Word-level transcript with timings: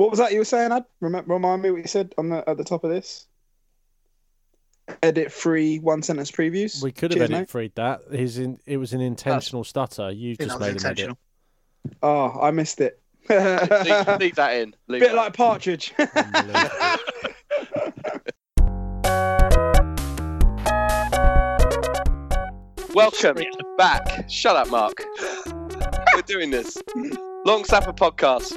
What 0.00 0.08
was 0.08 0.18
that 0.18 0.32
you 0.32 0.38
were 0.38 0.46
saying, 0.46 0.72
Ad? 0.72 0.86
Remember, 1.00 1.34
remind 1.34 1.60
me 1.60 1.70
what 1.70 1.82
you 1.82 1.86
said 1.86 2.14
on 2.16 2.30
the 2.30 2.48
at 2.48 2.56
the 2.56 2.64
top 2.64 2.84
of 2.84 2.90
this. 2.90 3.26
Edit 5.02 5.30
free 5.30 5.78
one 5.78 6.02
sentence 6.02 6.30
previews. 6.30 6.82
We 6.82 6.90
could 6.90 7.10
have 7.10 7.18
Cheers, 7.18 7.30
edit 7.30 7.40
mate. 7.40 7.50
freed 7.50 7.74
that. 7.74 8.00
His 8.10 8.38
in, 8.38 8.58
it 8.64 8.78
was 8.78 8.94
an 8.94 9.02
intentional 9.02 9.62
stutter. 9.62 10.10
You 10.10 10.36
just 10.36 10.58
made 10.58 10.80
him 10.80 10.86
edit. 10.86 11.18
Oh, 12.02 12.40
I 12.40 12.50
missed 12.50 12.80
it. 12.80 12.98
leave, 13.28 14.18
leave 14.18 14.36
that 14.36 14.54
in. 14.54 14.74
Leave 14.88 15.02
Bit 15.02 15.12
that 15.12 15.16
like 15.16 15.34
Partridge. 15.34 15.92
Welcome 22.94 23.36
back. 23.76 24.30
Shut 24.30 24.56
up, 24.56 24.70
Mark. 24.70 25.04
We're 26.14 26.22
doing 26.22 26.50
this. 26.50 26.78
Long 27.44 27.66
Snapper 27.66 27.92
podcast. 27.92 28.56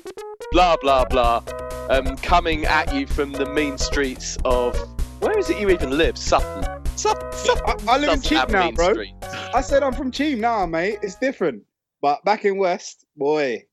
Blah 0.54 0.78
blah 0.80 1.04
blah. 1.06 1.42
Um, 1.90 2.16
coming 2.18 2.66
at 2.66 2.94
you 2.94 3.08
from 3.08 3.32
the 3.32 3.48
mean 3.48 3.80
streets 3.80 4.38
of 4.46 4.78
where 5.20 5.36
is 5.40 5.50
it 5.50 5.60
you 5.60 5.72
even 5.72 5.98
live? 5.98 6.16
Sutton. 6.16 6.64
Sutton. 6.96 7.32
Sutton 7.34 7.90
I, 7.90 7.94
I 7.94 7.98
live 7.98 8.14
in 8.14 8.22
Cheam 8.22 8.46
now, 8.50 8.70
bro. 8.70 8.94
streets. 8.94 9.16
I 9.52 9.62
said 9.62 9.82
I'm 9.82 9.94
from 9.94 10.12
Cheam 10.12 10.40
now, 10.40 10.64
mate. 10.68 11.00
It's 11.02 11.16
different. 11.16 11.64
But 12.04 12.24
back 12.24 12.46
in 12.46 12.58
West, 12.58 13.04
boy. 13.18 13.64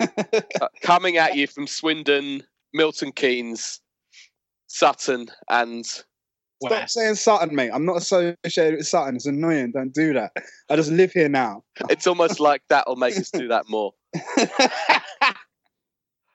Uh, 0.00 0.68
coming 0.80 1.16
at 1.16 1.34
you 1.34 1.48
from 1.48 1.66
Swindon, 1.66 2.44
Milton 2.72 3.10
Keynes, 3.10 3.80
Sutton, 4.68 5.26
and 5.50 5.84
Stop 5.84 6.04
Where? 6.60 6.86
saying 6.86 7.14
Sutton, 7.16 7.52
mate. 7.52 7.70
I'm 7.74 7.84
not 7.84 7.96
associated 7.96 8.76
with 8.76 8.86
Sutton. 8.86 9.16
It's 9.16 9.26
annoying. 9.26 9.72
Don't 9.72 9.92
do 9.92 10.12
that. 10.12 10.32
I 10.70 10.76
just 10.76 10.92
live 10.92 11.10
here 11.10 11.28
now. 11.28 11.64
it's 11.90 12.06
almost 12.06 12.38
like 12.38 12.62
that'll 12.68 12.94
make 12.94 13.16
us 13.16 13.32
do 13.32 13.48
that 13.48 13.64
more. 13.68 13.92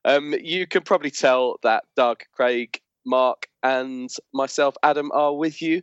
Um, 0.05 0.33
you 0.41 0.67
can 0.67 0.81
probably 0.83 1.11
tell 1.11 1.57
that 1.63 1.83
Doug, 1.95 2.23
Craig, 2.33 2.79
Mark, 3.05 3.47
and 3.63 4.09
myself, 4.33 4.75
Adam, 4.83 5.11
are 5.13 5.33
with 5.35 5.61
you 5.61 5.81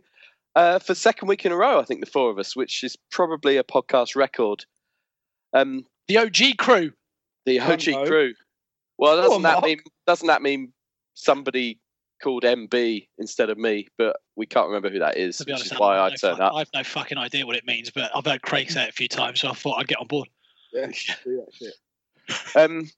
uh, 0.57 0.79
for 0.79 0.95
second 0.95 1.29
week 1.29 1.47
in 1.47 1.53
a 1.53 1.57
row. 1.57 1.81
I 1.81 1.85
think 1.85 2.01
the 2.05 2.11
four 2.11 2.31
of 2.31 2.39
us, 2.39 2.55
which 2.55 2.83
is 2.85 2.97
probably 3.11 3.57
a 3.57 3.65
podcast 3.65 4.17
record. 4.17 4.65
Um, 5.55 5.85
The 6.09 6.19
OG 6.19 6.57
crew. 6.59 6.93
the 7.47 7.59
Come 7.59 7.73
OG 7.73 7.89
on, 7.95 8.07
crew. 8.07 8.35
Well, 8.99 9.17
doesn't 9.17 9.33
on, 9.37 9.43
that 9.43 9.53
Mark. 9.55 9.65
mean 9.65 9.81
doesn't 10.07 10.27
that 10.29 10.43
mean 10.43 10.73
somebody 11.15 11.79
called 12.23 12.43
MB 12.43 13.09
instead 13.19 13.49
of 13.49 13.57
me? 13.57 13.89
But 13.97 14.17
we 14.37 14.45
can't 14.45 14.67
remember 14.67 14.91
who 14.91 14.99
that 14.99 15.17
is, 15.17 15.39
To 15.39 15.45
be 15.47 15.53
which 15.53 15.61
honest, 15.61 15.73
is 15.73 15.79
why 15.81 15.99
I 15.99 16.05
have 16.05 16.13
no 16.13 16.17
turn 16.29 16.37
fuck- 16.37 16.41
up. 16.47 16.55
I 16.55 16.59
have 16.59 16.69
no 16.75 16.85
fucking 16.85 17.17
idea 17.19 17.47
what 17.47 17.57
it 17.57 17.67
means, 17.67 17.91
but 17.91 18.11
I've 18.15 18.27
heard 18.27 18.43
Craig 18.43 18.71
say 18.71 18.85
it 18.85 18.91
a 18.91 18.93
few 18.93 19.09
times, 19.09 19.41
so 19.41 19.49
I 19.49 19.55
thought 19.55 19.79
I'd 19.79 19.89
get 19.89 19.99
on 19.99 20.07
board. 20.07 20.29
yeah, 20.75 20.87
do 21.25 21.43
that 21.47 21.55
shit. 21.55 21.75
Um, 22.55 22.91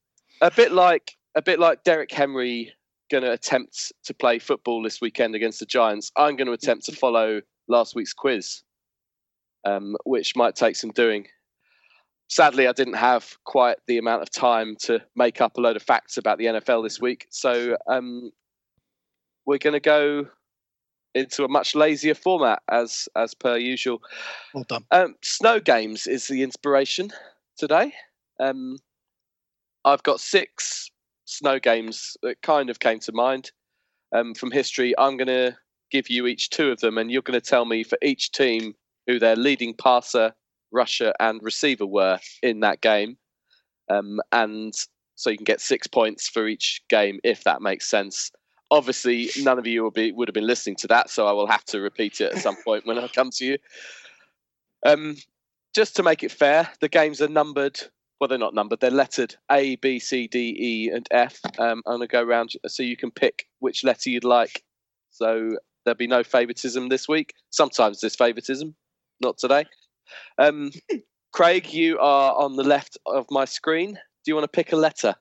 a 0.43 0.51
bit 0.51 0.73
like 0.73 1.17
a 1.35 1.41
bit 1.41 1.59
like 1.59 1.85
Derrick 1.85 2.13
Henry 2.13 2.73
going 3.11 3.23
to 3.23 3.33
attempt 3.33 3.93
to 4.05 4.13
play 4.13 4.39
football 4.39 4.83
this 4.83 5.01
weekend 5.01 5.35
against 5.35 5.61
the 5.61 5.67
Giants. 5.67 6.11
I'm 6.17 6.37
going 6.37 6.47
to 6.47 6.53
attempt 6.53 6.85
to 6.87 6.93
follow 6.93 7.41
last 7.69 7.95
week's 7.95 8.13
quiz, 8.13 8.63
um, 9.65 9.97
which 10.05 10.37
might 10.37 10.57
take 10.57 10.77
some 10.77 10.91
doing. 10.91 11.27
Sadly, 12.29 12.67
I 12.67 12.73
didn't 12.73 12.95
have 12.95 13.37
quite 13.45 13.77
the 13.87 13.99
amount 13.99 14.23
of 14.23 14.31
time 14.31 14.77
to 14.81 15.01
make 15.15 15.41
up 15.41 15.57
a 15.57 15.61
load 15.61 15.77
of 15.77 15.83
facts 15.83 16.17
about 16.17 16.39
the 16.39 16.47
NFL 16.47 16.83
this 16.83 17.01
week, 17.01 17.27
so 17.31 17.77
um, 17.87 18.31
we're 19.47 19.59
going 19.59 19.75
to 19.75 19.81
go 19.81 20.27
into 21.15 21.45
a 21.45 21.49
much 21.49 21.75
lazier 21.75 22.15
format 22.15 22.63
as 22.71 23.07
as 23.15 23.35
per 23.35 23.59
usual. 23.59 24.01
Well 24.55 24.65
done. 24.65 24.85
Um, 24.91 25.15
snow 25.23 25.61
games 25.61 26.07
is 26.07 26.27
the 26.27 26.43
inspiration 26.43 27.11
today. 27.59 27.93
Um, 28.41 28.79
I've 29.85 30.03
got 30.03 30.21
six 30.21 30.91
snow 31.25 31.59
games 31.59 32.17
that 32.23 32.43
kind 32.43 32.71
of 32.71 32.81
came 32.81 33.01
to 33.01 33.13
mind 33.13 33.51
um, 34.15 34.35
from 34.35 34.51
history. 34.51 34.95
I'm 34.99 35.17
going 35.17 35.29
to 35.29 35.57
give 35.91 36.09
you 36.09 36.27
each 36.27 36.51
two 36.51 36.71
of 36.71 36.81
them, 36.81 36.99
and 36.99 37.11
you're 37.11 37.23
going 37.23 37.41
to 37.41 37.47
tell 37.47 37.65
me 37.65 37.85
for 37.85 37.99
each 38.03 38.33
team 38.33 38.75
who 39.07 39.19
their 39.19 39.37
leading 39.37 39.75
passer, 39.75 40.33
rusher, 40.71 41.13
and 41.21 41.43
receiver 41.43 41.87
were 41.87 42.19
in 42.43 42.61
that 42.61 42.81
game. 42.81 43.17
Um, 43.91 44.21
and 44.31 44.75
so 45.17 45.31
you 45.31 45.37
can 45.37 45.45
get 45.45 45.61
six 45.61 45.87
points 45.87 46.29
for 46.29 46.47
each 46.47 46.83
game, 46.89 47.21
if 47.25 47.45
that 47.45 47.63
makes 47.63 47.89
sense. 47.89 48.31
Obviously, 48.71 49.31
none 49.39 49.59
of 49.59 49.67
you 49.67 49.83
will 49.83 49.91
be 49.91 50.13
would 50.13 50.29
have 50.29 50.35
been 50.35 50.47
listening 50.47 50.77
to 50.77 50.87
that, 50.89 51.11
so 51.11 51.27
I 51.27 51.33
will 51.33 51.47
have 51.47 51.65
to 51.67 51.81
repeat 51.81 52.21
it 52.21 52.33
at 52.33 52.39
some 52.39 52.57
point 52.65 52.87
when 52.87 52.99
I 52.99 53.09
come 53.09 53.31
to 53.31 53.45
you. 53.45 53.59
Um, 54.85 55.17
just 55.75 55.97
to 55.97 56.03
make 56.03 56.23
it 56.23 56.33
fair, 56.33 56.69
the 56.81 56.89
games 56.89 57.21
are 57.21 57.29
numbered. 57.29 57.81
Well, 58.23 58.29
they're 58.29 58.39
not 58.39 58.55
numbered; 58.55 58.79
they're 58.79 58.93
lettered 58.93 59.35
A, 59.51 59.75
B, 59.75 59.99
C, 59.99 60.29
D, 60.29 60.55
E, 60.57 60.91
and 60.95 61.05
F. 61.11 61.41
Um, 61.59 61.83
I'm 61.85 61.95
gonna 61.95 62.07
go 62.07 62.23
around 62.23 62.53
so 62.69 62.85
you 62.85 62.97
can 62.97 63.11
pick 63.11 63.49
which 63.59 63.83
letter 63.83 64.11
you'd 64.11 64.23
like. 64.23 64.63
So 65.11 65.57
there'll 65.85 65.97
be 65.97 66.07
no 66.07 66.23
favoritism 66.23 66.89
this 66.89 67.09
week. 67.09 67.35
Sometimes 67.51 68.01
there's 68.01 68.15
favoritism, 68.15 68.77
not 69.21 69.39
today. 69.39 69.65
Um, 70.39 70.71
Craig, 71.33 71.73
you 71.73 71.99
are 71.99 72.37
on 72.37 72.55
the 72.55 72.63
left 72.63 72.97
of 73.07 73.27
my 73.29 73.45
screen. 73.45 73.95
Do 73.95 74.31
you 74.31 74.37
want 74.37 74.45
to 74.45 74.57
pick 74.57 74.73
a 74.73 74.77
letter? 74.77 75.17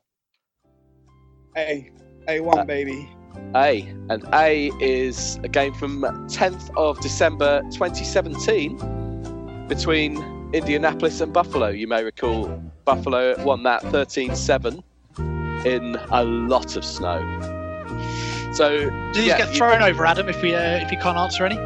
A, 1.58 1.90
A1, 2.28 2.56
Uh, 2.56 2.64
baby. 2.66 3.10
A, 3.56 3.82
and 4.12 4.24
A 4.32 4.70
is 4.80 5.40
a 5.44 5.48
game 5.48 5.74
from 5.74 6.02
10th 6.30 6.70
of 6.78 7.02
December 7.02 7.62
2017 7.72 9.66
between 9.68 10.18
Indianapolis 10.54 11.20
and 11.20 11.34
Buffalo. 11.34 11.70
You 11.70 11.88
may 11.88 12.04
recall 12.04 12.62
Buffalo 12.96 13.42
won 13.46 13.64
that 13.64 13.82
13-7 13.84 14.84
in 15.66 15.96
a 16.12 16.24
lot 16.24 16.76
of 16.76 16.84
snow. 16.84 17.20
So 18.54 18.90
Do 18.90 19.14
these 19.14 19.28
yeah, 19.28 19.38
get 19.38 19.50
you- 19.52 19.56
thrown 19.56 19.82
over, 19.82 20.06
Adam, 20.06 20.28
if 20.28 20.42
we 20.42 20.54
uh, 20.54 20.60
if 20.80 20.92
you 20.92 20.98
can't 20.98 21.18
answer 21.18 21.46
any? 21.46 21.58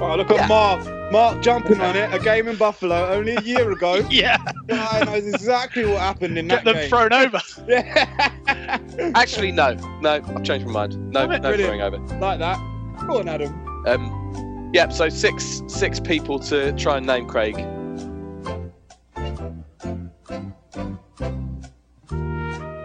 Oh, 0.00 0.14
look 0.16 0.30
at 0.30 0.36
Yeah. 0.36 0.46
Mark. 0.46 1.12
Mark 1.12 1.42
jumping 1.42 1.80
on 1.80 1.94
it. 1.96 2.12
A 2.14 2.18
game 2.18 2.48
in 2.48 2.56
Buffalo 2.56 3.08
only 3.10 3.34
a 3.36 3.40
year 3.42 3.70
ago. 3.70 4.00
Yeah, 4.10 4.38
Guy 4.66 5.04
knows 5.04 5.26
exactly 5.26 5.84
what 5.84 5.98
happened 6.00 6.38
in 6.38 6.48
get 6.48 6.64
that 6.64 6.64
Get 6.64 6.72
them 6.72 6.82
game. 6.82 6.88
thrown 6.88 7.12
over. 7.12 7.40
Yeah. 7.68 9.10
actually 9.14 9.52
no, 9.52 9.74
no, 10.00 10.10
I've 10.14 10.42
changed 10.42 10.66
my 10.66 10.72
mind. 10.72 11.12
No, 11.12 11.26
Damn 11.26 11.42
no 11.42 11.48
brilliant. 11.50 11.78
throwing 11.78 11.80
over. 11.82 12.18
like 12.18 12.38
that. 12.38 12.58
Go 13.06 13.18
on, 13.20 13.28
Adam. 13.28 13.52
Um, 13.86 14.70
yeah, 14.74 14.88
so 14.88 15.08
six 15.10 15.62
six 15.68 16.00
people 16.00 16.38
to 16.40 16.72
try 16.72 16.96
and 16.96 17.06
name 17.06 17.26
Craig. 17.28 17.54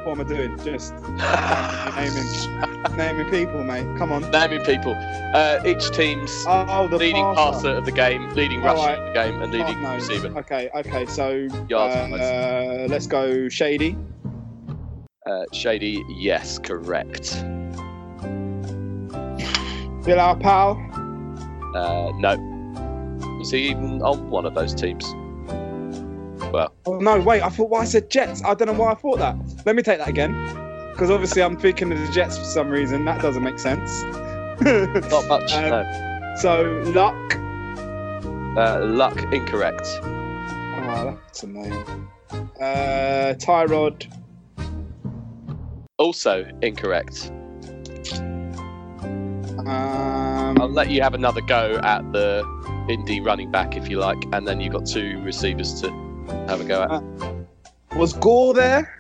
What 0.09 0.20
am 0.22 0.25
I 0.25 0.30
doing? 0.36 0.58
Just 0.64 0.94
naming, 1.96 2.97
naming 2.97 3.30
people, 3.30 3.64
mate. 3.64 3.86
Come 4.00 4.12
on. 4.12 4.24
Naming 4.31 4.62
people. 4.66 4.96
Uh, 5.36 5.62
each 5.64 5.92
team's 5.92 6.31
Oh, 6.47 6.66
oh, 6.68 6.88
the 6.88 6.97
leading 6.97 7.24
passer. 7.36 7.52
passer 7.52 7.70
of 7.75 7.86
the 7.86 7.92
game, 7.92 8.28
leading 8.34 8.59
rusher 8.64 8.88
right. 8.88 8.97
of 8.97 9.06
the 9.06 9.14
game, 9.14 9.40
and 9.40 9.52
leading 9.52 9.75
Oh, 9.75 9.81
no. 9.81 9.94
receiver. 9.94 10.36
Okay, 10.40 10.68
okay. 10.74 11.06
So 11.06 11.47
uh, 11.72 11.75
uh, 11.75 12.88
let's 12.90 13.06
go 13.06 13.47
Shady. 13.50 13.96
Uh, 15.28 15.44
Shady, 15.53 16.03
yes, 16.18 16.58
correct. 16.58 17.40
Bilal 20.06 20.38
Powell. 20.38 20.80
Uh, 21.76 22.12
no. 22.18 22.36
Was 23.38 23.52
he 23.52 23.70
even 23.70 24.02
on 24.02 24.31
one 24.31 24.47
of 24.47 24.56
those 24.56 24.74
teams? 24.74 25.06
Well, 26.51 26.73
Oh 26.85 26.99
no, 26.99 27.19
wait. 27.19 27.41
I 27.41 27.49
thought. 27.49 27.69
Why 27.69 27.81
I 27.81 27.85
said 27.85 28.09
Jets. 28.09 28.43
I 28.43 28.53
don't 28.53 28.67
know 28.67 28.73
why 28.73 28.91
I 28.91 28.95
thought 28.95 29.19
that. 29.19 29.35
Let 29.65 29.75
me 29.75 29.83
take 29.83 29.99
that 29.99 30.07
again. 30.07 30.33
Because 30.91 31.09
obviously 31.09 31.41
I'm 31.41 31.57
thinking 31.57 31.91
of 31.91 31.99
the 31.99 32.11
Jets 32.11 32.37
for 32.37 32.43
some 32.43 32.69
reason. 32.69 33.05
That 33.05 33.21
doesn't 33.21 33.43
make 33.43 33.59
sense. 33.59 34.03
not 34.61 35.27
much. 35.27 35.53
Um, 35.53 35.69
no. 35.69 36.35
so 36.41 36.63
Luck. 36.93 37.15
Uh, 38.57 38.83
Luck, 38.85 39.21
incorrect. 39.31 39.87
Oh, 40.03 41.17
that's 41.23 41.43
annoying. 41.43 42.07
Uh, 42.59 43.33
Tyrod. 43.37 44.11
Also 45.97 46.49
incorrect. 46.61 47.31
Um, 49.59 50.59
I'll 50.59 50.72
let 50.72 50.90
you 50.90 51.02
have 51.02 51.13
another 51.13 51.41
go 51.41 51.79
at 51.84 52.11
the 52.11 52.43
Indy 52.90 53.22
running 53.22 53.52
back 53.52 53.78
if 53.78 53.87
you 53.87 53.99
like, 53.99 54.17
and 54.34 54.47
then 54.47 54.59
you've 54.59 54.73
got 54.73 54.85
two 54.85 55.22
receivers 55.22 55.79
to 55.81 56.09
have 56.47 56.61
a 56.61 56.64
go 56.66 56.84
at. 56.84 57.97
was 57.97 58.14
Gore 58.14 58.53
there? 58.53 58.99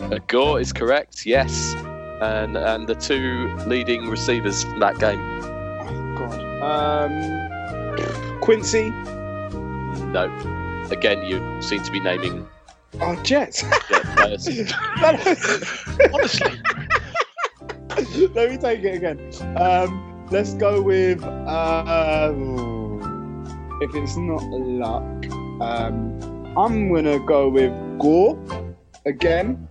Uh, 0.00 0.18
Gore 0.26 0.60
is 0.60 0.72
correct, 0.72 1.26
yes. 1.26 1.74
And 2.20 2.56
and 2.56 2.88
the 2.88 2.94
two 2.94 3.54
leading 3.66 4.08
receivers 4.08 4.62
from 4.64 4.80
that 4.80 4.98
game, 4.98 5.20
Oh 5.20 6.14
God. 6.18 6.40
Um, 6.62 8.40
Quincy. 8.40 8.90
no. 10.10 10.28
Again, 10.90 11.22
you 11.24 11.60
seem 11.62 11.82
to 11.82 11.90
be 11.92 12.00
naming 12.00 12.46
Oh, 13.00 13.14
Jets. 13.22 13.62
Jet 13.62 14.02
players. 14.16 14.48
Honestly, 16.12 16.50
Let 18.34 18.50
me 18.50 18.56
take 18.56 18.82
it 18.84 18.94
again. 18.96 19.56
Um, 19.56 20.26
let's 20.30 20.54
go 20.54 20.80
with. 20.80 21.22
Uh, 21.22 22.32
if 23.80 23.94
it's 23.94 24.16
not 24.16 24.42
Luck, 24.42 25.26
um, 25.60 26.18
I'm 26.58 26.92
gonna 26.92 27.18
go 27.20 27.48
with 27.48 27.72
Gore 27.98 28.36
again. 29.06 29.68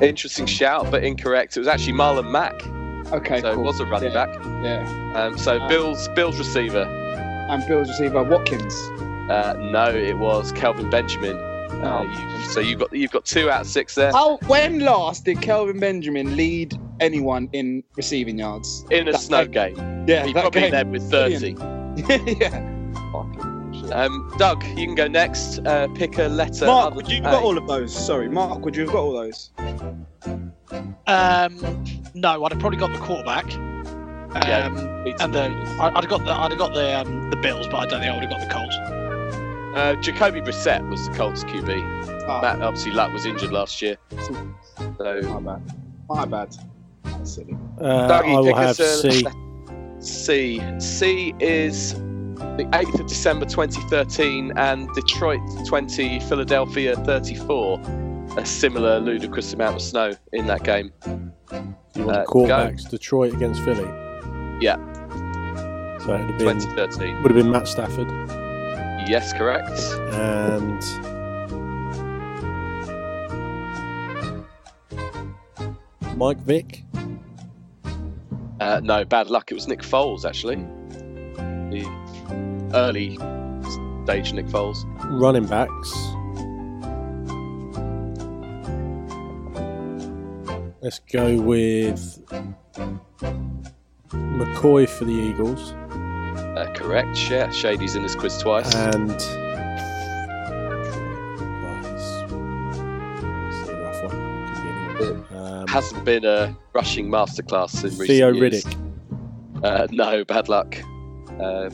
Interesting 0.00 0.46
shout, 0.46 0.90
but 0.90 1.04
incorrect. 1.04 1.56
It 1.56 1.60
was 1.60 1.68
actually 1.68 1.92
Marlon 1.92 2.30
Mack, 2.30 2.66
Okay, 3.12 3.40
so 3.40 3.52
cool. 3.54 3.62
it 3.62 3.66
was 3.66 3.78
a 3.80 3.86
running 3.86 4.12
yeah, 4.12 4.26
back. 4.26 4.44
Yeah. 4.64 5.12
Um, 5.14 5.38
so 5.38 5.58
Ah. 5.60 5.68
Bills 5.68 6.08
Bills 6.16 6.38
receiver. 6.38 6.82
And 7.48 7.64
Bills 7.68 7.88
receiver 7.88 8.22
Watkins. 8.24 8.74
Uh, 9.30 9.54
no, 9.58 9.88
it 9.94 10.18
was 10.18 10.50
Kelvin 10.52 10.90
Benjamin. 10.90 11.36
Uh, 11.36 12.00
Oh. 12.00 12.02
you, 12.02 12.44
so 12.50 12.60
you've 12.60 12.78
got 12.80 12.92
you've 12.92 13.10
got 13.12 13.24
two 13.26 13.50
out 13.50 13.60
of 13.62 13.66
six 13.66 13.94
there 13.94 14.10
How 14.12 14.38
when 14.46 14.78
last 14.80 15.24
did 15.26 15.42
Kelvin 15.42 15.78
Benjamin 15.78 16.34
lead 16.36 16.74
anyone 17.00 17.48
in 17.52 17.82
receiving 17.96 18.38
yards? 18.38 18.84
in 18.90 19.06
a 19.08 19.12
that 19.12 19.20
snow 19.20 19.46
game. 19.46 19.76
Yeah, 20.08 20.24
He 20.24 20.32
probably 20.32 20.62
game. 20.62 20.72
led 20.72 20.90
with 20.90 21.08
thirty. 21.10 21.54
yeah. 22.40 22.72
Um, 23.92 24.32
Doug, 24.38 24.64
you 24.64 24.86
can 24.86 24.94
go 24.94 25.06
next. 25.08 25.58
Uh, 25.66 25.88
pick 25.94 26.18
a 26.18 26.24
letter. 26.28 26.66
Mark, 26.66 26.86
other 26.88 26.96
would 26.96 27.08
you 27.08 27.22
have 27.22 27.32
got 27.32 27.42
all 27.42 27.56
of 27.58 27.66
those? 27.66 27.94
Sorry, 27.94 28.28
Mark, 28.28 28.64
would 28.64 28.74
you 28.76 28.82
have 28.84 28.92
got 28.92 29.00
all 29.00 29.12
those? 29.12 29.50
Um, 31.06 31.84
no, 32.14 32.44
I'd 32.44 32.52
have 32.52 32.60
probably 32.60 32.78
got 32.78 32.92
the 32.92 32.98
quarterback. 32.98 33.50
Yeah. 34.46 34.66
Um, 34.66 35.04
Me 35.04 35.12
too. 35.12 35.16
and 35.20 35.34
the 35.34 35.42
I- 35.80 35.88
I'd 35.94 36.04
have 36.04 36.08
got 36.08 36.24
the 36.24 36.32
I'd 36.32 36.50
have 36.50 36.58
got 36.58 36.74
the 36.74 36.98
um, 36.98 37.30
the 37.30 37.36
Bills, 37.36 37.66
but 37.68 37.76
I 37.76 37.86
don't 37.86 38.00
think 38.00 38.12
I 38.12 38.14
would 38.18 38.24
have 38.24 38.30
got 38.30 38.40
the 38.48 38.54
Colts. 38.54 38.76
Uh, 39.76 39.94
Jacoby 40.00 40.40
Brissett 40.40 40.88
was 40.90 41.06
the 41.08 41.14
Colts 41.14 41.44
QB. 41.44 42.24
Ah, 42.28 42.40
Matt, 42.42 42.62
obviously, 42.62 42.92
Luck 42.92 43.12
was 43.12 43.24
injured 43.24 43.52
last 43.52 43.80
year. 43.80 43.96
So, 44.22 44.32
my 44.98 45.40
bad. 45.40 45.62
My 46.08 46.24
bad. 46.24 46.56
That's 47.04 47.34
silly. 47.34 47.56
Uh, 47.80 48.08
Dougie, 48.08 48.34
I 48.36 48.40
will 48.40 48.44
pick 48.46 48.56
have 48.56 48.80
us 48.80 49.04
a 49.04 49.12
C. 49.12 49.26
C. 50.00 50.62
C 50.80 51.34
is 51.40 51.94
the 52.36 52.64
8th 52.72 53.00
of 53.00 53.06
December 53.06 53.44
2013 53.46 54.52
and 54.56 54.88
Detroit 54.94 55.40
20, 55.66 56.20
Philadelphia 56.20 56.96
34. 56.96 57.80
A 58.38 58.44
similar 58.44 59.00
ludicrous 59.00 59.52
amount 59.52 59.76
of 59.76 59.82
snow 59.82 60.12
in 60.32 60.46
that 60.46 60.62
game. 60.62 60.92
You 61.06 62.04
want 62.04 62.16
Uh, 62.18 62.20
the 62.20 62.26
quarterbacks? 62.26 62.88
Detroit 62.90 63.32
against 63.34 63.62
Philly. 63.62 63.88
Yeah. 64.60 64.76
So 66.00 66.14
it 66.14 66.20
would 66.20 66.30
have 66.30 66.38
been 66.38 66.60
2013. 66.60 67.22
would 67.22 67.32
have 67.32 67.42
been 67.42 67.50
Matt 67.50 67.66
Stafford 67.68 68.08
Yes, 69.08 69.32
correct. 69.32 69.70
and 70.12 70.82
Mike 76.16 76.38
Vick. 76.38 76.82
Uh, 78.60 78.80
no, 78.82 79.04
bad 79.04 79.28
luck. 79.28 79.50
It 79.50 79.54
was 79.54 79.68
Nick 79.68 79.80
Foles, 79.82 80.24
actually. 80.24 80.56
Early 82.76 83.16
stage 84.04 84.32
Nick 84.32 84.46
Foles. 84.46 84.76
Running 85.20 85.46
backs. 85.46 85.92
Let's 90.82 91.00
go 91.10 91.40
with 91.40 92.22
McCoy 94.12 94.88
for 94.88 95.04
the 95.04 95.12
Eagles 95.12 95.72
Uh, 95.72 96.72
correct. 96.74 97.28
Yeah, 97.30 97.50
Shady's 97.50 97.96
in 97.96 98.02
this 98.02 98.14
quiz 98.14 98.38
twice. 98.38 98.72
and. 98.74 99.08
Well, 99.08 99.16
it's- 101.84 102.22
it's 102.22 103.68
a 103.68 103.74
rough 103.82 104.02
one. 104.04 104.54
Could 104.54 104.62
be 104.62 104.68
anyone. 105.10 105.24
Um, 105.36 105.66
Hasn't 105.66 106.04
been 106.04 106.24
a 106.24 106.56
rushing 106.72 107.08
masterclass 107.10 107.74
in 107.84 107.90
recent 107.98 108.06
Theo. 108.08 108.32
Riddick. 108.32 108.74
Uh, 109.62 109.86
no, 109.90 110.24
bad 110.24 110.48
luck. 110.48 110.76
Uh, 111.40 111.68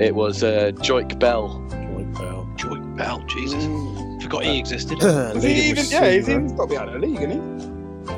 it 0.00 0.14
was 0.14 0.42
uh, 0.42 0.72
Joique 0.76 1.18
Bell. 1.18 1.64
Joint 1.70 2.14
Bell. 2.14 2.48
Joy 2.56 2.78
Bell, 2.96 3.20
Jesus, 3.26 3.64
Mm. 3.64 4.22
forgot 4.22 4.44
he 4.44 4.58
existed. 4.58 4.98
Is 5.02 5.42
he 5.42 5.48
Leading 5.48 5.64
even? 5.70 5.86
Yeah, 5.90 6.10
he's 6.10 6.28
even 6.28 6.56
got 6.56 6.64
to 6.64 6.70
be 6.70 6.76
out 6.78 6.88
of 6.88 6.94
the 6.94 7.06
league, 7.06 7.16
isn't 7.20 7.30
he? 7.60 7.66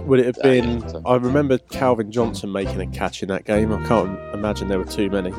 Would 0.05 0.21
it 0.21 0.27
have 0.27 0.39
Uh, 0.45 0.49
yeah, 0.49 0.61
been? 0.61 0.89
so- 0.89 1.03
I 1.07 1.17
remember 1.17 1.59
Calvin 1.59 2.11
Johnson 2.13 2.53
making 2.53 2.81
a 2.81 2.87
catch 2.87 3.23
in 3.23 3.29
that 3.31 3.45
game. 3.45 3.73
I 3.73 3.85
can't 3.87 4.19
imagine 4.35 4.69
there 4.69 4.79
were 4.79 4.85
too 4.85 5.11
many. 5.11 5.33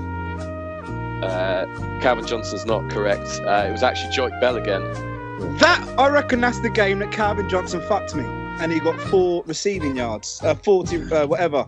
Uh, 1.24 1.66
Calvin 2.02 2.26
Johnson's 2.26 2.66
not 2.66 2.90
correct. 2.90 3.28
Uh, 3.46 3.66
it 3.68 3.72
was 3.72 3.84
actually 3.84 4.12
Joique 4.14 4.40
Bell 4.40 4.56
again. 4.56 4.82
That 5.60 5.82
I 5.98 6.08
reckon 6.10 6.42
that's 6.42 6.60
the 6.60 6.70
game 6.70 7.00
that 7.00 7.12
Calvin 7.12 7.48
Johnson 7.50 7.82
fucked 7.82 8.16
me, 8.16 8.24
and 8.26 8.72
he 8.72 8.80
got 8.80 9.00
four 9.02 9.44
receiving 9.46 9.96
yards, 9.98 10.40
uh, 10.44 10.56
forty, 10.56 11.02
uh, 11.12 11.28
whatever, 11.28 11.66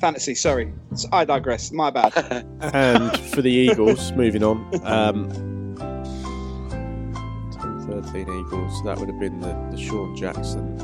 fantasy. 0.00 0.34
Sorry, 0.34 0.72
I 1.12 1.24
digress. 1.24 1.72
My 1.72 1.90
bad. 1.90 2.12
And 2.74 3.16
for 3.18 3.42
the 3.42 3.50
Eagles, 3.50 4.12
moving 4.12 4.42
on. 4.42 4.58
Um, 4.84 5.28
2013 7.52 8.20
Eagles. 8.22 8.82
That 8.84 8.98
would 8.98 9.08
have 9.08 9.20
been 9.20 9.40
the, 9.40 9.52
DeSean 9.72 10.16
Jackson. 10.16 10.82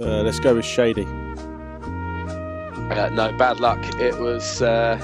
Uh, 0.00 0.22
let's 0.22 0.38
go 0.38 0.54
with 0.54 0.64
Shady. 0.64 1.04
Uh, 1.04 3.08
no, 3.10 3.36
bad 3.36 3.58
luck. 3.60 3.78
It 4.00 4.16
was 4.18 4.62
uh, 4.62 4.96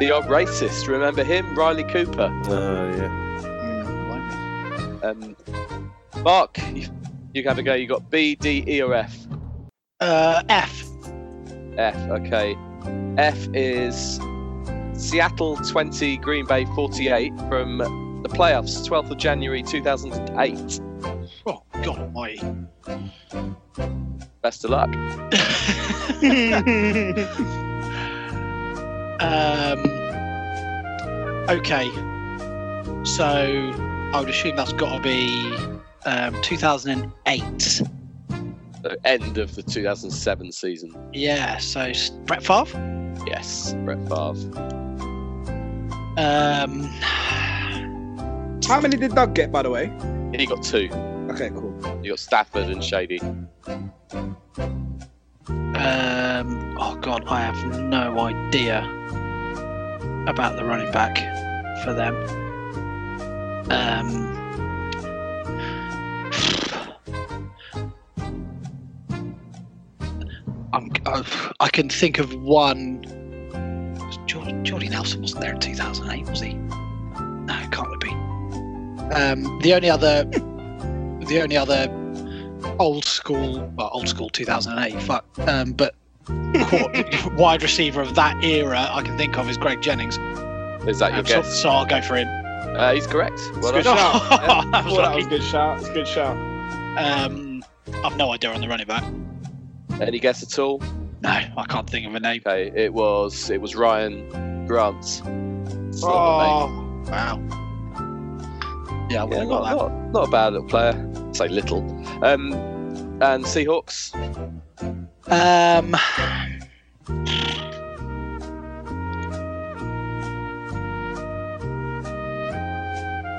the 0.00 0.10
old 0.12 0.24
racist. 0.26 0.86
Remember 0.88 1.24
him? 1.24 1.54
Riley 1.56 1.84
Cooper. 1.84 2.30
Oh 2.48 2.96
yeah. 2.96 3.18
Um, 5.02 5.36
Mark, 6.22 6.58
you, 7.32 7.42
you 7.42 7.48
have 7.48 7.58
a 7.58 7.62
go. 7.62 7.74
You 7.74 7.86
got 7.86 8.10
B, 8.10 8.34
D, 8.36 8.64
E, 8.66 8.82
or 8.82 8.94
F? 8.94 9.26
Uh, 10.00 10.42
F. 10.48 10.84
F, 11.76 11.96
okay. 12.10 12.56
F 13.18 13.48
is 13.54 14.20
Seattle 14.94 15.56
20, 15.56 16.16
Green 16.18 16.46
Bay 16.46 16.64
48 16.74 17.32
from 17.48 17.78
the 17.78 18.28
playoffs, 18.28 18.86
12th 18.88 19.10
of 19.10 19.18
January 19.18 19.62
2008. 19.62 20.80
Oh 21.46 21.62
God 21.82 21.98
Almighty. 21.98 22.40
Best 24.42 24.64
of 24.64 24.70
luck. 24.70 24.90
Um, 29.22 29.78
okay. 31.48 31.88
So 33.04 33.24
I 33.24 34.18
would 34.18 34.28
assume 34.28 34.56
that's 34.56 34.72
got 34.72 34.96
to 34.96 35.00
be 35.00 35.54
um, 36.06 36.40
2008. 36.42 37.60
So 37.60 37.86
end 39.04 39.38
of 39.38 39.54
the 39.54 39.62
2007 39.62 40.50
season. 40.52 40.92
Yeah. 41.12 41.58
So 41.58 41.80
s- 41.82 42.10
Brett 42.10 42.42
Favre. 42.42 43.14
Yes, 43.26 43.74
Brett 43.84 43.98
Favre. 44.08 44.68
Um, 46.18 46.82
How 48.66 48.80
many 48.80 48.96
did 48.96 49.14
Doug 49.14 49.34
get, 49.34 49.50
by 49.52 49.62
the 49.62 49.70
way? 49.70 49.86
He 50.34 50.46
got 50.46 50.62
two. 50.62 50.88
Okay, 51.30 51.50
cool. 51.50 51.74
You 52.02 52.10
got 52.12 52.18
Stafford 52.18 52.68
and 52.68 52.82
Shady. 52.82 53.20
um, 53.20 53.46
oh 56.78 56.96
God, 57.00 57.24
I 57.28 57.40
have 57.40 57.78
no 57.80 58.18
idea 58.20 58.80
about 60.26 60.56
the 60.56 60.64
running 60.64 60.90
back 60.92 61.16
for 61.84 61.92
them. 61.94 62.14
Um, 63.70 64.41
I, 70.72 71.52
I 71.60 71.68
can 71.68 71.88
think 71.88 72.18
of 72.18 72.34
one. 72.34 73.02
Jordy, 74.26 74.52
Jordy 74.62 74.88
Nelson 74.88 75.20
wasn't 75.20 75.42
there 75.42 75.52
in 75.54 75.60
2008, 75.60 76.26
was 76.30 76.40
he? 76.40 76.54
No, 76.54 77.58
it 77.58 77.70
can't 77.72 78.00
be. 78.00 78.10
Um, 79.14 79.58
the 79.60 79.74
only 79.74 79.90
other, 79.90 80.24
the 81.26 81.40
only 81.42 81.56
other 81.56 81.88
old 82.78 83.04
school, 83.04 83.60
well, 83.76 83.90
old 83.92 84.08
school 84.08 84.30
2008, 84.30 85.02
fuck, 85.02 85.24
um, 85.48 85.72
but 85.72 85.94
court, 86.26 87.32
wide 87.34 87.62
receiver 87.62 88.00
of 88.00 88.14
that 88.14 88.42
era 88.44 88.88
I 88.90 89.02
can 89.02 89.18
think 89.18 89.36
of 89.36 89.48
is 89.50 89.58
Greg 89.58 89.82
Jennings. 89.82 90.16
Is 90.88 90.98
that 91.00 91.10
your 91.10 91.20
Um, 91.20 91.26
so, 91.26 91.42
guess? 91.42 91.60
so 91.62 91.68
I'll 91.68 91.86
go 91.86 92.00
for 92.00 92.16
him. 92.16 92.28
Uh, 92.76 92.92
he's 92.94 93.06
correct. 93.06 93.40
Well 93.60 93.72
Good 93.72 93.84
done. 93.84 93.96
shout. 93.96 94.30
that 94.72 94.84
was 94.84 94.94
Oh, 94.94 95.02
that 95.02 95.14
was 95.16 95.26
a 95.26 95.28
good 95.28 95.42
shout. 95.42 95.80
It's 95.80 95.88
a 95.88 95.92
good 95.92 96.08
shout. 96.08 96.36
Um, 96.96 97.62
I've 98.04 98.16
no 98.16 98.32
idea 98.32 98.52
on 98.52 98.60
the 98.60 98.68
running 98.68 98.86
back. 98.86 99.04
Any 100.06 100.18
guess 100.18 100.42
at 100.42 100.58
all? 100.58 100.80
No, 101.22 101.30
I 101.30 101.64
can't 101.68 101.88
think 101.88 102.06
of 102.06 102.14
a 102.14 102.20
name. 102.20 102.42
Okay, 102.44 102.72
it 102.74 102.92
was 102.92 103.50
it 103.50 103.60
was 103.60 103.74
Ryan 103.76 104.66
Grant. 104.66 105.22
Oh, 106.02 106.78
Wow. 107.06 107.40
Yeah, 109.10 109.24
I 109.24 109.28
yeah, 109.28 109.44
not, 109.44 109.64
that. 109.64 109.76
not, 109.76 109.92
not 110.12 110.28
a 110.28 110.30
bad 110.30 110.52
little 110.54 110.68
player. 110.68 111.12
I'd 111.28 111.36
say 111.36 111.48
little. 111.48 111.82
Um, 112.24 112.52
and 113.20 113.44
Seahawks. 113.44 114.12
Um, 115.30 115.94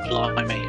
blimey. 0.07 0.63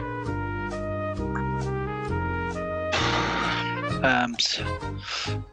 Um, 4.04 4.34
s- 4.38 4.60
I 4.60 4.64
can't- 4.64 5.44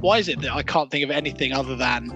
why 0.00 0.18
is 0.18 0.28
it 0.28 0.40
that 0.42 0.52
I 0.52 0.62
can't 0.62 0.90
think 0.90 1.04
of 1.04 1.10
anything 1.10 1.52
other 1.52 1.76
than 1.76 2.10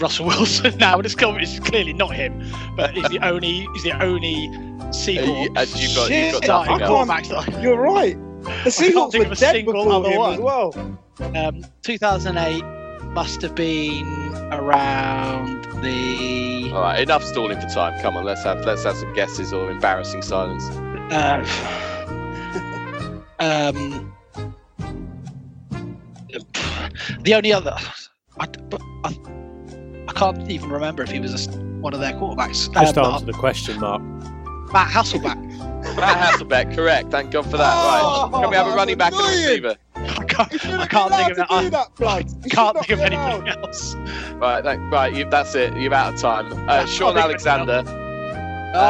Russell 0.00 0.26
Wilson 0.30 0.76
now. 0.78 0.98
It's, 1.00 1.14
clearly- 1.14 1.42
it's 1.42 1.58
clearly 1.60 1.92
not 1.92 2.14
him, 2.14 2.42
but 2.76 2.94
he's 2.94 3.08
the 3.08 3.20
only 3.26 3.66
he's 3.74 3.82
the 3.84 4.02
only 4.02 4.48
Seahawks 4.90 5.46
and 5.56 5.76
you 5.80 5.94
got- 5.94 6.10
you 6.10 6.32
got 6.32 6.44
starting 6.44 6.78
nothing 6.78 6.86
else. 6.86 6.88
quarterback 7.08 7.24
that 7.28 7.54
I- 7.58 7.62
You're 7.62 7.80
right. 7.80 8.16
The 8.42 8.50
can't 8.50 8.66
Seahawks 8.66 9.12
think 9.12 9.24
were 9.24 9.32
of 9.32 9.32
a 9.32 9.36
dead 9.40 9.52
single 9.54 9.72
before 9.74 9.92
other 9.92 10.10
him 10.10 10.18
one. 10.18 10.34
as 10.34 10.40
well. 10.40 10.98
Um, 11.36 11.64
2008 11.82 12.64
must 13.14 13.40
have 13.42 13.54
been 13.54 14.04
around 14.52 15.64
the. 15.82 16.70
All 16.74 16.80
right, 16.82 17.00
enough 17.00 17.22
stalling 17.22 17.60
for 17.60 17.68
time. 17.68 18.00
Come 18.02 18.16
on, 18.16 18.24
let's 18.24 18.42
have 18.42 18.64
let's 18.64 18.82
have 18.82 18.96
some 18.96 19.12
guesses 19.14 19.52
or 19.52 19.70
embarrassing 19.70 20.22
silence. 20.22 20.64
Uh, 21.12 21.44
um, 23.38 24.12
the 27.20 27.34
only 27.34 27.52
other, 27.52 27.76
I, 28.38 28.46
but 28.46 28.80
I, 29.04 29.16
I 30.08 30.12
can't 30.12 30.50
even 30.50 30.70
remember 30.70 31.02
if 31.02 31.10
he 31.10 31.20
was 31.20 31.32
a 31.32 31.34
s 31.34 31.48
one 31.80 31.92
of 31.94 32.00
their 32.00 32.12
quarterbacks. 32.12 32.72
Just 32.72 32.96
Um, 32.98 33.12
answer 33.12 33.26
the 33.26 33.32
question, 33.32 33.80
Mark. 33.80 34.02
Matt 34.72 34.88
Hasselbeck. 34.88 35.36
Matt 35.96 36.16
Hasselbeck, 36.18 36.74
correct. 36.74 37.10
Thank 37.10 37.30
God 37.30 37.44
for 37.50 37.58
that. 37.58 37.72
Oh, 37.76 38.28
right, 38.32 38.40
can 38.42 38.50
we 38.50 38.56
have 38.56 38.66
a 38.66 38.74
running 38.74 38.96
back 38.98 39.12
and 39.12 39.20
a 39.20 39.24
receiver? 39.24 39.76
I 39.94 40.24
can't, 40.24 40.52
You 40.52 40.58
shouldn't 40.58 40.80
I 40.80 40.86
can't 40.86 41.10
allowed 41.10 41.26
think 41.26 41.30
of 41.32 41.38
it. 41.38 41.48
do 41.48 41.54
I 41.54 41.68
that, 41.68 41.94
blood. 41.96 42.30
You 42.44 42.50
can't 42.50 42.76
think 42.78 42.90
of 42.90 42.98
be 43.10 43.14
allowed. 43.14 43.46
anything 43.46 43.62
else. 43.64 43.94
Right, 44.34 44.64
thank, 44.64 44.92
right. 44.92 45.14
You, 45.14 45.28
that's 45.30 45.54
it. 45.54 45.76
You're 45.76 45.94
out 45.94 46.14
of 46.14 46.20
time. 46.20 46.52
Uh, 46.68 46.86
Sean 46.86 47.14
can't 47.14 47.18
of 47.18 47.24
Alexander, 47.24 47.72
Of 47.72 47.88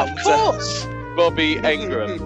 And, 0.09 0.17
uh, 0.17 0.23
course. 0.23 0.85
Bobby 1.15 1.55
Engram, 1.57 2.17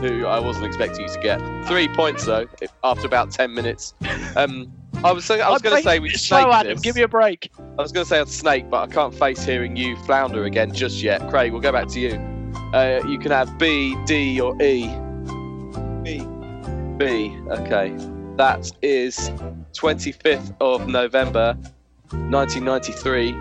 who 0.00 0.26
I 0.26 0.38
wasn't 0.40 0.66
expecting 0.66 1.06
you 1.06 1.12
to 1.14 1.20
get. 1.20 1.40
Three 1.66 1.88
points 1.88 2.24
though, 2.26 2.46
if- 2.60 2.72
after 2.84 3.06
about 3.06 3.30
ten 3.30 3.54
minutes. 3.54 3.94
Um, 4.36 4.70
I 5.04 5.12
was 5.12 5.30
I 5.30 5.48
was 5.50 5.62
going 5.62 5.76
to 5.76 5.82
say 5.82 5.98
we 5.98 6.10
slow, 6.10 6.50
Adam. 6.50 6.78
Give 6.78 6.96
me 6.96 7.02
a 7.02 7.08
break. 7.08 7.50
I 7.58 7.82
was 7.82 7.92
going 7.92 8.04
to 8.04 8.08
say 8.08 8.18
I'd 8.18 8.28
snake, 8.28 8.70
but 8.70 8.88
I 8.88 8.92
can't 8.92 9.14
face 9.14 9.44
hearing 9.44 9.76
you 9.76 9.96
flounder 10.04 10.44
again 10.44 10.72
just 10.72 11.02
yet. 11.02 11.28
Craig, 11.28 11.52
we'll 11.52 11.60
go 11.60 11.72
back 11.72 11.88
to 11.88 12.00
you. 12.00 12.14
Uh, 12.72 13.02
you 13.06 13.18
can 13.18 13.30
have 13.30 13.58
B, 13.58 13.96
D, 14.06 14.40
or 14.40 14.60
E. 14.62 14.88
B. 16.02 16.26
B. 16.96 17.38
Okay, 17.50 17.94
that 18.36 18.72
is 18.82 19.30
25th 19.74 20.54
of 20.60 20.88
November, 20.88 21.56
1993. 22.10 23.32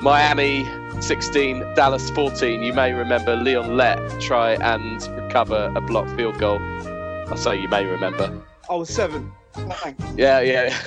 Miami 0.00 0.66
16, 1.00 1.60
Dallas 1.74 2.10
14. 2.10 2.62
You 2.62 2.72
may 2.72 2.92
remember 2.92 3.36
Leon 3.36 3.76
Lett 3.76 3.98
try 4.20 4.52
and 4.54 5.02
recover 5.22 5.72
a 5.74 5.80
blocked 5.80 6.10
field 6.10 6.38
goal. 6.38 6.58
I 6.60 7.36
say 7.36 7.60
you 7.60 7.68
may 7.68 7.84
remember. 7.84 8.42
I 8.70 8.74
was 8.74 8.88
seven. 8.88 9.32
Thanks. 9.54 10.04
Yeah, 10.16 10.40
yeah. 10.40 10.78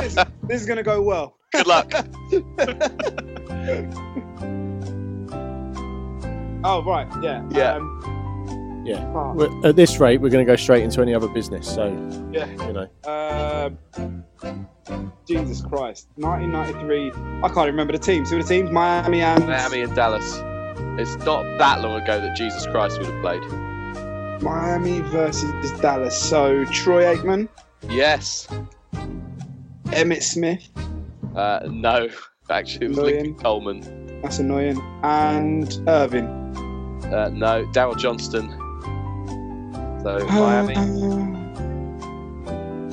This, 0.00 0.14
this 0.44 0.60
is 0.62 0.66
going 0.66 0.78
to 0.78 0.82
go 0.82 1.02
well. 1.02 1.36
Good 1.52 1.66
luck. 1.66 1.92
Oh, 6.64 6.82
right. 6.84 7.06
Yeah. 7.22 7.44
Yeah. 7.50 7.74
Um, 7.76 8.82
Yeah. 8.84 9.12
fuck. 9.12 9.34
We're- 9.36 9.68
At 9.68 9.76
this 9.76 10.00
rate, 10.00 10.20
we're 10.20 10.28
going 10.30 10.44
to 10.44 10.50
go 10.50 10.56
straight 10.56 10.82
into 10.82 11.00
any 11.00 11.14
other 11.14 11.28
business. 11.28 11.66
So, 11.72 11.86
Yeah. 12.32 12.46
you 12.66 12.72
know, 12.72 12.88
Um, 13.06 14.24
Jesus 15.26 15.62
Christ. 15.62 16.08
1993. 16.16 17.12
I 17.44 17.48
can't 17.48 17.66
remember 17.68 17.92
the 17.92 17.98
teams. 18.00 18.30
Who 18.30 18.36
were 18.38 18.42
the 18.42 18.48
teams? 18.48 18.70
Miami 18.72 19.20
and. 19.22 19.46
Miami 19.46 19.82
and 19.82 19.94
Dallas. 19.94 20.40
It's 20.98 21.16
not 21.24 21.44
that 21.58 21.80
long 21.80 22.00
ago 22.02 22.20
that 22.20 22.34
Jesus 22.36 22.66
Christ 22.66 22.98
would 22.98 23.06
have 23.08 23.20
played. 23.22 23.42
Miami 24.40 25.00
versus 25.00 25.72
Dallas. 25.80 26.16
So 26.16 26.64
Troy 26.66 27.04
Aikman, 27.14 27.48
Yes. 27.88 28.46
Emmitt 29.86 30.22
Smith. 30.22 30.68
Uh, 31.34 31.60
no. 31.70 32.08
Actually, 32.50 32.86
it 32.86 32.88
was. 32.90 32.98
Lincoln 32.98 33.34
Coleman. 33.34 34.20
That's 34.22 34.38
annoying. 34.38 34.80
And 35.02 35.76
Irvin. 35.88 36.26
Uh, 36.26 37.30
no. 37.32 37.64
Daryl 37.72 37.98
Johnston. 37.98 38.50
So 40.02 40.24
Miami. 40.28 40.76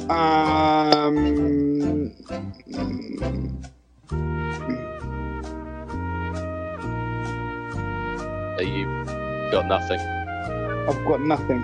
Um. 0.10 2.12
Uh, 8.58 8.62
you 8.62 8.86
got 9.52 9.68
nothing. 9.68 10.00
I've 10.88 11.06
got 11.06 11.22
nothing. 11.22 11.62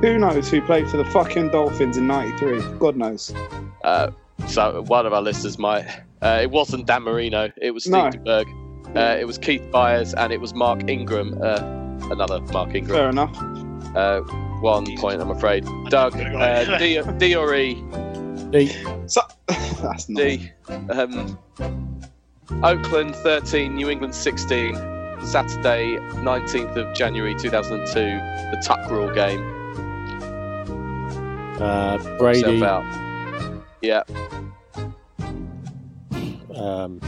Who 0.00 0.18
knows 0.18 0.50
who 0.50 0.60
played 0.62 0.88
for 0.88 0.96
the 0.96 1.04
fucking 1.06 1.50
Dolphins 1.50 1.96
in 1.96 2.06
'93? 2.06 2.60
God 2.78 2.96
knows. 2.96 3.32
Uh, 3.82 4.10
so 4.48 4.82
one 4.86 5.06
of 5.06 5.12
our 5.12 5.22
listeners 5.22 5.58
might. 5.58 5.86
Uh, 6.22 6.40
it 6.42 6.50
wasn't 6.50 6.86
Dan 6.86 7.02
Marino. 7.02 7.50
It 7.60 7.72
was 7.72 7.84
Steve 7.84 7.92
No. 7.92 8.10
DeBerg. 8.10 8.96
Uh, 8.96 9.18
it 9.18 9.26
was 9.26 9.38
Keith 9.38 9.62
Byars 9.72 10.14
and 10.16 10.32
it 10.32 10.40
was 10.40 10.54
Mark 10.54 10.88
Ingram. 10.88 11.38
Uh, 11.42 11.58
another 12.10 12.40
Mark 12.52 12.74
Ingram. 12.74 12.96
Fair 12.96 13.10
enough. 13.10 13.36
Uh, 13.96 14.20
one 14.60 14.86
point, 14.96 15.20
I'm 15.20 15.30
afraid. 15.30 15.66
Doug, 15.88 16.16
uh, 16.16 16.78
D, 16.78 17.00
D 17.18 17.34
or 17.34 17.54
E? 17.54 17.74
D. 18.50 18.68
So 19.06 19.20
that's 19.48 20.08
not. 20.08 20.20
D. 20.22 20.50
Um, 20.90 21.38
Oakland 22.62 23.14
13, 23.16 23.74
New 23.74 23.90
England 23.90 24.14
16. 24.14 24.74
Saturday, 25.26 25.96
19th 25.96 26.76
of 26.76 26.94
January 26.94 27.34
2002. 27.34 27.94
The 27.94 28.62
Tuck 28.64 28.90
Rule 28.90 29.12
game. 29.12 29.42
uh, 31.60 31.98
Brady. 32.18 32.58
Yeah. 33.82 34.02
Um, 36.54 37.00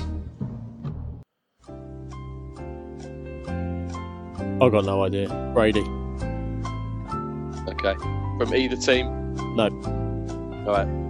I've 4.60 4.72
got 4.72 4.84
no 4.84 5.04
idea. 5.04 5.28
Brady. 5.54 5.84
Okay. 7.68 7.94
From 8.38 8.54
either 8.54 8.76
team? 8.76 9.34
No. 9.56 9.68
All 10.66 10.72
right. 10.72 11.05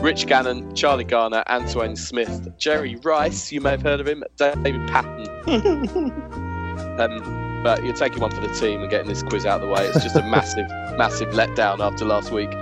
Rich 0.00 0.26
Gannon, 0.26 0.74
Charlie 0.76 1.04
Garner, 1.04 1.42
Antowain 1.48 1.98
Smith, 1.98 2.56
Jerry 2.56 2.96
Rice, 3.02 3.50
you 3.50 3.60
may 3.60 3.70
have 3.70 3.82
heard 3.82 4.00
of 4.00 4.06
him, 4.06 4.22
David 4.36 4.86
Patton. 4.88 6.44
Um, 6.98 7.62
but 7.62 7.84
you're 7.84 7.94
taking 7.94 8.20
one 8.20 8.30
for 8.32 8.40
the 8.40 8.52
team 8.54 8.80
and 8.80 8.90
getting 8.90 9.08
this 9.08 9.22
quiz 9.22 9.46
out 9.46 9.60
of 9.60 9.68
the 9.68 9.72
way. 9.72 9.86
It's 9.86 10.02
just 10.02 10.16
a 10.16 10.22
massive, 10.22 10.68
massive 10.98 11.28
letdown 11.28 11.78
after 11.78 12.04
last 12.04 12.32
week. 12.32 12.52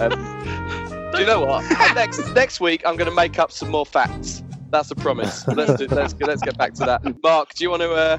Um, 0.00 0.10
do 1.12 1.20
you 1.20 1.26
know 1.26 1.40
what? 1.40 1.64
next 1.94 2.26
next 2.34 2.60
week, 2.60 2.82
I'm 2.84 2.96
going 2.96 3.08
to 3.08 3.14
make 3.14 3.38
up 3.38 3.50
some 3.50 3.70
more 3.70 3.86
facts. 3.86 4.42
That's 4.70 4.90
a 4.90 4.94
promise. 4.94 5.46
Let's 5.48 5.76
do, 5.76 5.86
let's 5.86 6.14
let's 6.20 6.42
get 6.42 6.58
back 6.58 6.74
to 6.74 6.84
that. 6.84 7.22
Mark, 7.22 7.54
do 7.54 7.64
you 7.64 7.70
want 7.70 7.82
to? 7.82 7.92
Uh, 7.92 8.18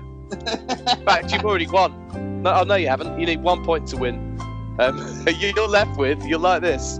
in 0.97 1.05
fact, 1.05 1.31
you've 1.31 1.45
already 1.45 1.67
won. 1.67 2.41
No, 2.41 2.53
oh, 2.53 2.63
no, 2.63 2.75
you 2.75 2.87
haven't. 2.87 3.19
You 3.19 3.25
need 3.27 3.43
one 3.43 3.63
point 3.63 3.87
to 3.89 3.97
win. 3.97 4.39
Um, 4.79 5.25
you're 5.27 5.67
left 5.67 5.97
with. 5.97 6.25
You're 6.25 6.39
like 6.39 6.61
this. 6.61 6.99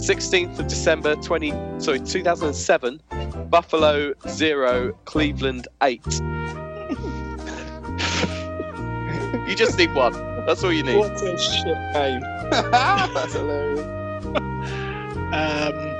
16th 0.00 0.58
of 0.58 0.66
December 0.66 1.14
20 1.16 1.52
sorry 1.78 2.00
2007 2.00 3.00
Buffalo 3.50 4.14
0 4.28 4.92
Cleveland 5.04 5.68
8 5.82 6.00
You 9.48 9.54
just 9.54 9.76
need 9.78 9.92
one 9.94 10.12
that's 10.46 10.64
all 10.64 10.72
you 10.72 10.82
need 10.82 10.96
What 10.96 11.12
a 11.22 11.36
shit 11.38 11.64
game. 11.92 12.20
that's 12.50 13.34
hilarious. 13.34 13.80
Um, 15.32 15.90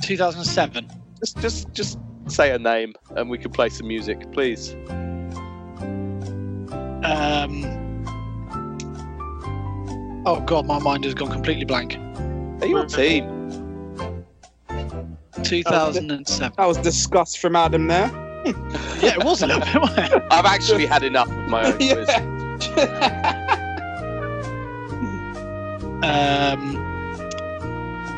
2007. 0.00 0.88
just 1.18 1.38
just 1.38 1.72
just 1.72 1.98
say 2.28 2.50
a 2.52 2.58
name 2.58 2.94
and 3.16 3.28
we 3.28 3.36
can 3.38 3.50
play 3.50 3.68
some 3.68 3.88
music 3.88 4.30
please 4.32 4.74
Um, 7.02 7.87
oh 10.28 10.40
god, 10.40 10.66
my 10.66 10.78
mind 10.78 11.04
has 11.04 11.14
gone 11.14 11.30
completely 11.30 11.64
blank. 11.64 11.96
are 12.60 12.66
you 12.66 12.76
on 12.76 12.86
team 12.86 13.24
2007. 15.42 16.52
That 16.56 16.66
was 16.66 16.76
disgust 16.78 17.38
from 17.38 17.56
Adam 17.56 17.86
there. 17.86 18.08
yeah, 19.00 19.14
it 19.14 19.24
was 19.24 19.42
a 19.42 19.46
little 19.46 19.62
bit. 19.62 19.80
Wasn't 19.80 19.98
it? 20.12 20.22
I've 20.30 20.44
actually 20.44 20.84
had 20.86 21.02
enough 21.02 21.28
of 21.30 21.48
my 21.48 21.64
own 21.66 21.72
quiz 21.78 22.08
Um, 26.02 26.76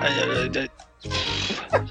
uh, 0.02 0.49
uh, 1.73 1.87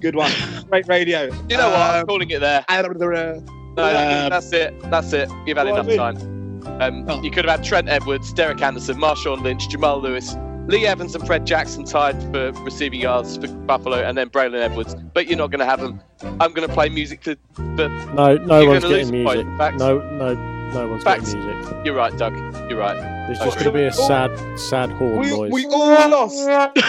Good 0.00 0.14
one. 0.14 0.30
Great 0.70 0.86
radio. 0.88 1.24
you 1.48 1.56
know 1.56 1.68
what 1.68 1.80
I'm 1.80 2.00
Um, 2.00 2.06
calling 2.06 2.30
it 2.30 2.40
there 2.40 2.64
uh, 2.68 2.82
no, 2.82 3.84
Um, 3.84 4.30
that's 4.30 4.52
it 4.52 4.74
that's 4.90 5.12
it 5.12 5.28
you've 5.46 5.56
had 5.58 5.66
What 5.66 5.74
enough 5.74 5.86
mean? 5.86 5.96
time 5.98 6.31
um, 6.80 7.04
Oh. 7.08 7.22
you 7.22 7.30
could 7.30 7.44
have 7.44 7.58
had 7.58 7.64
Trent 7.66 7.88
Edwards 7.88 8.32
Derek 8.32 8.60
Anderson 8.62 8.96
Marshawn 8.98 9.42
Lynch 9.42 9.68
Jamal 9.68 10.00
Lewis 10.00 10.36
Lee 10.68 10.86
Evans 10.86 11.14
and 11.16 11.26
Fred 11.26 11.44
Jackson 11.44 11.84
tied 11.84 12.22
for 12.32 12.52
receiving 12.62 13.00
yards 13.00 13.36
for 13.36 13.48
Buffalo, 13.48 13.96
and 13.96 14.16
then 14.16 14.30
Braylon 14.30 14.60
Edwards. 14.62 14.94
But 15.12 15.26
you're 15.26 15.36
not 15.36 15.50
going 15.50 15.58
to 15.58 15.66
have 15.66 15.80
them. 15.80 16.00
I'm 16.40 16.52
going 16.52 16.66
to 16.68 16.72
play 16.72 16.88
music 16.88 17.20
to. 17.22 17.36
No, 17.58 18.36
no 18.36 18.66
one's 18.66 18.84
getting 18.84 19.08
a 19.08 19.24
point, 19.24 19.38
music. 19.44 19.58
facts. 19.58 19.78
No, 19.80 19.98
no. 19.98 20.34
No 20.72 20.86
one's 20.88 21.02
Facts. 21.02 21.34
got 21.34 21.44
music. 21.44 21.76
You're 21.84 21.96
right, 21.96 22.16
Doug. 22.16 22.34
You're 22.70 22.78
right. 22.78 22.94
There's 23.26 23.40
I 23.40 23.44
just 23.44 23.56
agree. 23.60 23.72
going 23.72 23.74
to 23.74 23.80
be 23.80 23.84
a 23.86 23.92
sad, 23.92 24.58
sad 24.58 24.90
horn 24.92 25.18
We, 25.18 25.30
noise. 25.30 25.52
we 25.52 25.66
all 25.66 26.08
lost. 26.08 26.34
Is 26.38 26.46
that 26.46 26.72
the 26.74 26.80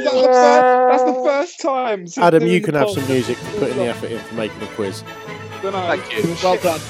first, 0.00 0.24
that's 0.30 1.04
the 1.04 1.22
first 1.24 1.60
time. 1.60 2.06
Adam, 2.16 2.46
you 2.46 2.60
can 2.62 2.74
have 2.76 2.90
some 2.90 3.06
music 3.08 3.36
for 3.36 3.58
putting 3.58 3.76
the 3.76 3.86
effort 3.86 4.12
in 4.12 4.20
for 4.20 4.34
making 4.36 4.62
a 4.62 4.66
quiz. 4.68 5.02
No, 5.62 5.70
no. 5.70 5.80
Thank 5.88 6.12
you. 6.24 6.34
Well 6.42 6.56
done. 6.62 6.80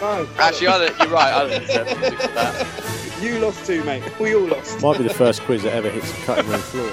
No. 0.00 0.28
Actually, 0.38 0.68
I 0.68 0.78
don't, 0.86 0.98
you're 1.00 1.08
right. 1.08 1.32
I 1.34 1.48
don't 1.48 1.60
deserve 1.66 1.86
music 2.00 2.20
for 2.20 2.28
that. 2.28 2.66
You 3.18 3.40
lost 3.40 3.66
too, 3.66 3.82
mate. 3.82 4.04
We 4.20 4.36
all 4.36 4.46
lost. 4.46 4.80
Might 4.80 4.96
be 4.98 5.02
the 5.02 5.12
first 5.12 5.40
quiz 5.42 5.64
that 5.64 5.72
ever 5.72 5.90
hits 5.90 6.12
the 6.12 6.18
cutting 6.24 6.46
room 6.48 6.60
floor. 6.60 6.92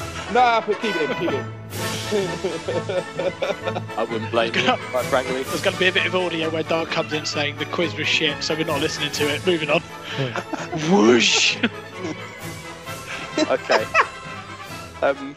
Nah, 0.32 0.60
but 0.64 0.80
keep 0.80 0.94
it 0.96 1.10
in, 1.10 1.16
keep 1.18 1.30
it 1.32 1.34
in. 1.34 1.44
I 3.98 4.04
wouldn't 4.08 4.30
blame 4.30 4.54
you, 4.54 4.62
quite 4.90 5.04
frankly. 5.06 5.42
There's 5.42 5.60
going 5.60 5.74
to 5.74 5.78
be 5.80 5.88
a 5.88 5.92
bit 5.92 6.06
of 6.06 6.14
audio 6.14 6.48
where 6.50 6.62
Dark 6.62 6.88
comes 6.90 7.12
in 7.12 7.26
saying 7.26 7.56
the 7.58 7.64
quiz 7.66 7.94
was 7.96 8.06
shit, 8.08 8.40
so 8.42 8.54
we're 8.54 8.64
not 8.64 8.80
listening 8.80 9.10
to 9.12 9.28
it. 9.28 9.44
Moving 9.44 9.68
on. 9.70 9.80
Whoosh. 10.90 11.56
Okay. 13.38 13.84
um, 15.02 15.34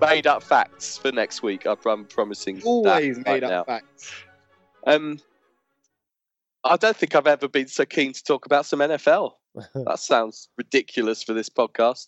made 0.00 0.26
up 0.26 0.42
facts 0.42 0.98
for 0.98 1.12
next 1.12 1.42
week. 1.42 1.66
I- 1.66 1.76
I'm 1.86 2.04
promising. 2.06 2.56
that 2.56 2.64
Always 2.66 3.16
right 3.18 3.26
made 3.26 3.42
now. 3.44 3.60
up 3.60 3.66
facts. 3.68 4.10
Um, 4.86 5.20
I 6.64 6.76
don't 6.76 6.96
think 6.96 7.14
I've 7.14 7.26
ever 7.26 7.48
been 7.48 7.68
so 7.68 7.84
keen 7.84 8.12
to 8.12 8.22
talk 8.22 8.46
about 8.46 8.66
some 8.66 8.80
NFL. 8.80 9.32
that 9.74 9.98
sounds 9.98 10.48
ridiculous 10.56 11.22
for 11.22 11.32
this 11.34 11.48
podcast. 11.48 12.06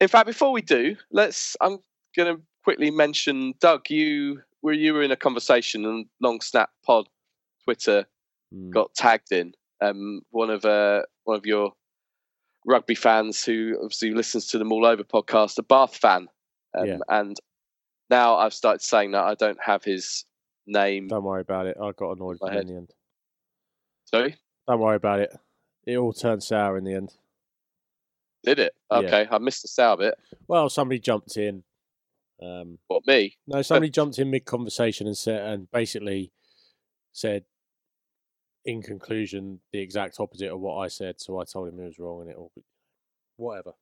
In 0.00 0.08
fact, 0.08 0.26
before 0.26 0.52
we 0.52 0.62
do, 0.62 0.96
let's. 1.12 1.56
I'm 1.60 1.78
going 2.16 2.36
to 2.36 2.42
quickly 2.64 2.90
mention 2.90 3.54
Doug. 3.60 3.88
You 3.90 4.42
were 4.62 4.72
you 4.72 4.92
were 4.94 5.02
in 5.02 5.12
a 5.12 5.16
conversation 5.16 5.84
and 5.84 6.06
Long 6.20 6.40
Snap 6.40 6.70
Pod 6.84 7.06
Twitter 7.64 8.06
Hmm. 8.52 8.70
got 8.70 8.94
tagged 8.94 9.32
in. 9.32 9.52
Um, 9.80 10.20
one 10.30 10.50
of 10.50 10.64
uh, 10.64 11.02
one 11.24 11.36
of 11.36 11.46
your 11.46 11.72
rugby 12.66 12.94
fans 12.94 13.44
who 13.44 13.76
obviously 13.82 14.12
listens 14.12 14.46
to 14.48 14.58
them 14.58 14.72
all 14.72 14.86
over 14.86 15.02
podcast, 15.02 15.58
a 15.58 15.62
Bath 15.62 15.96
fan, 15.96 16.28
um, 16.78 16.86
Yeah. 16.86 16.98
and 17.08 17.36
now 18.10 18.36
I've 18.36 18.54
started 18.54 18.82
saying 18.82 19.12
that 19.12 19.24
I 19.24 19.34
don't 19.34 19.58
have 19.64 19.82
his 19.84 20.24
name. 20.66 21.08
Don't 21.08 21.24
worry 21.24 21.40
about 21.42 21.66
it. 21.66 21.76
I 21.80 21.92
got 21.92 22.12
annoyed 22.12 22.38
with 22.40 22.52
it 22.52 22.60
in 22.60 22.66
the 22.66 22.74
end. 22.76 22.90
Sorry, 24.06 24.36
Don't 24.68 24.80
worry 24.80 24.96
about 24.96 25.20
it. 25.20 25.34
It 25.86 25.96
all 25.96 26.12
turned 26.12 26.42
sour 26.42 26.76
in 26.78 26.84
the 26.84 26.94
end. 26.94 27.12
did 28.44 28.58
it? 28.58 28.74
Yeah. 28.90 28.98
Okay, 28.98 29.26
I 29.30 29.38
missed 29.38 29.62
the 29.62 29.68
sour 29.68 29.96
bit. 29.96 30.14
Well, 30.46 30.68
somebody 30.68 30.98
jumped 31.00 31.36
in. 31.36 31.62
Um, 32.42 32.78
What 32.88 33.06
me? 33.06 33.36
no, 33.46 33.62
somebody 33.62 33.90
jumped 33.90 34.18
in 34.18 34.30
mid 34.30 34.44
conversation 34.44 35.06
and 35.06 35.16
said, 35.16 35.40
and 35.42 35.70
basically 35.70 36.32
said, 37.12 37.44
in 38.66 38.82
conclusion, 38.82 39.60
the 39.72 39.78
exact 39.80 40.18
opposite 40.20 40.50
of 40.50 40.60
what 40.60 40.76
I 40.78 40.88
said. 40.88 41.20
So 41.20 41.38
I 41.38 41.44
told 41.44 41.68
him 41.68 41.78
he 41.78 41.84
was 41.84 41.98
wrong, 41.98 42.22
and 42.22 42.30
it 42.30 42.36
all, 42.36 42.50
whatever. 43.36 43.72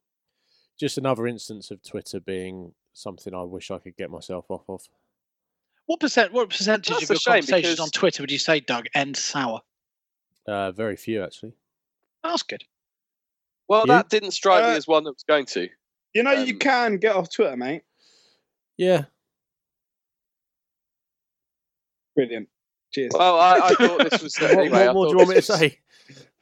Just 0.78 0.98
another 0.98 1.26
instance 1.26 1.70
of 1.70 1.82
Twitter 1.82 2.18
being 2.20 2.74
something 2.92 3.34
I 3.34 3.42
wish 3.42 3.70
I 3.70 3.78
could 3.78 3.96
get 3.96 4.10
myself 4.10 4.46
off 4.50 4.64
of. 4.68 4.82
What 5.92 6.00
percent? 6.00 6.32
What 6.32 6.48
percentage 6.48 6.88
That's 6.88 7.02
of 7.02 7.08
your 7.10 7.16
shame 7.18 7.32
conversations 7.42 7.74
because- 7.74 7.80
on 7.80 7.90
Twitter 7.90 8.22
would 8.22 8.30
you 8.30 8.38
say, 8.38 8.60
Doug, 8.60 8.86
end 8.94 9.14
sour? 9.14 9.60
Uh, 10.48 10.72
very 10.72 10.96
few 10.96 11.22
actually. 11.22 11.52
That's 12.24 12.42
good. 12.42 12.64
Well, 13.68 13.82
You? 13.82 13.88
that 13.88 14.08
didn't 14.08 14.30
strike 14.30 14.64
Uh, 14.64 14.70
me 14.70 14.76
as 14.76 14.86
one 14.88 15.04
that 15.04 15.10
was 15.10 15.22
going 15.28 15.44
to. 15.46 15.68
You 16.14 16.22
know, 16.22 16.32
you 16.32 16.54
Um, 16.54 16.58
can 16.60 16.96
get 16.96 17.14
off 17.14 17.28
Twitter, 17.30 17.58
mate. 17.58 17.82
Yeah, 18.78 19.04
Brilliant. 22.16 22.48
Cheers. 22.94 23.12
Well, 23.14 23.38
I, 23.38 23.58
I 23.58 23.74
thought 23.74 24.10
this 24.10 24.22
was. 24.22 24.34
what, 24.38 24.50
anyway, 24.52 24.84
I 24.84 24.86
what 24.86 24.94
more 24.94 25.04
do 25.06 25.10
you 25.10 25.16
want 25.18 25.28
me 25.28 25.34
to 25.36 25.42
say? 25.42 25.78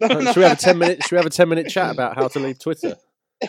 No, 0.01 0.07
no. 0.07 0.25
Should 0.27 0.37
we 0.37 0.43
have 0.45 0.59
a 0.59 0.61
ten 0.61 0.79
minute? 0.79 1.03
Should 1.03 1.11
we 1.13 1.17
have 1.17 1.27
a 1.27 1.31
ten 1.31 1.49
minute 1.49 1.69
chat 1.69 1.91
about 1.91 2.15
how 2.15 2.29
to 2.29 2.39
leave 2.39 2.61
Twitter? 2.61 2.97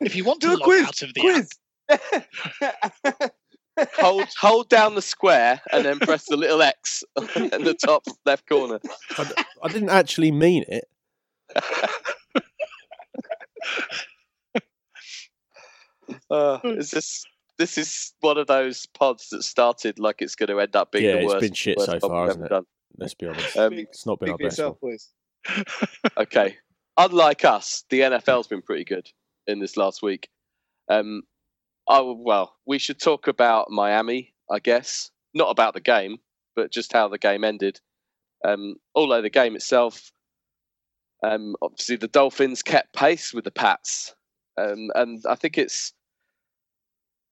If 0.00 0.14
you 0.14 0.24
want 0.24 0.40
to 0.42 0.48
Do 0.48 0.52
a 0.52 0.56
log 0.58 0.62
quiz. 0.62 0.82
out 0.84 1.02
of 1.02 1.14
the 1.14 1.20
app, 1.20 1.34
Quiz. 1.36 1.50
Hold 3.94 4.26
hold 4.38 4.68
down 4.68 4.94
the 4.94 5.02
square 5.02 5.60
and 5.72 5.84
then 5.84 5.98
press 5.98 6.26
the 6.26 6.36
little 6.36 6.62
X 6.62 7.04
in 7.36 7.64
the 7.64 7.76
top 7.84 8.04
left 8.24 8.48
corner. 8.48 8.80
I, 9.18 9.24
d- 9.24 9.44
I 9.62 9.68
didn't 9.68 9.90
actually 9.90 10.32
mean 10.32 10.64
it. 10.68 10.84
Uh, 16.30 16.58
is 16.64 16.90
this 16.90 17.24
this 17.58 17.76
is 17.78 18.12
one 18.20 18.38
of 18.38 18.46
those 18.46 18.86
pods 18.86 19.28
that 19.30 19.42
started 19.42 19.98
like 19.98 20.20
it's 20.22 20.34
going 20.36 20.48
to 20.48 20.60
end 20.60 20.76
up 20.76 20.92
being 20.92 21.04
Yeah, 21.04 21.12
the 21.12 21.18
it's 21.22 21.32
worst. 21.32 21.40
been 21.40 21.52
shit 21.52 21.76
worst 21.78 21.90
so 21.90 22.00
far, 22.00 22.22
we've 22.22 22.28
hasn't 22.28 22.44
it? 22.46 22.48
done. 22.48 22.64
Let's 22.96 23.14
be 23.14 23.26
honest. 23.26 23.56
Um, 23.56 23.72
it's 23.74 24.06
not 24.06 24.20
been 24.20 24.28
Speak 24.28 24.32
our 24.32 24.38
for 24.38 24.44
best 24.44 24.58
yourself, 24.58 24.80
boys. 24.80 25.08
okay. 26.16 26.56
Unlike 26.96 27.44
us, 27.44 27.84
the 27.90 28.00
NFL's 28.00 28.46
been 28.46 28.62
pretty 28.62 28.84
good 28.84 29.08
in 29.46 29.58
this 29.60 29.76
last 29.76 30.02
week. 30.02 30.28
Um, 30.88 31.22
oh 31.88 32.16
well, 32.18 32.56
we 32.66 32.78
should 32.78 33.00
talk 33.00 33.28
about 33.28 33.70
Miami, 33.70 34.34
I 34.50 34.58
guess. 34.58 35.10
Not 35.34 35.50
about 35.50 35.74
the 35.74 35.80
game, 35.80 36.18
but 36.54 36.72
just 36.72 36.92
how 36.92 37.08
the 37.08 37.18
game 37.18 37.44
ended. 37.44 37.80
Um, 38.46 38.76
although 38.94 39.22
the 39.22 39.30
game 39.30 39.56
itself, 39.56 40.12
um, 41.22 41.56
obviously 41.62 41.96
the 41.96 42.08
Dolphins 42.08 42.62
kept 42.62 42.94
pace 42.94 43.34
with 43.34 43.44
the 43.44 43.50
Pats, 43.50 44.14
um, 44.58 44.90
and 44.94 45.22
I 45.28 45.34
think 45.34 45.58
it's 45.58 45.92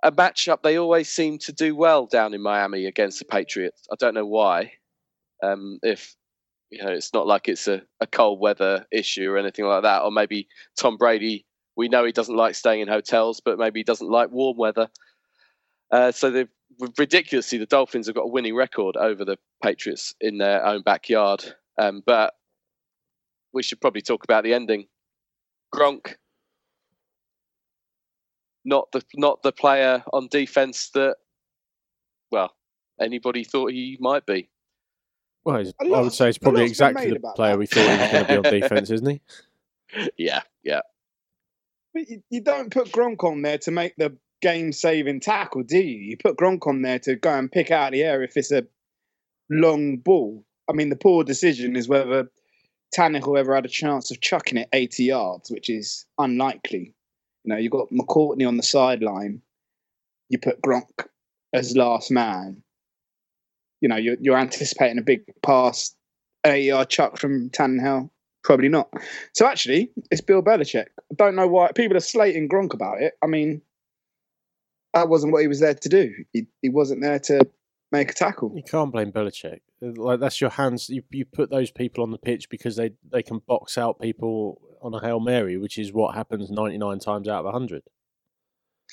a 0.03 0.12
matchup 0.12 0.62
they 0.62 0.77
always 0.77 1.09
seem 1.09 1.38
to 1.38 1.53
do 1.53 1.75
well 1.75 2.07
down 2.07 2.35
in 2.35 2.43
Miami 2.43 2.87
against 2.87 3.19
the 3.19 3.25
Patriots. 3.25 3.87
I 3.90 3.97
don't 3.99 4.14
know 4.14 4.27
why. 4.27 4.73
Um, 5.43 5.79
if 5.83 6.14
you 6.71 6.83
know, 6.83 6.90
it's 6.90 7.14
not 7.14 7.27
like 7.27 7.49
it's 7.49 7.69
a, 7.69 7.83
a 8.01 8.07
cold 8.07 8.40
weather 8.40 8.85
issue 8.90 9.31
or 9.31 9.38
anything 9.38 9.64
like 9.64 9.83
that. 9.85 10.03
Or 10.03 10.11
maybe 10.11 10.49
Tom 10.77 10.97
Brady, 10.97 11.47
we 11.76 11.88
know 11.88 12.04
he 12.04 12.12
doesn't 12.12 12.37
like 12.37 12.54
staying 12.54 12.80
in 12.80 12.88
hotels, 12.88 13.40
but 13.44 13.58
maybe 13.58 13.80
he 13.80 13.84
doesn't 13.84 14.10
like 14.10 14.30
warm 14.30 14.56
weather. 14.56 14.88
Uh, 15.90 16.12
so 16.12 16.30
they've 16.30 16.48
ridiculously, 16.98 17.58
the 17.58 17.66
Dolphins 17.66 18.06
have 18.06 18.16
got 18.16 18.22
a 18.24 18.28
winning 18.28 18.54
record 18.54 18.96
over 18.96 19.24
the 19.24 19.37
Patriots 19.62 20.14
in 20.20 20.38
their 20.38 20.64
own 20.64 20.82
backyard. 20.82 21.44
Um, 21.78 22.02
but 22.04 22.34
we 23.52 23.62
should 23.62 23.80
probably 23.80 24.02
talk 24.02 24.24
about 24.24 24.44
the 24.44 24.54
ending. 24.54 24.87
Gronk, 25.74 26.14
not 28.64 28.90
the 28.92 29.02
not 29.14 29.42
the 29.42 29.52
player 29.52 30.02
on 30.12 30.28
defense 30.30 30.90
that, 30.94 31.16
well, 32.30 32.52
anybody 33.00 33.44
thought 33.44 33.72
he 33.72 33.96
might 34.00 34.24
be. 34.26 34.48
Well, 35.44 35.58
he's, 35.58 35.74
A 35.80 35.84
I 35.84 35.88
lot- 35.88 36.04
would 36.04 36.12
say 36.12 36.26
he's 36.26 36.38
probably 36.38 36.64
exactly 36.64 37.10
the 37.10 37.20
player 37.37 37.52
that. 37.52 37.58
we 37.58 37.66
thought 37.66 37.84
he 37.90 37.98
was 37.98 38.10
going 38.10 38.24
to 38.24 38.28
be 38.28 38.37
on 38.37 38.42
defense, 38.60 38.90
isn't 38.90 39.06
he? 39.10 39.20
Yeah, 40.16 40.42
yeah. 40.62 40.80
But 41.94 42.09
you, 42.09 42.22
you 42.28 42.40
don't 42.40 42.72
put 42.72 42.90
Gronk 42.90 43.22
on 43.22 43.42
there 43.42 43.59
to 43.59 43.70
make 43.70 43.94
the 43.96 44.18
game 44.42 44.72
saving 44.72 45.20
tackle, 45.20 45.62
do 45.62 45.78
you? 45.78 45.98
You 46.11 46.16
put 46.16 46.37
Gronk 46.37 46.66
on 46.66 46.83
there 46.83 46.98
to 47.00 47.14
go 47.14 47.33
and 47.33 47.50
pick 47.50 47.70
out 47.70 47.92
the 47.92 48.02
air 48.02 48.22
if 48.22 48.37
it's 48.37 48.52
a 48.52 48.66
long 49.48 49.98
ball. 49.98 50.44
I 50.68 50.72
mean, 50.72 50.90
the 50.90 50.96
poor 50.96 51.22
decision 51.22 51.76
is 51.76 51.88
whether 51.88 52.28
Tannehill 52.94 53.38
ever 53.38 53.54
had 53.54 53.64
a 53.64 53.68
chance 53.68 54.11
of 54.11 54.20
chucking 54.20 54.59
it 54.59 54.68
80 54.72 55.04
yards, 55.04 55.50
which 55.50 55.70
is 55.70 56.04
unlikely. 56.18 56.94
You 57.44 57.52
know, 57.52 57.57
you've 57.57 57.72
got 57.72 57.90
McCourty 57.90 58.46
on 58.46 58.57
the 58.57 58.62
sideline. 58.62 59.42
You 60.28 60.38
put 60.38 60.62
Gronk 60.62 61.07
as 61.52 61.76
last 61.76 62.11
man. 62.11 62.62
You 63.80 63.88
know, 63.88 63.96
you're, 63.96 64.16
you're 64.20 64.38
anticipating 64.38 64.98
a 64.98 65.02
big 65.02 65.22
pass, 65.42 65.94
80 66.44 66.64
yard 66.64 66.90
chuck 66.90 67.18
from 67.18 67.50
Tannehill. 67.50 68.11
Probably 68.44 68.68
not. 68.68 68.90
So 69.33 69.46
actually, 69.46 69.90
it's 70.11 70.20
Bill 70.20 70.42
Belichick. 70.42 70.87
I 71.11 71.14
don't 71.16 71.35
know 71.35 71.48
why 71.48 71.72
people 71.72 71.96
are 71.96 72.00
slating 72.00 72.48
Gronk 72.48 72.74
about 72.74 73.00
it. 73.00 73.14
I 73.22 73.26
mean, 73.26 73.62
that 74.92 75.09
wasn't 75.09 75.33
what 75.33 75.42
he 75.42 75.48
was 75.48 75.61
there 75.61 75.74
to 75.74 75.88
do. 75.88 76.12
He, 76.33 76.46
he 76.62 76.68
wasn't 76.68 77.00
there 77.02 77.18
to 77.20 77.48
make 77.90 78.11
a 78.11 78.14
tackle. 78.14 78.52
You 78.54 78.62
can't 78.62 78.92
blame 78.92 79.11
Belichick. 79.12 79.61
Like 79.80 80.20
that's 80.20 80.40
your 80.40 80.50
hands. 80.50 80.88
You 80.88 81.02
you 81.11 81.24
put 81.24 81.50
those 81.50 81.70
people 81.70 82.02
on 82.04 82.11
the 82.11 82.18
pitch 82.18 82.48
because 82.48 82.76
they 82.76 82.92
they 83.11 83.22
can 83.22 83.38
box 83.46 83.76
out 83.76 84.00
people 84.00 84.61
on 84.80 84.94
a 84.94 85.00
hail 85.00 85.20
mary, 85.20 85.57
which 85.59 85.78
is 85.78 85.92
what 85.92 86.14
happens 86.14 86.50
ninety 86.50 86.78
nine 86.78 86.98
times 86.98 87.28
out 87.28 87.44
of 87.44 87.52
hundred. 87.52 87.83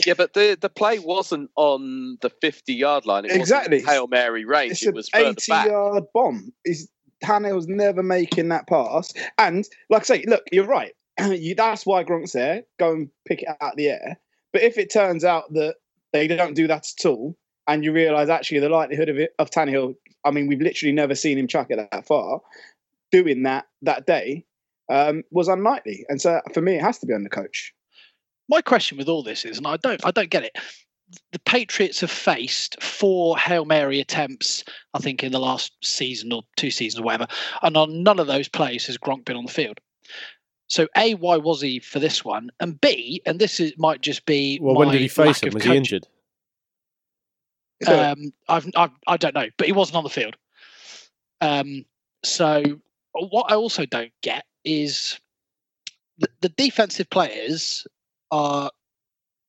Yeah, 0.05 0.13
but 0.17 0.33
the 0.33 0.57
the 0.59 0.69
play 0.69 0.99
wasn't 0.99 1.49
on 1.55 2.17
the 2.21 2.29
fifty 2.29 2.73
yard 2.73 3.05
line. 3.05 3.25
It 3.25 3.31
Exactly. 3.31 3.77
wasn't 3.77 3.91
Hail 3.91 4.07
Mary 4.07 4.45
range. 4.45 4.71
It's 4.71 4.85
It 4.85 4.93
was 4.95 5.09
further 5.09 5.29
80 5.29 5.51
back. 5.51 5.67
yard 5.67 6.03
bomb. 6.13 6.53
Is 6.65 6.89
Tannehill's 7.23 7.67
never 7.67 8.03
making 8.03 8.49
that 8.49 8.67
pass. 8.67 9.13
And 9.38 9.67
like 9.89 10.01
I 10.01 10.05
say, 10.05 10.25
look, 10.27 10.43
you're 10.51 10.65
right. 10.65 10.93
you, 11.19 11.55
that's 11.55 11.86
why 11.86 12.03
Gronk's 12.03 12.34
there. 12.34 12.63
Go 12.79 12.91
and 12.91 13.10
pick 13.27 13.43
it 13.43 13.49
out 13.49 13.71
of 13.71 13.77
the 13.77 13.89
air. 13.89 14.19
But 14.53 14.63
if 14.63 14.77
it 14.77 14.91
turns 14.91 15.23
out 15.23 15.53
that 15.53 15.75
they 16.13 16.27
don't 16.27 16.55
do 16.55 16.67
that 16.67 16.88
at 16.99 17.05
all, 17.05 17.38
and 17.67 17.84
you 17.84 17.93
realise 17.93 18.29
actually 18.29 18.60
the 18.60 18.69
likelihood 18.69 19.10
of 19.10 19.17
it 19.17 19.34
of 19.39 19.49
Tannehill, 19.49 19.95
I 20.25 20.31
mean, 20.31 20.47
we've 20.47 20.62
literally 20.62 20.91
never 20.91 21.15
seen 21.15 21.38
him 21.38 21.47
chuck 21.47 21.67
it 21.69 21.77
that 21.91 22.05
far. 22.05 22.41
Doing 23.12 23.43
that 23.43 23.65
that 23.81 24.05
day 24.05 24.45
um, 24.89 25.23
was 25.31 25.47
unlikely, 25.47 26.05
and 26.10 26.21
so 26.21 26.41
for 26.53 26.62
me, 26.62 26.75
it 26.75 26.81
has 26.81 26.99
to 26.99 27.05
be 27.05 27.13
on 27.13 27.23
the 27.23 27.29
coach. 27.29 27.73
my 28.49 28.62
question 28.62 28.97
with 28.97 29.10
all 29.10 29.23
this 29.23 29.45
is, 29.45 29.57
and 29.57 29.67
I 29.67 29.77
don't, 29.77 30.05
I 30.05 30.12
don't 30.12 30.29
get 30.29 30.43
it. 30.43 30.57
The 31.32 31.39
Patriots 31.39 32.02
have 32.02 32.12
faced 32.12 32.82
four 32.82 33.38
Hail 33.38 33.65
Mary 33.65 34.00
attempts, 34.00 34.63
I 34.93 35.00
think, 35.00 35.24
in 35.24 35.32
the 35.32 35.39
last 35.39 35.74
season 35.84 36.32
or 36.32 36.43
two 36.56 36.71
seasons 36.71 37.02
or 37.02 37.04
whatever, 37.04 37.28
and 37.62 37.76
on 37.78 38.04
none 38.04 38.19
of 38.19 38.28
those 38.28 38.47
plays 38.47 38.88
has 38.88 38.97
Gronk 38.97 39.26
been 39.26 39.38
on 39.38 39.45
the 39.45 39.52
field. 39.52 39.80
So, 40.67 40.88
A, 40.95 41.15
why 41.15 41.38
was 41.38 41.62
he 41.62 41.80
for 41.80 42.00
this 42.00 42.24
one? 42.24 42.50
And 42.60 42.80
B, 42.80 43.21
and 43.26 43.39
this 43.39 43.60
is, 43.60 43.74
might 43.78 44.02
just 44.02 44.26
be. 44.26 44.58
Well, 44.62 44.76
when 44.76 44.89
did 44.89 45.02
he 45.02 45.08
face 45.08 45.43
lack 45.43 45.43
him? 45.43 45.47
of 45.50 45.54
Was 45.56 45.63
he 45.63 45.76
injured? 45.76 46.08
Um, 47.86 48.32
I've, 48.47 48.69
I've, 48.76 48.91
I 49.08 49.17
don't 49.17 49.34
know, 49.34 49.47
but 49.58 49.67
he 49.67 49.74
wasn't 49.74 49.97
on 49.97 50.04
the 50.04 50.10
field. 50.10 50.38
Um, 51.41 51.86
so, 52.24 52.63
what 53.13 53.52
I 53.52 53.56
also 53.56 53.86
don't 53.86 54.13
get 54.21 54.45
is 54.63 55.19
the, 56.19 56.30
the 56.41 56.50
defensive 56.50 57.10
players 57.10 57.86
are 58.30 58.71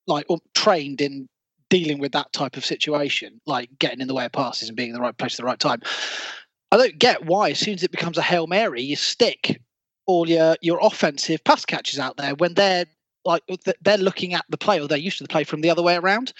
like 0.07 0.25
trained 0.53 0.99
in 0.99 1.29
dealing 1.73 1.97
with 1.97 2.11
that 2.11 2.31
type 2.33 2.55
of 2.55 2.63
situation, 2.63 3.41
like 3.47 3.67
getting 3.79 3.99
in 3.99 4.07
the 4.07 4.13
way 4.13 4.25
of 4.25 4.31
passes 4.31 4.69
and 4.69 4.77
being 4.77 4.89
in 4.89 4.93
the 4.95 5.01
right 5.01 5.17
place 5.17 5.33
at 5.33 5.37
the 5.37 5.43
right 5.43 5.59
time. 5.59 5.81
I 6.71 6.77
don't 6.77 6.99
get 6.99 7.25
why, 7.25 7.49
as 7.49 7.57
soon 7.59 7.73
as 7.73 7.81
it 7.83 7.89
becomes 7.89 8.17
a 8.19 8.21
hail 8.21 8.45
mary, 8.45 8.83
you 8.83 8.95
stick 8.95 9.59
all 10.05 10.29
your 10.29 10.55
your 10.61 10.77
offensive 10.83 11.43
pass 11.43 11.65
catches 11.65 11.97
out 11.97 12.15
there 12.17 12.35
when 12.35 12.53
they're 12.53 12.85
like 13.25 13.41
they're 13.81 13.97
looking 13.97 14.35
at 14.35 14.45
the 14.49 14.57
play 14.57 14.79
or 14.79 14.87
they're 14.87 14.97
used 14.99 15.17
to 15.17 15.23
the 15.23 15.29
play 15.29 15.43
from 15.45 15.61
the 15.61 15.69
other 15.71 15.81
way 15.81 15.95
around. 15.95 16.31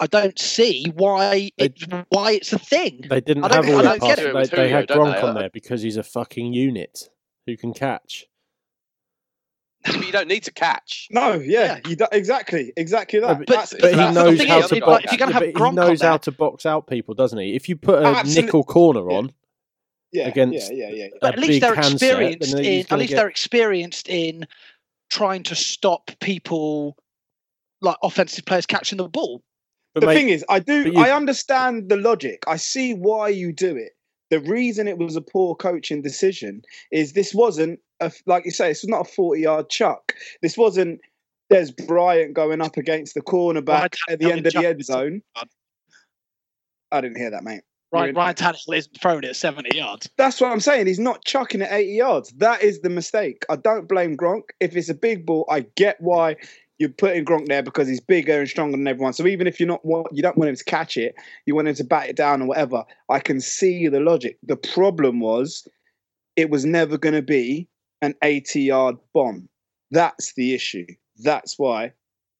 I 0.00 0.08
don't 0.08 0.36
see 0.38 0.86
why 0.96 1.52
it's 1.58 1.84
why 2.08 2.32
it's 2.32 2.52
a 2.52 2.58
thing. 2.58 3.04
They 3.08 3.20
didn't 3.20 3.44
I 3.44 3.48
don't- 3.48 3.64
have 3.64 3.74
all 3.74 3.80
I 3.80 3.82
that 3.82 4.00
don't 4.00 4.08
get 4.08 4.18
pass. 4.18 4.26
it. 4.26 4.36
It 4.36 4.50
They, 4.50 4.56
they 4.64 4.68
had 4.68 4.88
Gronk 4.88 5.22
on 5.22 5.34
there 5.36 5.50
because 5.50 5.82
he's 5.82 5.96
a 5.96 6.02
fucking 6.02 6.52
unit 6.52 7.08
who 7.46 7.56
can 7.56 7.72
catch. 7.72 8.26
But 9.84 10.06
you 10.06 10.12
don't 10.12 10.28
need 10.28 10.44
to 10.44 10.52
catch. 10.52 11.08
No, 11.10 11.34
yeah, 11.34 11.80
you 11.88 11.96
do, 11.96 12.06
exactly, 12.12 12.72
exactly 12.76 13.20
that. 13.20 13.38
but- 13.38 13.46
That's, 13.46 13.74
But 13.78 13.90
he 13.94 13.96
knows 13.96 14.38
thing 14.38 14.48
how 14.48 14.58
is, 14.60 14.68
to 14.68 14.76
if- 14.76 14.84
box. 14.84 15.04
if 15.04 15.12
you're 15.12 15.18
gonna 15.18 15.32
have 15.32 15.42
Gronk 15.42 15.70
he 15.70 15.74
knows 15.76 16.02
how 16.02 16.10
there- 16.12 16.18
to 16.20 16.32
box 16.32 16.64
out 16.66 16.86
people, 16.86 17.14
doesn't 17.14 17.38
he? 17.38 17.54
If 17.54 17.68
you 17.68 17.76
put 17.76 18.02
a 18.02 18.06
Absolute- 18.06 18.44
nickel 18.46 18.64
corner 18.64 19.10
on, 19.10 19.32
yeah, 20.12 20.28
against- 20.28 20.72
yeah, 20.72 20.88
yeah, 20.88 20.94
yeah. 20.94 21.06
but 21.20 21.34
a 21.34 21.38
at 21.38 21.38
least 21.40 21.60
they're 21.62 21.74
experienced 21.74 22.52
then 22.54 22.64
he's 22.64 22.84
in 22.84 22.92
at 22.92 22.98
least 22.98 23.10
get- 23.10 23.16
they're 23.16 23.28
experienced 23.28 24.08
in 24.08 24.46
trying 25.10 25.42
to 25.44 25.54
stop 25.54 26.10
people 26.20 26.96
like 27.80 27.96
offensive 28.02 28.44
players 28.44 28.66
catching 28.66 28.98
the 28.98 29.08
ball. 29.08 29.42
but 29.94 30.00
the 30.00 30.06
mate, 30.06 30.14
thing 30.14 30.28
is, 30.30 30.44
I 30.48 30.58
do, 30.60 30.90
you- 30.92 30.98
I 30.98 31.10
understand 31.10 31.88
the 31.90 31.96
logic. 31.96 32.44
I 32.46 32.56
see 32.56 32.94
why 32.94 33.28
you 33.28 33.52
do 33.52 33.76
it. 33.76 33.92
The 34.30 34.40
reason 34.40 34.88
it 34.88 34.96
was 34.96 35.16
a 35.16 35.20
poor 35.20 35.54
coaching 35.54 36.00
decision 36.00 36.62
is 36.90 37.12
this 37.12 37.34
wasn't 37.34 37.80
a, 38.02 38.12
like 38.26 38.44
you 38.44 38.50
say, 38.50 38.68
this 38.68 38.82
was 38.82 38.88
not 38.88 39.08
a 39.08 39.12
forty-yard 39.12 39.70
chuck. 39.70 40.14
This 40.40 40.56
wasn't 40.56 41.00
Dez 41.52 41.74
Bryant 41.86 42.34
going 42.34 42.60
up 42.60 42.76
against 42.76 43.14
the 43.14 43.22
cornerback 43.22 43.94
at 44.08 44.18
the 44.18 44.32
end 44.32 44.46
of 44.46 44.52
the 44.52 44.66
end 44.66 44.84
zone. 44.84 45.22
I 46.90 47.00
didn't 47.00 47.16
hear 47.18 47.30
that, 47.30 47.44
mate. 47.44 47.62
Right, 47.92 48.16
Ryan 48.16 48.34
Tannehill 48.34 48.74
isn't 48.74 49.00
throwing 49.02 49.22
it 49.22 49.28
at 49.28 49.36
70 49.36 49.76
yards. 49.76 50.08
That's 50.16 50.40
what 50.40 50.50
I'm 50.50 50.60
saying. 50.60 50.86
He's 50.86 50.98
not 50.98 51.22
chucking 51.26 51.60
it 51.60 51.68
80 51.70 51.92
yards. 51.92 52.30
That 52.38 52.62
is 52.62 52.80
the 52.80 52.88
mistake. 52.88 53.44
I 53.50 53.56
don't 53.56 53.86
blame 53.86 54.16
Gronk. 54.16 54.44
If 54.60 54.74
it's 54.76 54.88
a 54.88 54.94
big 54.94 55.26
ball, 55.26 55.44
I 55.50 55.66
get 55.76 56.00
why 56.00 56.36
you're 56.78 56.88
putting 56.88 57.26
Gronk 57.26 57.48
there 57.48 57.62
because 57.62 57.88
he's 57.88 58.00
bigger 58.00 58.40
and 58.40 58.48
stronger 58.48 58.78
than 58.78 58.88
everyone. 58.88 59.12
So 59.12 59.26
even 59.26 59.46
if 59.46 59.60
you're 59.60 59.68
not 59.68 59.82
you 60.10 60.22
don't 60.22 60.38
want 60.38 60.48
him 60.48 60.56
to 60.56 60.64
catch 60.64 60.96
it, 60.96 61.14
you 61.44 61.54
want 61.54 61.68
him 61.68 61.74
to 61.74 61.84
bat 61.84 62.08
it 62.08 62.16
down 62.16 62.40
or 62.40 62.46
whatever. 62.46 62.82
I 63.10 63.20
can 63.20 63.42
see 63.42 63.86
the 63.88 64.00
logic. 64.00 64.38
The 64.42 64.56
problem 64.56 65.20
was 65.20 65.68
it 66.36 66.48
was 66.48 66.64
never 66.64 66.96
going 66.96 67.14
to 67.14 67.20
be 67.20 67.68
an 68.02 68.14
80 68.22 68.60
yard 68.60 68.96
bomb. 69.14 69.48
That's 69.90 70.34
the 70.34 70.54
issue. 70.54 70.86
That's 71.18 71.58
why 71.58 71.92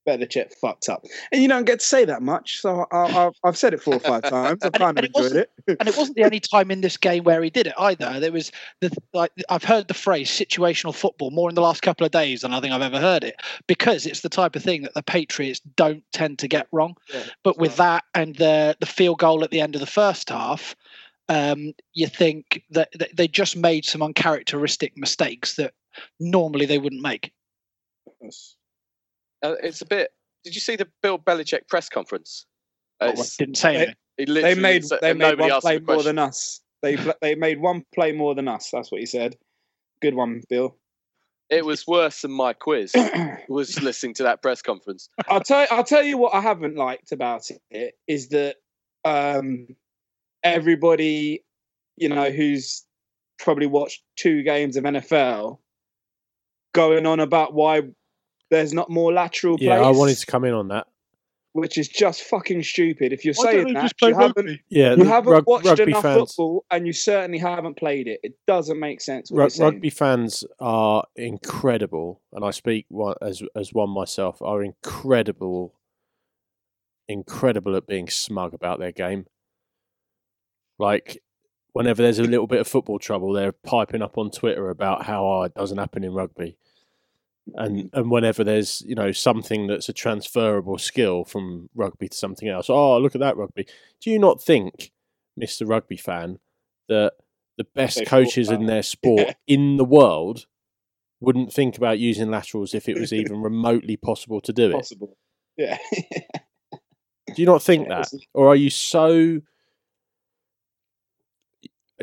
Belichick 0.06 0.52
fucked 0.54 0.88
up. 0.88 1.04
And 1.30 1.42
you 1.42 1.48
don't 1.48 1.64
get 1.64 1.80
to 1.80 1.86
say 1.86 2.04
that 2.04 2.22
much. 2.22 2.60
So 2.60 2.86
I, 2.90 2.96
I, 2.96 3.30
I've 3.44 3.56
said 3.56 3.72
it 3.72 3.80
four 3.80 3.94
or 3.94 4.00
five 4.00 4.22
times. 4.22 4.58
I've 4.62 4.72
kind 4.72 4.98
of 4.98 5.04
and 5.04 5.06
it 5.06 5.12
enjoyed 5.16 5.36
it. 5.36 5.50
And 5.78 5.88
it 5.88 5.96
wasn't 5.96 6.16
the 6.16 6.24
only 6.24 6.40
time 6.40 6.70
in 6.70 6.80
this 6.80 6.96
game 6.96 7.22
where 7.22 7.42
he 7.42 7.50
did 7.50 7.68
it 7.68 7.74
either. 7.78 8.18
There 8.18 8.32
was 8.32 8.50
the 8.80 8.90
like 9.12 9.30
I've 9.48 9.62
heard 9.62 9.86
the 9.86 9.94
phrase 9.94 10.28
situational 10.28 10.94
football 10.94 11.30
more 11.30 11.48
in 11.48 11.54
the 11.54 11.62
last 11.62 11.82
couple 11.82 12.04
of 12.04 12.10
days 12.10 12.40
than 12.40 12.52
I 12.52 12.60
think 12.60 12.72
I've 12.72 12.82
ever 12.82 12.98
heard 12.98 13.22
it 13.22 13.36
because 13.68 14.06
it's 14.06 14.22
the 14.22 14.28
type 14.28 14.56
of 14.56 14.62
thing 14.62 14.82
that 14.82 14.94
the 14.94 15.02
Patriots 15.02 15.60
don't 15.76 16.02
tend 16.12 16.40
to 16.40 16.48
get 16.48 16.66
wrong. 16.72 16.96
Yeah, 17.12 17.22
But 17.44 17.58
with 17.58 17.76
that 17.76 18.04
and 18.14 18.34
the 18.36 18.76
the 18.80 18.86
field 18.86 19.20
goal 19.20 19.44
at 19.44 19.50
the 19.50 19.60
end 19.60 19.76
of 19.76 19.80
the 19.80 19.86
first 19.86 20.30
half, 20.30 20.74
um, 21.28 21.72
you 21.94 22.06
think 22.06 22.62
that, 22.70 22.90
that 22.94 23.16
they 23.16 23.28
just 23.28 23.56
made 23.56 23.84
some 23.84 24.02
uncharacteristic 24.02 24.96
mistakes 24.96 25.56
that 25.56 25.72
normally 26.20 26.66
they 26.66 26.78
wouldn't 26.78 27.02
make. 27.02 27.32
Uh, 29.42 29.54
it's 29.62 29.80
a 29.80 29.86
bit. 29.86 30.10
Did 30.44 30.54
you 30.54 30.60
see 30.60 30.76
the 30.76 30.88
Bill 31.02 31.18
Belichick 31.18 31.68
press 31.68 31.88
conference? 31.88 32.46
Uh, 33.00 33.12
Oh, 33.16 33.20
I 33.22 33.24
didn't 33.38 33.56
say 33.56 33.94
They- 34.18 34.24
they 34.26 34.54
made 34.54 34.84
said- 34.84 35.00
they 35.00 35.12
made 35.14 35.38
one 35.38 35.60
play 35.60 35.78
more 35.78 35.96
question. 35.96 36.16
than 36.16 36.18
us. 36.18 36.60
They 36.82 36.96
they 37.20 37.34
made 37.34 37.60
one 37.60 37.84
play 37.94 38.12
more 38.12 38.34
than 38.34 38.48
us. 38.48 38.70
That's 38.70 38.90
what 38.92 39.00
he 39.00 39.06
said. 39.06 39.36
Good 40.00 40.14
one, 40.14 40.42
Bill. 40.48 40.76
It 41.48 41.64
was 41.64 41.86
worse 41.86 42.22
than 42.22 42.32
my 42.32 42.52
quiz. 42.52 42.92
was 43.48 43.80
listening 43.82 44.14
to 44.14 44.22
that 44.24 44.42
press 44.42 44.62
conference. 44.62 45.08
I'll 45.28 45.40
tell 45.40 45.66
I'll 45.70 45.84
tell 45.84 46.02
you 46.02 46.18
what 46.18 46.34
I 46.34 46.40
haven't 46.40 46.76
liked 46.76 47.12
about 47.12 47.48
it 47.70 47.94
is 48.06 48.28
that 48.28 48.56
um, 49.04 49.68
everybody, 50.44 51.44
you 51.96 52.08
know, 52.08 52.30
who's 52.30 52.84
probably 53.38 53.66
watched 53.66 54.02
two 54.16 54.42
games 54.42 54.76
of 54.76 54.84
NFL, 54.84 55.58
going 56.74 57.06
on 57.06 57.20
about 57.20 57.54
why 57.54 57.82
there's 58.50 58.72
not 58.72 58.90
more 58.90 59.12
lateral 59.12 59.56
plays. 59.58 59.66
yeah, 59.68 59.80
I 59.80 59.90
wanted 59.90 60.16
to 60.18 60.26
come 60.26 60.44
in 60.44 60.54
on 60.54 60.68
that. 60.68 60.86
which 61.54 61.76
is 61.76 61.86
just 61.88 62.22
fucking 62.22 62.62
stupid. 62.62 63.12
If 63.12 63.24
you're 63.26 63.34
Why 63.34 63.52
saying 63.52 63.74
that, 63.74 63.82
just 63.82 63.98
play 63.98 64.10
you 64.10 64.18
haven't? 64.18 64.60
Yeah, 64.70 64.94
you 64.94 65.04
haven't 65.04 65.32
rug- 65.32 65.46
watched 65.46 65.66
rugby 65.66 65.82
enough 65.84 66.02
fans. 66.02 66.18
football, 66.34 66.64
and 66.70 66.86
you 66.86 66.92
certainly 66.94 67.38
haven't 67.38 67.76
played 67.76 68.08
it. 68.08 68.20
It 68.22 68.34
doesn't 68.46 68.78
make 68.80 69.00
sense. 69.02 69.30
What 69.30 69.36
Ru- 69.38 69.42
you're 69.44 69.50
saying. 69.50 69.72
rugby 69.74 69.90
fans 69.90 70.44
are 70.60 71.04
incredible, 71.16 72.22
and 72.32 72.42
I 72.44 72.52
speak 72.52 72.86
as 73.20 73.42
as 73.54 73.72
one 73.74 73.90
myself. 73.90 74.40
Are 74.40 74.62
incredible, 74.62 75.74
incredible 77.08 77.76
at 77.76 77.86
being 77.86 78.08
smug 78.08 78.54
about 78.54 78.78
their 78.78 78.92
game. 78.92 79.26
Like 80.82 81.22
whenever 81.74 82.02
there's 82.02 82.18
a 82.18 82.24
little 82.24 82.48
bit 82.48 82.60
of 82.60 82.66
football 82.66 82.98
trouble, 82.98 83.32
they're 83.32 83.52
piping 83.52 84.02
up 84.02 84.18
on 84.18 84.30
Twitter 84.30 84.68
about 84.68 85.04
how 85.04 85.24
oh, 85.24 85.42
it 85.44 85.54
doesn't 85.54 85.78
happen 85.78 86.02
in 86.02 86.12
rugby, 86.12 86.56
and 87.54 87.88
and 87.92 88.10
whenever 88.10 88.42
there's 88.42 88.82
you 88.84 88.94
know 88.96 89.12
something 89.12 89.68
that's 89.68 89.88
a 89.88 89.92
transferable 89.92 90.78
skill 90.78 91.24
from 91.24 91.68
rugby 91.74 92.08
to 92.08 92.16
something 92.16 92.48
else, 92.48 92.68
oh 92.68 92.98
look 92.98 93.14
at 93.14 93.20
that 93.20 93.36
rugby. 93.36 93.66
Do 94.00 94.10
you 94.10 94.18
not 94.18 94.42
think, 94.42 94.90
Mister 95.36 95.64
Rugby 95.64 95.96
fan, 95.96 96.40
that 96.88 97.12
the 97.58 97.66
best 97.74 97.98
They 97.98 98.04
coaches 98.04 98.50
in 98.50 98.66
their 98.66 98.82
sport 98.94 99.20
Yeah. 99.28 99.34
in 99.46 99.76
the 99.76 99.84
world 99.84 100.46
wouldn't 101.20 101.52
think 101.52 101.76
about 101.76 102.00
using 102.00 102.30
laterals 102.30 102.74
if 102.74 102.88
it 102.88 102.98
was 102.98 103.12
even 103.12 103.40
remotely 103.48 103.96
possible 103.96 104.40
to 104.40 104.52
do 104.52 104.70
it. 104.70 104.74
possible. 104.74 105.16
Yeah. 105.56 105.78
Do 107.34 107.40
you 107.40 107.46
not 107.46 107.62
think 107.62 107.88
that? 107.88 108.08
Or 108.34 108.48
are 108.48 108.56
you 108.56 108.68
so 108.70 109.40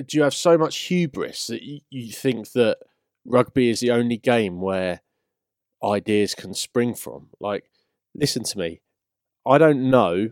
do 0.08 0.18
you 0.18 0.24
have 0.24 0.34
so 0.34 0.58
much 0.58 0.78
hubris 0.78 1.48
that 1.48 1.64
you, 1.64 1.82
you 1.90 2.12
think 2.12 2.52
that 2.52 2.78
rugby 3.26 3.70
is 3.70 3.80
the 3.80 3.92
only 3.92 4.18
game 4.18 4.62
where 4.62 5.02
ideas 5.84 6.36
can 6.36 6.54
spring 6.54 6.96
from? 6.96 7.30
Like, 7.40 7.70
listen 8.16 8.44
to 8.44 8.58
me. 8.58 8.82
I 9.46 9.58
don't 9.58 9.90
know 9.90 10.32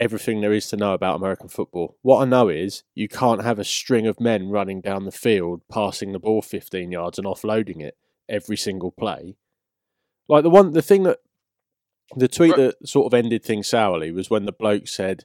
everything 0.00 0.40
there 0.40 0.52
is 0.52 0.68
to 0.68 0.76
know 0.76 0.94
about 0.94 1.16
American 1.16 1.48
football. 1.48 1.96
What 2.02 2.22
I 2.22 2.24
know 2.24 2.48
is 2.48 2.84
you 2.94 3.08
can't 3.08 3.42
have 3.42 3.58
a 3.58 3.64
string 3.64 4.06
of 4.06 4.20
men 4.20 4.48
running 4.48 4.80
down 4.80 5.04
the 5.04 5.12
field, 5.12 5.62
passing 5.70 6.12
the 6.12 6.18
ball 6.18 6.42
15 6.42 6.92
yards 6.92 7.18
and 7.18 7.26
offloading 7.26 7.82
it 7.82 7.96
every 8.28 8.56
single 8.56 8.92
play. 8.92 9.36
Like 10.28 10.42
the 10.42 10.50
one, 10.50 10.72
the 10.72 10.82
thing 10.82 11.02
that, 11.04 11.18
the 12.16 12.28
tweet 12.28 12.56
that 12.56 12.76
sort 12.86 13.06
of 13.06 13.14
ended 13.14 13.44
things 13.44 13.68
sourly 13.68 14.12
was 14.12 14.30
when 14.30 14.46
the 14.46 14.52
bloke 14.52 14.88
said, 14.88 15.24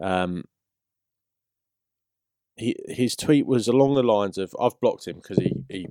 um, 0.00 0.44
he 2.56 2.74
his 2.88 3.14
tweet 3.16 3.46
was 3.46 3.68
along 3.68 3.94
the 3.94 4.02
lines 4.02 4.38
of, 4.38 4.54
"I've 4.60 4.78
blocked 4.80 5.06
him 5.06 5.16
because 5.16 5.38
he, 5.38 5.54
he 5.68 5.86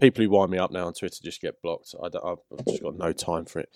people 0.00 0.24
who 0.24 0.30
wind 0.30 0.50
me 0.50 0.58
up 0.58 0.70
now 0.70 0.86
on 0.86 0.92
Twitter 0.94 1.18
just 1.22 1.40
get 1.40 1.62
blocked. 1.62 1.94
I 2.02 2.08
don't, 2.08 2.24
I've 2.24 2.64
just 2.66 2.82
got 2.82 2.96
no 2.96 3.12
time 3.12 3.44
for 3.44 3.60
it." 3.60 3.68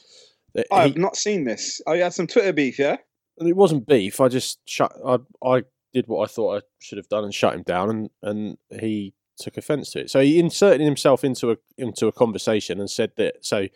That 0.55 0.67
I've 0.73 0.97
not 0.97 1.17
seen 1.17 1.45
this. 1.45 1.81
Oh, 1.87 1.93
you 1.93 2.03
had 2.03 2.15
some 2.15 2.27
Twitter 2.27 2.53
beef, 2.53 2.79
yeah? 2.79 2.97
and 3.39 3.49
it 3.49 3.55
wasn't 3.57 3.87
beef. 3.87 4.21
I 4.21 4.29
just 4.29 4.59
shut. 4.69 4.93
I 5.07 5.19
I 5.45 5.63
did 5.93 6.09
what 6.09 6.29
I 6.29 6.33
thought 6.33 6.59
I 6.59 6.63
should 6.81 6.99
have 6.99 7.09
done 7.09 7.25
and 7.25 7.35
shut 7.35 7.55
him 7.55 7.63
down, 7.63 7.91
and 7.91 8.11
and 8.23 8.59
he 8.81 9.13
took 9.39 9.57
offence 9.59 9.91
to 9.93 10.01
it. 10.01 10.11
So 10.11 10.21
he 10.21 10.39
inserted 10.39 10.81
himself 10.81 11.23
into 11.23 11.51
a 11.51 11.57
into 11.77 12.07
a 12.07 12.13
conversation 12.13 12.81
and 12.81 12.89
said 12.91 13.13
that. 13.17 13.45
So 13.45 13.67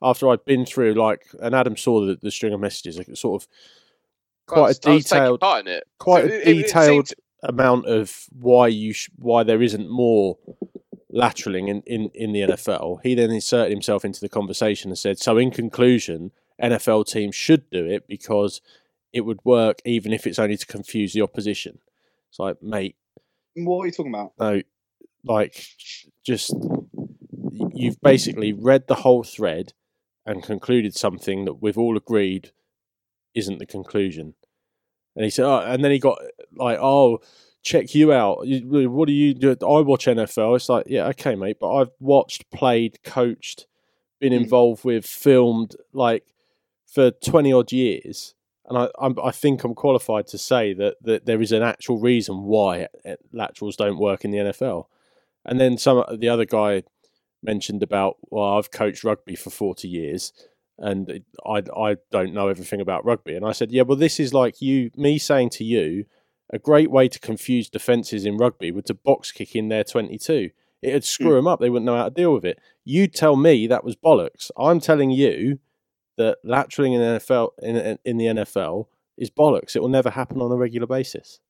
after 0.00 0.28
I'd 0.30 0.44
been 0.44 0.64
through 0.64 0.94
like, 0.94 1.26
and 1.40 1.56
Adam 1.56 1.76
saw 1.76 2.06
the, 2.06 2.16
the 2.22 2.30
string 2.30 2.52
of 2.54 2.60
messages, 2.60 2.96
like 2.98 3.08
sort 3.16 3.42
of 3.42 3.48
quite 4.46 4.60
was- 4.68 4.80
a 4.86 4.90
I 4.90 4.94
was 4.94 5.04
taking 5.04 5.18
detailed, 5.22 5.40
part 5.40 5.66
in 5.66 5.72
it. 5.72 5.84
quite 5.98 6.24
So 6.24 6.30
a 6.30 6.32
it- 6.32 6.34
it- 6.34 6.48
it 6.48 6.62
detailed 6.62 7.08
seemed- 7.08 7.14
amount 7.42 7.86
of 7.86 8.26
why 8.30 8.68
you 8.68 8.92
sh- 8.92 9.10
why 9.16 9.42
there 9.42 9.62
isn't 9.62 9.88
more 9.88 10.38
lateraling 11.12 11.68
in, 11.68 11.82
in, 11.86 12.10
in 12.14 12.32
the 12.32 12.40
NFL. 12.40 12.98
He 13.02 13.14
then 13.14 13.30
inserted 13.30 13.72
himself 13.72 14.04
into 14.04 14.20
the 14.20 14.28
conversation 14.28 14.90
and 14.90 14.98
said, 14.98 15.18
"So 15.18 15.38
in 15.38 15.50
conclusion, 15.50 16.32
NFL 16.62 17.06
teams 17.06 17.34
should 17.34 17.70
do 17.70 17.86
it 17.86 18.06
because 18.08 18.60
it 19.12 19.22
would 19.22 19.40
work 19.44 19.80
even 19.84 20.12
if 20.12 20.26
it's 20.26 20.38
only 20.38 20.56
to 20.56 20.66
confuse 20.66 21.12
the 21.12 21.22
opposition. 21.22 21.78
It's 22.28 22.38
like, 22.38 22.62
mate, 22.62 22.96
What 23.54 23.82
are 23.82 23.86
you 23.86 23.92
talking 23.92 24.12
about? 24.14 24.32
no, 24.38 24.62
like 25.24 25.64
just 26.24 26.52
you've 27.72 28.00
basically 28.02 28.52
read 28.52 28.86
the 28.86 28.96
whole 28.96 29.22
thread 29.24 29.72
and 30.26 30.42
concluded 30.42 30.94
something 30.94 31.44
that 31.46 31.62
we've 31.62 31.78
all 31.78 31.96
agreed 31.96 32.52
isn't 33.34 33.58
the 33.58 33.66
conclusion. 33.66 34.34
And 35.18 35.24
he 35.24 35.30
said, 35.30 35.46
oh, 35.46 35.58
and 35.58 35.82
then 35.84 35.90
he 35.90 35.98
got 35.98 36.16
like, 36.54 36.78
oh, 36.80 37.20
check 37.62 37.92
you 37.92 38.12
out. 38.12 38.46
You- 38.46 38.88
What 38.88 39.08
do 39.08 39.12
you 39.12 39.34
do? 39.34 39.50
I 39.50 39.80
watch 39.80 40.06
NFL. 40.06 40.54
It's 40.54 40.68
like, 40.68 40.84
yeah, 40.86 41.08
okay, 41.08 41.34
mate, 41.34 41.56
but 41.60 41.74
I've 41.74 41.90
watched, 41.98 42.48
played, 42.52 43.02
coached, 43.02 43.66
been 44.20 44.32
Mm. 44.32 44.42
involved 44.44 44.84
with, 44.84 45.04
filmed, 45.04 45.74
like 45.92 46.22
for 46.86 47.10
twenty 47.10 47.52
odd 47.52 47.72
years. 47.72 48.34
And 48.66 48.78
I, 48.78 48.88
I'm, 49.00 49.16
I 49.20 49.32
think 49.32 49.64
I'm 49.64 49.74
qualified 49.74 50.28
to 50.28 50.38
say 50.38 50.72
that, 50.74 50.96
that 51.02 51.26
there 51.26 51.40
is 51.42 51.50
an 51.50 51.62
actual 51.64 51.98
reason 51.98 52.44
why 52.44 52.86
laterals 53.32 53.74
don't 53.76 53.98
work 53.98 54.24
in 54.24 54.30
the 54.30 54.38
NFL. 54.38 54.84
And 55.44 55.58
then 55.58 55.78
some 55.78 56.04
the 56.16 56.28
other 56.28 56.44
guy 56.44 56.84
mentioned 57.42 57.82
about 57.82 58.18
well, 58.30 58.56
I've 58.56 58.70
coached 58.70 59.02
rugby 59.04 59.34
for 59.34 59.50
forty 59.50 59.88
years, 59.88 60.32
and 60.78 61.08
it- 61.10 61.24
I 61.44 61.62
I 61.76 61.96
don't 62.10 62.32
know 62.32 62.48
everything 62.48 62.80
about 62.80 63.04
rugby. 63.04 63.34
And 63.34 63.44
I 63.44 63.52
said, 63.52 63.70
yeah, 63.72 63.82
well, 63.82 63.96
this 63.96 64.18
is 64.20 64.32
like 64.34 64.60
you 64.62 64.90
me 64.96 65.18
saying 65.18 65.50
to 65.50 65.64
you, 65.64 66.06
a 66.50 66.58
great 66.58 66.90
way 66.90 67.08
to 67.08 67.18
confuse 67.18 67.68
defences 67.68 68.24
in 68.24 68.36
rugby 68.36 68.70
would 68.70 68.86
to 68.86 68.94
box 68.94 69.32
kick 69.32 69.54
in 69.54 69.68
their 69.68 69.84
twenty 69.84 70.18
two. 70.18 70.50
It'd 70.80 71.04
screw 71.04 71.34
them 71.34 71.48
up. 71.48 71.58
They 71.60 71.70
wouldn't 71.70 71.86
know 71.86 71.96
how 71.96 72.04
to 72.04 72.10
deal 72.14 72.32
with 72.32 72.44
it. 72.44 72.60
You 72.84 73.08
tell 73.08 73.34
me 73.36 73.66
that 73.66 73.82
was 73.84 73.96
bollocks. 73.96 74.50
I'm 74.56 74.78
telling 74.80 75.10
you 75.10 75.58
that 76.16 76.38
lateraling 76.44 76.94
in 76.94 77.00
the 77.00 77.18
NFL 77.20 77.50
in 77.62 77.98
in 78.04 78.16
the 78.16 78.26
NFL 78.26 78.86
is 79.16 79.30
bollocks. 79.30 79.74
It 79.74 79.82
will 79.82 79.88
never 79.88 80.10
happen 80.10 80.40
on 80.40 80.52
a 80.52 80.56
regular 80.56 80.86
basis. 80.86 81.40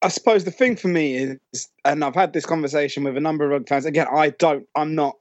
I 0.00 0.08
suppose 0.08 0.42
the 0.44 0.50
thing 0.50 0.74
for 0.74 0.88
me 0.88 1.14
is, 1.52 1.68
and 1.84 2.02
I've 2.02 2.14
had 2.16 2.32
this 2.32 2.44
conversation 2.44 3.04
with 3.04 3.16
a 3.16 3.20
number 3.20 3.44
of 3.44 3.50
rugby 3.52 3.68
fans. 3.68 3.84
Again, 3.84 4.08
I 4.12 4.30
don't, 4.30 4.66
I'm 4.74 4.96
not, 4.96 5.16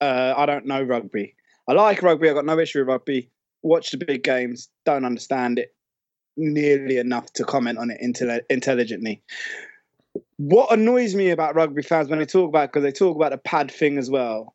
uh, 0.00 0.32
I 0.34 0.46
don't 0.46 0.64
know 0.64 0.82
rugby. 0.82 1.34
I 1.68 1.72
like 1.74 2.02
rugby. 2.02 2.28
I've 2.28 2.34
got 2.34 2.44
no 2.44 2.58
issue 2.58 2.80
with 2.80 2.88
rugby. 2.88 3.30
Watch 3.62 3.90
the 3.90 3.98
big 3.98 4.24
games. 4.24 4.68
Don't 4.84 5.04
understand 5.04 5.58
it 5.58 5.74
nearly 6.36 6.98
enough 6.98 7.32
to 7.34 7.44
comment 7.44 7.78
on 7.78 7.90
it 7.90 8.00
intelli- 8.02 8.42
intelligently. 8.50 9.22
What 10.38 10.72
annoys 10.72 11.14
me 11.14 11.30
about 11.30 11.54
rugby 11.54 11.82
fans 11.82 12.08
when 12.08 12.18
they 12.18 12.26
talk 12.26 12.48
about, 12.48 12.72
because 12.72 12.82
they 12.82 12.92
talk 12.92 13.16
about 13.16 13.30
the 13.30 13.38
pad 13.38 13.70
thing 13.70 13.98
as 13.98 14.10
well, 14.10 14.54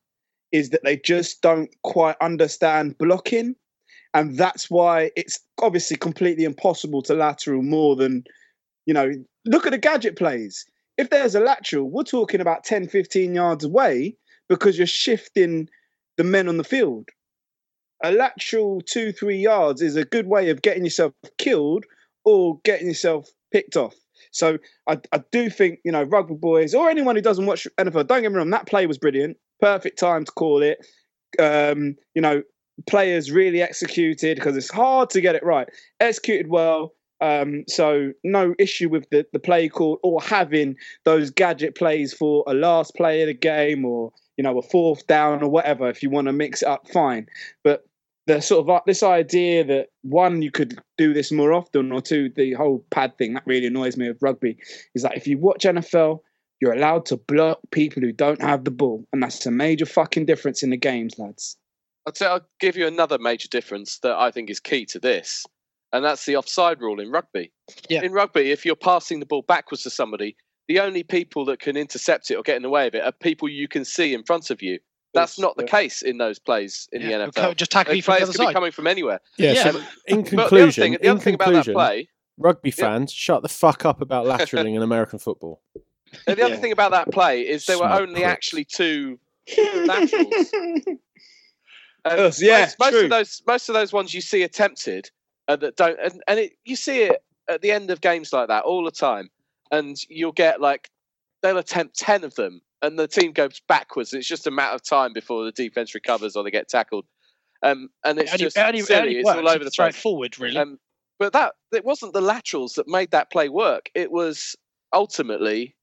is 0.51 0.69
that 0.71 0.83
they 0.83 0.97
just 0.97 1.41
don't 1.41 1.69
quite 1.83 2.15
understand 2.21 2.97
blocking. 2.97 3.55
And 4.13 4.37
that's 4.37 4.69
why 4.69 5.11
it's 5.15 5.39
obviously 5.61 5.97
completely 5.97 6.43
impossible 6.43 7.01
to 7.03 7.13
lateral 7.13 7.61
more 7.61 7.95
than, 7.95 8.23
you 8.85 8.93
know, 8.93 9.11
look 9.45 9.65
at 9.65 9.71
the 9.71 9.77
gadget 9.77 10.15
plays. 10.15 10.65
If 10.97 11.09
there's 11.09 11.35
a 11.35 11.39
lateral, 11.39 11.89
we're 11.89 12.03
talking 12.03 12.41
about 12.41 12.63
10, 12.63 12.87
15 12.87 13.35
yards 13.35 13.63
away 13.63 14.15
because 14.49 14.77
you're 14.77 14.87
shifting 14.87 15.69
the 16.17 16.23
men 16.23 16.49
on 16.49 16.57
the 16.57 16.63
field. 16.63 17.09
A 18.03 18.11
lateral 18.11 18.81
two, 18.81 19.11
three 19.11 19.37
yards 19.37 19.81
is 19.81 19.95
a 19.95 20.05
good 20.05 20.27
way 20.27 20.49
of 20.49 20.61
getting 20.61 20.83
yourself 20.83 21.13
killed 21.37 21.85
or 22.25 22.59
getting 22.63 22.87
yourself 22.87 23.27
picked 23.51 23.75
off. 23.75 23.95
So 24.31 24.57
I, 24.87 24.99
I 25.11 25.23
do 25.31 25.49
think, 25.49 25.79
you 25.83 25.91
know, 25.91 26.03
rugby 26.03 26.35
boys 26.35 26.73
or 26.73 26.89
anyone 26.89 27.15
who 27.15 27.21
doesn't 27.21 27.45
watch 27.45 27.67
NFL, 27.77 28.07
don't 28.07 28.21
get 28.21 28.31
me 28.31 28.37
wrong, 28.37 28.49
that 28.51 28.67
play 28.67 28.85
was 28.85 28.97
brilliant. 28.97 29.37
Perfect 29.59 29.97
time 29.97 30.25
to 30.25 30.31
call 30.31 30.61
it. 30.61 30.85
Um, 31.39 31.95
you 32.13 32.21
know, 32.21 32.43
players 32.87 33.31
really 33.31 33.61
executed 33.61 34.35
because 34.35 34.55
it's 34.55 34.69
hard 34.69 35.09
to 35.11 35.21
get 35.21 35.35
it 35.35 35.43
right. 35.43 35.67
Executed 35.99 36.47
well. 36.49 36.93
Um, 37.19 37.63
so 37.67 38.11
no 38.23 38.53
issue 38.59 38.89
with 38.89 39.09
the, 39.09 39.25
the 39.33 39.39
play 39.39 39.69
call 39.69 39.99
or 40.03 40.21
having 40.21 40.75
those 41.03 41.31
gadget 41.31 41.75
plays 41.75 42.13
for 42.13 42.43
a 42.45 42.53
last 42.53 42.95
play 42.95 43.21
of 43.23 43.27
the 43.27 43.33
game 43.33 43.85
or 43.85 44.11
you 44.37 44.43
know 44.43 44.57
a 44.57 44.61
fourth 44.61 45.05
down 45.07 45.43
or 45.43 45.49
whatever. 45.49 45.89
If 45.89 46.01
you 46.01 46.09
want 46.09 46.27
to 46.27 46.33
mix 46.33 46.61
it 46.61 46.67
up, 46.67 46.87
fine. 46.89 47.27
But 47.63 47.85
the 48.27 48.41
sort 48.41 48.61
of 48.61 48.69
uh, 48.69 48.81
this 48.85 49.03
idea 49.03 49.63
that 49.63 49.87
one 50.03 50.41
you 50.41 50.51
could 50.51 50.79
do 50.97 51.13
this 51.13 51.31
more 51.31 51.53
often, 51.53 51.91
or 51.91 52.01
two 52.01 52.29
the 52.35 52.53
whole 52.53 52.85
pad 52.91 53.17
thing 53.17 53.33
that 53.33 53.43
really 53.45 53.67
annoys 53.67 53.97
me 53.97 54.07
with 54.07 54.21
rugby 54.21 54.57
is 54.93 55.01
that 55.01 55.17
if 55.17 55.27
you 55.27 55.37
watch 55.37 55.63
NFL, 55.63 56.19
you're 56.59 56.73
allowed 56.73 57.05
to 57.07 57.17
block 57.17 57.59
people 57.71 58.01
who 58.01 58.11
don't 58.11 58.41
have 58.41 58.63
the 58.63 58.71
ball, 58.71 59.05
and 59.11 59.23
that's 59.23 59.45
a 59.45 59.51
major 59.51 59.85
fucking 59.85 60.25
difference 60.25 60.61
in 60.61 60.69
the 60.69 60.77
games, 60.77 61.17
lads. 61.17 61.57
I'll, 62.05 62.13
tell, 62.13 62.33
I'll 62.33 62.47
give 62.59 62.77
you 62.77 62.87
another 62.87 63.17
major 63.17 63.47
difference 63.47 63.99
that 63.99 64.15
I 64.15 64.31
think 64.31 64.49
is 64.49 64.59
key 64.59 64.85
to 64.87 64.99
this, 64.99 65.45
and 65.93 66.03
that's 66.03 66.25
the 66.25 66.35
offside 66.35 66.81
rule 66.81 66.99
in 66.99 67.11
rugby. 67.11 67.51
Yeah. 67.89 68.03
In 68.03 68.11
rugby, 68.11 68.51
if 68.51 68.65
you're 68.65 68.75
passing 68.75 69.19
the 69.19 69.25
ball 69.25 69.43
backwards 69.43 69.83
to 69.83 69.89
somebody, 69.89 70.35
the 70.67 70.79
only 70.79 71.03
people 71.03 71.45
that 71.45 71.59
can 71.59 71.77
intercept 71.77 72.29
it 72.31 72.35
or 72.35 72.43
get 72.43 72.55
in 72.57 72.61
the 72.63 72.69
way 72.69 72.87
of 72.87 72.95
it 72.95 73.03
are 73.03 73.11
people 73.11 73.47
you 73.49 73.67
can 73.67 73.85
see 73.85 74.13
in 74.13 74.23
front 74.23 74.49
of 74.49 74.61
you. 74.61 74.79
That's 75.13 75.39
not 75.39 75.55
the 75.57 75.63
yeah. 75.63 75.69
case 75.71 76.01
in 76.01 76.17
those 76.17 76.37
plays 76.37 76.87
in 76.91 77.01
Yeah, 77.01 77.17
the 77.19 77.23
we'll 77.23 77.31
co- 77.31 77.41
NFL. 77.51 77.55
just 77.55 77.71
tackle 77.71 77.91
Those 77.91 77.95
you 77.97 78.01
from 78.03 78.11
the 78.13 78.17
players 78.17 78.29
other 78.29 78.37
could 78.37 78.41
be 78.43 78.45
side. 78.47 78.53
coming 78.53 78.71
from 78.71 78.87
anywhere. 78.87 79.19
Yeah. 79.37 79.51
Yeah. 79.53 79.63
So 79.63 79.69
in 79.69 79.73
But 79.77 79.85
the 80.05 80.17
other 80.17 80.23
conclusion, 80.49 80.83
thing, 80.83 80.91
the 80.93 81.03
in 81.05 81.09
other 81.11 81.19
thing 81.19 81.33
about 81.35 81.53
that 81.65 81.73
play, 81.73 82.09
rugby 82.37 82.69
Yeah. 82.69 82.75
fans, 82.75 83.11
shut 83.13 83.41
the 83.41 83.49
fuck 83.49 83.85
up 83.85 84.01
about 84.01 84.25
lateraling 84.25 84.75
in 84.75 84.81
American 84.83 85.17
football. 85.19 85.61
the 86.25 86.33
other 86.33 86.49
Yeah. 86.49 86.55
thing 86.57 86.71
about 86.71 86.91
that 86.91 87.11
play 87.11 87.41
is 87.41 87.65
there 87.65 87.79
were 87.79 87.85
only 87.89 88.21
pricks. 88.21 88.27
actually 88.27 88.65
two 88.65 89.19
laterals. 89.85 90.51
And 92.05 92.17
Yes, 92.19 92.41
yeah, 92.41 92.59
most, 92.61 92.79
most 92.79 93.03
of 93.03 93.09
those 93.09 93.41
most 93.47 93.69
of 93.69 93.73
those 93.73 93.91
ones 93.93 94.13
you 94.13 94.21
see 94.21 94.43
attempted 94.43 95.09
uh, 95.49 95.57
that 95.57 95.75
don't 95.75 95.99
and, 96.01 96.21
and 96.27 96.39
it, 96.39 96.53
you 96.63 96.75
see 96.77 97.01
it 97.01 97.21
at 97.49 97.61
the 97.61 97.71
end 97.71 97.91
of 97.91 97.99
games 97.99 98.31
like 98.31 98.47
that 98.47 98.63
all 98.63 98.85
the 98.85 98.91
time 98.91 99.29
and 99.71 99.95
you'll 100.09 100.31
get 100.31 100.61
like 100.61 100.89
they'll 101.43 101.57
attempt 101.57 101.97
10 101.97 102.23
of 102.23 102.35
them 102.35 102.61
and 102.81 102.97
the 102.97 103.07
team 103.07 103.31
goes 103.31 103.61
backwards 103.67 104.13
it's 104.13 104.27
just 104.27 104.47
a 104.47 104.51
matter 104.51 104.73
of 104.75 104.83
time 104.83 105.13
before 105.13 105.43
the 105.45 105.51
defense 105.51 105.93
recovers 105.95 106.35
or 106.35 106.43
they 106.43 106.51
get 106.51 106.67
tackled 106.69 107.05
um, 107.63 107.89
and 108.05 108.19
it's 108.19 108.31
It 108.31 108.33
only- 108.35 108.43
just 108.45 108.57
it 108.57 108.61
only- 108.61 108.79
it 108.79 108.85
silly 108.85 108.99
only 109.01 109.15
it's 109.17 109.29
all 109.29 109.49
over 109.49 109.63
the 109.63 109.71
throw 109.71 109.85
place 109.85 109.95
forward, 109.95 110.39
really. 110.39 110.57
um, 110.57 110.79
but 111.19 111.33
that 111.33 111.53
it 111.71 111.83
wasn't 111.85 112.13
the 112.13 112.21
laterals 112.21 112.73
that 112.73 112.87
made 112.87 113.11
that 113.11 113.31
play 113.31 113.49
work 113.49 113.89
it 113.95 114.11
was 114.11 114.55
ultimately 114.93 115.75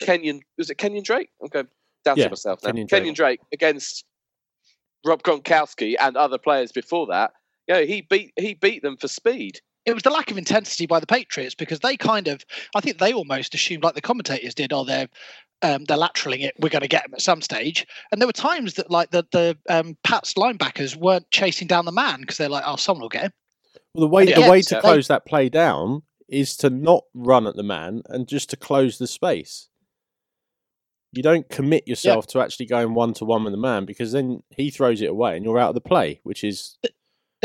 Kenyon 0.00 0.40
was 0.58 0.70
it 0.70 0.76
Kenyon 0.76 1.02
Drake 1.04 1.30
I'm 1.42 1.48
going 1.48 1.68
down 2.04 2.16
Yeah, 2.18 2.24
to 2.24 2.30
myself 2.30 2.60
now 2.62 2.68
Kenyon 2.70 2.86
Kenyon 2.88 3.14
Drake. 3.14 3.40
Drake 3.40 3.48
against 3.52 4.04
Rob 5.04 5.22
Gronkowski 5.22 5.94
and 6.00 6.16
other 6.16 6.38
players 6.38 6.72
before 6.72 7.06
that. 7.08 7.30
You 7.68 7.74
know, 7.74 7.84
he 7.84 8.02
beat 8.02 8.32
he 8.36 8.54
beat 8.54 8.82
them 8.82 8.96
for 8.96 9.08
speed. 9.08 9.60
It 9.86 9.94
was 9.94 10.02
the 10.02 10.10
lack 10.10 10.30
of 10.30 10.36
intensity 10.36 10.86
by 10.86 11.00
the 11.00 11.06
Patriots 11.06 11.54
because 11.54 11.80
they 11.80 11.96
kind 11.96 12.26
of, 12.28 12.44
I 12.74 12.80
think 12.80 12.98
they 12.98 13.12
almost 13.12 13.54
assumed, 13.54 13.84
like 13.84 13.94
the 13.94 14.00
commentators 14.00 14.54
did, 14.54 14.72
oh, 14.72 14.84
they're 14.84 15.08
um, 15.62 15.84
they're 15.84 15.96
lateraling 15.96 16.42
it. 16.42 16.54
We're 16.58 16.68
going 16.68 16.82
to 16.82 16.88
get 16.88 17.04
them 17.04 17.14
at 17.14 17.22
some 17.22 17.40
stage. 17.40 17.86
And 18.12 18.20
there 18.20 18.28
were 18.28 18.32
times 18.32 18.74
that 18.74 18.90
like 18.90 19.10
the 19.10 19.24
the 19.32 19.56
um, 19.70 19.96
Pats 20.04 20.34
linebackers 20.34 20.96
weren't 20.96 21.30
chasing 21.30 21.66
down 21.66 21.86
the 21.86 21.92
man 21.92 22.20
because 22.20 22.36
they're 22.36 22.50
like, 22.50 22.64
oh, 22.66 22.76
someone 22.76 23.02
will 23.02 23.08
get 23.08 23.22
him. 23.24 23.32
Well, 23.94 24.06
the 24.06 24.12
way 24.12 24.30
And 24.30 24.44
the 24.44 24.50
way 24.50 24.60
so 24.60 24.68
to 24.68 24.74
they- 24.74 24.80
close 24.80 25.08
that 25.08 25.24
play 25.24 25.48
down 25.48 26.02
is 26.28 26.56
to 26.58 26.68
not 26.68 27.04
run 27.14 27.46
at 27.46 27.54
the 27.54 27.62
man 27.62 28.02
and 28.08 28.28
just 28.28 28.50
to 28.50 28.56
close 28.56 28.98
the 28.98 29.06
space. 29.06 29.68
You 31.12 31.22
don't 31.22 31.48
commit 31.48 31.86
yourself 31.88 32.26
to 32.28 32.40
actually 32.40 32.66
going 32.66 32.92
one 32.92 33.14
to 33.14 33.24
one 33.24 33.44
with 33.44 33.52
the 33.52 33.58
man 33.58 33.86
because 33.86 34.12
then 34.12 34.42
he 34.50 34.70
throws 34.70 35.00
it 35.00 35.08
away 35.08 35.36
and 35.36 35.44
you're 35.44 35.58
out 35.58 35.70
of 35.70 35.74
the 35.74 35.80
play, 35.80 36.20
which 36.24 36.44
is 36.44 36.76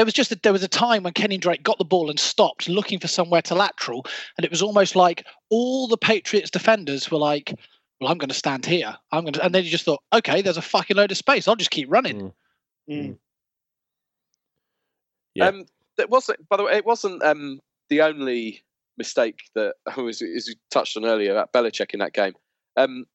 There 0.02 0.06
was 0.08 0.16
just 0.16 0.32
a, 0.32 0.40
there 0.42 0.52
was 0.52 0.64
a 0.64 0.68
time 0.68 1.04
when 1.04 1.14
Kenny 1.14 1.38
Drake 1.38 1.62
got 1.62 1.78
the 1.78 1.86
ball 1.86 2.10
and 2.10 2.20
stopped 2.20 2.68
looking 2.68 2.98
for 2.98 3.08
somewhere 3.08 3.44
to 3.44 3.54
lateral, 3.54 4.04
and 4.36 4.44
it 4.44 4.50
was 4.50 4.64
almost 4.64 4.96
like 4.96 5.28
all 5.52 5.88
the 5.88 5.96
Patriots 5.96 6.50
defenders 6.50 7.12
were 7.12 7.20
like, 7.20 7.54
"Well, 8.00 8.10
I'm 8.10 8.18
going 8.18 8.30
to 8.30 8.34
stand 8.34 8.66
here. 8.66 8.98
I'm 9.12 9.26
going 9.26 9.34
to," 9.34 9.46
and 9.46 9.54
then 9.54 9.64
you 9.64 9.70
just 9.70 9.86
thought, 9.86 10.02
"Okay, 10.12 10.42
there's 10.42 10.58
a 10.58 10.62
fucking 10.64 10.98
load 10.98 11.12
of 11.12 11.20
space. 11.20 11.48
I'll 11.48 11.56
just 11.56 11.70
keep 11.70 11.88
running." 11.92 12.20
Mm. 12.20 12.34
Mm. 12.90 13.18
Yeah. 15.36 15.50
Um, 15.50 15.66
that 15.98 16.10
wasn't. 16.10 16.50
By 16.50 16.58
the 16.58 16.64
way, 16.64 16.78
it 16.78 16.86
wasn't 16.88 17.22
um, 17.22 17.60
the 17.90 18.02
only 18.02 18.64
mistake 18.98 19.42
that 19.54 19.76
was 19.98 20.24
as 20.24 20.48
you 20.48 20.56
touched 20.72 20.98
on 20.98 21.06
earlier 21.06 21.32
about 21.32 21.54
Belichick 21.54 21.92
in 21.92 22.00
that 22.00 22.14
game. 22.14 22.34
Um, 22.76 23.06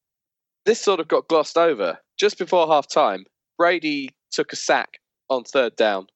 this 0.65 0.79
sort 0.79 1.01
of 1.01 1.09
got 1.09 1.27
glossed 1.27 1.57
over 1.57 1.99
just 2.17 2.37
before 2.37 2.65
half 2.65 2.87
time. 2.87 3.25
Brady 3.57 4.11
took 4.31 4.53
a 4.53 4.55
sack 4.55 5.01
on 5.29 5.43
third 5.43 5.75
down 5.75 6.07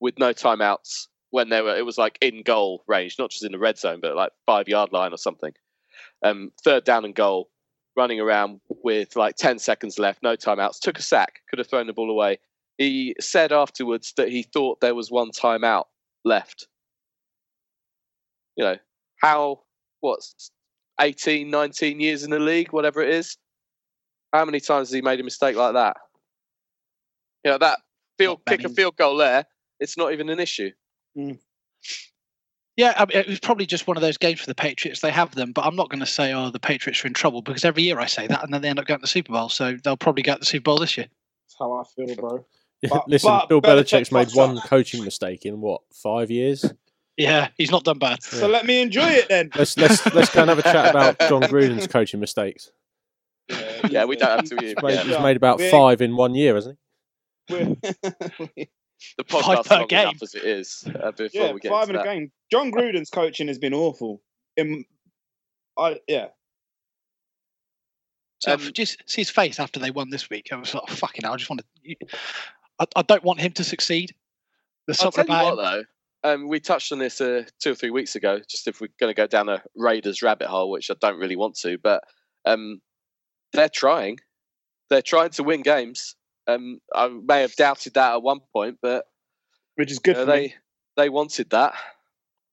with 0.00 0.18
no 0.18 0.32
timeouts 0.32 1.06
when 1.30 1.48
they 1.48 1.60
were. 1.60 1.76
It 1.76 1.86
was 1.86 1.98
like 1.98 2.18
in 2.20 2.42
goal 2.42 2.84
range, 2.86 3.16
not 3.18 3.30
just 3.30 3.44
in 3.44 3.52
the 3.52 3.58
red 3.58 3.78
zone, 3.78 4.00
but 4.00 4.16
like 4.16 4.32
five 4.46 4.68
yard 4.68 4.92
line 4.92 5.12
or 5.12 5.18
something. 5.18 5.52
Um, 6.24 6.52
third 6.64 6.84
down 6.84 7.04
and 7.04 7.14
goal, 7.14 7.50
running 7.96 8.20
around 8.20 8.60
with 8.68 9.16
like 9.16 9.36
ten 9.36 9.58
seconds 9.58 9.98
left, 9.98 10.22
no 10.22 10.36
timeouts. 10.36 10.80
Took 10.80 10.98
a 10.98 11.02
sack, 11.02 11.40
could 11.48 11.58
have 11.58 11.68
thrown 11.68 11.86
the 11.86 11.92
ball 11.92 12.10
away 12.10 12.38
he 12.78 13.14
said 13.20 13.52
afterwards 13.52 14.12
that 14.16 14.28
he 14.28 14.42
thought 14.42 14.80
there 14.80 14.94
was 14.94 15.10
one 15.10 15.30
timeout 15.30 15.84
left. 16.24 16.66
You 18.56 18.64
know, 18.64 18.76
how, 19.20 19.60
what's 20.00 20.50
18, 21.00 21.50
19 21.50 22.00
years 22.00 22.24
in 22.24 22.30
the 22.30 22.38
league, 22.38 22.72
whatever 22.72 23.02
it 23.02 23.14
is? 23.14 23.36
How 24.32 24.44
many 24.44 24.60
times 24.60 24.88
has 24.88 24.94
he 24.94 25.02
made 25.02 25.20
a 25.20 25.24
mistake 25.24 25.56
like 25.56 25.74
that? 25.74 25.96
You 27.44 27.52
know, 27.52 27.58
that 27.58 27.78
field 28.18 28.40
kick 28.46 28.64
a 28.64 28.68
field 28.68 28.96
goal 28.96 29.16
there, 29.16 29.44
It's 29.80 29.96
not 29.96 30.12
even 30.12 30.28
an 30.28 30.40
issue. 30.40 30.70
Hmm. 31.16 31.32
Yeah, 32.76 32.92
I 32.96 33.04
mean, 33.06 33.16
it 33.18 33.28
was 33.28 33.38
probably 33.38 33.66
just 33.66 33.86
one 33.86 33.96
of 33.96 34.00
those 34.00 34.16
games 34.16 34.40
for 34.40 34.46
the 34.46 34.54
Patriots. 34.54 35.00
They 35.00 35.12
have 35.12 35.32
them, 35.36 35.52
but 35.52 35.64
I'm 35.64 35.76
not 35.76 35.90
going 35.90 36.00
to 36.00 36.06
say, 36.06 36.32
oh, 36.32 36.50
the 36.50 36.58
Patriots 36.58 37.04
are 37.04 37.06
in 37.06 37.14
trouble 37.14 37.40
because 37.40 37.64
every 37.64 37.84
year 37.84 38.00
I 38.00 38.06
say 38.06 38.26
that 38.26 38.42
and 38.42 38.52
then 38.52 38.62
they 38.62 38.68
end 38.68 38.80
up 38.80 38.86
going 38.86 38.98
to 38.98 39.02
the 39.02 39.06
Super 39.08 39.32
Bowl. 39.32 39.48
So 39.48 39.76
they'll 39.84 39.96
probably 39.96 40.22
get 40.24 40.40
the 40.40 40.46
Super 40.46 40.64
Bowl 40.64 40.78
this 40.78 40.96
year. 40.96 41.06
That's 41.46 41.56
how 41.58 41.72
I 41.72 41.84
feel, 41.94 42.16
bro. 42.16 42.44
But- 42.90 43.08
Listen, 43.08 43.30
but 43.30 43.48
Bill 43.48 43.62
Belichick 43.62 43.84
Belichick's 44.00 44.12
made 44.12 44.28
fucks 44.28 44.36
one 44.36 44.58
up. 44.58 44.64
coaching 44.64 45.04
mistake 45.04 45.46
in 45.46 45.60
what 45.62 45.80
five 46.02 46.30
years. 46.30 46.70
Yeah, 47.16 47.48
he's 47.56 47.70
not 47.70 47.84
done 47.84 47.98
bad. 47.98 48.22
So 48.22 48.46
let 48.48 48.66
me 48.66 48.82
enjoy 48.82 49.08
it 49.08 49.28
then. 49.28 49.50
Let's 49.56 49.78
let's 49.78 50.04
let's 50.12 50.34
go 50.34 50.40
and 50.42 50.50
have 50.50 50.58
a 50.58 50.62
chat 50.62 50.90
about 50.90 51.18
Jon 51.28 51.42
Gruden's 51.42 51.86
coaching 51.86 52.20
mistakes. 52.20 52.72
Yeah, 53.88 54.04
we 54.04 54.16
don't 54.16 54.28
have 54.28 54.44
to. 54.50 54.56
He's 54.60 54.74
made, 54.82 54.94
Yeah. 54.94 55.02
he's 55.04 55.20
made 55.20 55.36
about 55.36 55.58
We- 55.60 55.70
five 55.70 56.02
in 56.02 56.16
one 56.16 56.34
year, 56.34 56.56
hasn't 56.56 56.76
he? 57.46 57.54
We're- 57.54 58.66
The 59.18 59.24
Five 59.24 59.64
per 59.64 59.78
long 59.78 59.86
game. 59.86 60.08
enough 60.08 60.22
as 60.22 60.34
it 60.34 60.44
is. 60.44 60.84
Uh, 60.86 61.10
before 61.12 61.28
yeah, 61.32 61.52
we 61.52 61.60
get 61.60 61.70
five 61.70 61.88
in 61.90 61.96
into 61.96 62.08
a 62.08 62.14
game. 62.14 62.32
Jon 62.50 62.72
Gruden's 62.72 63.10
coaching 63.10 63.48
has 63.48 63.58
been 63.58 63.74
awful. 63.74 64.22
In, 64.56 64.84
I 65.78 66.00
yeah. 66.08 66.28
So 68.40 68.52
Um, 68.54 68.60
just 68.74 69.02
see 69.06 69.22
his 69.22 69.30
face 69.30 69.58
after 69.58 69.80
they 69.80 69.90
won 69.90 70.10
this 70.10 70.28
week. 70.28 70.48
I 70.52 70.56
was 70.56 70.74
like, 70.74 70.88
fucking 70.88 71.22
hell, 71.24 71.32
I 71.32 71.36
just 71.36 71.48
want 71.50 71.62
to. 71.84 71.96
I, 72.78 72.86
I 72.96 73.02
don't 73.02 73.24
want 73.24 73.40
him 73.40 73.52
to 73.52 73.64
succeed. 73.64 74.14
There's 74.86 75.00
I'll 75.00 75.12
something 75.12 75.26
tell 75.26 75.46
you 75.46 75.52
about 75.52 75.56
what, 75.56 75.74
him. 75.74 75.84
though. 76.22 76.30
Um, 76.30 76.48
we 76.48 76.58
touched 76.60 76.90
on 76.92 76.98
this 76.98 77.20
uh, 77.20 77.44
two 77.60 77.72
or 77.72 77.74
three 77.74 77.90
weeks 77.90 78.16
ago. 78.16 78.40
Just 78.48 78.66
if 78.66 78.80
we're 78.80 78.88
going 78.98 79.10
to 79.10 79.16
go 79.16 79.26
down 79.26 79.48
a 79.48 79.62
Raiders 79.76 80.22
rabbit 80.22 80.48
hole, 80.48 80.70
which 80.70 80.90
I 80.90 80.94
don't 81.00 81.18
really 81.18 81.36
want 81.36 81.54
to, 81.56 81.78
but 81.78 82.02
um, 82.44 82.80
they're 83.52 83.68
trying. 83.68 84.18
They're 84.90 85.02
trying 85.02 85.30
to 85.30 85.42
win 85.42 85.62
games. 85.62 86.16
Um, 86.46 86.78
I 86.94 87.08
may 87.08 87.40
have 87.42 87.56
doubted 87.56 87.94
that 87.94 88.12
at 88.14 88.22
one 88.22 88.40
point, 88.52 88.78
but 88.82 89.06
Which 89.76 89.90
is 89.90 89.98
good 89.98 90.16
uh, 90.16 90.20
for 90.20 90.26
they 90.26 90.40
me. 90.40 90.54
they 90.96 91.08
wanted 91.08 91.50
that. 91.50 91.74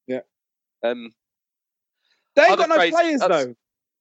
Yeah. 0.08 0.21
Um, 0.86 1.12
They 2.36 2.43
ain't 2.43 2.58
got 2.58 2.69
no 2.69 2.75
players 2.89 3.19
that's- 3.19 3.45
though. 3.45 3.56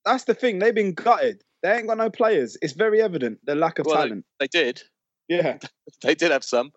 That's 0.05 0.25
the 0.25 0.35
thing. 0.35 0.59
They've 0.61 0.75
been 0.75 0.95
gutted. 0.95 1.43
They 1.63 1.73
ain't 1.77 1.87
got 1.89 1.99
no 1.99 2.09
players. 2.09 2.57
It's 2.63 2.73
very 2.73 3.03
evident 3.03 3.39
the 3.45 3.55
lack 3.55 3.79
of 3.79 3.87
Well, 3.87 3.97
they- 3.97 4.09
talent. 4.09 4.25
they 4.39 4.47
did. 4.47 4.83
Yeah. 5.29 5.59
They 6.03 6.15
did 6.15 6.31
have 6.31 6.45
some. 6.45 6.73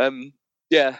Um, 0.00 0.32
yeah. 0.68 0.98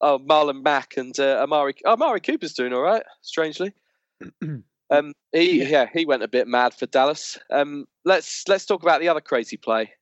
Oh, 0.00 0.18
Marlon 0.20 0.62
Mack 0.62 0.96
and 0.96 1.18
uh, 1.18 1.40
Amari. 1.42 1.74
Oh, 1.84 1.94
Amari 1.94 2.20
Cooper's 2.20 2.52
doing 2.54 2.72
all 2.72 2.82
right. 2.82 3.02
Strangely. 3.22 3.72
Um, 4.90 5.12
he 5.32 5.60
Yeah. 5.62 5.68
yeah. 5.68 5.86
he 5.92 6.06
went 6.06 6.22
a 6.22 6.28
bit 6.28 6.48
mad 6.48 6.72
for 6.72 6.86
Dallas. 6.86 7.36
Um, 7.50 7.86
let's 8.06 8.44
let's 8.48 8.64
talk 8.64 8.82
about 8.82 9.00
the 9.00 9.08
other 9.10 9.20
crazy 9.20 9.58
play 9.58 9.92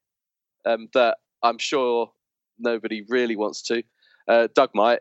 um, 0.66 0.88
that 0.94 1.18
I'm 1.42 1.58
sure 1.58 2.10
nobody 2.58 3.04
really 3.08 3.36
wants 3.36 3.62
to. 3.62 3.82
Uh, 4.28 4.48
Doug 4.54 4.70
Might, 4.74 5.00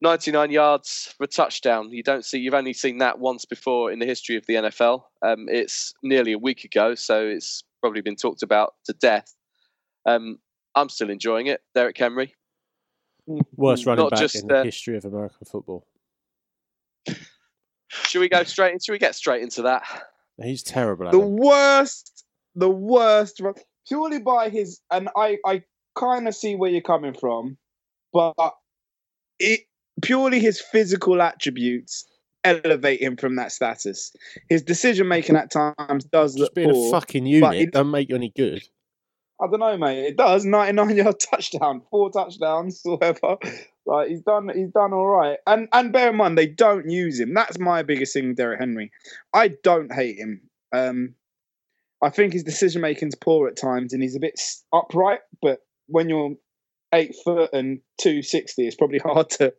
99 0.00 0.50
yards 0.50 1.14
for 1.16 1.24
a 1.24 1.26
touchdown. 1.26 1.90
You 1.90 2.02
don't 2.02 2.24
see. 2.24 2.38
You've 2.38 2.54
only 2.54 2.72
seen 2.72 2.98
that 2.98 3.18
once 3.18 3.44
before 3.44 3.90
in 3.90 3.98
the 3.98 4.06
history 4.06 4.36
of 4.36 4.46
the 4.46 4.54
NFL. 4.54 5.02
Um, 5.22 5.46
it's 5.48 5.92
nearly 6.02 6.32
a 6.32 6.38
week 6.38 6.64
ago, 6.64 6.94
so 6.94 7.26
it's 7.26 7.64
probably 7.80 8.00
been 8.00 8.16
talked 8.16 8.42
about 8.42 8.74
to 8.86 8.92
death. 8.92 9.34
Um, 10.06 10.38
I'm 10.74 10.88
still 10.88 11.10
enjoying 11.10 11.46
it. 11.46 11.60
Derrick 11.74 11.98
Henry. 11.98 12.34
Worst 13.56 13.84
running 13.84 14.04
Not 14.04 14.12
back 14.12 14.20
just, 14.20 14.36
in 14.36 14.46
the 14.46 14.58
uh, 14.58 14.64
history 14.64 14.96
of 14.96 15.04
American 15.04 15.44
football. 15.44 15.86
Should 17.88 18.20
we 18.20 18.28
go 18.28 18.42
straight? 18.44 18.72
in? 18.72 18.78
Should 18.80 18.92
we 18.92 18.98
get 18.98 19.14
straight 19.14 19.42
into 19.42 19.62
that? 19.62 19.82
He's 20.42 20.62
terrible. 20.62 21.10
The 21.10 21.18
worst, 21.18 22.24
the 22.54 22.70
worst, 22.70 23.40
run- 23.40 23.54
purely 23.88 24.20
by 24.20 24.48
his, 24.50 24.80
and 24.90 25.08
I, 25.16 25.38
I 25.44 25.62
kind 25.96 26.28
of 26.28 26.34
see 26.34 26.54
where 26.54 26.70
you're 26.70 26.80
coming 26.80 27.14
from, 27.14 27.56
but 28.12 28.34
it 29.38 29.60
purely 30.02 30.40
his 30.40 30.60
physical 30.60 31.20
attributes 31.22 32.06
elevate 32.44 33.00
him 33.02 33.16
from 33.16 33.36
that 33.36 33.52
status. 33.52 34.12
His 34.48 34.62
decision 34.62 35.08
making 35.08 35.36
at 35.36 35.50
times 35.50 36.04
does 36.04 36.34
Just 36.34 36.38
look 36.40 36.54
being 36.54 36.70
poor. 36.72 36.88
a 36.88 36.90
fucking 36.92 37.26
unit 37.26 37.54
it- 37.54 37.72
don't 37.72 37.90
make 37.90 38.08
you 38.08 38.16
any 38.16 38.32
good. 38.36 38.62
I 39.40 39.46
don't 39.46 39.60
know, 39.60 39.78
mate. 39.78 40.04
It 40.04 40.16
does 40.16 40.44
99 40.44 40.96
yard 40.96 41.14
touchdown, 41.20 41.82
four 41.92 42.10
touchdowns, 42.10 42.80
whatever. 42.84 43.36
Like 43.86 44.08
he's 44.08 44.22
done, 44.22 44.50
he's 44.52 44.72
done 44.72 44.92
all 44.92 45.06
right. 45.06 45.38
And 45.46 45.68
and 45.72 45.92
bear 45.92 46.10
in 46.10 46.16
mind 46.16 46.36
they 46.36 46.48
don't 46.48 46.90
use 46.90 47.20
him. 47.20 47.34
That's 47.34 47.56
my 47.56 47.84
biggest 47.84 48.12
thing, 48.14 48.28
with 48.28 48.36
Derrick 48.36 48.58
Henry. 48.58 48.90
I 49.32 49.52
don't 49.62 49.92
hate 49.92 50.16
him. 50.18 50.40
Um, 50.72 51.14
I 52.02 52.10
think 52.10 52.32
his 52.32 52.44
decision 52.44 52.82
making's 52.82 53.14
poor 53.14 53.48
at 53.48 53.56
times, 53.56 53.92
and 53.92 54.02
he's 54.02 54.16
a 54.16 54.20
bit 54.20 54.40
upright. 54.72 55.20
But 55.42 55.60
when 55.86 56.08
you're 56.08 56.34
eight 56.94 57.14
foot 57.24 57.50
and 57.52 57.80
two 58.00 58.22
sixty, 58.22 58.66
it's 58.66 58.76
probably 58.76 58.98
hard 59.04 59.30
to 59.30 59.52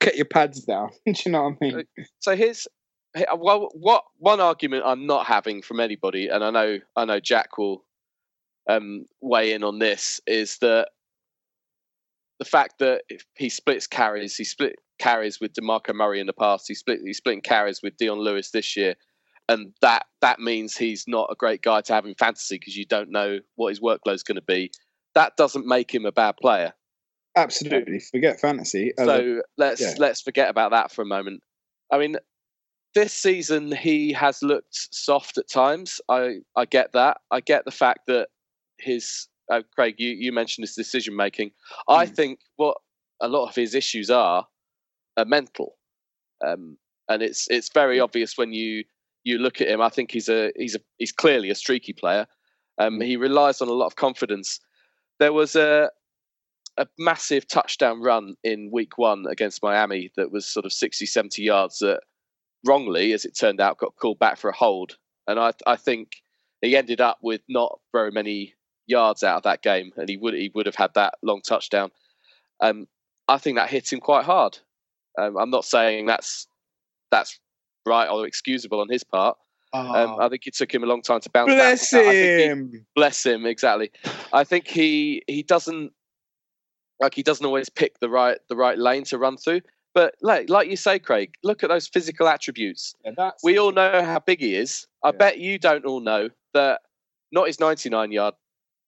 get 0.00 0.16
your 0.16 0.26
pads 0.26 0.64
down. 0.64 0.90
Do 1.06 1.12
you 1.24 1.32
know 1.32 1.44
what 1.44 1.56
I 1.62 1.64
mean? 1.64 1.84
So 2.20 2.36
here's 2.36 2.66
well, 3.36 3.68
what 3.74 4.04
one 4.18 4.40
argument 4.40 4.82
I'm 4.86 5.06
not 5.06 5.26
having 5.26 5.62
from 5.62 5.80
anybody, 5.80 6.28
and 6.28 6.42
I 6.42 6.50
know 6.50 6.78
I 6.96 7.04
know 7.04 7.20
Jack 7.20 7.58
will 7.58 7.84
um, 8.68 9.06
weigh 9.20 9.52
in 9.52 9.62
on 9.62 9.78
this, 9.78 10.20
is 10.26 10.58
that 10.58 10.88
the 12.38 12.44
fact 12.44 12.80
that 12.80 13.02
he 13.36 13.48
splits 13.48 13.86
carries, 13.86 14.36
he 14.36 14.44
split 14.44 14.76
carries 14.98 15.40
with 15.40 15.52
DeMarco 15.54 15.94
Murray 15.94 16.20
in 16.20 16.26
the 16.26 16.32
past. 16.32 16.66
He 16.66 16.74
split 16.74 17.00
he's 17.04 17.18
splitting 17.18 17.42
carries 17.42 17.82
with 17.82 17.96
Dion 17.96 18.18
Lewis 18.18 18.50
this 18.50 18.76
year, 18.76 18.94
and 19.48 19.72
that 19.80 20.06
that 20.20 20.40
means 20.40 20.76
he's 20.76 21.04
not 21.06 21.28
a 21.30 21.34
great 21.34 21.62
guy 21.62 21.80
to 21.82 21.92
have 21.92 22.06
in 22.06 22.14
fantasy 22.14 22.56
because 22.58 22.76
you 22.76 22.86
don't 22.86 23.10
know 23.10 23.38
what 23.56 23.68
his 23.70 23.80
workload's 23.80 24.22
going 24.22 24.36
to 24.36 24.42
be. 24.42 24.70
That 25.14 25.36
doesn't 25.36 25.66
make 25.66 25.94
him 25.94 26.06
a 26.06 26.12
bad 26.12 26.36
player. 26.40 26.72
Absolutely. 27.36 28.00
Forget 28.00 28.40
fantasy. 28.40 28.92
As 28.96 29.06
a- 29.06 29.10
So 29.10 29.42
let's 29.58 29.80
yeah. 29.80 29.94
let's 29.98 30.20
forget 30.20 30.48
about 30.48 30.70
that 30.70 30.92
for 30.92 31.02
a 31.02 31.06
moment. 31.06 31.42
I 31.92 31.98
mean, 31.98 32.16
this 32.94 33.12
season 33.12 33.72
he 33.72 34.12
has 34.12 34.42
looked 34.42 34.74
soft 34.92 35.36
at 35.38 35.48
times. 35.48 36.00
I 36.08 36.36
I 36.56 36.64
get 36.64 36.92
that. 36.92 37.18
I 37.30 37.40
get 37.40 37.64
the 37.64 37.70
fact 37.70 38.00
that 38.06 38.28
his 38.78 39.28
uh, 39.52 39.62
Craig, 39.74 39.96
you 39.98 40.10
you 40.10 40.32
mentioned 40.32 40.62
his 40.64 40.74
decision 40.74 41.16
making. 41.16 41.50
I 41.88 42.06
Mm. 42.06 42.16
think 42.16 42.38
what 42.56 42.78
a 43.20 43.28
lot 43.28 43.48
of 43.48 43.54
his 43.54 43.74
issues 43.74 44.10
are 44.10 44.46
are 45.16 45.24
mental, 45.24 45.76
um, 46.44 46.76
and 47.08 47.22
it's 47.22 47.46
it's 47.50 47.70
very 47.72 48.00
obvious 48.00 48.38
when 48.38 48.52
you 48.52 48.84
you 49.24 49.38
look 49.38 49.60
at 49.60 49.68
him. 49.68 49.80
I 49.80 49.88
think 49.88 50.10
he's 50.10 50.28
a 50.28 50.52
he's 50.56 50.74
a 50.74 50.80
he's 50.98 51.12
clearly 51.12 51.50
a 51.50 51.54
streaky 51.54 51.92
player. 51.92 52.26
Um, 52.78 53.00
he 53.00 53.16
relies 53.16 53.60
on 53.60 53.68
a 53.68 53.72
lot 53.72 53.86
of 53.86 53.96
confidence. 53.96 54.60
There 55.18 55.32
was 55.32 55.56
a 55.56 55.90
a 56.76 56.86
massive 56.98 57.46
touchdown 57.46 58.02
run 58.02 58.34
in 58.42 58.70
week 58.72 58.98
one 58.98 59.26
against 59.28 59.62
Miami 59.62 60.10
that 60.16 60.32
was 60.32 60.44
sort 60.44 60.66
of 60.66 60.72
60, 60.72 61.06
70 61.06 61.40
yards 61.40 61.78
that 61.78 62.00
wrongly, 62.66 63.12
as 63.12 63.24
it 63.24 63.36
turned 63.38 63.60
out, 63.60 63.78
got 63.78 63.94
called 63.94 64.18
back 64.18 64.36
for 64.36 64.50
a 64.50 64.56
hold. 64.56 64.96
And 65.28 65.38
I, 65.38 65.52
I 65.66 65.76
think 65.76 66.16
he 66.62 66.76
ended 66.76 67.00
up 67.00 67.18
with 67.22 67.42
not 67.48 67.78
very 67.92 68.10
many 68.10 68.54
yards 68.86 69.22
out 69.22 69.36
of 69.36 69.42
that 69.44 69.62
game, 69.62 69.92
and 69.96 70.08
he 70.08 70.16
would 70.16 70.34
he 70.34 70.50
would 70.54 70.66
have 70.66 70.74
had 70.74 70.94
that 70.94 71.14
long 71.22 71.40
touchdown. 71.42 71.90
Um, 72.60 72.86
I 73.28 73.38
think 73.38 73.56
that 73.56 73.70
hit 73.70 73.92
him 73.92 74.00
quite 74.00 74.24
hard. 74.24 74.58
Um, 75.18 75.36
I'm 75.36 75.50
not 75.50 75.64
saying 75.64 76.06
that's 76.06 76.46
that's 77.10 77.38
right 77.86 78.08
or 78.08 78.26
excusable 78.26 78.80
on 78.80 78.88
his 78.88 79.04
part. 79.04 79.36
Um, 79.72 79.84
Oh, 79.96 80.18
I 80.20 80.28
think 80.28 80.46
it 80.46 80.54
took 80.54 80.72
him 80.72 80.84
a 80.84 80.86
long 80.86 81.02
time 81.02 81.20
to 81.20 81.30
bounce 81.30 81.52
bless 81.52 81.90
back. 81.90 82.02
from 82.04 82.06
that. 82.06 82.14
He- 82.38 82.44
him. 82.44 82.86
bless 82.94 83.26
him 83.26 83.44
exactly 83.44 83.90
i 84.32 84.44
think 84.44 84.68
he 84.68 85.20
he 85.26 85.42
doesn't 85.42 85.90
like 87.00 87.12
he 87.14 87.22
doesn't 87.24 87.44
always 87.44 87.68
pick 87.68 87.98
the 87.98 88.08
right 88.08 88.38
the 88.48 88.54
right 88.56 88.78
lane 88.78 89.02
to 89.04 89.18
run 89.18 89.36
through 89.36 89.60
but 89.94 90.14
like 90.22 90.48
like 90.48 90.68
you 90.70 90.76
say 90.76 90.98
craig 91.00 91.34
look 91.42 91.64
at 91.64 91.70
those 91.70 91.88
physical 91.88 92.28
attributes 92.28 92.94
Yeah, 93.04 93.30
we 93.42 93.58
all 93.58 93.72
know 93.72 94.00
how 94.04 94.20
big 94.20 94.38
he 94.40 94.54
is 94.54 94.86
i 95.02 95.08
Yeah. 95.08 95.12
bet 95.12 95.38
you 95.38 95.58
don't 95.58 95.84
all 95.84 96.00
know 96.00 96.28
that 96.52 96.82
not 97.32 97.48
his 97.48 97.58
99 97.58 98.12
yard 98.12 98.34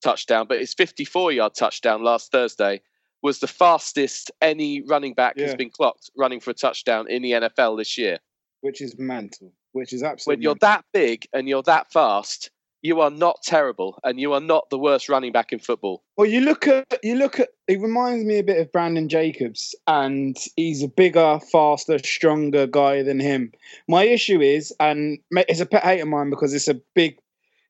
touchdown 0.04 0.46
but 0.48 0.60
his 0.60 0.72
54 0.74 1.32
yard 1.32 1.54
touchdown 1.54 2.04
last 2.04 2.30
thursday 2.30 2.80
was 3.22 3.40
the 3.40 3.48
fastest 3.48 4.30
any 4.40 4.82
running 4.82 5.14
back 5.14 5.36
has 5.38 5.54
been 5.56 5.70
clocked 5.70 6.10
running 6.16 6.38
for 6.38 6.50
a 6.50 6.54
touchdown 6.54 7.10
in 7.10 7.22
the 7.22 7.32
nfl 7.32 7.76
this 7.76 7.98
year 7.98 8.18
which 8.66 8.80
is 8.80 8.98
mental. 8.98 9.52
Which 9.72 9.92
is 9.92 10.02
absolutely 10.02 10.38
when 10.38 10.42
you're 10.42 10.56
that 10.60 10.84
big 10.92 11.26
and 11.32 11.48
you're 11.48 11.62
that 11.62 11.92
fast 11.92 12.50
you 12.82 13.00
are 13.00 13.10
not 13.10 13.42
terrible 13.42 13.98
and 14.04 14.20
you 14.20 14.32
are 14.32 14.40
not 14.40 14.70
the 14.70 14.78
worst 14.78 15.08
running 15.08 15.32
back 15.32 15.52
in 15.52 15.58
football 15.58 16.02
Well, 16.16 16.26
you 16.26 16.40
look 16.40 16.68
at 16.68 16.86
you 17.02 17.16
look 17.16 17.40
at. 17.40 17.48
It 17.68 17.80
reminds 17.80 18.24
me 18.24 18.38
a 18.38 18.44
bit 18.44 18.60
of 18.60 18.70
Brandon 18.70 19.08
Jacobs, 19.08 19.74
and 19.86 20.36
he's 20.54 20.82
a 20.82 20.88
bigger, 20.88 21.40
faster, 21.50 21.98
stronger 21.98 22.66
guy 22.66 23.02
than 23.02 23.18
him. 23.18 23.52
My 23.88 24.04
issue 24.04 24.40
is, 24.40 24.72
and 24.78 25.18
it's 25.32 25.60
a 25.60 25.66
pet 25.66 25.82
hate 25.82 26.00
of 26.00 26.08
mine 26.08 26.30
because 26.30 26.54
it's 26.54 26.68
a 26.68 26.80
big. 26.94 27.18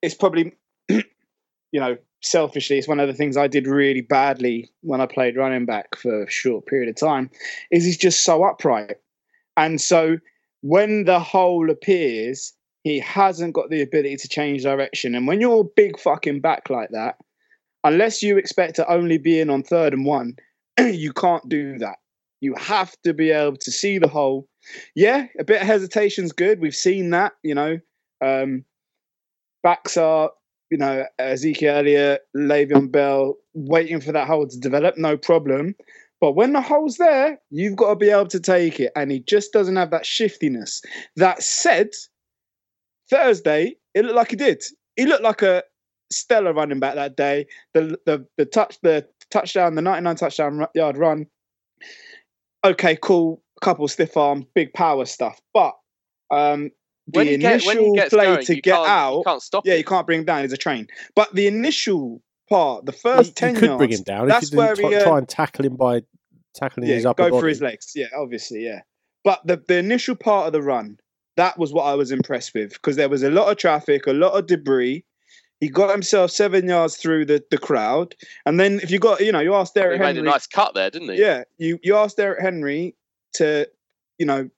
It's 0.03 0.14
probably, 0.14 0.53
you 0.88 1.80
know, 1.80 1.97
selfishly, 2.20 2.76
it's 2.76 2.88
one 2.88 3.01
of 3.01 3.09
the 3.09 3.14
things 3.14 3.38
I 3.38 3.47
did 3.47 3.66
really 3.66 4.03
badly 4.03 4.68
when 4.82 5.01
I 5.01 5.07
played 5.07 5.36
running 5.36 5.64
back 5.64 5.97
for 5.97 6.24
a 6.24 6.30
short 6.30 6.66
period 6.66 6.90
of 6.90 6.97
time. 6.97 7.30
Is 7.70 7.84
he's 7.84 7.97
just 7.97 8.22
so 8.22 8.44
upright, 8.44 8.99
and 9.57 9.80
so 9.80 10.18
when 10.62 11.04
the 11.04 11.20
hole 11.20 11.70
appears, 11.70 12.52
he 12.82 13.00
hasn't 13.00 13.54
got 13.54 13.70
the 13.70 13.82
ability 13.82 14.16
to 14.16 14.28
change 14.28 14.62
direction. 14.62 15.14
And 15.14 15.26
when 15.26 15.40
you're 15.40 15.64
big 15.64 15.98
fucking 15.98 16.40
back 16.40 16.70
like 16.70 16.90
that, 16.90 17.16
unless 17.84 18.22
you 18.22 18.36
expect 18.36 18.76
to 18.76 18.90
only 18.90 19.18
be 19.18 19.40
in 19.40 19.50
on 19.50 19.62
third 19.62 19.92
and 19.92 20.04
one, 20.04 20.36
you 20.78 21.12
can't 21.12 21.48
do 21.48 21.78
that. 21.78 21.96
You 22.40 22.54
have 22.57 22.94
to 23.04 23.14
be 23.14 23.30
able 23.30 23.57
to 23.57 23.72
see 23.72 23.98
the 23.98 24.09
hole. 24.09 24.48
Yeah, 24.94 25.26
a 25.38 25.44
bit 25.44 25.62
of 25.62 25.66
hesitation's 25.66 26.32
good. 26.32 26.61
We've 26.61 26.74
seen 26.74 27.11
that, 27.11 27.32
you 27.42 27.54
know. 27.54 27.78
Um, 28.24 28.64
backs 29.62 29.96
are, 29.96 30.30
you 30.70 30.78
know, 30.78 31.07
Ezekiel 31.18 31.78
Elliott, 31.78 32.22
Le'Veon 32.36 32.90
Bell, 32.90 33.34
waiting 33.54 34.00
for 34.00 34.12
that 34.12 34.26
hole 34.26 34.46
to 34.46 34.59
develop, 34.61 34.96
no 34.96 35.16
problem. 35.16 35.74
But 36.21 36.33
when 36.33 36.53
the 36.53 36.62
hole's 36.62 36.97
there, 36.97 37.39
you've 37.51 37.77
got 37.77 37.91
to 37.91 37.97
be 37.97 38.11
able 38.11 38.29
to 38.29 38.41
take 38.41 38.81
it. 38.81 38.93
And 38.97 39.11
he 39.11 39.21
just 39.21 39.53
doesn't 39.53 39.77
have 39.77 39.91
that 39.91 40.07
shiftiness. 40.07 40.81
That 41.17 41.43
said, 41.43 41.91
Thursday, 43.11 43.77
it 43.95 44.05
looked 44.05 44.17
like 44.17 44.31
he 44.31 44.37
did. 44.37 44.62
He 44.97 45.05
looked 45.05 45.23
like 45.23 45.43
a 45.43 45.62
stellar 46.11 46.53
running 46.53 46.81
back 46.81 46.95
that 46.95 47.17
day. 47.17 47.47
The 47.75 47.99
the 48.07 48.27
the 48.37 48.47
touch 48.47 48.79
the 48.83 49.07
touchdown, 49.31 49.75
the 49.75 49.83
99 49.83 50.17
touchdown 50.17 50.67
yard 50.75 50.97
run. 50.97 51.27
Okay, 52.64 52.97
cool. 53.01 53.43
Couple 53.62 53.89
stiff 53.89 54.17
arm, 54.17 54.47
big 54.55 54.73
power 54.73 55.05
stuff. 55.05 55.41
But 55.53 55.75
um 56.31 56.71
the 57.09 57.25
get, 57.25 57.35
initial 57.35 57.93
when 57.93 58.09
play 58.09 58.27
going, 58.27 58.47
to 58.47 58.61
get 58.61 58.75
out, 58.75 59.25
can't 59.25 59.43
stop 59.43 59.64
yeah, 59.64 59.75
him. 59.75 59.79
you 59.79 59.85
can't 59.85 60.07
bring 60.07 60.21
him 60.21 60.25
down. 60.25 60.43
He's 60.43 60.53
a 60.53 60.57
train. 60.57 60.89
But 61.14 61.33
the 61.35 61.47
initial 61.47 62.21
part, 62.49 62.86
the 62.86 62.92
first 62.92 63.30
you, 63.30 63.34
ten 63.34 63.55
you 63.55 63.61
could 63.61 63.66
yards, 63.68 63.78
bring 63.78 63.92
him 63.92 64.03
down 64.03 64.28
that's 64.28 64.47
if 64.47 64.53
you 64.53 64.61
didn't 64.61 64.80
where 64.80 64.90
he, 64.90 64.97
uh, 64.97 65.05
try 65.05 65.18
and 65.18 65.28
tackle 65.28 65.64
him 65.64 65.76
by 65.76 66.03
tackling 66.55 66.88
yeah, 66.88 66.94
his 66.94 67.07
upper 67.07 67.24
go 67.24 67.30
body. 67.30 67.40
for 67.40 67.49
his 67.49 67.61
legs. 67.61 67.92
Yeah, 67.94 68.07
obviously, 68.16 68.64
yeah. 68.64 68.80
But 69.24 69.47
the 69.47 69.62
the 69.68 69.78
initial 69.78 70.16
part 70.16 70.47
of 70.47 70.53
the 70.53 70.62
run, 70.62 70.99
that 71.36 71.59
was 71.59 71.72
what 71.72 71.84
I 71.84 71.94
was 71.94 72.11
impressed 72.11 72.55
with 72.55 72.72
because 72.72 72.97
there 72.97 73.09
was 73.09 73.22
a 73.22 73.30
lot 73.30 73.51
of 73.51 73.59
traffic, 73.59 74.07
a 74.07 74.12
lot 74.12 74.32
of 74.32 74.47
debris. 74.47 75.05
He 75.61 75.70
got 75.70 75.90
himself 75.90 76.30
seven 76.30 76.68
yards 76.68 76.97
through 76.97 77.24
the, 77.24 77.42
the 77.51 77.57
crowd, 77.57 78.14
and 78.44 78.61
then 78.61 78.78
if 78.80 78.90
you 78.90 78.99
got, 78.99 79.20
you 79.20 79.32
know, 79.32 79.40
you 79.40 79.55
asked 79.55 79.72
he 79.74 79.80
Derrick 79.80 80.01
made 80.01 80.18
a 80.18 80.22
nice 80.22 80.47
cut 80.47 80.74
there, 80.74 80.90
didn't 80.90 81.09
he? 81.09 81.18
yeah, 81.18 81.44
you 81.59 81.78
you 81.82 81.97
asked 81.97 82.18
Derrick 82.18 82.40
Henry 82.42 82.94
to, 83.34 83.66
you 84.18 84.26
know, 84.26 84.51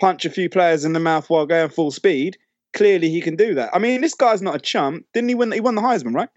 punch 0.00 0.24
a 0.24 0.30
few 0.30 0.48
players 0.48 0.84
in 0.84 0.94
the 0.94 1.00
mouth 1.00 1.28
while 1.28 1.44
going 1.46 1.68
full 1.68 1.90
speed. 1.90 2.38
Clearly, 2.72 3.10
he 3.10 3.20
can 3.20 3.36
do 3.36 3.54
that. 3.54 3.70
I 3.74 3.78
mean, 3.78 4.00
this 4.00 4.14
guy's 4.14 4.42
not 4.42 4.56
a 4.56 4.58
chump. 4.58 5.04
Didn't 5.12 5.28
he 5.28 5.34
win? 5.34 5.52
He 5.52 5.60
won 5.60 5.74
the 5.74 5.82
Heisman, 5.82 6.14
right? 6.14 6.30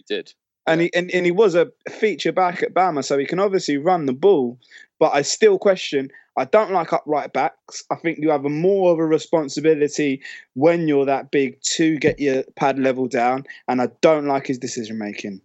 He 0.00 0.14
did. 0.14 0.32
and 0.66 0.80
he 0.80 0.94
and, 0.94 1.10
and 1.10 1.26
he 1.26 1.32
was 1.32 1.54
a 1.54 1.70
feature 1.90 2.32
back 2.32 2.62
at 2.62 2.72
Bama, 2.72 3.04
so 3.04 3.18
he 3.18 3.26
can 3.26 3.38
obviously 3.38 3.76
run 3.76 4.06
the 4.06 4.12
ball. 4.14 4.58
But 4.98 5.14
I 5.14 5.22
still 5.22 5.58
question. 5.58 6.10
I 6.38 6.44
don't 6.46 6.72
like 6.72 6.92
upright 6.92 7.32
backs. 7.32 7.84
I 7.90 7.96
think 7.96 8.18
you 8.18 8.30
have 8.30 8.44
a 8.44 8.48
more 8.48 8.92
of 8.92 8.98
a 8.98 9.04
responsibility 9.04 10.22
when 10.54 10.88
you're 10.88 11.04
that 11.04 11.30
big 11.30 11.60
to 11.74 11.98
get 11.98 12.18
your 12.18 12.44
pad 12.56 12.78
level 12.78 13.08
down, 13.08 13.44
and 13.68 13.82
I 13.82 13.88
don't 14.00 14.26
like 14.26 14.46
his 14.46 14.58
decision 14.58 14.96
making. 14.98 15.42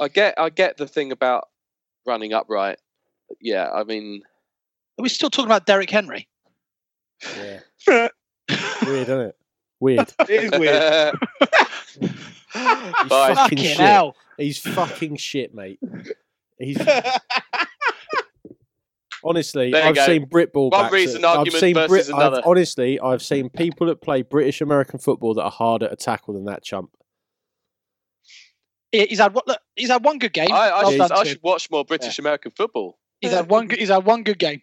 I 0.00 0.08
get, 0.08 0.34
I 0.38 0.48
get 0.50 0.76
the 0.76 0.86
thing 0.86 1.12
about 1.12 1.48
running 2.06 2.32
upright. 2.32 2.78
Yeah, 3.40 3.68
I 3.70 3.84
mean, 3.84 4.22
Are 4.98 5.02
we 5.02 5.08
still 5.08 5.28
talking 5.30 5.48
about 5.48 5.66
Derrick 5.66 5.90
Henry? 5.90 6.28
Yeah. 7.36 7.60
Weird, 8.86 9.08
isn't 9.08 9.20
it? 9.20 9.36
Weird. 9.80 10.12
It 10.20 10.30
is 10.30 10.58
weird. 10.58 11.14
He's 12.54 12.62
But 13.08 13.08
fucking 13.08 13.34
Fucking 13.36 13.58
shit. 13.58 13.76
hell. 13.76 14.16
He's 14.36 14.58
fucking 14.58 15.16
shit, 15.16 15.54
mate. 15.54 15.78
He's 16.58 16.78
honestly, 19.24 19.74
I've 19.74 19.94
go. 19.94 20.06
seen 20.06 20.24
Brit 20.26 20.52
ball 20.52 20.70
One 20.70 20.82
backs 20.82 20.92
reason 20.92 21.22
that- 21.22 21.38
I've 21.38 21.52
seen 21.52 21.74
versus 21.74 22.08
Brit, 22.08 22.18
I've- 22.18 22.42
honestly, 22.44 23.00
I've 23.00 23.22
seen 23.22 23.50
people 23.50 23.86
that 23.88 24.00
play 24.00 24.22
British 24.22 24.60
American 24.60 24.98
football 24.98 25.34
that 25.34 25.42
are 25.42 25.50
harder 25.50 25.88
to 25.88 25.96
tackle 25.96 26.34
than 26.34 26.44
that 26.44 26.62
chump. 26.62 26.90
He- 28.92 29.06
He's 29.06 29.18
had 29.18 29.34
one- 29.34 29.44
look, 29.46 29.60
he's 29.76 29.90
had 29.90 30.04
one 30.04 30.18
good 30.18 30.32
game. 30.32 30.50
I, 30.52 30.70
I, 30.70 30.82
Well 30.82 30.90
should, 30.92 30.98
done 30.98 31.12
I 31.12 31.22
to 31.24 31.28
should 31.30 31.42
watch 31.42 31.70
more 31.70 31.84
British 31.84 32.18
American 32.18 32.52
football. 32.52 32.98
He's 33.20 33.32
had 33.32 33.50
one. 33.50 33.66
good- 33.66 33.78
He's 33.80 33.88
had 33.88 34.04
one 34.04 34.22
good 34.22 34.38
game, 34.38 34.62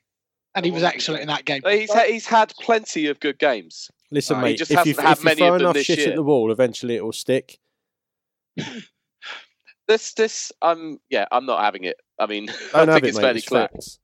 and 0.56 0.66
he 0.66 0.72
was 0.72 0.84
excellent 0.84 1.22
in 1.22 1.28
that 1.28 1.46
game. 1.46 1.62
He's 1.68 1.92
ha- 1.94 2.06
he's 2.08 2.26
had 2.26 2.54
plenty 2.62 3.08
of 3.08 3.20
good 3.20 3.38
games. 3.38 3.92
Listen, 4.12 4.38
Uh, 4.38 4.40
he 4.40 4.44
mate, 4.46 4.58
just 4.58 4.72
if 4.72 4.86
you, 4.86 4.94
hasn't 4.94 5.00
had 5.08 5.12
if 5.18 5.20
you 5.20 5.26
many 5.26 5.38
throw 5.40 5.48
of 5.48 5.54
them 5.54 5.62
enough 5.62 5.74
this 5.76 5.86
shit 5.86 6.00
year. 6.00 6.10
at 6.10 6.16
the 6.16 6.24
wall, 6.24 6.52
eventually 6.52 6.96
it 6.96 7.04
will 7.04 7.12
stick. 7.12 7.60
This, 9.88 10.14
this, 10.14 10.52
um, 10.64 10.98
yeah, 11.10 11.26
I'm 11.32 11.46
not 11.46 11.62
having 11.64 11.84
it. 11.84 11.98
I 12.20 12.26
mean, 12.26 12.50
I 12.74 12.86
Don't 12.86 12.94
think 12.96 13.06
it, 13.06 13.10
it's 13.10 13.18
mate. 13.18 13.22
fairly 13.24 13.38
It's 13.40 13.48
clear. 13.48 13.68
facts. 13.68 14.00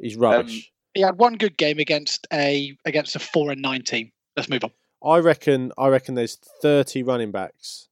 He's 0.00 0.16
rubbish. 0.16 0.72
He 0.94 1.02
had 1.02 1.18
one 1.18 1.34
good 1.34 1.58
game 1.58 1.78
against 1.78 2.26
a 2.32 2.74
against 2.86 3.16
a 3.16 3.18
four 3.18 3.50
and 3.50 3.60
nine 3.60 3.82
team. 3.82 4.12
Let's 4.36 4.48
move 4.48 4.64
on. 4.64 4.70
I 5.04 5.18
reckon. 5.18 5.72
I 5.76 5.88
reckon 5.88 6.14
there's 6.14 6.36
30 6.62 7.02
running 7.02 7.32
backs. 7.32 7.88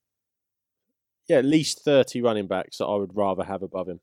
Yeah, 1.29 1.37
at 1.37 1.45
least 1.45 1.85
30 1.85 2.23
running 2.23 2.47
backs 2.47 2.79
that 2.79 2.87
I 2.87 2.97
would 2.97 3.15
rather 3.15 3.45
have 3.45 3.63
above 3.63 3.89
him. 3.89 4.01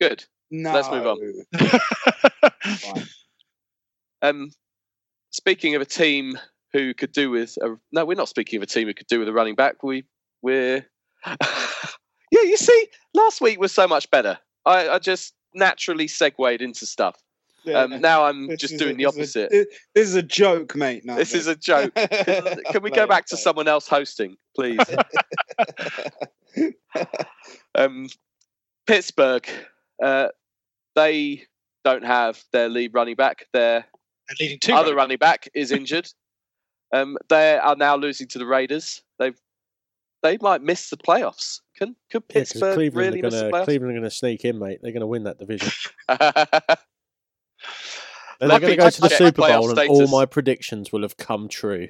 Good. 0.00 0.24
no. 0.50 0.72
Let's 0.74 0.90
move 0.90 1.06
on. 1.06 3.02
Um, 4.22 4.50
speaking 5.30 5.74
of 5.74 5.82
a 5.82 5.86
team 5.86 6.38
who 6.72 6.94
could 6.94 7.12
do 7.12 7.30
with 7.30 7.56
a 7.60 7.76
no, 7.92 8.04
we're 8.06 8.14
not 8.16 8.28
speaking 8.28 8.56
of 8.56 8.62
a 8.62 8.66
team 8.66 8.88
who 8.88 8.94
could 8.94 9.06
do 9.06 9.18
with 9.18 9.28
a 9.28 9.32
running 9.32 9.54
back. 9.54 9.82
We 9.82 10.04
we're 10.40 10.86
yeah. 12.30 12.42
You 12.42 12.56
see, 12.56 12.86
last 13.14 13.40
week 13.40 13.58
was 13.60 13.72
so 13.72 13.86
much 13.88 14.10
better. 14.10 14.38
I, 14.66 14.88
I 14.88 14.98
just 14.98 15.34
naturally 15.54 16.08
segued 16.08 16.60
into 16.62 16.86
stuff. 16.86 17.16
Yeah. 17.64 17.78
Um, 17.80 18.00
now 18.02 18.24
I'm 18.24 18.48
This 18.48 18.60
just 18.60 18.74
is 18.74 18.78
doing 18.80 18.94
a- 18.94 18.98
the 18.98 19.04
opposite. 19.06 19.50
a- 19.52 19.66
this 19.94 20.08
is 20.08 20.14
a 20.16 20.22
joke, 20.22 20.76
mate. 20.76 21.02
No, 21.04 21.16
This 21.16 21.32
is 21.32 21.46
a 21.46 21.56
joke. 21.56 21.94
Can 21.94 22.82
we 22.82 22.90
go 22.90 23.06
back 23.06 23.24
to 23.26 23.36
someone 23.38 23.68
else 23.68 23.88
hosting, 23.88 24.36
please? 24.54 24.78
um, 27.74 28.08
Pittsburgh, 28.86 29.48
uh, 30.02 30.28
they 30.94 31.44
don't 31.84 32.04
have 32.04 32.42
their 32.52 32.68
lead 32.68 32.92
running 32.94 33.14
back. 33.16 33.46
Their 33.52 33.86
leading 34.40 34.58
two. 34.58 34.72
other 34.72 34.88
running- 34.94 34.96
running 34.96 35.18
back 35.18 35.48
is 35.54 35.72
injured. 35.72 36.08
Um, 36.92 37.16
they 37.28 37.56
are 37.58 37.76
now 37.76 37.96
losing 37.96 38.28
to 38.28 38.38
the 38.38 38.46
Raiders. 38.46 39.02
They've 39.18 39.38
they 40.24 40.38
might 40.40 40.62
miss 40.62 40.88
the 40.90 40.96
playoffs. 40.96 41.60
Can 41.76 41.94
could 42.10 42.24
Yeah, 42.30 42.40
'cause 42.40 42.52
Pittsburgh 42.52 42.74
Cleveland 42.74 42.96
really 43.06 43.20
are 43.20 43.22
miss 43.24 43.34
the 43.34 43.50
playoffs? 43.50 43.64
Cleveland 43.64 43.90
are 43.90 44.00
going 44.00 44.10
to 44.10 44.16
sneak 44.16 44.44
in, 44.44 44.58
mate. 44.58 44.80
They're 44.82 44.90
going 44.92 45.02
to 45.02 45.06
win 45.06 45.24
that 45.24 45.38
division. 45.38 45.70
And 46.08 46.18
I 46.18 46.76
they're 48.40 48.60
going 48.60 48.72
to 48.72 48.76
go 48.76 48.90
to 48.90 49.00
the 49.02 49.08
Super 49.10 49.42
Bowl, 49.42 49.70
and 49.70 49.78
all 49.90 50.00
my 50.08 50.24
predictions 50.26 50.90
will 50.92 51.02
have 51.02 51.16
come 51.16 51.48
true. 51.48 51.88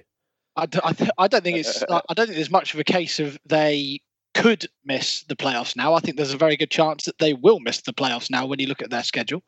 I, 0.57 0.67
d- 0.67 0.81
I, 0.85 0.93
th- 0.93 1.11
I 1.17 1.29
don't 1.29 1.43
think 1.45 1.59
it's. 1.59 1.83
I 1.91 2.03
I 2.09 2.15
don't 2.15 2.27
think 2.27 2.37
there's 2.37 2.51
much 2.51 2.75
of 2.75 2.81
a 2.81 2.85
case 2.85 3.19
of 3.21 3.39
they 3.47 4.01
could 4.35 4.67
miss 4.85 5.23
the 5.25 5.37
playoffs 5.37 5.77
now. 5.77 5.95
I 5.95 6.01
think 6.01 6.17
there's 6.17 6.35
a 6.35 6.39
very 6.39 6.57
good 6.57 6.71
chance 6.71 7.05
that 7.05 7.19
they 7.19 7.35
will 7.35 7.61
miss 7.61 7.81
the 7.83 7.93
playoffs 7.93 8.31
now 8.31 8.47
when 8.47 8.59
you 8.59 8.67
look 8.67 8.83
at 8.83 8.91
their 8.91 9.05
schedule. 9.05 9.43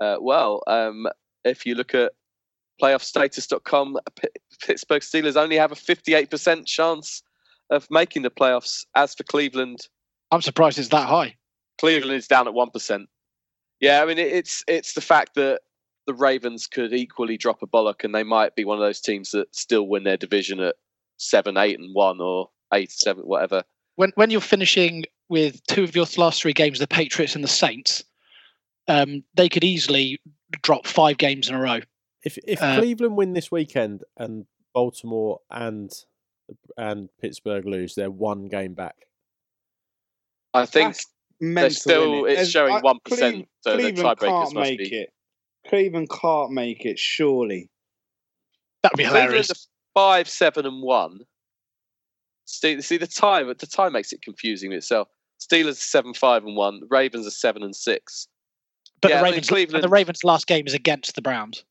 Uh, 0.00 0.16
well, 0.20 0.62
um, 0.66 1.06
if 1.44 1.66
you 1.66 1.74
look 1.74 1.94
at 1.94 2.12
playoffstatus.com, 2.82 3.98
P- 4.16 4.28
Pittsburgh 4.64 5.02
Steelers 5.02 5.36
only 5.36 5.56
have 5.56 5.72
a 5.72 5.76
58% 5.76 6.66
chance 6.66 7.22
of 7.70 7.86
making 7.90 8.22
the 8.22 8.30
playoffs. 8.30 8.84
As 8.94 9.14
for 9.14 9.24
Cleveland, 9.24 9.80
I'm 10.30 10.42
surprised 10.42 10.78
it's 10.78 10.88
that 10.88 11.08
high. 11.08 11.36
Cleveland 11.78 12.16
is 12.16 12.26
down 12.26 12.48
at 12.48 12.54
1%. 12.54 13.06
Yeah, 13.80 14.02
I 14.02 14.06
mean, 14.06 14.18
it's 14.18 14.64
it's 14.66 14.94
the 14.94 15.00
fact 15.00 15.34
that 15.36 15.60
the 16.06 16.14
Ravens 16.14 16.66
could 16.66 16.92
equally 16.92 17.36
drop 17.36 17.62
a 17.62 17.66
bollock 17.66 18.02
and 18.02 18.14
they 18.14 18.24
might 18.24 18.56
be 18.56 18.64
one 18.64 18.78
of 18.78 18.82
those 18.82 19.00
teams 19.00 19.30
that 19.30 19.54
still 19.54 19.86
win 19.86 20.04
their 20.04 20.16
division 20.16 20.58
at 20.58 20.74
7, 21.18 21.56
8, 21.56 21.78
and 21.78 21.94
1 21.94 22.20
or 22.20 22.48
8, 22.72 22.90
7, 22.90 23.22
whatever. 23.24 23.62
When 23.96 24.12
when 24.16 24.30
you're 24.30 24.40
finishing 24.40 25.04
with 25.28 25.64
two 25.66 25.84
of 25.84 25.94
your 25.94 26.06
last 26.16 26.42
three 26.42 26.52
games, 26.52 26.78
the 26.78 26.86
Patriots 26.86 27.34
and 27.34 27.44
the 27.44 27.48
Saints, 27.48 28.02
um, 28.88 29.22
they 29.34 29.48
could 29.48 29.64
easily 29.64 30.18
drop 30.62 30.86
five 30.86 31.18
games 31.18 31.48
in 31.48 31.54
a 31.54 31.60
row. 31.60 31.80
If 32.28 32.36
if 32.46 32.60
Uh, 32.62 32.76
Cleveland 32.78 33.16
win 33.16 33.32
this 33.32 33.50
weekend 33.50 34.04
and 34.18 34.44
Baltimore 34.74 35.40
and 35.50 35.90
and 36.76 37.08
Pittsburgh 37.22 37.64
lose, 37.64 37.94
they're 37.94 38.10
one 38.10 38.48
game 38.48 38.74
back. 38.74 39.06
I 40.52 40.66
think 40.66 40.88
That's 40.94 41.06
mental, 41.40 41.70
still- 41.74 42.12
innit? 42.24 42.30
it's 42.32 42.40
As- 42.42 42.50
showing 42.50 42.74
1%, 42.82 43.00
Cleve- 43.04 43.46
so 43.62 43.76
the 43.76 43.82
Cleveland 43.82 44.18
tiebreakers 44.18 44.20
can't 44.28 44.54
must 44.54 44.70
make 44.70 44.78
be- 44.78 44.96
it. 44.96 45.10
Cleveland 45.68 46.10
can't 46.10 46.52
make 46.52 46.84
it. 46.84 46.98
Surely. 46.98 47.70
That'd 48.82 48.96
be 48.98 49.04
Cleveland 49.04 49.24
hilarious. 49.30 49.68
5, 49.94 50.28
7, 50.28 50.66
and 50.66 50.82
1. 50.82 51.20
See, 52.44 52.80
see 52.82 52.96
the 52.98 53.06
time 53.06 53.46
the 53.48 53.66
time 53.66 53.92
makes 53.94 54.12
it 54.12 54.20
confusing 54.22 54.72
in 54.72 54.78
itself. 54.78 55.08
Steelers 55.40 55.72
are 55.72 55.74
7, 55.74 56.12
5, 56.14 56.44
and 56.44 56.56
1. 56.56 56.82
Ravens 56.90 57.26
are 57.26 57.30
7 57.30 57.62
and 57.62 57.74
6. 57.74 58.28
But 59.00 59.10
yeah, 59.10 59.18
the 59.18 59.24
Ravens, 59.24 59.48
Cleveland- 59.48 59.76
and 59.76 59.84
the 59.84 59.94
Ravens' 59.94 60.24
last 60.24 60.46
game 60.46 60.66
is 60.66 60.74
against 60.74 61.14
the 61.14 61.22
Browns. 61.22 61.64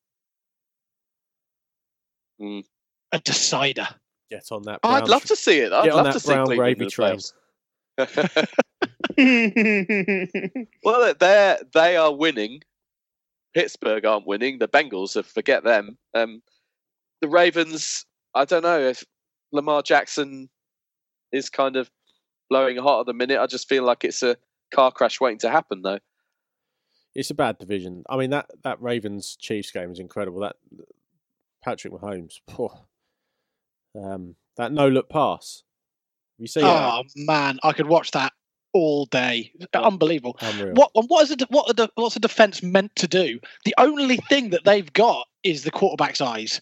Mm. 2.41 2.63
A 3.11 3.19
decider. 3.19 3.88
Get 4.29 4.51
on 4.51 4.63
that. 4.63 4.79
I'd 4.83 4.99
Brown 4.99 5.09
love 5.09 5.25
to 5.25 5.35
see 5.35 5.59
it. 5.59 5.71
I'd 5.71 5.85
Get 5.85 5.93
on 5.93 5.97
love 5.97 6.05
that 6.05 6.13
to 6.13 6.19
see 6.19 6.33
brown 6.33 6.45
Cleveland 6.45 6.59
gravy 6.59 6.85
the 6.85 6.91
train. 6.91 7.19
well, 10.83 11.13
they 11.19 11.57
they 11.73 11.97
are 11.97 12.13
winning. 12.13 12.61
Pittsburgh 13.55 14.05
aren't 14.05 14.27
winning. 14.27 14.59
The 14.59 14.67
Bengals, 14.67 15.15
have 15.15 15.25
forget 15.25 15.63
them. 15.63 15.97
Um, 16.13 16.43
the 17.21 17.27
Ravens. 17.27 18.05
I 18.35 18.45
don't 18.45 18.63
know 18.63 18.79
if 18.79 19.03
Lamar 19.51 19.81
Jackson 19.81 20.49
is 21.31 21.49
kind 21.49 21.75
of 21.75 21.89
blowing 22.49 22.77
hot 22.77 23.01
at 23.01 23.05
the 23.07 23.13
minute. 23.13 23.39
I 23.39 23.47
just 23.47 23.67
feel 23.67 23.83
like 23.83 24.03
it's 24.03 24.21
a 24.21 24.38
car 24.71 24.91
crash 24.91 25.19
waiting 25.19 25.39
to 25.39 25.49
happen, 25.49 25.81
though. 25.81 25.99
It's 27.15 27.31
a 27.31 27.35
bad 27.35 27.57
division. 27.57 28.03
I 28.09 28.17
mean 28.17 28.29
that 28.29 28.51
that 28.63 28.81
Ravens 28.81 29.35
Chiefs 29.39 29.71
game 29.71 29.91
is 29.91 29.99
incredible. 29.99 30.41
That 30.41 30.57
Patrick 31.68 31.91
Mahomes, 31.91 32.36
poor, 32.47 32.86
um, 34.01 34.36
that 34.55 34.72
no 34.72 34.88
look 34.88 35.09
pass. 35.09 35.63
You 36.38 36.47
see 36.47 36.61
that? 36.61 36.93
Oh 36.93 37.03
man, 37.18 37.59
I 37.61 37.74
could 37.74 37.88
watch 37.88 38.11
that 38.11 38.32
all 38.74 39.05
day. 39.07 39.51
Unbelievable. 39.74 40.38
Unreal. 40.39 40.76
What 40.76 40.91
what 40.93 41.24
is 41.24 41.32
it? 41.32 41.41
What 41.49 41.70
are 41.70 41.74
the, 41.74 41.89
what's 41.95 42.15
a 42.15 42.22
defense 42.22 42.63
meant 42.63 42.95
to 42.95 43.07
do? 43.09 43.41
The 43.65 43.76
only 43.78 44.15
thing 44.15 44.51
that 44.51 44.63
they've 44.63 44.91
got 44.93 45.28
is 45.43 45.65
the 45.65 45.72
quarterback's 45.72 46.22
eyes. 46.22 46.61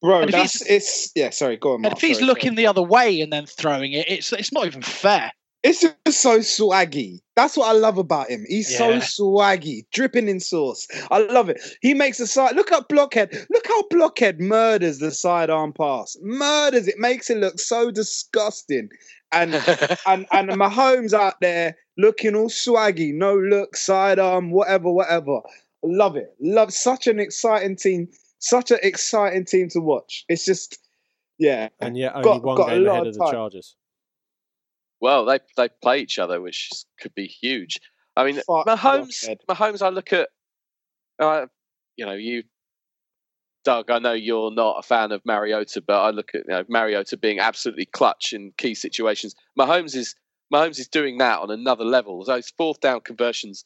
Bro, 0.00 0.20
And 0.22 0.30
if 0.30 0.32
that's 0.36 0.62
he's- 0.66 0.70
it's 0.70 1.12
yeah. 1.14 1.28
Sorry, 1.28 1.58
go 1.58 1.74
on. 1.74 1.84
And 1.84 1.92
if 1.92 2.00
he's 2.00 2.16
sorry, 2.16 2.26
looking 2.28 2.52
sorry. 2.52 2.56
the 2.56 2.66
other 2.68 2.82
way 2.82 3.20
and 3.20 3.30
then 3.30 3.44
throwing 3.44 3.92
it, 3.92 4.08
it's 4.08 4.32
it's 4.32 4.50
not 4.52 4.64
even 4.64 4.80
fair. 4.80 5.30
It's 5.68 5.80
just 6.06 6.20
so 6.22 6.38
swaggy. 6.38 7.20
That's 7.36 7.56
what 7.56 7.68
I 7.68 7.72
love 7.72 7.98
about 7.98 8.30
him. 8.30 8.44
He's 8.48 8.74
so 8.76 8.94
swaggy, 8.98 9.82
dripping 9.92 10.26
in 10.28 10.40
sauce. 10.40 10.88
I 11.10 11.18
love 11.18 11.48
it. 11.50 11.60
He 11.82 11.92
makes 11.92 12.18
a 12.20 12.26
side. 12.26 12.56
Look 12.56 12.72
at 12.72 12.88
Blockhead. 12.88 13.46
Look 13.50 13.66
how 13.66 13.82
Blockhead 13.88 14.40
murders 14.40 14.98
the 14.98 15.10
sidearm 15.10 15.74
pass. 15.74 16.16
Murders 16.22 16.88
it. 16.88 16.98
Makes 16.98 17.28
it 17.28 17.36
look 17.36 17.60
so 17.60 17.90
disgusting. 17.90 18.88
And 19.30 19.54
and 20.06 20.26
and 20.32 20.48
Mahomes 20.50 21.12
out 21.12 21.40
there 21.42 21.76
looking 21.98 22.34
all 22.34 22.48
swaggy, 22.48 23.12
no 23.12 23.36
look, 23.36 23.76
sidearm, 23.76 24.50
whatever, 24.50 24.90
whatever. 24.90 25.40
Love 25.84 26.16
it. 26.16 26.34
Love 26.40 26.72
such 26.72 27.06
an 27.06 27.20
exciting 27.20 27.76
team. 27.76 28.08
Such 28.38 28.70
an 28.70 28.78
exciting 28.82 29.44
team 29.44 29.68
to 29.70 29.80
watch. 29.80 30.24
It's 30.28 30.44
just, 30.44 30.78
yeah. 31.38 31.68
and 31.80 31.96
yet 31.96 32.12
only 32.14 32.24
got- 32.24 32.42
one 32.42 32.56
got 32.56 32.68
game 32.70 32.86
ahead 32.86 33.00
of 33.02 33.06
of 33.08 33.14
the. 33.14 33.30
Chargers. 33.30 33.76
Well, 35.00 35.24
they 35.24 35.38
they 35.56 35.68
play 35.82 36.00
each 36.00 36.18
other, 36.18 36.40
which 36.40 36.70
could 37.00 37.14
be 37.14 37.26
huge. 37.26 37.78
I 38.16 38.24
mean, 38.24 38.36
Fuck 38.36 38.66
Mahomes. 38.66 39.28
Mahomes. 39.48 39.80
I 39.80 39.90
look 39.90 40.12
at, 40.12 40.28
uh, 41.20 41.46
you 41.96 42.04
know, 42.04 42.14
you, 42.14 42.42
Doug. 43.64 43.90
I 43.90 44.00
know 44.00 44.12
you're 44.12 44.50
not 44.50 44.80
a 44.80 44.82
fan 44.82 45.12
of 45.12 45.22
Mariota, 45.24 45.80
but 45.86 46.00
I 46.00 46.10
look 46.10 46.30
at 46.34 46.42
you 46.48 46.52
know, 46.52 46.64
Mariota 46.68 47.16
being 47.16 47.38
absolutely 47.38 47.86
clutch 47.86 48.32
in 48.32 48.52
key 48.58 48.74
situations. 48.74 49.36
Mahomes 49.58 49.94
is 49.94 50.16
Mahomes 50.52 50.80
is 50.80 50.88
doing 50.88 51.18
that 51.18 51.38
on 51.38 51.50
another 51.50 51.84
level. 51.84 52.24
Those 52.24 52.50
fourth 52.56 52.80
down 52.80 53.00
conversions. 53.02 53.64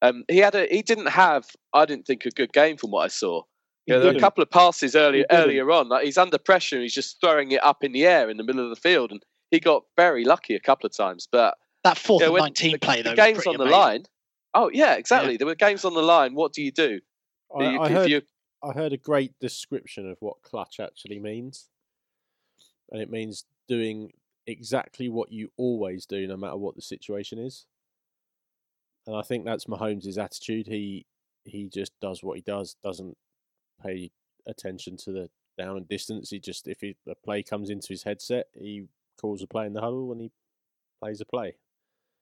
Um, 0.00 0.24
he 0.28 0.38
had 0.38 0.56
a. 0.56 0.66
He 0.66 0.82
didn't 0.82 1.06
have. 1.06 1.46
I 1.72 1.84
didn't 1.84 2.06
think 2.06 2.26
a 2.26 2.30
good 2.30 2.52
game 2.52 2.76
from 2.76 2.90
what 2.90 3.04
I 3.04 3.08
saw. 3.08 3.42
You 3.86 3.94
know, 3.94 4.00
there 4.00 4.12
were 4.12 4.18
a 4.18 4.20
couple 4.20 4.42
of 4.42 4.50
passes 4.50 4.94
earlier 4.96 5.26
earlier 5.30 5.70
on. 5.70 5.88
Like 5.88 6.04
he's 6.04 6.18
under 6.18 6.38
pressure. 6.38 6.76
and 6.76 6.82
He's 6.82 6.94
just 6.94 7.20
throwing 7.20 7.52
it 7.52 7.62
up 7.64 7.84
in 7.84 7.92
the 7.92 8.06
air 8.06 8.30
in 8.30 8.36
the 8.36 8.44
middle 8.44 8.64
of 8.64 8.70
the 8.70 8.80
field, 8.80 9.10
and 9.10 9.22
he 9.52 9.60
got 9.60 9.84
very 9.96 10.24
lucky 10.24 10.56
a 10.56 10.60
couple 10.60 10.86
of 10.86 10.96
times. 10.96 11.28
But 11.30 11.54
That 11.84 11.96
fourth 11.96 12.22
yeah, 12.22 12.26
and 12.26 12.34
when 12.34 12.42
nineteen 12.42 12.72
the, 12.72 12.78
play 12.80 12.96
the 12.98 13.02
though. 13.04 13.10
was 13.10 13.16
game's 13.16 13.36
pretty 13.36 13.50
on 13.50 13.56
the 13.58 13.62
amazing. 13.64 13.78
line. 13.80 14.04
Oh 14.54 14.70
yeah, 14.72 14.94
exactly. 14.94 15.36
There 15.36 15.46
were 15.46 15.54
games 15.54 15.84
on 15.84 15.94
the 15.94 16.02
line. 16.02 16.34
What 16.34 16.52
do 16.52 16.62
you 16.62 16.72
do? 16.72 17.00
I, 17.56 17.62
You- 17.70 17.80
I 17.80 17.86
if 17.86 17.92
heard 17.92 18.10
you- 18.10 18.22
I 18.64 18.72
heard 18.72 18.92
a 18.92 18.96
great 18.96 19.38
description 19.40 20.08
of 20.10 20.16
what 20.20 20.42
clutch 20.42 20.78
actually 20.80 21.18
means, 21.18 21.68
and 22.90 23.00
it 23.00 23.10
means 23.10 23.44
doing 23.68 24.12
exactly 24.46 25.08
what 25.08 25.32
you 25.32 25.50
always 25.56 26.04
do, 26.06 26.26
no 26.26 26.36
matter 26.36 26.56
what 26.56 26.74
the 26.76 26.82
situation 26.82 27.38
is. 27.38 27.66
And 29.06 29.16
I 29.16 29.22
think 29.22 29.44
that's 29.44 29.64
Mahomes' 29.66 30.16
attitude. 30.18 30.66
He 30.66 31.06
he 31.44 31.68
just 31.68 31.92
does 32.00 32.22
what 32.22 32.36
he 32.36 32.42
does, 32.42 32.76
doesn't 32.84 33.16
pay 33.84 34.12
attention 34.46 34.96
to 34.98 35.10
the 35.12 35.30
down 35.58 35.76
and 35.76 35.88
distance. 35.88 36.30
He 36.30 36.38
just 36.38 36.68
if 36.68 36.80
he, 36.80 36.94
a 37.08 37.14
play 37.16 37.42
comes 37.42 37.68
into 37.68 37.88
his 37.88 38.04
headset, 38.04 38.46
he 38.54 38.84
calls 39.22 39.42
a 39.42 39.46
play 39.46 39.64
in 39.66 39.72
the 39.72 39.80
huddle 39.80 40.12
and 40.12 40.20
he 40.20 40.30
plays 41.02 41.20
a 41.20 41.24
play. 41.24 41.54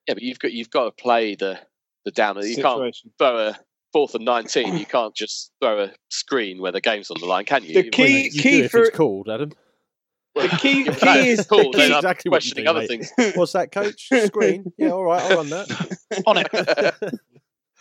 yeah, 0.07 0.15
but 0.15 0.23
you've 0.23 0.39
got 0.39 0.53
you've 0.53 0.71
got 0.71 0.85
to 0.85 1.03
play 1.03 1.35
the 1.35 1.59
the 2.05 2.11
down. 2.13 2.37
You 2.47 2.57
can't 2.57 2.97
throw 3.19 3.49
a 3.49 3.59
fourth 3.93 4.15
and 4.15 4.25
nineteen. 4.25 4.77
You 4.77 4.87
can't 4.87 5.15
just 5.15 5.51
throw 5.61 5.83
a 5.85 5.93
screen 6.11 6.61
where 6.61 6.73
the 6.73 6.81
game's 6.81 7.11
on 7.11 7.19
the 7.21 7.27
line, 7.27 7.45
can 7.45 7.65
you? 7.65 7.75
The 7.75 7.85
You- 7.87 7.91
Well, 7.99 8.07
key- 8.07 8.17
you, 8.19 8.31
you 8.33 8.43
key 8.43 8.59
do 8.59 8.65
if 8.65 8.71
for- 8.71 8.83
it's 8.83 8.97
called, 8.97 9.29
Adam. 9.29 9.53
The 10.37 10.49
key, 10.61 10.85
Yeah, 10.87 10.95
key 10.95 11.29
is 11.31 11.45
cool. 11.47 11.73
the 11.73 11.79
Then 11.79 11.89
key- 11.89 11.93
I'm 11.95 11.99
Exactly 11.99 12.29
what 12.31 12.35
questioning 12.37 12.65
do, 12.65 12.71
other 12.71 12.81
mate. 12.81 12.89
things. 12.89 13.13
What's 13.37 13.53
that, 13.53 13.73
coach? 13.73 14.09
Screen? 14.27 14.73
Yeah, 14.79 14.91
all 14.91 15.03
right, 15.05 15.23
I'll 15.23 15.39
run 15.39 15.51
that. 15.51 15.99
On 16.27 16.37
it. 16.39 16.47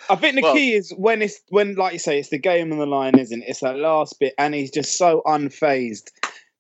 I 0.10 0.16
think 0.16 0.36
the 0.36 0.42
Well- 0.42 0.54
key 0.56 0.74
is 0.74 0.92
when 0.98 1.22
it's 1.22 1.40
when, 1.50 1.76
like 1.76 1.94
you 1.94 2.00
say, 2.00 2.20
it's 2.20 2.30
the 2.30 2.40
game 2.40 2.72
on 2.72 2.80
the 2.80 2.88
line, 2.88 3.18
isn't 3.20 3.42
it? 3.44 3.48
It's 3.48 3.60
that 3.60 3.78
last 3.78 4.20
bit, 4.20 4.34
and 4.38 4.54
he's 4.56 4.72
just 4.72 4.98
so 4.98 5.22
unfazed. 5.28 6.10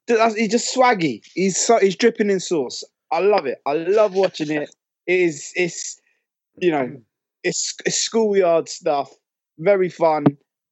He's 0.09 0.49
just 0.49 0.75
swaggy. 0.75 1.21
He's 1.33 1.57
so 1.57 1.77
he's 1.77 1.95
dripping 1.95 2.29
in 2.29 2.39
sauce. 2.39 2.83
I 3.11 3.19
love 3.19 3.45
it. 3.45 3.59
I 3.65 3.73
love 3.73 4.13
watching 4.13 4.51
it. 4.51 4.69
It 5.07 5.19
is 5.19 5.51
it's 5.55 5.99
you 6.57 6.71
know 6.71 7.01
it's, 7.43 7.75
it's 7.85 7.97
schoolyard 7.97 8.67
stuff. 8.67 9.13
Very 9.59 9.89
fun. 9.89 10.25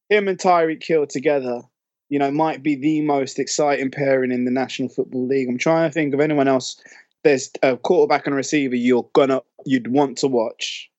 Him 0.08 0.28
and 0.28 0.38
Tyreek 0.38 0.84
Hill 0.84 1.06
together, 1.06 1.62
you 2.08 2.18
know, 2.18 2.30
might 2.30 2.62
be 2.62 2.74
the 2.74 3.02
most 3.02 3.38
exciting 3.38 3.90
pairing 3.90 4.32
in 4.32 4.44
the 4.44 4.50
National 4.50 4.88
Football 4.88 5.26
League. 5.26 5.48
I'm 5.48 5.58
trying 5.58 5.88
to 5.88 5.92
think 5.92 6.14
of 6.14 6.20
anyone 6.20 6.48
else. 6.48 6.80
There's 7.24 7.50
a 7.62 7.76
quarterback 7.76 8.26
and 8.26 8.34
a 8.34 8.36
receiver 8.36 8.76
you're 8.76 9.08
gonna 9.12 9.42
you'd 9.66 9.88
want 9.88 10.18
to 10.18 10.28
watch. 10.28 10.90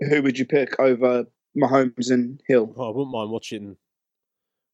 Who 0.00 0.22
would 0.22 0.38
you 0.38 0.44
pick 0.44 0.78
over 0.78 1.24
Mahomes 1.56 2.10
and 2.10 2.40
Hill? 2.46 2.72
Oh, 2.76 2.88
I 2.88 2.90
wouldn't 2.90 3.12
mind 3.12 3.30
watching. 3.30 3.76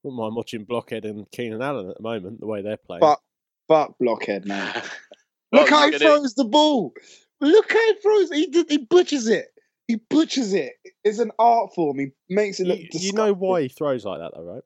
Wouldn't 0.03 0.21
mind 0.21 0.35
watching 0.37 0.65
Blockhead 0.65 1.05
and 1.05 1.31
Keenan 1.31 1.63
Allen 1.63 1.89
at 1.91 1.97
the 1.97 2.03
moment. 2.03 2.41
The 2.41 2.47
way 2.47 2.63
they're 2.63 2.77
playing. 2.77 3.01
But 3.01 3.21
fuck 3.69 3.97
blockhead, 3.99 4.47
man. 4.47 4.83
Look 5.53 5.69
how 5.71 5.91
he 5.91 5.99
throws 5.99 6.35
the 6.35 6.45
ball. 6.45 6.93
Look 7.41 7.73
how 7.73 7.79
he 7.79 7.95
throws. 8.01 8.31
He 8.31 8.47
d- 8.47 8.65
he 8.69 8.79
butchers 8.79 9.29
it. 9.29 9.49
He 9.87 9.97
butchers 9.97 10.55
it. 10.55 10.73
It's 11.05 11.19
an 11.19 11.31
art 11.39 11.75
form. 11.75 11.99
He 11.99 12.09
makes 12.31 12.59
it 12.61 12.67
look. 12.67 12.79
you, 12.79 12.89
you 12.95 13.13
know 13.13 13.33
why 13.35 13.63
he 13.63 13.69
throws 13.69 14.05
like 14.05 14.21
that, 14.21 14.33
though, 14.35 14.45
right? 14.45 14.63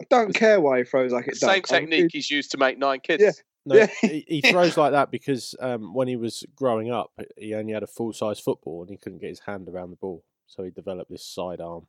I 0.00 0.04
don't 0.10 0.34
care 0.34 0.60
why 0.60 0.78
he 0.78 0.84
throws 0.84 1.12
like 1.12 1.28
it. 1.28 1.36
Same 1.36 1.60
does. 1.60 1.70
I 1.72 1.80
technique 1.80 1.98
really- 1.98 2.08
he's 2.12 2.30
used 2.30 2.50
to 2.52 2.58
make 2.58 2.78
nine 2.78 3.00
kids. 3.00 3.22
Yeah. 3.22 3.30
No, 3.66 3.74
Yeah. 3.76 3.86
he, 4.00 4.24
he 4.26 4.40
throws 4.50 4.76
like 4.76 4.92
that 4.92 5.10
because 5.10 5.54
um, 5.60 5.92
when 5.94 6.08
he 6.08 6.16
was 6.16 6.42
growing 6.56 6.90
up, 6.90 7.12
he 7.36 7.54
only 7.54 7.72
had 7.74 7.82
a 7.82 7.86
full 7.86 8.12
size 8.12 8.40
football 8.40 8.80
and 8.82 8.90
he 8.90 8.96
couldn't 8.96 9.18
get 9.20 9.28
his 9.28 9.40
hand 9.40 9.68
around 9.68 9.90
the 9.90 9.96
ball, 9.96 10.24
so 10.46 10.64
he 10.64 10.70
developed 10.70 11.10
this 11.10 11.24
sidearm 11.24 11.86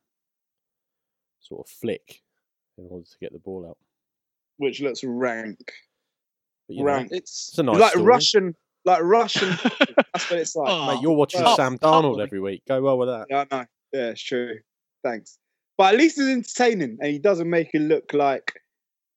sort 1.40 1.66
of 1.66 1.72
flick 1.72 2.22
in 2.84 2.88
order 2.90 3.04
to 3.04 3.18
get 3.20 3.32
the 3.32 3.38
ball 3.38 3.66
out. 3.68 3.78
Which 4.58 4.80
looks 4.80 5.02
rank. 5.02 5.58
But, 6.68 6.76
you 6.76 6.80
know, 6.80 6.86
Rank. 6.86 7.08
It's 7.12 7.50
it's 7.50 7.58
a 7.58 7.62
nice 7.62 7.78
like 7.78 7.90
story. 7.92 8.04
Russian. 8.04 8.56
Like 8.84 9.02
Russian. 9.02 9.48
That's 9.78 10.30
what 10.30 10.40
it's 10.40 10.56
like. 10.56 10.68
Oh, 10.68 10.86
Mate, 10.94 11.02
you're 11.02 11.12
watching 11.12 11.42
well, 11.42 11.56
Sam 11.56 11.78
probably. 11.78 12.10
Darnold 12.10 12.22
every 12.22 12.40
week. 12.40 12.62
Go 12.66 12.82
well 12.82 12.98
with 12.98 13.08
that. 13.08 13.26
Yeah, 13.30 13.44
I 13.50 13.56
know. 13.56 13.64
Yeah, 13.92 14.08
it's 14.10 14.22
true. 14.22 14.58
Thanks. 15.04 15.38
But 15.78 15.94
at 15.94 15.98
least 15.98 16.18
it's 16.18 16.28
entertaining, 16.28 16.98
and 17.00 17.10
he 17.10 17.18
doesn't 17.18 17.48
make 17.48 17.70
it 17.74 17.80
look 17.80 18.12
like 18.12 18.52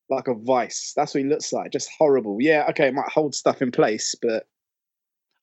like 0.09 0.27
a 0.27 0.33
vice. 0.35 0.93
That's 0.95 1.13
what 1.13 1.23
he 1.23 1.29
looks 1.29 1.51
like. 1.51 1.71
Just 1.71 1.89
horrible. 1.97 2.37
Yeah, 2.39 2.65
okay, 2.69 2.87
it 2.87 2.93
might 2.93 3.09
hold 3.09 3.35
stuff 3.35 3.61
in 3.61 3.71
place, 3.71 4.15
but 4.21 4.47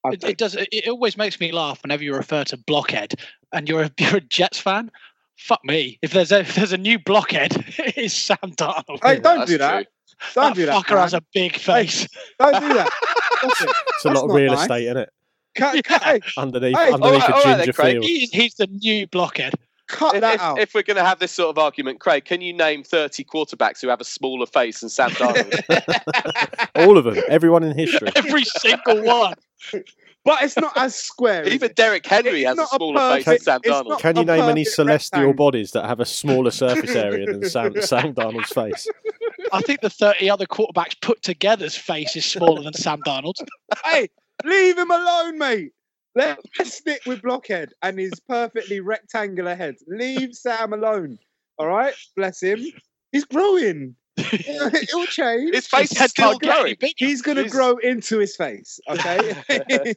It, 0.06 0.24
it 0.24 0.38
does. 0.38 0.54
It, 0.54 0.68
it 0.72 0.88
always 0.88 1.16
makes 1.16 1.40
me 1.40 1.52
laugh 1.52 1.82
whenever 1.82 2.02
you 2.02 2.14
refer 2.14 2.44
to 2.44 2.56
blockhead, 2.56 3.14
and 3.52 3.68
you're 3.68 3.82
a, 3.82 3.90
you're 3.98 4.16
a 4.16 4.20
Jets 4.20 4.58
fan. 4.58 4.90
Fuck 5.38 5.60
me. 5.64 5.98
If 6.02 6.12
there's 6.12 6.30
a 6.32 6.40
if 6.40 6.54
there's 6.54 6.72
a 6.72 6.78
new 6.78 6.98
blockhead, 6.98 7.52
it's 7.78 8.14
Sam 8.14 8.36
Darnold. 8.42 9.00
Hey, 9.02 9.18
don't 9.18 9.38
that's 9.38 9.50
do 9.50 9.58
that. 9.58 9.72
true. 9.72 9.84
Don't 10.34 10.50
that 10.50 10.54
do 10.54 10.66
that. 10.66 10.84
fucker 10.84 10.98
has 11.00 11.14
a 11.14 11.22
big 11.34 11.56
face. 11.56 12.06
Don't 12.38 12.60
do 12.60 12.74
that. 12.74 12.90
Stop 13.38 13.62
it. 13.68 13.76
It's 13.88 14.04
a 14.04 14.08
lot 14.08 14.22
of 14.24 14.28
not 14.28 14.34
real 14.36 14.52
nice. 14.52 14.60
estate 14.62 14.86
in 14.88 14.96
it. 14.98 15.10
Cut, 15.56 15.84
cut, 15.84 16.02
hey, 16.02 16.20
Underneath, 16.38 16.76
Hey, 16.76 16.92
underneath 16.92 17.22
alright, 17.24 17.44
a 17.46 17.56
ginger 17.58 17.72
Craig. 17.72 17.92
field. 17.94 18.04
He's, 18.04 18.30
he's 18.30 18.54
the 18.54 18.66
new 18.68 19.06
blockhead. 19.08 19.54
cut 19.88 20.14
If, 20.14 20.20
that 20.22 20.34
if, 20.36 20.40
out. 20.40 20.58
if 20.60 20.74
we're 20.74 20.82
going 20.82 20.96
to 20.96 21.04
have 21.04 21.18
this 21.18 21.32
sort 21.32 21.50
of 21.50 21.58
argument, 21.58 22.00
Craig, 22.00 22.24
can 22.24 22.40
you 22.40 22.54
name 22.54 22.82
30 22.84 23.24
quarterbacks 23.24 23.80
who 23.82 23.88
have 23.88 24.00
a 24.00 24.04
smaller 24.04 24.46
face 24.46 24.80
than 24.80 24.88
Sam 24.88 25.10
Darnold? 25.66 26.68
All 26.76 26.96
of 26.96 27.04
them, 27.04 27.22
everyone 27.28 27.64
in 27.64 27.76
history. 27.76 28.08
Every 28.16 28.44
single 28.44 29.02
one. 29.02 29.34
But 30.24 30.42
it's 30.42 30.56
not 30.56 30.72
as 30.76 30.94
square. 30.94 31.44
Even 31.48 31.70
it? 31.70 31.76
Derrick 31.76 32.06
Henry 32.06 32.44
It's 32.44 32.48
has 32.48 32.58
a 32.58 32.60
not 32.60 32.72
a 32.72 32.76
smaller 32.76 33.22
face 33.22 33.24
than 33.24 33.38
Sam 33.40 33.60
it's 33.64 33.74
Darnold. 33.74 33.98
Can 33.98 34.16
you 34.16 34.24
name 34.24 34.44
any 34.44 34.64
celestial 34.64 35.20
rectangle. 35.20 35.34
bodies 35.34 35.72
that 35.72 35.84
have 35.86 35.98
a 35.98 36.06
smaller 36.06 36.50
surface 36.62 36.94
area 36.94 37.26
than 37.26 37.48
Sam, 37.48 37.74
Sam 37.82 38.14
Darnold's 38.14 38.50
face? 38.50 38.86
I 39.52 39.60
think 39.62 39.80
the 39.80 39.90
30 39.90 40.30
other 40.30 40.46
quarterbacks 40.46 41.00
put 41.00 41.22
together's 41.22 41.76
face 41.76 42.14
is 42.14 42.24
smaller 42.24 42.62
than 42.62 42.72
Sam 42.72 43.00
Darnold's. 43.04 43.42
hey, 43.84 44.08
leave 44.44 44.78
him 44.78 44.90
alone, 44.90 45.38
mate. 45.38 45.72
Let's 46.14 46.74
stick 46.74 47.00
with 47.06 47.22
Blockhead 47.22 47.72
and 47.82 47.98
his 47.98 48.12
perfectly 48.28 48.80
rectangular 48.80 49.54
head. 49.54 49.76
Leave 49.88 50.34
Sam 50.34 50.72
alone. 50.72 51.18
All 51.58 51.66
right, 51.66 51.94
bless 52.16 52.42
him. 52.42 52.60
He's 53.12 53.24
growing. 53.24 53.96
It'll 54.32 55.06
change. 55.06 55.54
His 55.54 55.66
face 55.66 55.90
His 55.90 56.00
is 56.02 56.10
still 56.10 56.30
can't 56.30 56.42
get 56.42 56.60
any 56.60 56.74
growing. 56.76 56.92
He's 56.96 57.22
gonna 57.22 57.48
grow 57.48 57.76
into 57.78 58.18
his 58.18 58.36
face. 58.36 58.80
Okay. 58.88 59.34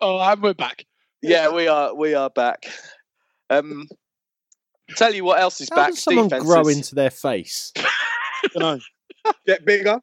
Oh, 0.00 0.18
and 0.20 0.42
we're 0.42 0.54
back. 0.54 0.84
Yeah, 1.22 1.50
we 1.50 1.66
are 1.66 1.94
we 1.94 2.14
are 2.14 2.30
back. 2.30 2.66
Um, 3.50 3.88
tell 4.96 5.14
you 5.14 5.24
what 5.24 5.40
else 5.40 5.60
is 5.60 5.68
How 5.70 5.76
back. 5.76 5.90
does 5.90 6.02
someone 6.02 6.28
defenses. 6.28 6.48
grow 6.48 6.68
into 6.68 6.94
their 6.94 7.10
face? 7.10 7.72
Dunno. 8.54 8.78
Get 9.46 9.64
bigger, 9.64 10.00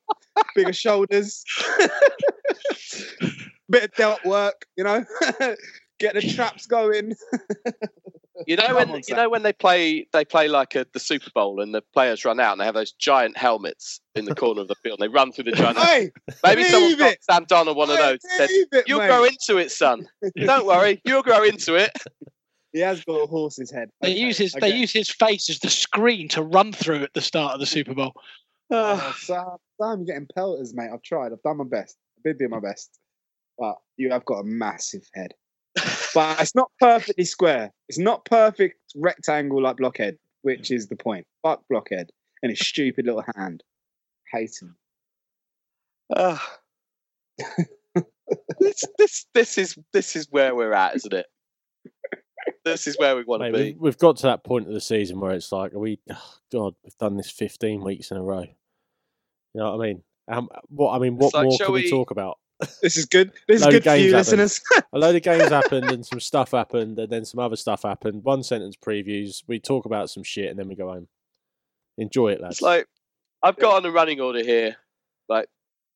bigger 0.56 0.74
shoulders. 0.74 1.44
bit 3.70 3.84
of 3.86 3.94
delt 3.96 4.26
work, 4.26 4.66
you 4.76 4.84
know, 4.84 5.06
get 6.00 6.16
the 6.16 6.22
traps 6.22 6.66
going. 6.66 7.14
You 8.48 8.56
know 8.56 8.76
when 8.76 9.02
you 9.08 9.16
know 9.16 9.30
when 9.30 9.44
they 9.44 9.54
play 9.54 10.08
they 10.14 10.26
play 10.26 10.48
like 10.48 10.76
a, 10.76 10.86
the 10.94 11.00
Super 11.00 11.30
Bowl 11.34 11.62
and 11.62 11.74
the 11.74 11.82
players 11.94 12.26
run 12.26 12.40
out 12.40 12.54
and 12.54 12.62
they 12.62 12.66
have 12.66 12.74
those 12.76 12.92
giant 12.94 13.38
helmets 13.38 14.02
in 14.16 14.26
the 14.26 14.36
corner 14.36 14.62
of 14.62 14.68
the 14.68 14.76
field 14.76 15.00
and 15.00 15.10
they 15.10 15.14
run 15.14 15.32
through 15.32 15.46
the 15.46 15.52
giant. 15.52 15.78
hey, 15.78 16.12
Maybe 16.44 16.64
someone 16.64 16.90
believe 16.92 17.00
got 17.00 17.12
it. 17.14 17.24
Sam 17.24 17.46
Donald 17.48 17.78
one 17.78 17.90
of 17.90 17.98
I 17.98 18.02
those. 18.12 18.20
Said, 18.38 18.50
it, 18.50 18.86
"You'll 18.88 19.00
mate. 19.00 19.08
grow 19.08 19.24
into 19.26 19.58
it, 19.58 19.72
son. 19.72 20.08
Don't 20.38 20.66
worry, 20.66 21.02
you'll 21.06 21.24
grow 21.24 21.44
into 21.44 21.76
it." 21.76 21.92
He 22.74 22.80
has 22.80 23.04
got 23.04 23.16
a 23.16 23.28
horse's 23.28 23.70
head. 23.70 23.90
They 24.02 24.12
Okay, 24.12 24.20
use 24.20 24.38
his 24.38 24.56
I 24.56 24.60
they 24.62 24.76
use 24.76 24.94
his 24.94 25.10
face 25.10 25.50
as 25.50 25.60
the 25.60 25.70
screen 25.70 26.28
to 26.30 26.42
run 26.42 26.72
through 26.72 27.04
at 27.04 27.14
the 27.14 27.22
start 27.22 27.54
of 27.54 27.60
the 27.60 27.66
Super 27.66 27.94
Bowl. 27.94 28.14
Oh, 28.70 29.14
Sam, 29.20 29.46
Sam, 29.82 30.00
you're 30.00 30.06
getting 30.06 30.28
pelters, 30.34 30.74
mate. 30.74 30.90
I've 30.94 31.02
tried. 31.04 31.34
I've 31.34 31.44
done 31.44 31.58
my 31.58 31.66
best. 31.66 31.98
I 32.18 32.30
did 32.30 32.40
do 32.40 32.48
my 32.48 32.60
best. 32.62 32.98
But 33.58 33.76
you 33.98 34.12
have 34.12 34.24
got 34.26 34.40
a 34.40 34.44
massive 34.46 35.04
head. 35.14 35.34
But 36.14 36.42
it's 36.42 36.56
not 36.56 36.72
perfectly 36.80 37.24
square. 37.24 37.72
It's 37.88 37.98
not 37.98 38.26
perfect 38.26 38.80
rectangle 38.96 39.62
like 39.62 39.78
Blockhead, 39.78 40.18
which 40.42 40.72
is 40.72 40.88
the 40.88 40.96
point. 40.96 41.26
Fuck 41.42 41.64
Blockhead 41.70 42.10
and 42.42 42.50
his 42.50 42.60
stupid 42.60 43.06
little 43.06 43.24
hand. 43.36 43.64
Hate 44.32 44.52
him. 44.62 44.76
Ah. 46.16 46.58
this 48.60 48.84
this 48.98 49.26
this 49.34 49.58
is 49.58 49.78
this 49.94 50.16
is 50.16 50.28
where 50.30 50.56
we're 50.56 50.74
at, 50.74 50.96
isn't 50.98 51.14
it? 51.14 51.26
This 52.64 52.88
is 52.88 52.98
where 52.98 53.16
we 53.16 53.24
want 53.24 53.44
to 53.44 53.52
be. 53.52 53.72
we've, 53.74 53.80
we've 53.80 53.98
got 53.98 54.18
to 54.18 54.24
that 54.24 54.44
point 54.44 54.68
of 54.68 54.74
the 54.74 54.82
season 54.82 55.20
where 55.20 55.32
it's 55.32 55.52
like, 55.52 55.74
are 55.74 55.80
we, 55.80 56.00
oh, 56.12 56.34
God, 56.52 56.74
we've 56.84 56.98
done 56.98 57.18
this 57.18 57.30
15 57.32 57.84
weeks 57.84 58.12
in 58.12 58.18
a 58.18 58.24
row. 58.24 58.42
You 58.42 59.62
know 59.62 59.76
what 59.76 59.84
I 59.84 59.88
mean? 59.88 60.04
Um, 60.28 60.50
what 60.70 60.94
I 60.94 61.00
mean, 61.00 61.18
what 61.18 61.34
like, 61.34 61.46
more 61.46 61.58
can 61.58 61.72
we... 61.72 61.84
we- 61.84 61.90
talk 61.90 62.12
about? 62.12 62.38
This 62.82 62.98
is 62.98 63.06
good. 63.06 63.32
This 63.48 63.62
is 63.62 63.68
good 63.68 63.84
for 63.84 63.96
you, 63.96 64.14
happened. 64.14 64.40
listeners. 64.40 64.62
A 64.94 64.98
load 65.00 65.16
of 65.16 65.22
games 65.22 65.50
happened 65.50 65.90
and 65.90 66.06
some 66.06 66.20
stuff 66.20 66.52
happened 66.52 67.00
and 67.00 67.12
then 67.12 67.26
some 67.26 67.40
other 67.40 67.56
stuff 67.56 67.84
happened. 67.84 68.24
One 68.24 68.44
sentence 68.44 68.76
previews. 68.76 69.44
We 69.48 69.60
talk 69.60 69.86
about 69.86 70.10
some 70.10 70.24
shit 70.24 70.50
and 70.50 70.60
then 70.60 70.68
we 70.68 70.76
go 70.76 70.90
home. 70.90 71.08
Enjoy 71.98 72.30
it, 72.30 72.42
lads. 72.42 72.56
It's 72.56 72.62
like 72.62 72.88
I've 73.44 73.58
got 73.58 73.76
on 73.76 73.86
a 73.86 73.92
running 73.92 74.20
order 74.20 74.44
here, 74.44 74.76
like 75.28 75.48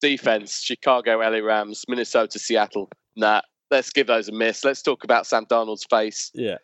defense: 0.02 0.62
Chicago, 0.62 1.20
LA 1.20 1.40
Rams, 1.40 1.84
Minnesota, 1.88 2.40
Seattle. 2.40 2.90
Nah, 3.16 3.42
let's 3.72 3.92
give 3.92 4.08
those 4.08 4.28
a 4.28 4.32
miss. 4.32 4.64
Let's 4.64 4.82
talk 4.82 5.04
about 5.04 5.26
Sam 5.26 5.46
Darnold's 5.46 5.86
face. 5.90 6.32
yeah, 6.34 6.58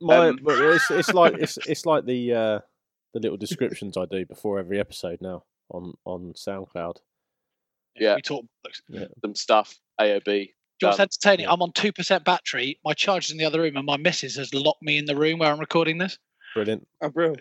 my, 0.00 0.28
um, 0.28 0.38
it's 0.44 0.90
it's 0.90 1.14
like 1.14 1.34
it's 1.34 1.58
it's 1.66 1.86
like 1.86 2.04
the 2.04 2.34
uh, 2.34 2.58
the 3.14 3.20
little 3.20 3.36
descriptions 3.36 3.96
I 3.96 4.04
do 4.04 4.24
before 4.26 4.58
every 4.58 4.78
episode 4.78 5.20
now 5.20 5.44
on 5.70 5.94
on 6.04 6.34
SoundCloud. 6.34 6.98
Yeah. 8.00 8.16
We 8.16 8.22
talk. 8.22 8.44
Some 9.22 9.34
stuff. 9.34 9.78
AOB. 10.00 10.50
Just 10.80 10.98
Done. 10.98 11.04
entertaining. 11.04 11.48
I'm 11.48 11.60
on 11.60 11.72
two 11.72 11.92
percent 11.92 12.24
battery. 12.24 12.78
My 12.84 12.92
charger's 12.92 13.32
in 13.32 13.38
the 13.38 13.44
other 13.44 13.60
room, 13.60 13.76
and 13.76 13.84
my 13.84 13.96
missus 13.96 14.36
has 14.36 14.54
locked 14.54 14.82
me 14.82 14.96
in 14.96 15.06
the 15.06 15.16
room 15.16 15.40
where 15.40 15.50
I'm 15.52 15.58
recording 15.58 15.98
this. 15.98 16.18
Brilliant. 16.54 16.86
Oh, 17.02 17.08
bro, 17.08 17.34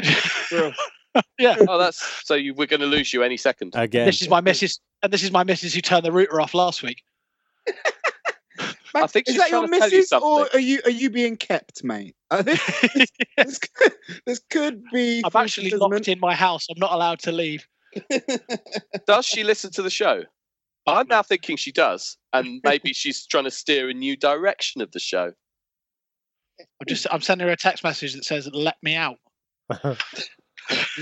bro. 0.50 0.72
yeah. 1.40 1.56
Oh, 1.68 1.78
that's 1.78 2.04
so 2.26 2.34
you 2.34 2.54
we're 2.56 2.68
going 2.68 2.80
to 2.80 2.88
lose 2.88 3.14
you 3.14 3.24
any 3.24 3.38
second. 3.38 3.74
Again, 3.76 4.06
This 4.06 4.22
is 4.22 4.30
my 4.30 4.42
missus, 4.42 4.80
and 5.04 5.14
this 5.14 5.24
is 5.24 5.32
my 5.32 5.44
missus 5.44 5.74
who 5.74 5.82
turned 5.82 6.06
the 6.06 6.12
router 6.12 6.42
off 6.42 6.54
last 6.54 6.82
week. 6.82 7.04
I 8.96 9.06
think 9.06 9.28
is 9.28 9.36
she's 9.36 9.42
that 9.42 9.52
your 9.52 9.68
trying 9.68 9.72
to 9.72 9.80
tell 9.80 9.90
you 9.90 9.98
missus, 9.98 10.14
or 10.14 10.48
are 10.54 10.60
you 10.60 10.82
are 10.86 10.92
you 10.92 11.10
being 11.10 11.38
kept, 11.38 11.84
mate? 11.84 12.16
Uh, 12.30 12.42
this, 12.42 12.60
this, 13.38 13.58
could, 13.58 13.94
this 14.26 14.42
could 14.50 14.84
be. 14.92 15.22
I'm 15.24 15.32
actually 15.42 15.70
locked 15.70 16.10
in 16.10 16.20
my 16.20 16.36
house. 16.36 16.68
I'm 16.70 16.78
not 16.78 16.92
allowed 16.92 17.20
to 17.20 17.32
leave. 17.32 17.66
Does 19.08 19.26
she 19.26 19.46
listen 19.46 19.72
to 19.72 19.82
the 19.82 19.90
show? 19.90 20.24
I'm 20.88 21.08
now 21.08 21.22
thinking 21.22 21.58
she 21.58 21.72
does, 21.72 22.18
and 22.34 22.62
maybe 22.64 22.94
she's 22.94 23.26
trying 23.26 23.44
to 23.44 23.52
steer 23.52 23.90
a 23.90 23.94
new 23.94 24.16
direction 24.16 24.82
of 24.82 24.92
the 24.92 25.00
show. 25.00 25.32
I'm 26.60 26.88
just 26.88 27.06
I'm 27.12 27.22
sending 27.22 27.48
her 27.48 27.54
a 27.54 27.58
text 27.58 27.84
message 27.84 28.14
that 28.14 28.26
says 28.26 28.50
"Let 28.52 28.78
me 28.82 28.96
out." 28.96 29.18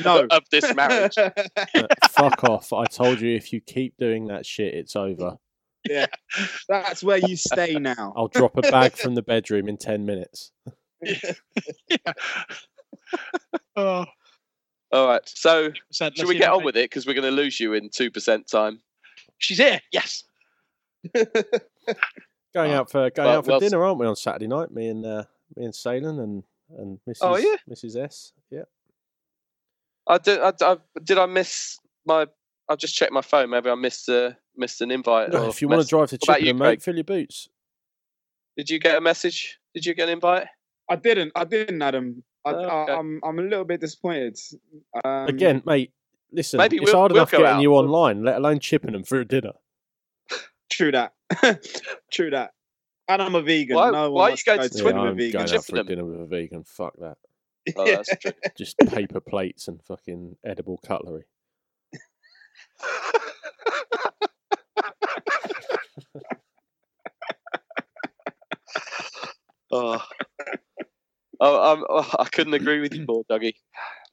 no. 0.03 0.27
of 0.29 0.43
this 0.51 0.73
marriage. 0.73 1.15
fuck 2.09 2.43
off. 2.43 2.73
I 2.73 2.85
told 2.85 3.21
you 3.21 3.35
if 3.35 3.53
you 3.53 3.61
keep 3.61 3.95
doing 3.97 4.27
that 4.27 4.45
shit, 4.45 4.73
it's 4.73 4.95
over. 4.95 5.37
Yeah, 5.87 6.07
that's 6.67 7.03
where 7.03 7.17
you 7.17 7.35
stay 7.35 7.75
now. 7.75 8.11
I'll 8.17 8.27
drop 8.27 8.57
a 8.57 8.61
bag 8.63 8.93
from 8.93 9.13
the 9.13 9.21
bedroom 9.21 9.67
in 9.67 9.77
10 9.77 10.03
minutes. 10.03 10.51
Oh, 13.75 14.05
All 14.91 15.07
right, 15.07 15.21
so 15.25 15.71
so 15.91 16.09
should 16.15 16.27
we 16.27 16.39
get 16.39 16.49
on 16.49 16.63
with 16.63 16.75
it? 16.75 16.89
Because 16.89 17.05
we're 17.05 17.13
going 17.13 17.29
to 17.29 17.31
lose 17.31 17.59
you 17.59 17.73
in 17.73 17.89
two 17.89 18.09
percent 18.09 18.47
time. 18.49 18.81
She's 19.37 19.57
here. 19.57 19.81
Yes. 19.91 20.23
Going 22.53 22.71
Oh, 22.71 22.75
out 22.75 22.91
for 22.91 23.09
going 23.09 23.27
well- 23.27 23.37
out 23.39 23.45
for 23.45 23.51
well- 23.51 23.59
dinner, 23.59 23.83
aren't 23.83 23.99
we, 23.99 24.05
on 24.07 24.15
Saturday 24.15 24.47
night? 24.47 24.71
Me 24.71 24.87
and 24.87 25.05
uh, 25.05 25.23
me 25.55 25.65
and 25.65 25.75
Salen 25.75 26.19
and 26.19 26.43
and 26.77 26.99
Mrs. 27.07 27.17
Oh, 27.21 27.35
yeah? 27.37 27.55
Mrs. 27.69 27.95
S. 28.01 28.31
Yeah. 28.49 28.63
I 30.07 30.17
did. 30.17 30.39
I, 30.39 30.53
I, 30.61 30.77
did 31.03 31.17
I 31.17 31.25
miss 31.25 31.77
my? 32.05 32.27
I've 32.69 32.77
just 32.77 32.95
checked 32.95 33.11
my 33.11 33.21
phone. 33.21 33.49
Maybe 33.49 33.69
I 33.69 33.75
missed 33.75 34.07
uh, 34.09 34.31
missed 34.55 34.79
an 34.81 34.89
invite. 34.91 35.31
No, 35.33 35.43
or 35.45 35.49
if 35.49 35.61
you 35.61 35.67
want 35.67 35.81
to 35.81 35.87
drive 35.87 36.09
to 36.11 36.17
What 36.25 36.39
you, 36.41 36.47
Chippenham, 36.47 36.57
Craig? 36.59 36.69
mate, 36.77 36.81
fill 36.83 36.95
your 36.95 37.03
boots. 37.03 37.49
Did 38.57 38.69
you 38.69 38.79
get 38.79 38.97
a 38.97 39.01
message? 39.01 39.59
Did 39.73 39.85
you 39.85 39.93
get 39.93 40.07
an 40.07 40.13
invite? 40.13 40.47
I 40.89 40.95
didn't. 40.95 41.33
I 41.35 41.43
didn't, 41.43 41.81
Adam. 41.81 42.23
I, 42.45 42.51
Oh, 42.53 42.57
I, 42.63 42.83
okay. 42.83 42.93
I'm 42.93 43.19
I'm 43.23 43.37
a 43.39 43.41
little 43.41 43.65
bit 43.65 43.81
disappointed. 43.81 44.37
Um, 45.03 45.27
Again, 45.27 45.61
mate, 45.65 45.91
listen, 46.31 46.57
maybe 46.57 46.77
it's 46.77 46.85
we'll- 46.85 46.95
hard 46.95 47.11
we'll 47.11 47.21
enough 47.21 47.31
getting 47.31 47.45
out. 47.45 47.61
you 47.61 47.73
online, 47.73 48.23
let 48.23 48.37
alone 48.37 48.59
Chippenham 48.59 49.03
for 49.03 49.19
a 49.19 49.25
dinner. 49.25 49.53
True 50.69 50.91
that. 50.91 51.13
True 52.11 52.29
that. 52.31 52.51
And 53.07 53.21
I'm 53.21 53.35
a 53.35 53.41
vegan. 53.41 53.75
Why- 53.75 53.91
no 53.91 54.11
why 54.11 54.29
are 54.31 54.31
you 54.31 54.37
going 54.45 54.59
go 54.59 54.67
to 54.67 54.77
Yeah, 54.77 54.83
with 54.83 54.95
a 54.95 54.99
I'm 54.99 55.17
vegan. 55.17 55.31
going 55.45 55.55
out 55.55 55.65
for 55.65 55.77
a 55.79 55.83
dinner 55.83 56.05
with 56.05 56.21
a 56.21 56.25
vegan. 56.25 56.63
Fuck 56.63 56.93
that. 56.99 57.17
Oh, 57.75 57.85
that's 57.85 58.15
true. 58.17 58.31
Just 58.57 58.77
paper 58.77 59.19
plates 59.19 59.67
and 59.67 59.81
fucking 59.83 60.37
edible 60.45 60.79
cutlery. 60.85 61.23
oh. 69.71 70.01
Oh, 71.41 71.85
oh, 71.89 72.11
I 72.19 72.25
couldn't 72.25 72.53
agree 72.53 72.79
with 72.79 72.93
you 72.93 73.05
more, 73.07 73.25
Dougie. 73.25 73.55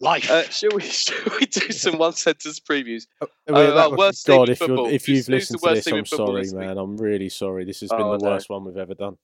Life. 0.00 0.30
Uh, 0.30 0.44
shall 0.48 0.70
we? 0.74 0.82
Shall 0.82 1.16
we 1.40 1.46
do 1.46 1.72
some 1.72 1.98
one 1.98 2.12
sentence 2.12 2.60
previews? 2.60 3.06
Oh, 3.20 3.26
Uh, 3.48 3.52
wait, 3.54 3.66
uh, 3.70 3.90
was- 3.90 3.98
worst 3.98 4.26
God, 4.26 4.48
in 4.48 4.52
if, 4.52 4.60
you're, 4.60 4.88
if 4.90 5.08
you've 5.08 5.16
who's 5.26 5.28
listened 5.28 5.60
to 5.60 5.74
this, 5.74 5.86
I'm 5.88 6.06
sorry, 6.06 6.48
man. 6.52 6.78
I'm 6.78 6.96
really 6.96 7.28
sorry. 7.28 7.64
This 7.64 7.80
has 7.80 7.90
Oh, 7.92 7.96
been 7.96 8.06
I 8.06 8.10
the 8.12 8.18
know. 8.24 8.30
worst 8.30 8.48
one 8.48 8.64
we've 8.64 8.76
ever 8.76 8.94
done. 8.94 9.16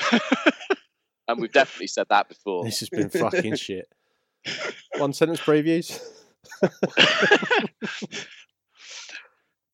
And 1.30 1.42
we've 1.42 1.52
definitely 1.52 1.88
said 1.88 2.06
that 2.08 2.26
before. 2.26 2.64
This 2.64 2.80
has 2.80 2.88
been 2.88 3.10
fucking 3.10 3.54
shit. 3.56 3.86
One 4.96 5.12
sentence 5.12 5.40
previews. 5.40 6.00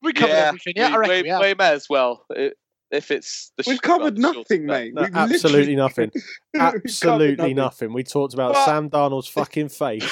we 0.03 0.13
covered 0.13 0.33
yeah, 0.33 0.47
everything. 0.49 0.73
Yeah, 0.77 0.89
we, 0.89 0.95
I 0.95 0.97
reckon 0.99 1.15
we, 1.27 1.33
we 1.33 1.39
we 1.39 1.55
may 1.55 1.71
as 1.73 1.87
well. 1.89 2.27
i- 2.37 2.51
If 2.91 3.11
it's 3.11 3.51
the 3.57 3.65
We've 3.67 3.81
covered 3.83 4.03
well, 4.03 4.13
the 4.13 4.23
short- 4.23 4.37
nothing, 4.51 4.67
mate. 4.67 4.95
No, 4.95 5.03
We've 5.03 5.15
absolutely 5.17 5.75
nothing. 5.77 6.11
Absolutely 6.57 7.37
nothing. 7.55 7.57
nothing. 7.57 7.93
We 7.93 8.05
talked 8.05 8.35
about 8.35 8.53
What? 8.53 8.65
Sam 8.67 8.89
Darnold's 8.89 9.27
fucking 9.27 9.71
face, 9.71 10.09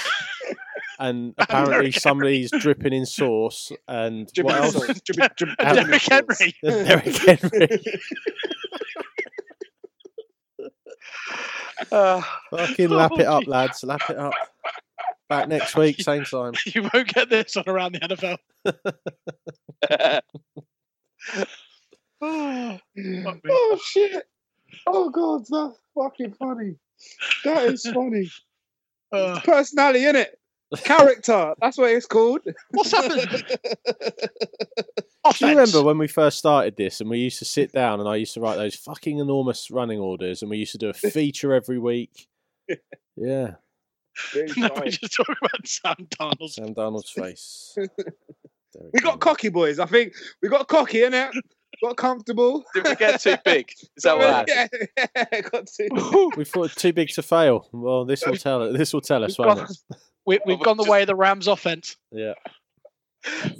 and 0.98 1.32
apparently 1.38 1.74
Derrick 1.74 1.94
somebody's 2.00 2.50
dripping 2.50 2.92
in 2.92 3.06
sauce, 3.06 3.70
and 3.86 4.26
Dripping 4.32 4.52
what 4.52 4.64
else? 4.64 4.72
sauce. 4.74 5.00
Dripping- 5.04 5.28
dripping- 5.36 5.56
And 5.60 5.76
Derrick. 5.76 6.02
Henry. 6.02 6.54
Derrick 6.62 7.16
Henry. 7.16 7.68
Ah, 11.90 12.40
Fucking 12.50 12.90
lap 12.90 13.12
it 13.18 13.26
up, 13.26 13.44
Oh, 13.46 13.50
lads. 13.50 13.82
Lap 13.84 14.02
it 14.08 14.16
up. 14.16 14.32
Back 15.28 15.48
next 15.48 15.74
week, 15.76 16.00
same 16.00 16.24
time. 16.24 16.52
You 16.66 16.88
won't 16.92 17.12
get 17.12 17.28
this 17.30 17.56
on 17.56 17.64
around 17.66 17.94
the 17.94 18.00
NFL. 18.00 18.38
Oh. 22.24 22.78
Oh 23.48 23.80
shit! 23.84 24.22
Oh 24.86 25.10
god, 25.10 25.42
that's 25.50 25.78
fucking 25.94 26.34
funny. 26.34 26.76
That 27.44 27.64
is 27.64 27.84
funny. 27.92 28.30
Uh, 29.12 29.38
Personality, 29.40 30.06
in 30.06 30.16
it. 30.16 30.38
Character. 30.84 31.52
That's 31.60 31.76
what 31.76 31.90
it's 31.90 32.06
called. 32.06 32.40
what's 32.70 32.92
happened? 32.92 33.28
Do 35.38 35.46
you 35.46 35.48
remember 35.48 35.82
when 35.82 35.98
we 35.98 36.08
first 36.08 36.38
started 36.38 36.76
this 36.76 37.02
and 37.02 37.10
we 37.10 37.18
used 37.18 37.38
to 37.40 37.44
sit 37.44 37.72
down 37.72 38.00
and 38.00 38.08
I 38.08 38.16
used 38.16 38.32
to 38.34 38.40
write 38.40 38.56
those 38.56 38.74
fucking 38.74 39.18
enormous 39.18 39.70
running 39.70 40.00
orders 40.00 40.40
and 40.40 40.50
we 40.50 40.56
used 40.56 40.72
to 40.72 40.78
do 40.78 40.88
a 40.88 40.92
feature 40.94 41.52
every 41.52 41.78
week? 41.78 42.26
Yeah, 43.16 43.56
No, 44.56 44.70
we 44.82 44.88
just 44.88 45.14
talk 45.14 45.28
about 45.28 45.66
Sam 45.66 46.08
Donald's 46.18 46.54
Sam 46.54 46.74
Darnold's 46.74 47.10
face. 47.10 47.76
We 48.94 49.00
got 49.00 49.20
cocky, 49.20 49.50
boys. 49.50 49.78
I 49.78 49.84
think 49.84 50.14
we 50.40 50.48
got 50.48 50.68
cocky, 50.68 51.02
in 51.02 51.12
it. 51.12 51.32
Got 51.82 51.96
comfortable. 51.96 52.64
Did 52.74 52.84
we 52.84 52.94
get 52.96 53.20
too 53.20 53.36
big? 53.44 53.72
Is 53.96 54.02
that 54.04 54.16
what 54.18 54.28
happened? 54.48 54.78
yeah, 55.16 55.40
got 55.50 55.66
to. 55.66 56.30
We 56.36 56.44
thought 56.44 56.70
it 56.72 56.76
too 56.76 56.92
big 56.92 57.08
to 57.10 57.22
fail. 57.22 57.68
Well, 57.72 58.04
this 58.04 58.24
will 58.26 58.36
tell 58.36 58.62
it. 58.62 58.76
This 58.78 58.92
will 58.92 59.00
tell 59.00 59.24
us, 59.24 59.38
We've 59.38 59.46
gone, 59.46 59.66
we, 60.26 60.38
we've 60.46 60.60
gone 60.60 60.76
the 60.76 60.84
way 60.84 61.02
of 61.02 61.06
the 61.08 61.16
Rams 61.16 61.48
offense. 61.48 61.96
Yeah. 62.10 62.34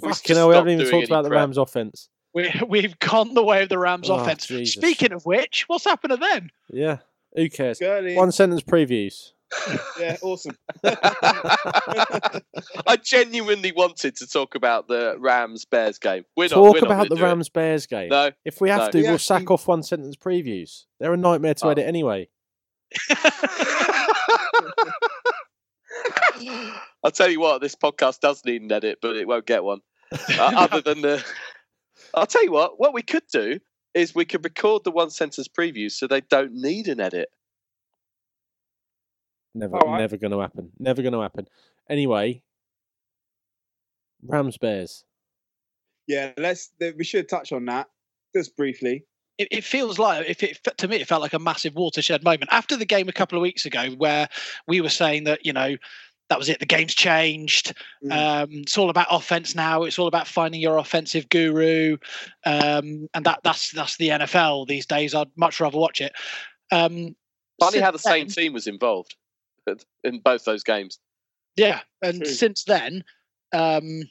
We 0.01 0.09
Fucking 0.09 0.35
hell, 0.35 0.49
we 0.49 0.55
haven't 0.55 0.71
even 0.73 0.85
talked 0.85 0.93
any 0.95 1.05
about 1.05 1.23
the. 1.23 1.29
Rams 1.31 1.57
offense. 1.57 2.09
We, 2.33 2.51
we've 2.67 2.97
gone 2.99 3.33
the 3.33 3.43
way 3.43 3.63
of 3.63 3.69
the 3.69 3.77
Rams 3.79 4.09
Oh, 4.09 4.15
offense. 4.15 4.47
Jesus. 4.47 4.73
Speaking 4.73 5.11
of 5.11 5.25
which, 5.25 5.65
what's 5.67 5.85
happening 5.85 6.19
then? 6.19 6.49
Yeah. 6.71 6.97
Who 7.35 7.49
cares? 7.49 7.79
Gurley. 7.79 8.15
One 8.15 8.31
sentence 8.31 8.61
previews. 8.61 9.31
Yeah, 9.99 10.17
awesome. 10.21 10.57
I 10.85 12.41
genuinely 13.03 13.71
wanted 13.71 14.15
to 14.17 14.27
talk 14.27 14.55
about 14.55 14.87
the 14.87 15.15
Rams 15.19 15.65
Bears 15.65 15.99
game. 15.99 16.23
We're 16.35 16.45
not, 16.45 16.49
Talk 16.55 16.73
we're 16.75 16.81
not 16.81 16.91
about 16.91 17.09
gonna 17.09 17.19
the. 17.19 17.25
Rams 17.25 17.49
Bears 17.49 17.87
game. 17.87 18.09
No, 18.09 18.31
If 18.45 18.61
we 18.61 18.69
have 18.69 18.81
No. 18.81 18.91
to, 18.91 18.97
We 18.97 19.03
we'll 19.03 19.13
actually- 19.13 19.23
sack 19.39 19.51
off 19.51 19.67
one 19.67 19.83
sentence 19.83 20.15
previews. 20.15 20.85
They're 20.99 21.13
a 21.13 21.17
nightmare 21.17 21.53
to 21.55 21.67
Oh. 21.67 21.69
edit 21.69 21.85
anyway. 21.87 22.29
I'll 27.03 27.11
tell 27.11 27.29
you 27.29 27.39
what, 27.39 27.61
this 27.61 27.75
podcast 27.75 28.19
does 28.19 28.43
need 28.45 28.61
an 28.61 28.71
edit, 28.71 28.99
but 29.01 29.15
it 29.15 29.27
won't 29.27 29.45
get 29.45 29.63
one. 29.63 29.79
Uh, 30.29 30.51
other 30.55 30.79
than 30.81 31.01
the, 31.01 31.23
I'll 32.13 32.27
tell 32.27 32.43
you 32.43 32.51
what. 32.51 32.79
What 32.79 32.93
we 32.93 33.01
could 33.01 33.23
do 33.31 33.59
is 33.95 34.13
we 34.13 34.25
could 34.25 34.43
record 34.43 34.83
the 34.83 34.91
one 34.91 35.09
sentence 35.09 35.47
previews 35.47 35.93
so 35.93 36.05
they 36.05 36.21
don't 36.21 36.53
need 36.53 36.87
an 36.87 36.99
edit. 36.99 37.29
Never, 39.55 39.77
All 39.77 39.87
right. 39.91 39.99
never 39.99 40.17
going 40.17 40.31
to 40.31 40.39
happen. 40.39 40.71
Never 40.79 41.01
going 41.01 41.13
to 41.13 41.21
happen. 41.21 41.47
Anyway, 41.89 42.41
Rams 44.25 44.57
Bears. 44.57 45.03
Yeah, 46.07 46.31
let's. 46.37 46.71
We 46.97 47.03
should 47.03 47.29
touch 47.29 47.51
on 47.51 47.65
that 47.65 47.87
just 48.35 48.55
briefly. 48.57 49.05
it, 49.37 49.47
it 49.51 49.63
feels 49.63 49.99
like 49.99 50.27
if 50.27 50.43
it 50.43 50.59
to 50.77 50.87
me 50.87 50.97
it 50.97 51.07
felt 51.07 51.21
like 51.21 51.33
a 51.33 51.39
massive 51.39 51.75
watershed 51.75 52.23
moment 52.23 52.49
after 52.51 52.75
the 52.75 52.85
game 52.85 53.07
a 53.09 53.13
couple 53.13 53.37
of 53.37 53.41
weeks 53.41 53.65
ago 53.65 53.89
where 53.97 54.27
we 54.67 54.81
were 54.81 54.89
saying 54.89 55.23
that 55.25 55.45
you 55.45 55.53
know 55.53 55.75
that 56.29 56.37
was 56.39 56.49
it 56.49 56.59
the 56.59 56.65
game's 56.65 56.93
changed 56.95 57.73
Mm. 58.03 58.11
um, 58.43 58.49
it's 58.51 58.77
all 58.77 58.89
about 58.89 59.07
offense 59.11 59.55
now 59.55 59.83
it's 59.83 59.97
all 59.99 60.07
about 60.07 60.27
finding 60.27 60.61
your 60.61 60.77
offensive 60.77 61.29
guru 61.29 61.97
um, 62.45 63.07
and 63.13 63.25
that 63.25 63.39
that's 63.43 63.71
that's 63.71 63.97
the 63.97 64.09
nfl 64.09 64.67
these 64.67 64.85
days 64.85 65.13
i'd 65.15 65.27
much 65.35 65.59
rather 65.59 65.77
watch 65.77 66.01
it 66.01 66.13
um, 66.71 67.15
Funny 67.59 67.79
how 67.79 67.91
the 67.91 67.99
same 67.99 68.27
then- 68.27 68.35
team 68.35 68.53
was 68.53 68.67
involved 68.67 69.15
in 70.03 70.19
both 70.19 70.45
those 70.45 70.63
games. 70.63 70.99
Yeah, 71.55 71.81
and 72.01 72.23
True. 72.23 72.31
since 72.33 72.63
then, 72.63 73.03
um, 73.53 74.03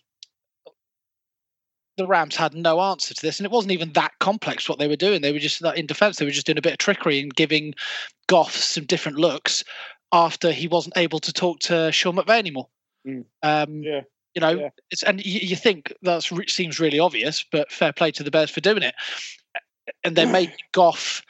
the 1.96 2.06
Rams 2.06 2.36
had 2.36 2.54
no 2.54 2.80
answer 2.80 3.14
to 3.14 3.22
this, 3.22 3.38
and 3.38 3.44
it 3.44 3.52
wasn't 3.52 3.72
even 3.72 3.92
that 3.92 4.12
complex 4.20 4.68
what 4.68 4.78
they 4.78 4.88
were 4.88 4.96
doing. 4.96 5.20
They 5.20 5.32
were 5.32 5.38
just 5.38 5.62
in 5.62 5.86
defence, 5.86 6.16
they 6.16 6.24
were 6.24 6.30
just 6.30 6.46
doing 6.46 6.58
a 6.58 6.62
bit 6.62 6.72
of 6.72 6.78
trickery 6.78 7.20
and 7.20 7.34
giving 7.34 7.74
Goff 8.28 8.56
some 8.56 8.84
different 8.84 9.18
looks 9.18 9.64
after 10.12 10.52
he 10.52 10.68
wasn't 10.68 10.96
able 10.96 11.18
to 11.20 11.32
talk 11.32 11.58
to 11.60 11.90
Sean 11.92 12.16
McVay 12.16 12.38
anymore. 12.38 12.68
Mm. 13.06 13.24
Um, 13.42 13.82
Yeah. 13.82 14.02
You 14.34 14.40
know, 14.40 14.50
Yeah. 14.50 14.68
it's 14.90 15.02
and 15.02 15.24
you, 15.24 15.40
you 15.40 15.56
think 15.56 15.92
that 16.02 16.22
seems 16.48 16.80
really 16.80 16.98
obvious, 16.98 17.44
but 17.50 17.70
fair 17.70 17.92
play 17.92 18.10
to 18.12 18.22
the 18.22 18.30
Bears 18.30 18.50
for 18.50 18.60
doing 18.60 18.82
it. 18.82 18.94
And 20.04 20.16
they 20.16 20.24
made 20.32 20.54
Goff 20.72 21.22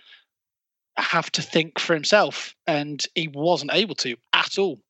have 0.97 1.31
to 1.33 1.43
think 1.43 1.79
for 1.79 1.95
himself, 1.95 2.55
and 2.67 3.03
he 3.15 3.29
wasn't 3.29 3.73
able 3.75 3.95
to 3.97 4.17
at 4.33 4.59
all. 4.59 4.81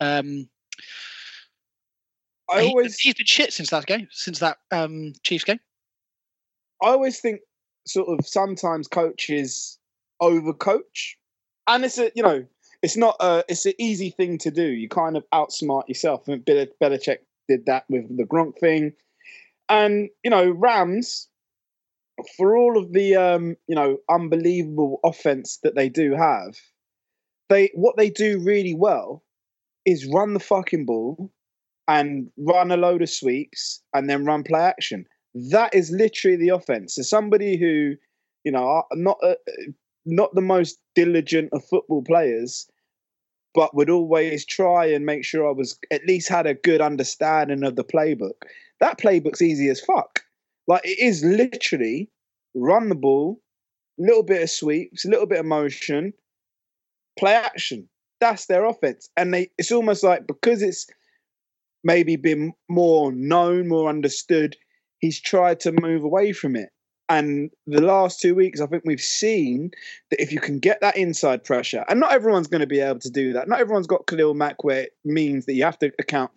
Um, 0.00 0.48
I 2.50 2.62
he- 2.62 2.68
always, 2.68 2.98
he's 2.98 3.14
been 3.14 3.26
shit 3.26 3.52
since 3.52 3.70
that 3.70 3.86
game, 3.86 4.08
since 4.10 4.38
that 4.40 4.58
um, 4.70 5.12
Chiefs 5.22 5.44
game. 5.44 5.60
I 6.82 6.88
always 6.88 7.20
think, 7.20 7.40
sort 7.86 8.08
of, 8.08 8.26
sometimes 8.26 8.88
coaches 8.88 9.78
overcoach, 10.22 11.16
and 11.66 11.84
it's 11.84 11.98
a, 11.98 12.10
you 12.14 12.22
know, 12.22 12.44
it's 12.82 12.96
not 12.96 13.16
a, 13.20 13.44
it's 13.48 13.66
an 13.66 13.74
easy 13.78 14.10
thing 14.10 14.38
to 14.38 14.50
do. 14.50 14.66
You 14.66 14.88
kind 14.88 15.16
of 15.16 15.24
outsmart 15.32 15.88
yourself. 15.88 16.28
And 16.28 16.44
Bel- 16.44 16.66
Belichick 16.82 17.18
did 17.48 17.66
that 17.66 17.84
with 17.88 18.16
the 18.16 18.24
Gronk 18.24 18.58
thing, 18.58 18.92
and 19.68 20.10
you 20.22 20.30
know, 20.30 20.50
Rams. 20.50 21.28
For 22.36 22.56
all 22.56 22.78
of 22.78 22.92
the 22.92 23.16
um, 23.16 23.56
you 23.66 23.74
know 23.74 23.98
unbelievable 24.10 25.00
offense 25.04 25.58
that 25.62 25.74
they 25.74 25.88
do 25.88 26.14
have, 26.14 26.56
they 27.48 27.70
what 27.74 27.96
they 27.96 28.10
do 28.10 28.40
really 28.40 28.74
well 28.74 29.22
is 29.84 30.06
run 30.06 30.34
the 30.34 30.40
fucking 30.40 30.86
ball 30.86 31.30
and 31.88 32.30
run 32.38 32.70
a 32.70 32.76
load 32.76 33.02
of 33.02 33.10
sweeps 33.10 33.82
and 33.92 34.08
then 34.08 34.24
run 34.24 34.42
play 34.42 34.60
action. 34.60 35.06
That 35.50 35.74
is 35.74 35.90
literally 35.90 36.36
the 36.36 36.50
offense. 36.50 36.94
So 36.94 37.02
somebody 37.02 37.58
who, 37.58 37.94
you 38.44 38.52
know, 38.52 38.84
not 38.92 39.18
uh, 39.22 39.34
not 40.06 40.34
the 40.34 40.40
most 40.40 40.78
diligent 40.94 41.50
of 41.52 41.64
football 41.64 42.02
players, 42.02 42.68
but 43.54 43.74
would 43.74 43.90
always 43.90 44.44
try 44.44 44.86
and 44.86 45.04
make 45.04 45.24
sure 45.24 45.48
I 45.48 45.52
was 45.52 45.78
at 45.90 46.06
least 46.06 46.28
had 46.28 46.46
a 46.46 46.54
good 46.54 46.80
understanding 46.80 47.64
of 47.64 47.76
the 47.76 47.84
playbook. 47.84 48.42
That 48.80 48.98
playbook's 48.98 49.42
easy 49.42 49.68
as 49.68 49.80
fuck. 49.80 50.20
Like 50.66 50.84
it 50.84 50.98
is 50.98 51.24
literally 51.24 52.10
run 52.54 52.88
the 52.88 52.94
ball, 52.94 53.40
little 53.98 54.22
bit 54.22 54.42
of 54.42 54.50
sweeps, 54.50 55.04
a 55.04 55.08
little 55.08 55.26
bit 55.26 55.40
of 55.40 55.46
motion, 55.46 56.12
play 57.18 57.34
action. 57.34 57.88
That's 58.20 58.46
their 58.46 58.64
offense, 58.64 59.08
and 59.16 59.34
they. 59.34 59.50
It's 59.58 59.72
almost 59.72 60.02
like 60.02 60.26
because 60.26 60.62
it's 60.62 60.86
maybe 61.82 62.16
been 62.16 62.54
more 62.68 63.12
known, 63.12 63.68
more 63.68 63.88
understood. 63.88 64.56
He's 64.98 65.20
tried 65.20 65.60
to 65.60 65.72
move 65.72 66.02
away 66.02 66.32
from 66.32 66.56
it. 66.56 66.70
And 67.10 67.50
the 67.66 67.82
last 67.82 68.20
two 68.20 68.34
weeks, 68.34 68.62
I 68.62 68.66
think 68.66 68.84
we've 68.86 69.00
seen 69.00 69.72
that 70.10 70.22
if 70.22 70.32
you 70.32 70.40
can 70.40 70.58
get 70.58 70.80
that 70.80 70.96
inside 70.96 71.44
pressure, 71.44 71.84
and 71.88 72.00
not 72.00 72.12
everyone's 72.12 72.46
going 72.46 72.62
to 72.62 72.66
be 72.66 72.80
able 72.80 73.00
to 73.00 73.10
do 73.10 73.34
that. 73.34 73.46
Not 73.46 73.60
everyone's 73.60 73.86
got 73.86 74.06
Khalil 74.06 74.32
Mack, 74.32 74.64
where 74.64 74.84
it 74.84 74.92
means 75.04 75.44
that 75.44 75.52
you 75.52 75.64
have 75.64 75.78
to 75.80 75.92
account, 75.98 76.30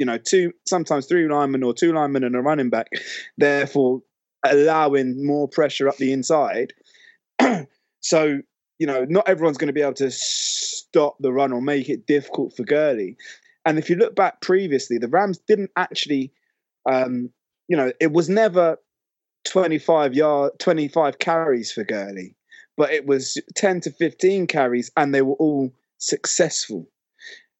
you 0.00 0.06
know, 0.06 0.16
two, 0.16 0.52
sometimes 0.66 1.04
three 1.04 1.28
linemen 1.28 1.62
or 1.62 1.74
two 1.74 1.92
linemen 1.92 2.24
and 2.24 2.34
a 2.34 2.40
running 2.40 2.70
back, 2.70 2.88
therefore 3.36 4.00
allowing 4.42 5.26
more 5.26 5.46
pressure 5.46 5.90
up 5.90 5.98
the 5.98 6.10
inside. 6.10 6.72
so, 8.00 8.40
you 8.78 8.86
know, 8.86 9.04
not 9.06 9.28
everyone's 9.28 9.58
going 9.58 9.66
to 9.66 9.74
be 9.74 9.82
able 9.82 9.92
to 9.92 10.10
stop 10.10 11.16
the 11.20 11.30
run 11.30 11.52
or 11.52 11.60
make 11.60 11.90
it 11.90 12.06
difficult 12.06 12.56
for 12.56 12.64
Gurley. 12.64 13.18
And 13.66 13.78
if 13.78 13.90
you 13.90 13.96
look 13.96 14.16
back 14.16 14.40
previously, 14.40 14.96
the 14.96 15.06
Rams 15.06 15.38
didn't 15.46 15.70
actually, 15.76 16.32
um, 16.90 17.28
you 17.68 17.76
know, 17.76 17.92
it 18.00 18.10
was 18.10 18.30
never 18.30 18.78
25 19.44 20.14
yard, 20.14 20.52
25 20.60 21.18
carries 21.18 21.72
for 21.72 21.84
Gurley, 21.84 22.34
but 22.78 22.90
it 22.90 23.04
was 23.04 23.36
10 23.54 23.82
to 23.82 23.90
15 23.90 24.46
carries, 24.46 24.90
and 24.96 25.14
they 25.14 25.20
were 25.20 25.34
all 25.34 25.70
successful. 25.98 26.88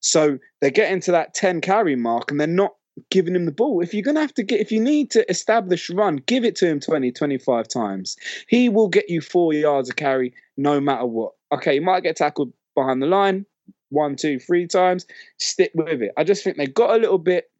So 0.01 0.38
they're 0.61 0.70
getting 0.70 1.01
to 1.03 1.12
that 1.12 1.34
10 1.34 1.61
carry 1.61 1.96
mark, 1.96 2.30
and 2.30 2.40
they're 2.40 2.46
not 2.46 2.74
giving 3.11 3.34
him 3.34 3.46
the 3.46 3.53
ball. 3.53 3.80
If 3.80 3.94
you're 3.94 4.03
going 4.03 4.16
to 4.16 4.20
have 4.20 4.34
to 4.34 4.42
get, 4.42 4.61
if 4.61 4.72
you 4.72 4.80
need 4.80 5.11
to 5.12 5.28
establish 5.30 5.88
run, 5.90 6.16
give 6.26 6.44
it 6.44 6.57
to 6.57 6.66
him 6.66 6.80
20, 6.80 7.12
25 7.12 7.68
times. 7.68 8.16
He 8.48 8.68
will 8.68 8.88
get 8.88 9.09
you 9.09 9.20
four 9.20 9.53
yards 9.53 9.88
of 9.88 9.96
carry 9.96 10.34
no 10.57 10.80
matter 10.80 11.07
what. 11.07 11.32
Okay, 11.53 11.74
you 11.74 11.82
might 11.82 12.03
get 12.03 12.16
tackled 12.16 12.53
behind 12.74 13.03
the 13.03 13.07
line 13.07 13.46
one, 13.90 14.16
two, 14.16 14.38
three 14.38 14.66
times. 14.66 15.07
Stick 15.38 15.72
with 15.74 16.03
it. 16.03 16.12
I 16.16 16.24
just 16.24 16.42
think 16.42 16.57
they 16.57 16.66
got 16.66 16.90
a 16.90 16.98
little 16.98 17.18
bit, 17.18 17.51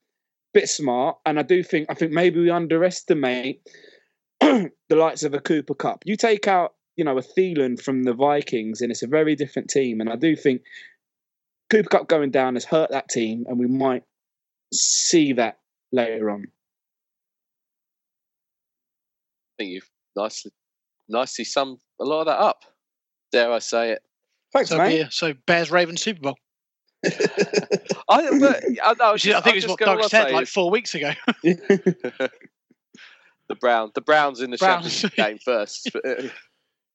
bit 0.55 0.69
smart, 0.69 1.19
and 1.27 1.39
I 1.39 1.43
do 1.43 1.63
think 1.63 1.87
I 1.91 1.95
think 1.95 2.13
maybe 2.13 2.41
we 2.41 2.51
underestimate 2.51 3.61
the 4.41 4.71
likes 4.91 5.23
of 5.23 5.35
a 5.35 5.41
Cooper 5.41 5.75
Kupp. 5.75 6.03
You 6.07 6.17
take 6.17 6.49
out, 6.49 6.75
you 6.97 7.05
know, 7.05 7.19
a 7.19 7.23
Thielen 7.23 7.81
from 7.81 8.05
the 8.05 8.15
Vikings, 8.15 8.81
and 8.81 8.91
it's 8.91 9.03
a 9.03 9.09
very 9.09 9.37
different 9.37 9.69
team. 9.69 10.01
And 10.01 10.09
I 10.11 10.17
do 10.17 10.35
think 10.35 10.63
Cooper 11.71 11.89
Kupp 11.89 12.09
going 12.09 12.31
down 12.31 12.55
has 12.55 12.65
hurt 12.65 12.91
that 12.91 13.09
team, 13.09 13.47
and 13.49 13.59
we 13.59 13.67
might 13.67 14.03
see 14.73 15.33
that 15.35 15.59
later 15.93 16.31
on. 16.31 16.47
I 19.53 19.63
think 19.63 19.71
you've 19.73 19.91
nicely, 20.17 20.53
nicely 21.09 21.45
summed 21.45 21.79
a 22.01 22.05
lot 22.05 22.21
of 22.21 22.27
that 22.27 22.39
up. 22.39 22.65
Dare 23.33 23.53
I 23.53 23.61
say 23.61 23.93
it? 23.93 24.03
Thanks, 24.53 24.71
So, 24.71 24.79
mate. 24.79 25.05
be- 25.05 25.11
so 25.11 25.33
Bears 25.47 25.71
Ravens 25.71 26.03
Super 26.03 26.21
Bowl. 26.21 26.37
I, 27.07 28.39
but, 28.39 28.63
I, 28.83 28.95
I, 29.01 29.13
Which 29.13 29.27
is, 29.27 29.35
I 29.35 29.41
think 29.41 29.57
it's 29.57 29.69
what 29.69 29.79
Doug 29.79 30.03
said 30.05 30.33
like 30.33 30.49
four 30.49 30.71
weeks 30.71 30.95
ago. 30.95 31.13
the 31.43 32.31
Brown, 33.61 33.93
the 33.95 34.01
Browns 34.01 34.41
in 34.41 34.51
the 34.51 34.57
Browns. 34.59 35.01
championship 35.01 35.15
game 35.15 35.39
first. 35.39 35.91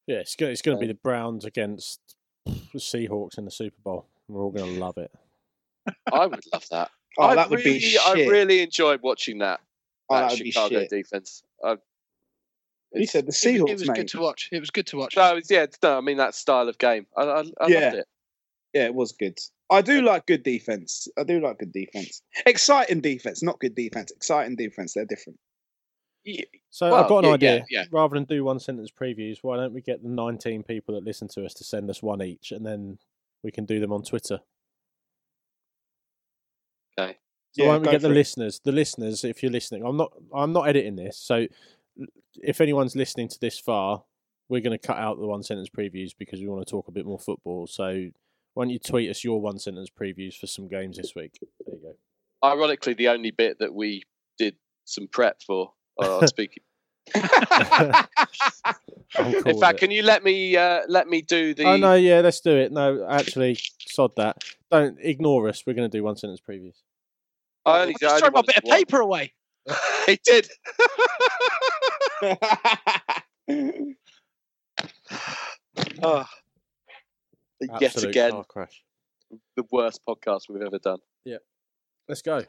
Yeah, 0.08 0.18
it's 0.18 0.36
going, 0.36 0.52
it's 0.52 0.62
going 0.62 0.78
to 0.78 0.82
be 0.82 0.88
the 0.88 0.94
Browns 0.94 1.46
against 1.46 2.00
the 2.46 2.78
Seahawks 2.78 3.38
in 3.38 3.46
the 3.46 3.52
Super 3.52 3.82
Bowl. 3.84 4.06
We're 4.28 4.42
all 4.44 4.52
going 4.52 4.74
to 4.74 4.80
love 4.80 4.98
it. 4.98 5.12
I 6.12 6.26
would 6.26 6.44
love 6.54 6.66
that. 6.72 6.90
Oh, 7.18 7.28
I 7.28 7.36
that 7.36 7.50
would 7.50 7.60
really, 7.60 7.76
be 7.76 7.80
shit. 7.80 8.02
I 8.06 8.14
really 8.28 8.60
enjoyed 8.62 9.00
watching 9.02 9.38
that. 9.38 9.62
oh, 10.10 10.16
that 10.16 10.22
that 10.24 10.32
would 10.32 10.44
be 10.44 10.52
Chicago 10.52 10.86
defense. 10.90 11.44
I, 11.64 11.78
He 12.94 13.06
said 13.06 13.24
the 13.26 13.28
It 13.28 13.28
was- 13.28 13.36
Seahawks, 13.38 13.70
it 13.70 13.74
was 13.80 13.88
mate. 13.88 13.96
good 13.96 14.08
to 14.10 14.20
watch. 14.20 14.50
It 14.52 14.60
was 14.60 14.70
good 14.70 14.88
to 14.88 14.98
watch. 14.98 15.16
no, 15.16 15.40
yeah, 15.50 15.66
no, 15.82 15.98
I 15.98 16.02
mean 16.02 16.18
that 16.18 16.36
style 16.36 16.68
of 16.68 16.78
game. 16.78 17.06
I, 17.16 17.22
I, 17.24 17.40
I 17.62 17.68
Yeah. 17.68 17.80
loved 17.80 17.96
it. 17.96 18.06
Yeah, 18.74 18.86
it 18.88 18.94
was 18.96 19.14
good. 19.14 19.38
I 19.70 19.82
do 19.82 20.02
like 20.02 20.26
good 20.26 20.44
defense. 20.44 21.08
I 21.18 21.24
do 21.24 21.40
like 21.40 21.60
good 21.60 21.72
defense. 21.72 22.22
Exciting 22.46 23.00
defense, 23.00 23.42
not 23.42 23.60
good 23.62 23.76
defense. 23.76 24.12
Exciting 24.12 24.58
defense. 24.58 24.94
They're 24.96 25.06
different. 25.06 25.40
So 26.72 26.90
Well, 26.90 26.96
I've 27.02 27.08
got 27.08 27.20
an 27.20 27.30
yeah, 27.30 27.34
idea. 27.36 27.56
yeah, 27.56 27.64
yeah. 27.70 27.84
Rather 27.92 28.16
than 28.16 28.26
do 28.26 28.44
one 28.44 28.60
sentence 28.60 28.92
previews, 28.92 29.38
why 29.42 29.56
don't 29.56 29.72
we 29.74 29.80
get 29.80 30.04
the 30.04 30.10
19 30.10 30.64
people 30.64 30.96
that 30.96 31.06
listen 31.06 31.30
to 31.30 31.46
us 31.46 31.54
to 31.54 31.64
send 31.64 31.90
us 31.90 32.04
one 32.04 32.22
each, 32.22 32.52
and 32.52 32.66
then 32.66 32.98
we 33.46 33.52
can 33.52 33.64
do 33.64 33.80
them 33.80 33.94
on 33.94 34.02
Twitter. 34.04 34.40
Okay. 37.00 37.14
So 37.52 37.64
Yeah, 37.64 37.68
why 37.68 37.74
don't 37.76 37.84
we 37.84 37.92
get 37.92 38.02
the 38.02 38.10
it. 38.10 38.14
listeners? 38.14 38.60
The 38.64 38.72
listeners, 38.72 39.24
if 39.24 39.44
you're 39.44 39.52
listening, 39.52 39.86
I'm 39.86 39.96
not. 39.96 40.12
I'm 40.34 40.52
not 40.52 40.64
editing 40.68 40.96
this. 40.96 41.18
So 41.18 41.46
if 42.42 42.60
anyone's 42.60 42.96
listening 42.96 43.30
to 43.30 43.40
this 43.40 43.60
far, 43.60 44.04
we're 44.50 44.62
going 44.62 44.78
to 44.78 44.88
cut 44.88 44.98
out 44.98 45.20
the 45.20 45.28
one 45.28 45.44
sentence 45.44 45.70
previews 45.70 46.12
because 46.18 46.40
we 46.42 46.48
want 46.48 46.66
to 46.66 46.70
talk 46.70 46.88
a 46.88 46.92
bit 46.92 47.06
more 47.06 47.20
football. 47.20 47.68
So 47.68 48.08
why 48.56 48.64
don't 48.64 48.72
you 48.72 48.80
tweet 48.80 49.10
us 49.10 49.24
your 49.24 49.40
one 49.40 49.60
sentence 49.60 49.90
previews 49.90 50.36
for 50.36 50.48
some 50.48 50.68
games 50.68 50.98
this 50.98 51.14
week? 51.16 51.40
There 51.66 51.76
you 51.76 51.82
go. 51.82 52.48
Ironically, 52.48 52.94
the 52.96 53.10
only 53.10 53.32
bit 53.32 53.60
that 53.60 53.74
we 53.74 54.04
did 54.38 54.56
some 54.86 55.08
prep 55.08 55.42
for. 55.42 55.72
Uh, 56.02 56.26
speaking. 56.28 56.64
I'm 59.18 59.32
cool 59.34 59.48
In 59.48 59.60
fact, 59.60 59.78
it. 59.78 59.80
can 59.80 59.92
you 59.92 60.04
let 60.04 60.24
me 60.24 60.58
uh, 60.58 60.82
let 60.88 61.08
me 61.08 61.22
do 61.22 61.54
the? 61.54 61.66
Oh 61.66 61.78
no, 61.78 61.94
yeah, 61.94 62.22
let's 62.22 62.42
do 62.42 62.56
it. 62.58 62.72
No, 62.72 63.06
actually, 63.08 63.58
sod 63.88 64.12
that. 64.18 64.44
Don't 64.72 64.98
ignore 65.00 65.48
us. 65.48 65.64
We're 65.66 65.74
going 65.74 65.90
to 65.90 65.98
do 65.98 66.04
one 66.04 66.18
sentence 66.18 66.42
previews. 66.48 66.76
I 67.66 67.82
only, 67.82 67.96
I 67.96 67.98
just 68.00 68.20
throw 68.20 68.32
my 68.32 68.42
bit 68.42 68.58
of 68.58 68.64
paper 68.64 69.00
away. 69.00 69.34
he 70.06 70.20
did. 70.24 70.48
oh. 76.04 76.26
Yet 77.80 78.04
again, 78.04 78.32
car 78.32 78.44
crash. 78.44 78.84
the 79.56 79.64
worst 79.72 80.02
podcast 80.08 80.42
we've 80.50 80.62
ever 80.62 80.78
done. 80.78 81.00
Yeah, 81.24 81.38
let's 82.08 82.22
go. 82.22 82.44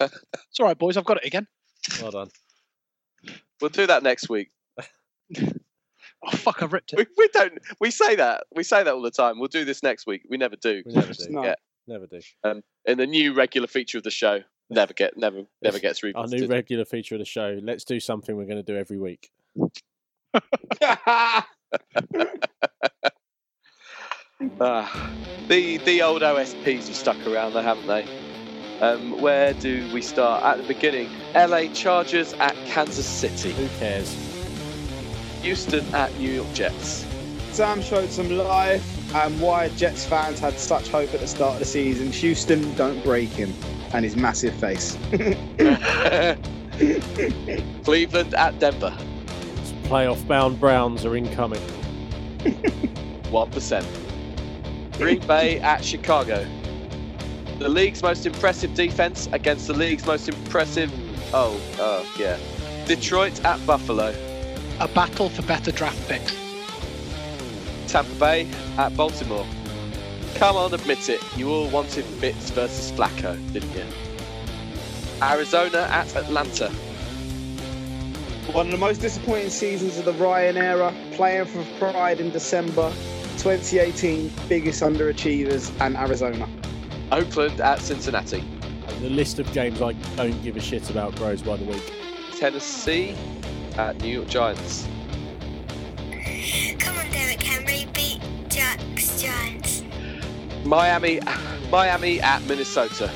It's 0.00 0.60
all 0.60 0.66
right, 0.66 0.78
boys. 0.78 0.96
I've 0.96 1.04
got 1.04 1.18
it 1.18 1.26
again. 1.26 1.46
Well 2.00 2.10
done. 2.10 2.28
We'll 3.60 3.70
do 3.70 3.86
that 3.86 4.02
next 4.02 4.28
week. 4.28 4.50
Oh 6.26 6.36
fuck! 6.36 6.62
I've 6.62 6.72
ripped 6.72 6.94
it. 6.94 6.96
We, 6.98 7.06
we 7.18 7.28
don't. 7.34 7.58
We 7.80 7.90
say 7.90 8.16
that. 8.16 8.44
We 8.54 8.62
say 8.62 8.82
that 8.82 8.94
all 8.94 9.02
the 9.02 9.10
time. 9.10 9.38
We'll 9.38 9.48
do 9.48 9.66
this 9.66 9.82
next 9.82 10.06
week. 10.06 10.22
We 10.30 10.38
never 10.38 10.56
do. 10.56 10.82
We 10.86 10.92
never 10.94 11.12
do. 11.12 11.26
No. 11.28 11.44
Yeah. 11.44 11.54
Never 11.86 12.06
do. 12.06 12.20
And 12.42 12.62
the 12.86 13.06
new 13.06 13.34
regular 13.34 13.66
feature 13.68 13.98
of 13.98 14.04
the 14.04 14.10
show 14.10 14.40
never 14.70 14.94
get 14.94 15.18
never 15.18 15.42
never 15.62 15.78
gets 15.78 16.02
Our 16.02 16.26
new 16.26 16.46
regular 16.46 16.86
feature 16.86 17.14
of 17.16 17.18
the 17.18 17.26
show. 17.26 17.58
Let's 17.62 17.84
do 17.84 18.00
something 18.00 18.36
we're 18.36 18.46
going 18.46 18.62
to 18.64 18.72
do 18.72 18.76
every 18.76 18.98
week. 18.98 19.30
Ah, 24.60 25.10
the 25.48 25.78
the 25.78 26.02
old 26.02 26.22
OSPs 26.22 26.88
have 26.88 26.96
stuck 26.96 27.26
around, 27.26 27.54
though, 27.54 27.62
haven't 27.62 27.86
they? 27.86 28.04
Um, 28.80 29.20
where 29.20 29.54
do 29.54 29.88
we 29.94 30.02
start? 30.02 30.42
At 30.42 30.58
the 30.58 30.64
beginning, 30.64 31.08
LA 31.34 31.66
Chargers 31.72 32.32
at 32.34 32.54
Kansas 32.66 33.06
City, 33.06 33.52
Who 33.52 33.68
cares? 33.78 34.14
Houston 35.42 35.84
at 35.94 36.16
New 36.18 36.30
York 36.30 36.52
Jets. 36.54 37.06
Sam 37.52 37.80
showed 37.82 38.10
some 38.10 38.30
life 38.30 39.14
and 39.14 39.40
why 39.40 39.68
Jets 39.70 40.04
fans 40.04 40.40
had 40.40 40.58
such 40.58 40.88
hope 40.88 41.14
at 41.14 41.20
the 41.20 41.26
start 41.26 41.54
of 41.54 41.58
the 41.60 41.64
season. 41.64 42.10
Houston, 42.10 42.74
don't 42.74 43.02
break 43.04 43.28
him 43.28 43.52
and 43.92 44.04
his 44.04 44.16
massive 44.16 44.54
face. 44.54 44.96
Cleveland 47.84 48.34
at 48.34 48.58
Denver, 48.58 48.96
Playoff 49.84 50.26
bound 50.26 50.58
Browns 50.58 51.04
are 51.04 51.16
incoming. 51.16 51.60
one 53.30 53.50
percent. 53.50 53.86
Green 54.98 55.24
Bay 55.26 55.60
at 55.60 55.84
Chicago. 55.84 56.44
The 57.58 57.68
league's 57.68 58.02
most 58.02 58.26
impressive 58.26 58.74
defense 58.74 59.28
against 59.32 59.68
the 59.68 59.74
league's 59.74 60.04
most 60.06 60.28
impressive. 60.28 60.92
Oh, 61.32 61.60
uh, 61.78 62.04
yeah. 62.18 62.36
Detroit 62.86 63.44
at 63.44 63.64
Buffalo. 63.64 64.12
A 64.80 64.88
battle 64.88 65.28
for 65.28 65.42
better 65.42 65.70
draft 65.70 66.08
picks. 66.08 66.34
Tampa 67.86 68.12
Bay 68.16 68.48
at 68.76 68.96
Baltimore. 68.96 69.46
Come 70.34 70.56
on, 70.56 70.74
admit 70.74 71.08
it. 71.08 71.22
You 71.36 71.48
all 71.48 71.68
wanted 71.68 72.04
Fitz 72.04 72.50
versus 72.50 72.90
Flacco, 72.90 73.36
didn't 73.52 73.72
you? 73.72 73.84
Arizona 75.22 75.86
at 75.92 76.14
Atlanta. 76.16 76.70
One 78.52 78.66
of 78.66 78.72
the 78.72 78.78
most 78.78 79.00
disappointing 79.00 79.50
seasons 79.50 79.96
of 79.96 80.06
the 80.06 80.12
Ryan 80.14 80.56
era, 80.56 80.92
playing 81.12 81.46
for 81.46 81.64
pride 81.78 82.18
in 82.18 82.30
December 82.30 82.92
2018, 83.38 84.30
biggest 84.48 84.82
underachievers, 84.82 85.72
and 85.80 85.96
Arizona. 85.96 86.48
Oakland 87.14 87.60
at 87.60 87.80
Cincinnati. 87.80 88.40
And 88.88 89.00
the 89.00 89.08
list 89.08 89.38
of 89.38 89.50
games 89.52 89.80
I 89.80 89.92
don't 90.16 90.42
give 90.42 90.56
a 90.56 90.60
shit 90.60 90.90
about 90.90 91.14
grows 91.14 91.42
by 91.42 91.56
the 91.56 91.64
week. 91.64 91.92
Tennessee 92.36 93.14
at 93.76 94.00
New 94.00 94.08
York 94.08 94.26
Giants. 94.26 94.88
Come 96.80 96.98
on, 96.98 97.08
Derrick 97.12 97.40
Henry, 97.40 97.86
beat 97.94 98.20
Jack's 98.48 99.22
Giants. 99.22 99.84
Miami, 100.64 101.20
Miami 101.70 102.20
at 102.20 102.42
Minnesota. 102.46 103.08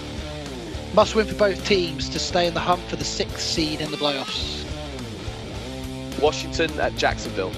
Must 0.95 1.17
win 1.17 1.27
for 1.27 1.35
both 1.35 1.67
teams 1.67 2.09
to 2.11 2.21
stay 2.21 2.47
in 2.47 2.55
the 2.55 2.61
hunt 2.61 2.83
for 2.83 2.95
the 2.95 3.05
sixth 3.05 3.41
seed 3.41 3.81
in 3.81 3.91
the 3.91 3.97
playoffs. 3.97 4.65
Washington 6.21 6.71
at 6.79 6.95
Jacksonville. 6.95 7.53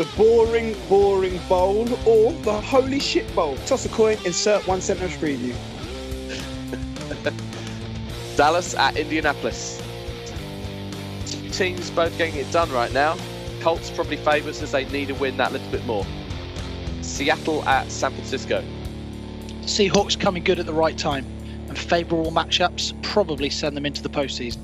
The 0.00 0.08
boring, 0.16 0.74
boring 0.88 1.38
bowl 1.46 1.86
or 2.08 2.32
the 2.32 2.58
holy 2.58 3.00
shit 3.00 3.36
bowl. 3.36 3.58
Toss 3.66 3.84
a 3.84 3.90
coin, 3.90 4.16
insert 4.24 4.66
one 4.66 4.80
sentence 4.80 5.12
preview. 5.16 5.54
Dallas 8.38 8.74
at 8.76 8.96
Indianapolis. 8.96 9.78
Two 11.26 11.50
teams 11.50 11.90
both 11.90 12.16
getting 12.16 12.36
it 12.36 12.50
done 12.50 12.72
right 12.72 12.90
now. 12.94 13.14
Colts 13.60 13.90
probably 13.90 14.16
favourites 14.16 14.62
as 14.62 14.72
they 14.72 14.86
need 14.86 15.10
a 15.10 15.14
win 15.16 15.36
that 15.36 15.52
little 15.52 15.70
bit 15.70 15.84
more. 15.84 16.06
Seattle 17.02 17.62
at 17.68 17.90
San 17.90 18.12
Francisco. 18.12 18.64
Seahawks 19.64 20.18
coming 20.18 20.42
good 20.42 20.58
at 20.58 20.64
the 20.64 20.72
right 20.72 20.96
time, 20.96 21.26
and 21.68 21.78
favourable 21.78 22.32
matchups 22.32 22.94
probably 23.02 23.50
send 23.50 23.76
them 23.76 23.84
into 23.84 24.02
the 24.02 24.08
postseason. 24.08 24.60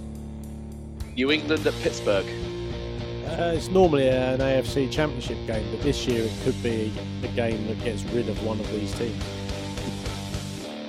New 1.15 1.31
England 1.31 1.67
at 1.67 1.75
Pittsburgh. 1.83 2.25
Uh, 3.27 3.53
it's 3.55 3.69
normally 3.69 4.09
an 4.09 4.39
AFC 4.39 4.91
Championship 4.91 5.37
game, 5.47 5.69
but 5.71 5.83
this 5.83 6.07
year 6.07 6.25
it 6.25 6.33
could 6.45 6.63
be 6.63 6.93
a 7.25 7.29
game 7.29 7.67
that 7.67 7.83
gets 7.83 8.05
rid 8.05 8.29
of 8.29 8.43
one 8.47 8.59
of 8.61 8.71
these 8.71 8.97
teams. 8.97 9.23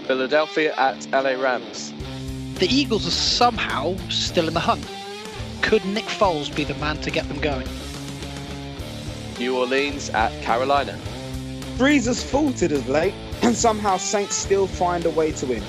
Philadelphia 0.05 0.73
at 0.77 1.05
LA 1.11 1.31
Rams. 1.31 1.91
The 2.59 2.67
Eagles 2.67 3.07
are 3.07 3.11
somehow 3.11 3.97
still 4.09 4.47
in 4.47 4.53
the 4.53 4.59
hunt. 4.59 4.85
Could 5.61 5.83
Nick 5.85 6.05
Foles 6.05 6.55
be 6.55 6.63
the 6.63 6.75
man 6.75 6.97
to 7.01 7.11
get 7.11 7.27
them 7.27 7.41
going? 7.41 7.67
New 9.39 9.57
Orleans 9.57 10.09
at 10.11 10.31
Carolina. 10.43 10.97
Breezer's 11.77 12.23
faltered 12.23 12.71
as 12.71 12.87
late, 12.87 13.13
and 13.41 13.55
somehow 13.55 13.97
Saints 13.97 14.35
still 14.35 14.67
find 14.67 15.05
a 15.05 15.09
way 15.09 15.31
to 15.33 15.45
win. 15.47 15.63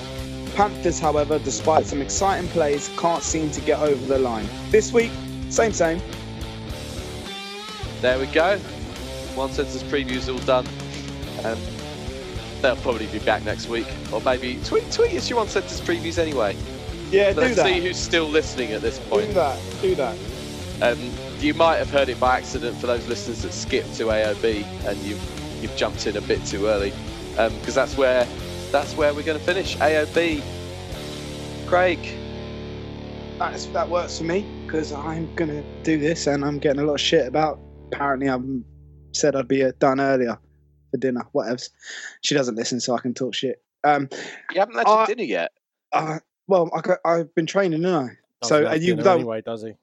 Panthers, 0.55 0.99
however, 0.99 1.39
despite 1.39 1.85
some 1.85 2.01
exciting 2.01 2.49
plays, 2.51 2.89
can't 2.97 3.23
seem 3.23 3.51
to 3.51 3.61
get 3.61 3.79
over 3.79 4.05
the 4.05 4.19
line. 4.19 4.47
This 4.69 4.93
week, 4.93 5.11
same, 5.49 5.73
same. 5.73 6.01
There 8.01 8.19
we 8.19 8.27
go. 8.27 8.57
One 9.35 9.51
census 9.51 9.83
previews 9.83 10.31
all 10.31 10.39
done. 10.39 10.65
Um, 11.45 11.59
they'll 12.61 12.75
probably 12.77 13.07
be 13.07 13.19
back 13.19 13.43
next 13.43 13.67
week, 13.69 13.87
or 14.11 14.21
maybe 14.21 14.59
tweet 14.63 14.91
tweet 14.91 15.13
us 15.15 15.29
your 15.29 15.39
one 15.39 15.47
census 15.47 15.79
previews 15.81 16.17
anyway. 16.17 16.55
Yeah, 17.11 17.33
do 17.33 17.41
Let's 17.41 17.55
that. 17.57 17.65
see 17.65 17.79
who's 17.81 17.97
still 17.97 18.27
listening 18.27 18.71
at 18.71 18.81
this 18.81 18.99
point. 18.99 19.27
do 19.27 19.33
that. 19.33 19.59
Do 19.81 19.95
that. 19.95 20.17
Um, 20.81 21.11
you 21.39 21.53
might 21.53 21.77
have 21.77 21.89
heard 21.89 22.09
it 22.09 22.19
by 22.19 22.37
accident 22.37 22.77
for 22.77 22.87
those 22.87 23.07
listeners 23.07 23.41
that 23.41 23.51
skipped 23.53 23.95
to 23.95 24.05
AOB 24.05 24.63
and 24.85 24.97
you've 24.99 25.61
you've 25.61 25.75
jumped 25.75 26.07
in 26.07 26.15
a 26.17 26.21
bit 26.21 26.45
too 26.45 26.67
early 26.67 26.93
because 27.31 27.75
that's 27.75 27.97
where 27.97 28.25
that's 28.71 28.95
where 28.95 29.13
we're 29.13 29.23
going 29.23 29.39
to 29.39 29.43
finish 29.43 29.75
AOB. 29.77 30.41
Craig, 31.67 31.99
That's, 33.37 33.65
that 33.67 33.87
works 33.89 34.17
for 34.17 34.23
me 34.23 34.45
because 34.65 34.91
I'm 34.91 35.33
gonna 35.35 35.63
do 35.83 35.99
this, 35.99 36.25
and 36.25 36.43
I'm 36.43 36.57
getting 36.57 36.81
a 36.81 36.83
lot 36.83 36.95
of 36.95 37.01
shit 37.01 37.27
about. 37.27 37.59
Apparently, 37.91 38.29
I've 38.29 38.43
said 39.13 39.35
I'd 39.35 39.47
be 39.47 39.63
uh, 39.63 39.71
done 39.79 39.99
earlier 39.99 40.37
for 40.91 40.97
dinner. 40.97 41.23
Whatevs. 41.33 41.69
She 42.21 42.35
doesn't 42.35 42.55
listen, 42.55 42.79
so 42.79 42.95
I 42.95 42.99
can 42.99 43.13
talk 43.13 43.33
shit. 43.33 43.61
Um. 43.83 44.09
you 44.53 44.59
haven't 44.59 44.75
had 44.75 44.87
your 44.87 44.99
Uh, 45.01 45.05
dinner 45.05 45.23
yet. 45.23 45.51
Uh, 45.91 46.19
well, 46.47 46.69
I, 46.73 47.09
I've 47.09 47.33
been 47.35 47.45
training, 47.45 47.83
haven't 47.83 48.09
I? 48.09 48.13
So, 48.43 48.49
Doesn't 48.61 48.65
uh, 48.65 48.69
have 48.71 48.83
you 48.83 48.95
don't- 48.95 49.19
anyway, 49.19 49.41
does 49.41 49.63
he? 49.63 49.73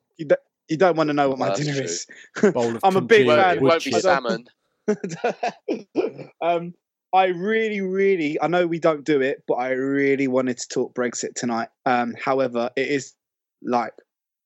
You 0.69 0.77
don't 0.77 0.97
want 0.97 1.09
to 1.11 1.15
know 1.15 1.29
what 1.29 1.39
my 1.39 1.55
dinner 1.55 1.75
true. 1.75 1.83
is. 1.85 2.07
Bowl 2.53 2.75
of 2.75 2.81
I'm 2.85 2.97
a 2.97 3.01
big 3.01 3.27
fan. 3.29 3.57
It 3.59 3.63
won't 3.63 3.85
be 3.85 3.93
salmon. 3.93 4.47
um, 6.41 6.75
I 7.15 7.27
really, 7.27 7.81
really, 7.81 8.41
I 8.41 8.49
know 8.49 8.67
we 8.67 8.79
don't 8.81 9.05
do 9.05 9.21
it, 9.21 9.45
but 9.47 9.55
I 9.55 9.71
really 9.71 10.27
wanted 10.27 10.59
to 10.59 10.69
talk 10.69 10.95
Brexit 10.95 11.35
tonight. 11.35 11.69
Um, 11.85 12.15
however, 12.21 12.71
it 12.77 12.89
is 12.89 13.15
like 13.63 13.93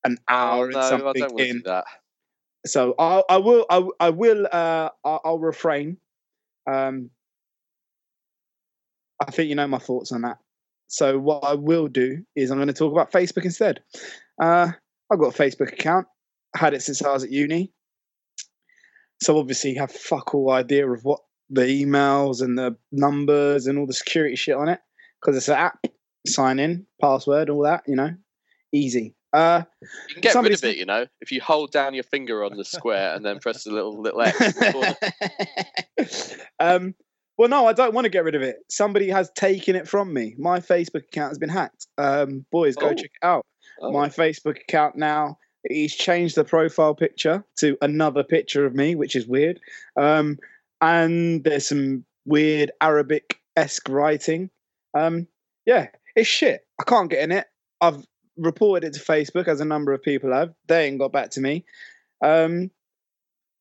an 0.03 0.17
Oh, 0.29 0.33
hour 0.33 0.69
no, 0.69 0.77
and 0.77 0.85
I 0.85 0.89
something 0.89 1.13
don't 1.21 1.33
want 1.33 1.37
to 1.39 1.49
in. 1.49 1.63
So 2.65 2.93
I, 2.97 3.23
I 3.29 3.37
will 3.37 3.65
I, 3.69 3.83
I 3.99 4.09
will 4.09 4.47
uh 4.51 4.89
I'll, 5.03 5.21
I'll 5.23 5.39
refrain. 5.39 5.97
Um 6.71 7.09
i 9.19 9.29
think 9.31 9.49
you 9.49 9.55
know 9.55 9.67
my 9.67 9.79
thoughts 9.79 10.11
on 10.11 10.21
that. 10.21 10.37
So 10.87 11.17
what 11.17 11.43
i 11.43 11.53
will 11.53 11.87
do 11.87 12.23
is 12.35 12.51
i'm 12.51 12.57
going 12.57 12.67
to 12.67 12.73
talk 12.73 12.91
about 12.91 13.11
facebook 13.11 13.45
instead. 13.45 13.81
Uh 14.41 14.71
i've 15.11 15.19
got 15.19 15.35
a 15.35 15.41
facebook 15.41 15.73
account. 15.73 16.07
Had 16.55 16.73
it 16.73 16.81
since 16.81 17.01
i 17.01 17.11
was 17.11 17.23
at 17.23 17.31
uni. 17.31 17.71
So 19.23 19.37
obviously 19.37 19.71
you 19.71 19.79
have 19.79 19.91
fuck 19.91 20.33
all 20.33 20.51
idea 20.51 20.89
of 20.89 21.03
what 21.03 21.19
the 21.49 21.61
emails 21.61 22.41
and 22.41 22.57
the 22.57 22.75
numbers 22.91 23.67
and 23.67 23.77
all 23.77 23.87
the 23.87 23.93
security 23.93 24.35
shit 24.35 24.55
on 24.55 24.69
it 24.69 24.79
because 25.19 25.35
it's 25.35 25.49
an 25.49 25.55
app 25.55 25.85
sign 26.27 26.59
in 26.59 26.85
password 27.01 27.49
all 27.49 27.63
that 27.63 27.83
you 27.87 27.95
know? 27.95 28.11
Easy 28.71 29.15
Uh, 29.33 29.63
You 29.81 30.15
can 30.15 30.21
get 30.21 30.35
rid 30.35 30.51
of 30.53 30.63
it, 30.63 30.77
you 30.77 30.85
know, 30.85 31.05
if 31.21 31.31
you 31.31 31.39
hold 31.41 31.71
down 31.71 31.93
your 31.93 32.03
finger 32.03 32.43
on 32.43 32.57
the 32.57 32.65
square 32.65 33.15
and 33.15 33.25
then 33.25 33.39
press 33.39 33.63
the 33.63 33.71
little 33.71 34.01
little 34.01 34.21
X. 34.21 34.41
in 35.97 36.37
um, 36.59 36.95
well, 37.37 37.49
no, 37.49 37.65
I 37.65 37.73
don't 37.73 37.93
want 37.93 38.05
to 38.05 38.09
get 38.09 38.23
rid 38.23 38.35
of 38.35 38.41
it. 38.41 38.57
Somebody 38.69 39.09
has 39.09 39.31
taken 39.31 39.75
it 39.75 39.87
from 39.87 40.13
me. 40.13 40.35
My 40.37 40.59
Facebook 40.59 41.03
account 41.05 41.31
has 41.31 41.37
been 41.39 41.49
hacked. 41.49 41.87
Um, 41.97 42.45
boys, 42.51 42.75
go 42.75 42.87
Oh. 42.89 42.93
check 42.93 43.05
it 43.21 43.25
out. 43.25 43.45
Oh. 43.81 43.91
My 43.91 44.09
Facebook 44.09 44.59
account 44.61 44.95
now. 44.95 45.37
He's 45.69 45.95
changed 45.95 46.35
the 46.35 46.43
profile 46.43 46.95
picture 46.95 47.43
to 47.59 47.77
another 47.83 48.23
picture 48.23 48.65
of 48.65 48.73
me, 48.75 48.95
which 48.95 49.15
is 49.15 49.27
weird. 49.27 49.59
Um, 49.95 50.39
and 50.81 51.43
there's 51.43 51.67
some 51.69 52.03
weird 52.25 52.71
Arabic 52.81 53.39
esque 53.55 53.87
writing. 53.87 54.49
Um, 54.95 55.27
yeah, 55.67 55.87
it's 56.15 56.27
shit. 56.27 56.65
I 56.79 56.83
can't 56.83 57.09
get 57.11 57.21
in 57.23 57.31
it. 57.31 57.45
I've 57.79 58.03
reported 58.41 58.87
it 58.87 58.93
to 58.93 58.99
Facebook, 58.99 59.47
as 59.47 59.61
a 59.61 59.65
number 59.65 59.93
of 59.93 60.03
people 60.03 60.33
have. 60.33 60.53
They 60.67 60.87
ain't 60.87 60.99
got 60.99 61.11
back 61.11 61.31
to 61.31 61.41
me. 61.41 61.65
Um, 62.23 62.71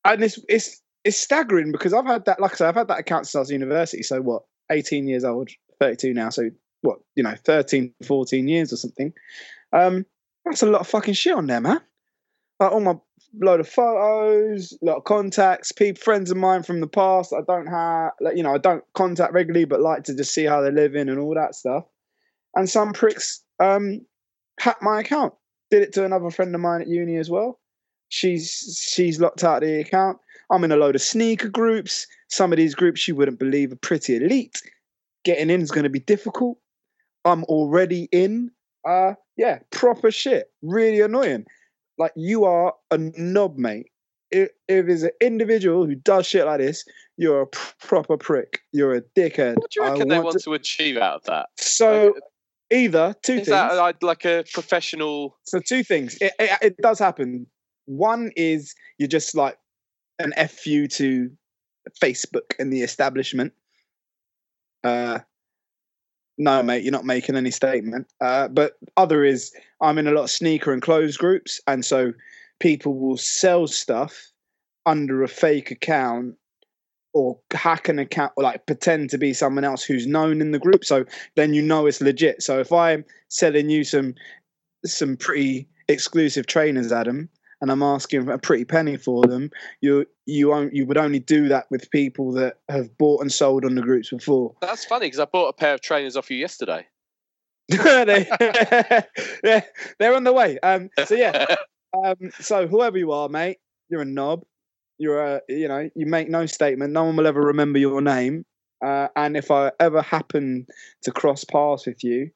and 0.04 0.22
it's 0.22 0.38
it's 0.48 0.80
it's 1.04 1.18
staggering 1.18 1.72
because 1.72 1.92
I've 1.94 2.06
had 2.06 2.24
that, 2.26 2.40
like 2.40 2.52
I 2.52 2.56
said, 2.56 2.68
I've 2.68 2.74
had 2.74 2.88
that 2.88 2.98
account 2.98 3.26
since 3.26 3.36
I 3.36 3.40
was 3.40 3.50
university. 3.50 4.02
So 4.02 4.20
what, 4.20 4.42
18 4.70 5.08
years 5.08 5.24
old, 5.24 5.50
32 5.80 6.12
now. 6.12 6.30
So 6.30 6.50
what, 6.82 6.98
you 7.16 7.22
know, 7.22 7.34
13, 7.44 7.94
14 8.06 8.48
years 8.48 8.72
or 8.72 8.76
something. 8.76 9.12
Um, 9.72 10.04
that's 10.44 10.62
a 10.62 10.66
lot 10.66 10.80
of 10.80 10.88
fucking 10.88 11.14
shit 11.14 11.34
on 11.34 11.46
there, 11.46 11.60
man. 11.60 11.80
Like 12.58 12.72
all 12.72 12.80
my 12.80 12.96
load 13.40 13.60
of 13.60 13.68
photos, 13.68 14.76
lot 14.82 14.96
of 14.96 15.04
contacts, 15.04 15.72
people, 15.72 16.02
friends 16.02 16.30
of 16.30 16.36
mine 16.36 16.62
from 16.62 16.80
the 16.80 16.86
past. 16.86 17.32
I 17.32 17.40
don't 17.46 17.66
have, 17.66 18.12
you 18.34 18.42
know, 18.42 18.54
I 18.54 18.58
don't 18.58 18.84
contact 18.94 19.32
regularly, 19.32 19.64
but 19.64 19.80
like 19.80 20.04
to 20.04 20.14
just 20.14 20.34
see 20.34 20.44
how 20.44 20.60
they're 20.60 20.72
living 20.72 21.08
and 21.08 21.18
all 21.18 21.34
that 21.34 21.54
stuff. 21.54 21.84
And 22.54 22.68
some 22.68 22.92
pricks 22.92 23.42
um, 23.60 24.04
hacked 24.60 24.82
my 24.82 25.00
account. 25.00 25.34
Did 25.70 25.82
it 25.82 25.92
to 25.94 26.04
another 26.04 26.30
friend 26.30 26.54
of 26.54 26.60
mine 26.60 26.82
at 26.82 26.88
uni 26.88 27.16
as 27.16 27.30
well. 27.30 27.58
She's 28.08 28.78
she's 28.92 29.20
locked 29.20 29.44
out 29.44 29.62
of 29.62 29.68
the 29.68 29.80
account. 29.80 30.18
I'm 30.50 30.64
in 30.64 30.72
a 30.72 30.76
load 30.76 30.96
of 30.96 31.02
sneaker 31.02 31.48
groups. 31.48 32.06
Some 32.28 32.52
of 32.52 32.56
these 32.56 32.74
groups 32.74 33.06
you 33.06 33.14
wouldn't 33.14 33.38
believe 33.38 33.72
are 33.72 33.76
pretty 33.76 34.16
elite. 34.16 34.60
Getting 35.24 35.50
in 35.50 35.60
is 35.62 35.70
going 35.70 35.84
to 35.84 35.90
be 35.90 36.00
difficult. 36.00 36.58
I'm 37.24 37.44
already 37.44 38.08
in. 38.10 38.50
Uh, 38.86 39.14
yeah, 39.36 39.60
proper 39.70 40.10
shit. 40.10 40.50
Really 40.62 41.00
annoying. 41.00 41.46
Like 41.98 42.12
you 42.16 42.44
are 42.44 42.74
a 42.90 42.98
knob, 42.98 43.58
mate. 43.58 43.86
If, 44.30 44.48
if 44.68 44.86
there's 44.86 45.02
an 45.02 45.10
individual 45.20 45.86
who 45.86 45.94
does 45.94 46.26
shit 46.26 46.46
like 46.46 46.60
this, 46.60 46.84
you're 47.16 47.42
a 47.42 47.46
pr- 47.46 47.74
proper 47.80 48.16
prick. 48.16 48.60
You're 48.72 48.94
a 48.94 49.02
dickhead. 49.02 49.56
What 49.56 49.70
do 49.70 49.80
you 49.80 49.86
reckon 49.86 50.08
they 50.08 50.14
want 50.16 50.26
want 50.26 50.38
to- 50.38 50.44
to 50.44 50.54
achieve 50.54 50.96
out 50.96 51.16
of 51.16 51.24
that? 51.24 51.46
So 51.58 52.14
either 52.70 53.14
two 53.22 53.34
Is 53.34 53.38
things. 53.38 53.48
that 53.48 53.76
like, 53.76 54.02
like 54.02 54.24
a 54.24 54.44
professional? 54.52 55.36
So 55.44 55.60
two 55.60 55.82
things. 55.82 56.16
It, 56.20 56.32
it, 56.38 56.58
it 56.62 56.76
does 56.78 56.98
happen. 56.98 57.46
One 57.86 58.30
is 58.36 58.74
you're 58.98 59.08
just 59.08 59.34
like 59.34 59.58
an 60.18 60.32
fu 60.48 60.86
to 60.86 61.30
Facebook 62.02 62.54
and 62.58 62.72
the 62.72 62.82
establishment. 62.82 63.52
Uh, 64.84 65.20
no, 66.38 66.62
mate, 66.62 66.82
you're 66.82 66.92
not 66.92 67.04
making 67.04 67.36
any 67.36 67.50
statement. 67.50 68.06
Uh, 68.20 68.48
but 68.48 68.74
other 68.96 69.24
is 69.24 69.52
I'm 69.80 69.98
in 69.98 70.06
a 70.06 70.12
lot 70.12 70.24
of 70.24 70.30
sneaker 70.30 70.72
and 70.72 70.80
clothes 70.80 71.16
groups, 71.16 71.60
and 71.66 71.84
so 71.84 72.12
people 72.60 72.98
will 72.98 73.16
sell 73.16 73.66
stuff 73.66 74.30
under 74.86 75.22
a 75.22 75.28
fake 75.28 75.70
account 75.70 76.36
or 77.12 77.38
hack 77.52 77.88
an 77.88 77.98
account 77.98 78.32
or 78.36 78.44
like 78.44 78.66
pretend 78.66 79.10
to 79.10 79.18
be 79.18 79.32
someone 79.32 79.64
else 79.64 79.82
who's 79.82 80.06
known 80.06 80.40
in 80.40 80.52
the 80.52 80.58
group. 80.58 80.84
So 80.84 81.04
then 81.34 81.54
you 81.54 81.62
know 81.62 81.86
it's 81.86 82.00
legit. 82.00 82.42
So 82.42 82.60
if 82.60 82.72
I'm 82.72 83.04
selling 83.28 83.70
you 83.70 83.84
some 83.84 84.14
some 84.84 85.16
pretty 85.16 85.68
exclusive 85.88 86.46
trainers, 86.46 86.92
Adam, 86.92 87.28
and 87.60 87.70
I'm 87.70 87.82
asking 87.82 88.28
a 88.28 88.38
pretty 88.38 88.64
penny 88.64 88.96
for 88.96 89.26
them, 89.26 89.50
you 89.80 90.06
you 90.26 90.48
won't 90.48 90.74
you 90.74 90.86
would 90.86 90.96
only 90.96 91.18
do 91.18 91.48
that 91.48 91.66
with 91.70 91.90
people 91.90 92.32
that 92.32 92.58
have 92.68 92.96
bought 92.96 93.20
and 93.20 93.32
sold 93.32 93.64
on 93.64 93.74
the 93.74 93.82
groups 93.82 94.10
before. 94.10 94.54
That's 94.60 94.84
funny 94.84 95.06
because 95.06 95.20
I 95.20 95.26
bought 95.26 95.48
a 95.48 95.52
pair 95.52 95.74
of 95.74 95.80
trainers 95.80 96.16
off 96.16 96.30
you 96.30 96.38
yesterday. 96.38 96.86
they, 97.68 98.26
they're, 99.42 99.64
they're 99.98 100.14
on 100.14 100.24
the 100.24 100.32
way. 100.32 100.58
Um, 100.60 100.90
so 101.04 101.14
yeah, 101.14 101.54
um, 102.04 102.16
so 102.40 102.66
whoever 102.66 102.98
you 102.98 103.12
are, 103.12 103.28
mate, 103.28 103.58
you're 103.88 104.02
a 104.02 104.06
knob. 104.06 104.44
You're 105.00 105.20
a 105.20 105.40
you 105.48 105.66
know 105.66 105.88
you 105.96 106.04
make 106.04 106.28
no 106.28 106.44
statement. 106.44 106.92
No 106.92 107.04
one 107.04 107.16
will 107.16 107.26
ever 107.26 107.40
remember 107.40 107.78
your 107.78 108.02
name. 108.02 108.44
Uh, 108.84 109.08
and 109.16 109.34
if 109.34 109.50
I 109.50 109.72
ever 109.80 110.02
happen 110.02 110.66
to 111.02 111.10
cross 111.10 111.42
paths 111.42 111.86
with 111.86 112.04
you, 112.04 112.30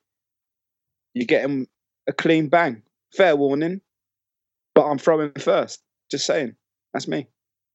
you're 1.13 1.27
getting 1.27 1.67
a 2.07 2.13
clean 2.15 2.49
bang. 2.49 2.83
Fair 3.15 3.37
warning, 3.37 3.83
but 4.75 4.87
I'm 4.87 4.99
throwing 4.99 5.33
first. 5.39 5.83
Just 6.11 6.25
saying, 6.25 6.57
that's 6.95 7.07
me. 7.07 7.29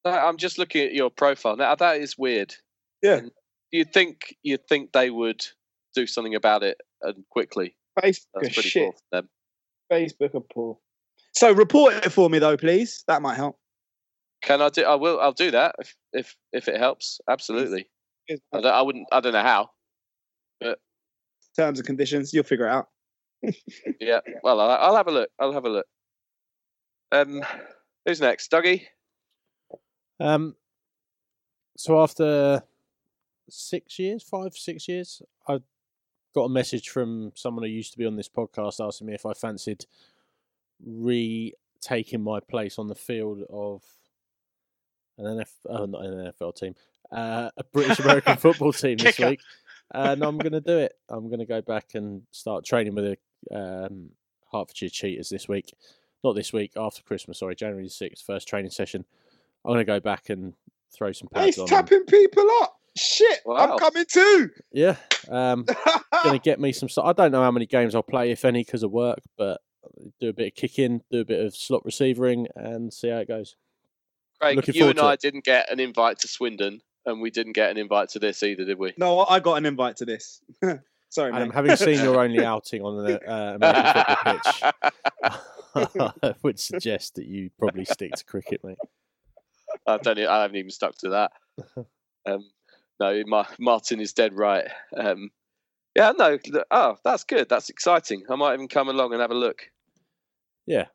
I'm 0.06 0.38
just 0.38 0.58
looking 0.58 0.88
at 0.88 0.94
your 0.94 1.12
profile 1.12 1.56
now. 1.56 1.76
That 1.76 1.98
is 1.98 2.18
weird. 2.18 2.56
Yeah. 3.04 3.22
You'd 3.72 3.94
think 3.94 4.36
you'd 4.42 4.68
think 4.68 4.92
they 4.92 5.12
would 5.12 5.46
do 5.94 6.08
something 6.08 6.34
about 6.34 6.64
it 6.64 6.82
and 7.04 7.24
quickly. 7.30 7.76
Facebook 8.00 8.26
That's 8.42 8.54
pretty 8.56 8.70
shit. 8.70 8.94
for 8.94 9.22
them. 9.22 9.30
Facebook 9.92 10.34
are 10.36 10.46
poor. 10.54 10.78
So 11.36 11.52
report 11.52 11.94
it 12.06 12.12
for 12.12 12.28
me 12.28 12.40
though, 12.40 12.58
please. 12.58 13.04
That 13.08 13.22
might 13.22 13.36
help. 13.36 13.60
Can 14.42 14.62
I 14.62 14.70
do? 14.70 14.84
I 14.84 14.96
will. 14.96 15.20
I'll 15.20 15.34
do 15.34 15.52
that 15.52 15.76
if 15.80 15.96
if 16.14 16.36
if 16.54 16.68
it 16.68 16.78
helps. 16.78 17.20
Absolutely. 17.30 17.88
I, 18.30 18.62
don't, 18.62 18.66
I 18.66 18.82
wouldn't. 18.82 19.08
I 19.12 19.20
don't 19.20 19.34
know 19.34 19.42
how. 19.42 19.70
But 20.62 20.80
terms 21.56 21.80
and 21.80 21.86
conditions, 21.86 22.34
you'll 22.34 22.44
figure 22.44 22.68
it 22.68 22.72
out. 22.72 22.88
Yeah. 24.00 24.20
Well, 24.44 24.60
I'll, 24.60 24.70
I'll 24.72 24.96
have 24.96 25.08
a 25.08 25.12
look. 25.12 25.30
I'll 25.40 25.54
have 25.54 25.66
a 25.66 25.70
look. 25.70 25.86
Um, 27.12 27.42
who's 28.06 28.22
next? 28.22 28.52
Dougie. 28.52 28.84
Um, 30.20 30.56
so 31.78 32.02
after 32.02 32.64
six 33.50 33.98
years, 34.00 34.24
five, 34.24 34.54
six 34.56 34.88
years, 34.88 35.22
I 35.48 35.60
got 36.36 36.44
a 36.44 36.50
message 36.50 36.90
from 36.90 37.32
someone 37.36 37.64
who 37.64 37.70
used 37.70 37.94
to 37.94 37.98
be 37.98 38.06
on 38.06 38.16
this 38.16 38.30
podcast 38.30 38.86
asking 38.86 39.08
me 39.08 39.14
if 39.14 39.26
I 39.26 39.34
fancied 39.34 39.86
retaking 40.86 42.22
my 42.22 42.40
place 42.40 42.78
on 42.78 42.88
the 42.88 42.96
field 42.96 43.44
of 43.50 43.84
an 45.20 45.38
NFL, 45.38 45.46
oh, 45.68 45.86
not 45.86 46.06
an 46.06 46.32
NFL 46.40 46.56
team, 46.56 46.76
uh, 47.12 47.50
a 47.58 47.64
British 47.74 48.00
American 48.00 48.38
football 48.46 48.74
team 48.74 48.98
this 48.98 49.16
Kicker. 49.18 49.30
week. 49.32 49.42
And 49.92 50.24
I'm 50.24 50.38
going 50.38 50.52
to 50.54 50.62
do 50.62 50.78
it. 50.78 50.94
I'm 51.10 51.28
going 51.28 51.40
to 51.40 51.46
go 51.46 51.62
back 51.62 51.96
and 51.96 52.22
start 52.32 52.64
training 52.66 52.94
with 52.96 53.18
the 53.50 53.56
um, 53.86 54.10
Hertfordshire 54.52 54.90
Cheetahs 54.90 55.30
this 55.30 55.48
week. 55.48 55.74
Not 56.24 56.36
this 56.36 56.54
week, 56.54 56.74
after 56.78 57.02
Christmas, 57.02 57.40
sorry, 57.40 57.56
January 57.56 57.84
the 57.86 57.90
6th, 57.90 58.24
first 58.26 58.48
training 58.48 58.72
session. 58.72 59.06
I'm 59.66 59.70
going 59.70 59.80
to 59.80 59.86
go 59.86 60.00
back 60.00 60.30
and 60.30 60.54
throw 60.94 61.12
some 61.12 61.28
pads 61.34 61.46
He's 61.46 61.58
on. 61.58 61.64
and- 61.64 61.70
tapping 61.70 62.06
people 62.06 62.46
up. 62.62 62.76
Shit, 62.98 63.40
Wow. 63.46 63.56
I'm 63.56 63.78
coming 63.80 64.04
too. 64.12 64.50
Yeah. 64.74 64.96
Um, 65.30 65.64
going 66.24 66.38
to 66.38 66.44
get 66.44 66.60
me 66.60 66.72
some. 66.74 66.90
I 67.04 67.14
don't 67.14 67.32
know 67.32 67.42
how 67.44 67.52
many 67.52 67.66
games 67.66 67.96
I'll 67.96 68.04
play, 68.04 68.32
if 68.32 68.44
any, 68.44 68.64
because 68.64 68.84
of 68.84 68.92
work, 68.92 69.20
but 69.38 69.62
do 70.20 70.30
a 70.30 70.34
bit 70.34 70.48
of 70.48 70.56
kicking, 70.56 71.02
do 71.10 71.22
a 71.22 71.26
bit 71.26 71.40
of 71.46 71.56
slot 71.56 71.86
receiving, 71.86 72.48
and 72.56 72.92
see 72.94 73.10
how 73.10 73.18
it 73.20 73.28
goes. 73.28 73.56
Craig, 74.40 74.56
Looking 74.58 74.76
you 74.76 74.88
and 74.90 75.00
I 75.00 75.14
it. 75.14 75.22
didn't 75.22 75.44
get 75.44 75.72
an 75.72 75.80
invite 75.80 76.20
to 76.20 76.28
Swindon, 76.28 76.82
and 77.06 77.22
we 77.22 77.30
didn't 77.32 77.54
get 77.54 77.72
an 77.72 77.78
invite 77.78 78.10
to 78.10 78.20
this 78.20 78.42
either, 78.44 78.66
did 78.66 78.80
we? 78.80 78.94
no, 78.98 79.26
I 79.26 79.40
got 79.40 79.56
an 79.56 79.66
invite 79.66 79.98
to 79.98 80.06
this. 80.06 80.42
Sorry, 81.10 81.32
Adam, 81.34 81.48
mate. 81.50 81.56
having 81.56 81.76
seen 81.76 82.04
your 82.04 82.20
only 82.20 82.46
outing 82.46 82.84
on 82.84 83.06
an 83.06 83.20
uh, 83.28 83.54
American 83.56 83.94
football 83.94 84.40
pitch, 85.74 86.14
I 86.24 86.36
would 86.44 86.60
suggest 86.60 87.16
that 87.16 87.26
you 87.26 87.50
probably 87.58 87.86
stick 87.86 88.14
to 88.14 88.24
cricket, 88.26 88.62
mate. 88.64 88.78
I 89.88 89.98
don't. 89.98 90.20
I 90.20 90.42
haven't 90.44 90.58
even 90.58 90.72
stuck 90.72 90.96
to 91.00 91.10
that. 91.10 91.32
Um, 92.26 92.50
no, 93.00 93.24
Ma- 93.26 93.46
Martin 93.60 94.00
is 94.00 94.14
dead 94.14 94.34
right. 94.38 94.66
Um, 94.96 95.32
yeah, 95.96 96.12
no. 96.18 96.38
Oh, 96.70 96.98
that's 97.04 97.24
good. 97.24 97.50
That's 97.50 97.70
exciting. 97.70 98.24
I 98.30 98.36
might 98.36 98.54
even 98.54 98.68
come 98.68 98.90
along 98.90 99.14
and 99.14 99.22
have 99.22 99.32
a 99.32 99.36
look. 99.36 99.64
Yeah. 100.68 100.86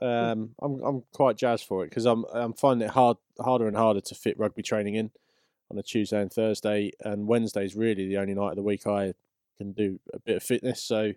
Um, 0.00 0.54
I'm 0.62 0.80
I'm 0.82 1.02
quite 1.12 1.36
jazzed 1.36 1.64
for 1.64 1.84
it 1.84 1.90
because 1.90 2.06
I'm 2.06 2.24
I'm 2.32 2.52
finding 2.52 2.86
it 2.86 2.92
hard 2.92 3.16
harder 3.40 3.66
and 3.66 3.76
harder 3.76 4.00
to 4.00 4.14
fit 4.14 4.38
rugby 4.38 4.62
training 4.62 4.94
in 4.94 5.10
on 5.70 5.78
a 5.78 5.82
Tuesday 5.82 6.20
and 6.20 6.32
Thursday, 6.32 6.92
and 7.00 7.26
Wednesday's 7.26 7.74
really 7.74 8.06
the 8.06 8.18
only 8.18 8.34
night 8.34 8.50
of 8.50 8.56
the 8.56 8.62
week 8.62 8.86
I 8.86 9.14
can 9.56 9.72
do 9.72 9.98
a 10.14 10.18
bit 10.20 10.36
of 10.36 10.42
fitness. 10.42 10.82
So 10.82 11.12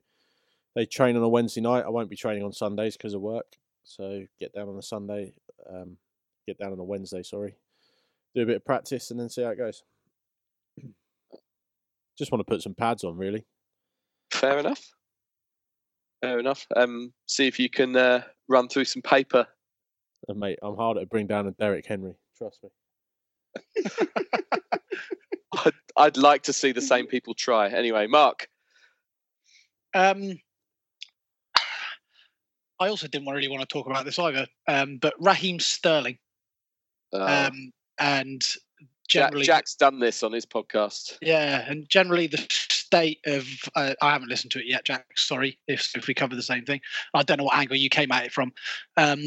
they 0.76 0.86
train 0.86 1.16
on 1.16 1.24
a 1.24 1.30
Wednesday 1.30 1.62
night. 1.62 1.86
I 1.86 1.90
won't 1.90 2.10
be 2.10 2.16
training 2.16 2.44
on 2.44 2.54
Sundays 2.54 2.98
because 2.98 3.14
of 3.14 3.22
work. 3.22 3.56
So 3.84 4.26
get 4.40 4.54
down 4.54 4.70
on 4.70 4.78
a 4.78 4.82
Sunday, 4.82 5.34
um, 5.70 5.98
get 6.48 6.58
down 6.58 6.72
on 6.72 6.80
a 6.80 6.84
Wednesday. 6.84 7.24
Sorry, 7.24 7.56
do 8.36 8.42
a 8.42 8.46
bit 8.46 8.58
of 8.58 8.66
practice 8.66 9.12
and 9.12 9.20
then 9.20 9.30
see 9.30 9.44
how 9.44 9.50
it 9.50 9.58
goes. 9.58 9.84
Just 12.18 12.32
want 12.32 12.40
to 12.46 12.52
put 12.52 12.62
some 12.62 12.76
pads 12.76 13.04
on, 13.04 13.18
really. 13.18 13.46
Fair 14.32 14.60
enough. 14.60 14.94
Fair 16.22 16.40
enough. 16.40 16.68
Um, 16.76 17.14
see 17.26 17.48
if 17.48 17.60
you 17.60 17.70
can 17.70 17.96
uh, 17.96 18.24
run 18.52 18.68
through 18.68 18.86
some 18.86 19.02
paper. 19.02 19.48
And 20.28 20.40
mate, 20.40 20.60
I'm 20.62 20.76
harder 20.76 21.00
to 21.00 21.06
bring 21.08 21.26
down 21.26 21.46
than 21.46 21.56
Derrick 21.60 21.86
Henry. 21.88 22.14
Trust 22.38 22.64
me. 22.64 22.70
I'd, 25.66 25.74
I'd 25.98 26.18
like 26.18 26.44
to 26.44 26.54
see 26.54 26.72
the 26.72 26.82
same 26.82 27.08
people 27.08 27.34
try. 27.34 27.70
Anyway, 27.70 28.08
Mark. 28.08 28.48
Um, 29.94 30.40
I 32.80 32.88
also 32.88 33.08
didn't 33.08 33.28
really 33.30 33.48
want 33.48 33.62
to 33.62 33.68
talk 33.68 33.88
about 33.88 34.06
this 34.06 34.18
either. 34.20 34.48
Um, 34.68 34.98
but 34.98 35.14
Raheem 35.20 35.60
Sterling, 35.60 36.18
Uh, 37.14 37.50
um, 37.52 37.72
and 38.00 38.42
Jack, 39.12 39.30
generally, 39.30 39.46
Jack's 39.46 39.76
done 39.76 40.00
this 40.00 40.24
on 40.24 40.32
his 40.32 40.46
podcast. 40.46 41.18
yeah, 41.22 41.66
and 41.70 41.88
generally 41.90 42.28
the 42.28 42.46
state 42.50 43.20
of 43.26 43.46
uh, 43.76 43.94
I 44.02 44.12
haven't 44.14 44.30
listened 44.30 44.52
to 44.52 44.60
it 44.60 44.66
yet, 44.68 44.86
Jack. 44.86 45.06
Sorry 45.18 45.58
if 45.68 45.96
if 45.96 46.08
we 46.08 46.14
cover 46.14 46.36
the 46.36 46.42
same 46.44 46.66
thing. 46.66 46.82
I 47.14 47.24
don't 47.24 47.38
know 47.38 47.44
what 47.46 47.58
angle 47.58 47.76
you 47.78 47.90
came 47.90 48.12
at 48.12 48.26
it 48.26 48.32
from. 48.32 48.54
Um, 48.98 49.24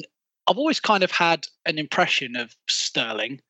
I've 0.47 0.59
always 0.59 0.81
kind 0.81 1.03
of 1.03 1.11
had 1.11 1.47
an 1.67 1.79
impression 1.79 2.37
of 2.37 2.55
Sterling 2.69 3.41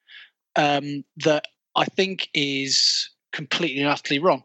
um, 0.56 1.04
that 1.18 1.44
I 1.76 1.84
think 1.84 2.28
is 2.34 3.10
completely 3.32 3.80
and 3.82 3.90
utterly 3.90 4.18
wrong. 4.20 4.44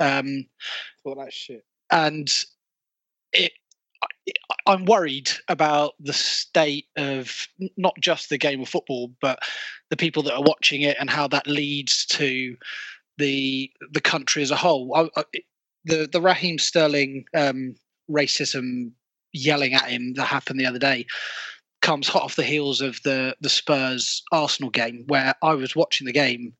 Um, 0.00 0.46
All 1.04 1.14
that 1.16 1.32
shit. 1.32 1.64
and 1.90 2.28
it 3.32 3.52
I- 3.52 3.63
I'm 4.66 4.84
worried 4.86 5.30
about 5.48 5.94
the 6.00 6.12
state 6.12 6.86
of 6.96 7.48
not 7.76 7.94
just 8.00 8.30
the 8.30 8.38
game 8.38 8.60
of 8.60 8.68
football, 8.68 9.12
but 9.20 9.40
the 9.90 9.96
people 9.96 10.22
that 10.24 10.34
are 10.34 10.42
watching 10.42 10.82
it 10.82 10.96
and 10.98 11.10
how 11.10 11.28
that 11.28 11.46
leads 11.46 12.06
to 12.06 12.56
the 13.18 13.70
the 13.92 14.00
country 14.00 14.42
as 14.42 14.50
a 14.50 14.56
whole. 14.56 14.94
I, 14.94 15.20
I, 15.20 15.24
the 15.84 16.08
the 16.10 16.22
Raheem 16.22 16.58
Sterling 16.58 17.26
um, 17.36 17.74
racism 18.10 18.92
yelling 19.32 19.74
at 19.74 19.88
him 19.90 20.14
that 20.14 20.26
happened 20.26 20.58
the 20.58 20.66
other 20.66 20.78
day 20.78 21.06
comes 21.82 22.08
hot 22.08 22.22
off 22.22 22.36
the 22.36 22.44
heels 22.44 22.80
of 22.80 23.02
the 23.02 23.36
the 23.40 23.50
Spurs 23.50 24.22
Arsenal 24.32 24.70
game, 24.70 25.04
where 25.08 25.34
I 25.42 25.54
was 25.54 25.76
watching 25.76 26.06
the 26.06 26.12
game 26.12 26.54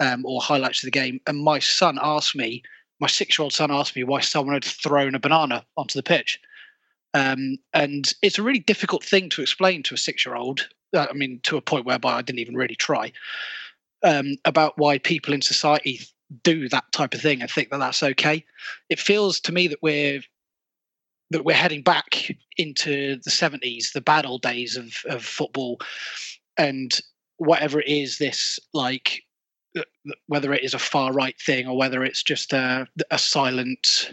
um, 0.00 0.26
or 0.26 0.42
highlights 0.42 0.82
of 0.82 0.88
the 0.88 0.98
game, 0.98 1.20
and 1.26 1.42
my 1.42 1.58
son 1.60 1.98
asked 2.02 2.36
me 2.36 2.62
my 3.00 3.06
six 3.06 3.38
year 3.38 3.44
old 3.44 3.52
son 3.52 3.70
asked 3.70 3.96
me 3.96 4.04
why 4.04 4.20
someone 4.20 4.54
had 4.54 4.64
thrown 4.64 5.14
a 5.14 5.20
banana 5.20 5.64
onto 5.76 5.98
the 5.98 6.02
pitch. 6.02 6.40
Um, 7.16 7.56
and 7.72 8.12
it's 8.20 8.38
a 8.38 8.42
really 8.42 8.58
difficult 8.58 9.02
thing 9.02 9.30
to 9.30 9.40
explain 9.40 9.82
to 9.84 9.94
a 9.94 9.98
six 9.98 10.26
year 10.26 10.34
old. 10.34 10.68
I 10.94 11.14
mean, 11.14 11.40
to 11.44 11.56
a 11.56 11.62
point 11.62 11.86
whereby 11.86 12.12
I 12.12 12.20
didn't 12.20 12.40
even 12.40 12.56
really 12.56 12.74
try 12.74 13.10
um, 14.04 14.36
about 14.44 14.76
why 14.76 14.98
people 14.98 15.32
in 15.32 15.40
society 15.40 16.00
do 16.42 16.68
that 16.68 16.92
type 16.92 17.14
of 17.14 17.22
thing 17.22 17.40
and 17.40 17.50
think 17.50 17.70
that 17.70 17.78
that's 17.78 18.02
okay. 18.02 18.44
It 18.90 19.00
feels 19.00 19.40
to 19.40 19.52
me 19.52 19.66
that 19.68 19.78
we're 19.80 20.20
that 21.30 21.44
we're 21.44 21.56
heading 21.56 21.82
back 21.82 22.30
into 22.58 23.16
the 23.24 23.30
70s, 23.30 23.92
the 23.92 24.00
bad 24.02 24.26
old 24.26 24.42
days 24.42 24.76
of, 24.76 24.94
of 25.06 25.24
football, 25.24 25.80
and 26.58 27.00
whatever 27.38 27.80
it 27.80 27.88
is, 27.88 28.18
this 28.18 28.60
like 28.74 29.22
whether 30.26 30.52
it 30.52 30.64
is 30.64 30.74
a 30.74 30.78
far 30.78 31.12
right 31.12 31.38
thing 31.40 31.66
or 31.66 31.76
whether 31.76 32.04
it's 32.04 32.22
just 32.22 32.52
a, 32.52 32.86
a 33.10 33.18
silent 33.18 34.10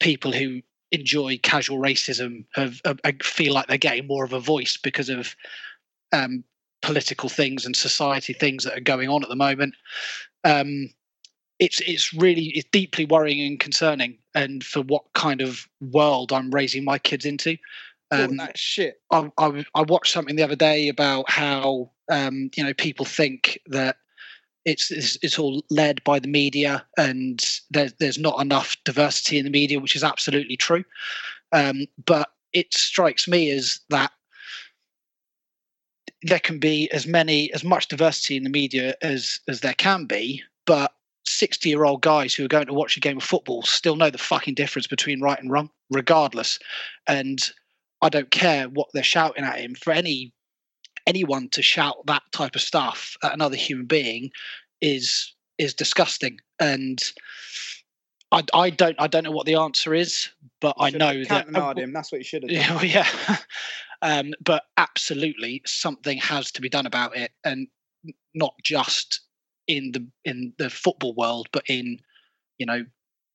people 0.00 0.32
who 0.32 0.60
enjoy 0.94 1.38
casual 1.42 1.78
racism 1.78 2.44
have, 2.54 2.80
have 2.84 3.00
feel 3.22 3.52
like 3.52 3.66
they're 3.66 3.76
getting 3.76 4.06
more 4.06 4.24
of 4.24 4.32
a 4.32 4.40
voice 4.40 4.76
because 4.76 5.08
of 5.08 5.34
um, 6.12 6.44
political 6.82 7.28
things 7.28 7.66
and 7.66 7.74
society 7.74 8.32
things 8.32 8.64
that 8.64 8.76
are 8.76 8.80
going 8.80 9.08
on 9.08 9.22
at 9.22 9.28
the 9.28 9.36
moment. 9.36 9.74
Um, 10.44 10.90
it's 11.58 11.80
it's 11.80 12.12
really 12.12 12.46
it's 12.54 12.68
deeply 12.70 13.04
worrying 13.04 13.46
and 13.46 13.60
concerning, 13.60 14.18
and 14.34 14.64
for 14.64 14.82
what 14.82 15.04
kind 15.14 15.40
of 15.40 15.68
world 15.80 16.32
I'm 16.32 16.50
raising 16.50 16.84
my 16.84 16.98
kids 16.98 17.24
into. 17.24 17.56
Um, 18.10 18.36
that 18.36 18.58
shit. 18.58 19.00
I, 19.10 19.30
I, 19.38 19.64
I 19.74 19.82
watched 19.82 20.12
something 20.12 20.36
the 20.36 20.42
other 20.42 20.56
day 20.56 20.88
about 20.88 21.28
how 21.28 21.90
um, 22.10 22.50
you 22.56 22.64
know 22.64 22.74
people 22.74 23.06
think 23.06 23.60
that 23.66 23.96
it's, 24.64 24.90
it's 24.90 25.18
it's 25.22 25.38
all 25.38 25.62
led 25.70 26.02
by 26.04 26.18
the 26.18 26.28
media 26.28 26.84
and 26.96 27.44
there's 27.70 27.92
there's 27.94 28.18
not 28.18 28.40
enough 28.40 28.76
diversity 28.84 29.38
in 29.38 29.44
the 29.44 29.50
media, 29.50 29.80
which 29.80 29.96
is 29.96 30.04
absolutely 30.04 30.56
true. 30.56 30.84
Um, 31.52 31.86
but 32.04 32.30
it 32.52 32.72
strikes 32.72 33.28
me 33.28 33.50
as 33.50 33.80
that 33.90 34.10
there 36.22 36.40
can 36.40 36.58
be 36.58 36.90
as 36.92 37.06
many 37.06 37.52
as 37.52 37.62
much 37.62 37.88
diversity 37.88 38.36
in 38.36 38.44
the 38.44 38.50
media 38.50 38.94
as 39.02 39.40
as 39.48 39.60
there 39.60 39.74
can 39.74 40.06
be, 40.06 40.42
but 40.66 40.92
60 41.26 41.68
year 41.68 41.84
old 41.84 42.02
guys 42.02 42.34
who 42.34 42.44
are 42.44 42.48
going 42.48 42.66
to 42.66 42.74
watch 42.74 42.96
a 42.96 43.00
game 43.00 43.18
of 43.18 43.22
football 43.22 43.62
still 43.62 43.96
know 43.96 44.10
the 44.10 44.18
fucking 44.18 44.54
difference 44.54 44.86
between 44.86 45.20
right 45.20 45.40
and 45.40 45.50
wrong, 45.50 45.70
regardless. 45.90 46.58
And 47.06 47.40
I 48.02 48.08
don't 48.08 48.30
care 48.30 48.68
what 48.68 48.88
they're 48.92 49.02
shouting 49.02 49.44
at 49.44 49.58
him. 49.58 49.74
For 49.74 49.92
any 49.92 50.32
anyone 51.06 51.48
to 51.50 51.62
shout 51.62 52.06
that 52.06 52.22
type 52.32 52.54
of 52.54 52.60
stuff 52.60 53.16
at 53.22 53.34
another 53.34 53.56
human 53.56 53.86
being 53.86 54.30
is 54.80 55.34
is 55.58 55.74
disgusting. 55.74 56.38
And 56.60 57.02
I, 58.32 58.42
I 58.52 58.70
don't 58.70 58.96
I 58.98 59.06
don't 59.06 59.24
know 59.24 59.30
what 59.30 59.46
the 59.46 59.56
answer 59.56 59.94
is, 59.94 60.28
but 60.60 60.76
I 60.78 60.90
know 60.90 61.20
that 61.24 61.46
countermarred 61.46 61.78
him. 61.78 61.92
That's 61.94 62.10
what 62.10 62.18
you 62.18 62.24
should 62.24 62.42
have 62.42 62.50
done. 62.50 62.88
yeah, 62.88 63.06
yeah. 63.28 63.36
um, 64.02 64.34
but 64.42 64.64
absolutely, 64.76 65.62
something 65.66 66.18
has 66.18 66.52
to 66.52 66.60
be 66.60 66.68
done 66.68 66.86
about 66.86 67.16
it, 67.16 67.32
and 67.44 67.68
not 68.34 68.54
just 68.62 69.20
in 69.66 69.92
the 69.92 70.06
in 70.24 70.52
the 70.58 70.70
football 70.70 71.14
world, 71.14 71.48
but 71.52 71.64
in 71.68 71.98
you 72.58 72.66
know 72.66 72.84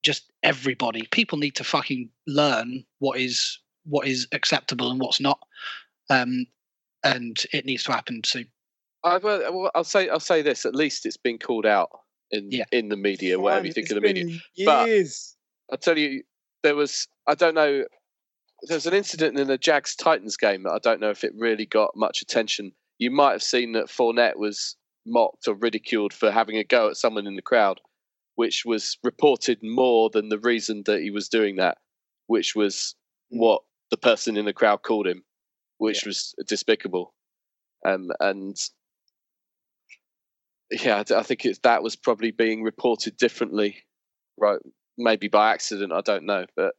just 0.04 0.32
everybody. 0.44 1.08
People 1.12 1.38
need 1.38 1.56
to 1.56 1.64
fucking 1.64 2.10
learn 2.28 2.86
what 3.00 3.20
is 3.20 3.60
what 3.86 4.08
is 4.08 4.28
acceptable 4.32 4.92
and 4.92 5.00
what's 5.00 5.20
not, 5.20 5.40
um, 6.10 6.46
and 7.04 7.38
it 7.54 7.66
needs 7.66 7.84
to 7.84 7.92
happen 7.92 8.22
soon. 8.26 8.48
I, 9.04 9.18
well, 9.18 9.40
well, 9.54 9.72
I'll 9.76 9.84
say 9.84 10.10
I'll 10.10 10.20
say 10.20 10.42
this. 10.42 10.66
At 10.66 10.76
least 10.76 11.06
it's 11.06 11.18
been 11.18 11.38
called 11.40 11.66
out 11.66 11.90
in 12.32 12.52
Yeah. 12.52 12.66
in 12.72 12.90
the 12.90 12.98
media, 12.98 13.40
whatever 13.40 13.68
you 13.68 13.74
think 13.74 13.86
it's 13.86 13.94
of 13.94 14.02
the 14.02 14.08
media. 14.08 14.26
been 14.58 14.66
But- 14.66 14.90
I'll 15.72 15.78
tell 15.78 15.98
you, 15.98 16.24
there 16.64 16.76
was 16.76 17.08
I 17.28 17.36
don't 17.36 17.56
know. 17.56 17.86
There 18.64 18.76
was 18.76 18.86
an 18.88 18.94
incident 18.94 19.40
in 19.40 19.48
the 19.48 19.58
Jags 19.58 19.96
Titans 19.96 20.36
game 20.36 20.64
that 20.64 20.72
I 20.74 20.80
don't 20.80 21.00
know 21.00 21.12
if 21.12 21.24
it 21.24 21.32
really 21.38 21.66
got 21.66 21.92
much 21.96 22.22
attention. 22.22 22.74
You 22.98 23.10
might 23.12 23.32
have 23.32 23.44
seen 23.44 23.72
that 23.74 23.86
Fournette 23.88 24.36
was 24.36 24.76
mocked 25.06 25.48
or 25.48 25.54
ridiculed 25.56 26.14
for 26.14 26.30
having 26.30 26.58
a 26.58 26.64
go 26.66 26.90
at 26.90 26.98
someone 26.98 27.26
in 27.26 27.38
the 27.38 27.42
crowd, 27.42 27.80
which 28.36 28.64
was 28.66 28.98
reported 29.02 29.60
more 29.64 30.10
than 30.10 30.28
the 30.28 30.40
reason 30.40 30.84
that 30.88 31.00
he 31.02 31.10
was 31.10 31.30
doing 31.30 31.56
that, 31.56 31.78
which 32.28 32.54
was 32.56 32.96
Mm. 33.34 33.38
what 33.40 33.62
the 33.92 33.98
person 33.98 34.36
in 34.36 34.44
the 34.46 34.54
crowd 34.54 34.82
called 34.82 35.08
him, 35.08 35.24
which 35.80 36.06
was 36.06 36.36
despicable. 36.48 37.14
Um, 37.88 38.10
and 38.20 38.56
yeah, 40.70 41.04
I 41.16 41.24
think 41.24 41.46
it's, 41.46 41.60
that 41.60 41.82
was 41.82 41.96
probably 41.96 42.32
being 42.32 42.62
reported 42.62 43.18
differently, 43.18 43.78
right? 44.38 44.60
Maybe 44.98 45.28
by 45.28 45.52
accident, 45.52 45.92
I 45.92 46.02
don't 46.02 46.26
know. 46.26 46.46
But 46.56 46.76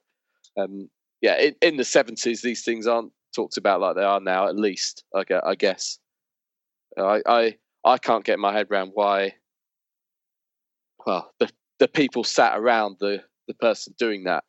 um, 0.56 0.88
yeah, 1.20 1.40
in, 1.40 1.56
in 1.60 1.76
the 1.76 1.84
seventies, 1.84 2.42
these 2.42 2.62
things 2.64 2.86
aren't 2.86 3.12
talked 3.34 3.56
about 3.56 3.80
like 3.80 3.96
they 3.96 4.02
are 4.02 4.20
now. 4.20 4.48
At 4.48 4.56
least, 4.56 5.04
I 5.14 5.54
guess. 5.54 5.98
I, 6.98 7.22
I 7.26 7.56
I 7.84 7.98
can't 7.98 8.24
get 8.24 8.38
my 8.38 8.52
head 8.52 8.68
around 8.70 8.90
why. 8.94 9.34
Well, 11.06 11.32
the 11.40 11.50
the 11.78 11.88
people 11.88 12.24
sat 12.24 12.58
around 12.58 12.96
the 13.00 13.22
the 13.48 13.54
person 13.54 13.94
doing 13.98 14.24
that, 14.24 14.44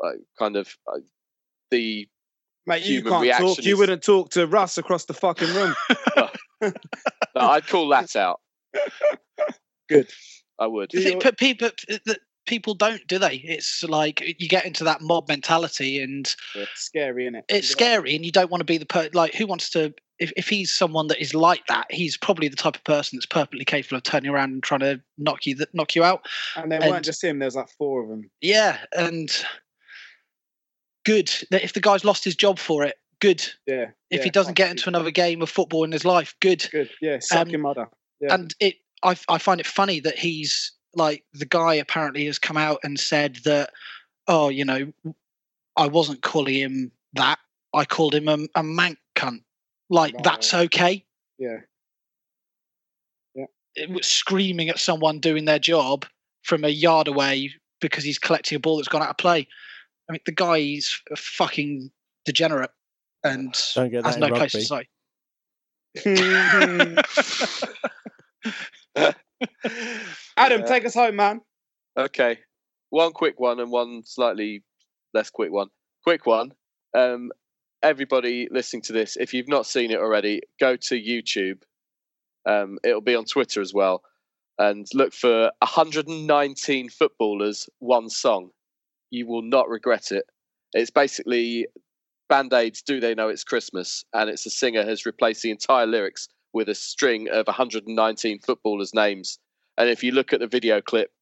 like 0.00 0.18
kind 0.38 0.56
of 0.56 0.76
uh, 0.86 0.98
the 1.70 2.06
Mate, 2.66 2.84
you 2.84 3.02
can't 3.02 3.22
reaction 3.22 3.46
talk. 3.46 3.64
You 3.64 3.74
is- 3.74 3.78
wouldn't 3.78 4.02
talk 4.02 4.30
to 4.30 4.46
Russ 4.46 4.78
across 4.78 5.04
the 5.04 5.14
fucking 5.14 5.52
room. 5.54 5.74
no, 6.62 6.70
I'd 7.36 7.66
call 7.66 7.88
that 7.88 8.16
out. 8.16 8.40
Good. 9.88 10.08
I 10.58 10.66
would. 10.66 10.88
Do 10.90 11.00
you- 11.00 11.18
But 11.22 11.38
people, 11.38 11.70
people 12.46 12.74
don't, 12.74 13.06
do 13.06 13.18
they? 13.18 13.36
It's 13.36 13.82
like 13.84 14.22
you 14.38 14.48
get 14.48 14.64
into 14.64 14.84
that 14.84 15.00
mob 15.02 15.28
mentality, 15.28 16.00
and 16.00 16.26
it's 16.54 16.80
Scary, 16.80 17.24
isn't 17.24 17.36
it? 17.36 17.44
it's 17.48 17.68
scary, 17.68 18.14
and 18.16 18.24
you 18.24 18.32
don't 18.32 18.50
want 18.50 18.60
to 18.60 18.64
be 18.66 18.78
the 18.78 18.86
per- 18.86 19.10
like 19.12 19.34
who 19.34 19.46
wants 19.46 19.70
to. 19.70 19.92
If, 20.20 20.32
if 20.36 20.48
he's 20.48 20.72
someone 20.72 21.08
that 21.08 21.20
is 21.20 21.34
like 21.34 21.66
that, 21.66 21.86
he's 21.90 22.16
probably 22.16 22.46
the 22.46 22.54
type 22.54 22.76
of 22.76 22.84
person 22.84 23.16
that's 23.16 23.26
perfectly 23.26 23.64
capable 23.64 23.96
of 23.96 24.04
turning 24.04 24.30
around 24.30 24.52
and 24.52 24.62
trying 24.62 24.78
to 24.80 25.00
knock 25.18 25.44
you 25.44 25.56
th- 25.56 25.70
knock 25.72 25.96
you 25.96 26.04
out. 26.04 26.24
And 26.56 26.70
there 26.70 26.80
and- 26.80 26.90
weren't 26.90 27.04
just 27.04 27.22
him. 27.22 27.40
There's 27.40 27.56
like 27.56 27.68
four 27.76 28.02
of 28.04 28.08
them. 28.08 28.30
Yeah, 28.40 28.78
and 28.96 29.28
good 31.04 31.30
that 31.50 31.62
if 31.64 31.72
the 31.72 31.80
guy's 31.80 32.04
lost 32.04 32.24
his 32.24 32.36
job 32.36 32.58
for 32.58 32.84
it, 32.84 32.96
good. 33.20 33.44
Yeah. 33.66 33.90
If 34.10 34.18
yeah, 34.18 34.24
he 34.24 34.30
doesn't 34.30 34.54
get 34.54 34.70
into 34.70 34.88
another 34.88 35.10
game 35.10 35.42
of 35.42 35.50
football 35.50 35.84
in 35.84 35.92
his 35.92 36.04
life, 36.04 36.34
good. 36.40 36.66
Good. 36.70 36.90
Yeah. 37.00 37.18
Suck 37.20 37.46
Um, 37.46 37.48
your 37.50 37.60
mother. 37.60 37.88
Yeah. 38.20 38.34
And 38.34 38.54
it, 38.60 38.76
I, 39.02 39.16
I 39.28 39.38
find 39.38 39.60
it 39.60 39.66
funny 39.66 40.00
that 40.00 40.18
he's 40.18 40.72
like 40.94 41.24
the 41.32 41.46
guy 41.46 41.74
apparently 41.74 42.24
has 42.26 42.38
come 42.38 42.56
out 42.56 42.78
and 42.84 42.98
said 42.98 43.36
that, 43.44 43.70
oh, 44.28 44.48
you 44.48 44.64
know, 44.64 44.92
I 45.76 45.86
wasn't 45.88 46.22
calling 46.22 46.54
him 46.54 46.92
that. 47.14 47.38
I 47.74 47.84
called 47.84 48.14
him 48.14 48.28
a, 48.28 48.34
a 48.54 48.62
mank 48.62 48.96
cunt. 49.16 49.42
Like 49.90 50.14
Right. 50.14 50.24
that's 50.24 50.54
okay. 50.54 51.04
Yeah. 51.38 51.58
Yeah. 53.34 53.46
It 53.74 53.90
was 53.90 54.06
screaming 54.06 54.68
at 54.68 54.78
someone 54.78 55.18
doing 55.18 55.44
their 55.44 55.58
job 55.58 56.06
from 56.42 56.64
a 56.64 56.68
yard 56.68 57.08
away 57.08 57.52
because 57.80 58.04
he's 58.04 58.18
collecting 58.18 58.56
a 58.56 58.60
ball 58.60 58.76
that's 58.76 58.88
gone 58.88 59.02
out 59.02 59.10
of 59.10 59.16
play. 59.16 59.48
I 60.08 60.12
mean, 60.12 60.20
the 60.26 60.32
guy's 60.32 61.00
a 61.10 61.16
fucking 61.16 61.90
degenerate 62.24 62.70
and 63.22 63.54
Don't 63.74 63.90
get 63.90 64.04
has 64.04 64.16
that 64.16 64.24
in 64.24 64.30
no 64.30 64.36
place 64.36 64.52
to 64.52 64.62
say. 64.62 64.88
Adam, 70.36 70.60
Yeah. 70.60 70.66
take 70.66 70.84
us 70.84 70.94
home, 70.94 71.16
man. 71.16 71.40
Okay. 71.96 72.38
One 72.90 73.12
quick 73.12 73.40
one 73.40 73.60
and 73.60 73.70
one 73.70 74.02
slightly 74.04 74.62
less 75.14 75.30
quick 75.30 75.50
one. 75.52 75.68
Quick 76.04 76.26
one. 76.26 76.52
um, 76.94 77.32
everybody 77.82 78.48
listening 78.50 78.80
to 78.82 78.92
this, 78.94 79.16
if 79.16 79.34
you've 79.34 79.48
not 79.48 79.66
seen 79.66 79.90
it 79.90 79.98
already, 79.98 80.40
go 80.58 80.74
to 80.74 80.94
YouTube. 80.94 81.60
Um, 82.46 82.78
it'll 82.82 83.02
be 83.02 83.14
on 83.14 83.26
Twitter 83.26 83.60
as 83.60 83.74
well, 83.74 84.02
and 84.58 84.86
look 84.94 85.12
for 85.12 85.52
119 85.60 86.88
footballers, 86.88 87.68
one 87.80 88.08
song. 88.08 88.48
You 89.14 89.28
will 89.28 89.42
not 89.42 89.68
regret 89.68 90.10
it. 90.10 90.24
It's 90.72 90.90
basically 90.90 91.68
Band 92.28 92.52
Aids. 92.52 92.82
Do 92.82 92.98
they 92.98 93.14
know 93.14 93.28
it's 93.28 93.44
Christmas? 93.44 94.04
And 94.12 94.28
it's 94.28 94.44
a 94.44 94.50
singer 94.50 94.84
has 94.84 95.06
replaced 95.06 95.42
the 95.42 95.52
entire 95.52 95.86
lyrics 95.86 96.26
with 96.52 96.68
a 96.68 96.74
string 96.74 97.28
of 97.30 97.46
119 97.46 98.40
footballers' 98.40 98.92
names. 98.92 99.38
And 99.78 99.88
if 99.88 100.02
you 100.02 100.10
look 100.10 100.32
at 100.32 100.40
the 100.40 100.48
video 100.48 100.80
clip, 100.80 101.12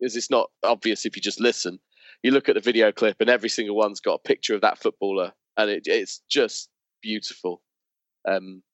because 0.00 0.16
it's 0.16 0.28
not 0.28 0.50
obvious 0.64 1.06
if 1.06 1.14
you 1.14 1.22
just 1.22 1.38
listen, 1.38 1.78
you 2.24 2.32
look 2.32 2.48
at 2.48 2.56
the 2.56 2.60
video 2.60 2.90
clip 2.90 3.20
and 3.20 3.30
every 3.30 3.48
single 3.48 3.76
one's 3.76 4.00
got 4.00 4.14
a 4.14 4.28
picture 4.28 4.56
of 4.56 4.62
that 4.62 4.80
footballer, 4.80 5.32
and 5.56 5.70
it, 5.70 5.84
it's 5.86 6.20
just 6.28 6.68
beautiful. 7.00 7.62
Um, 8.28 8.64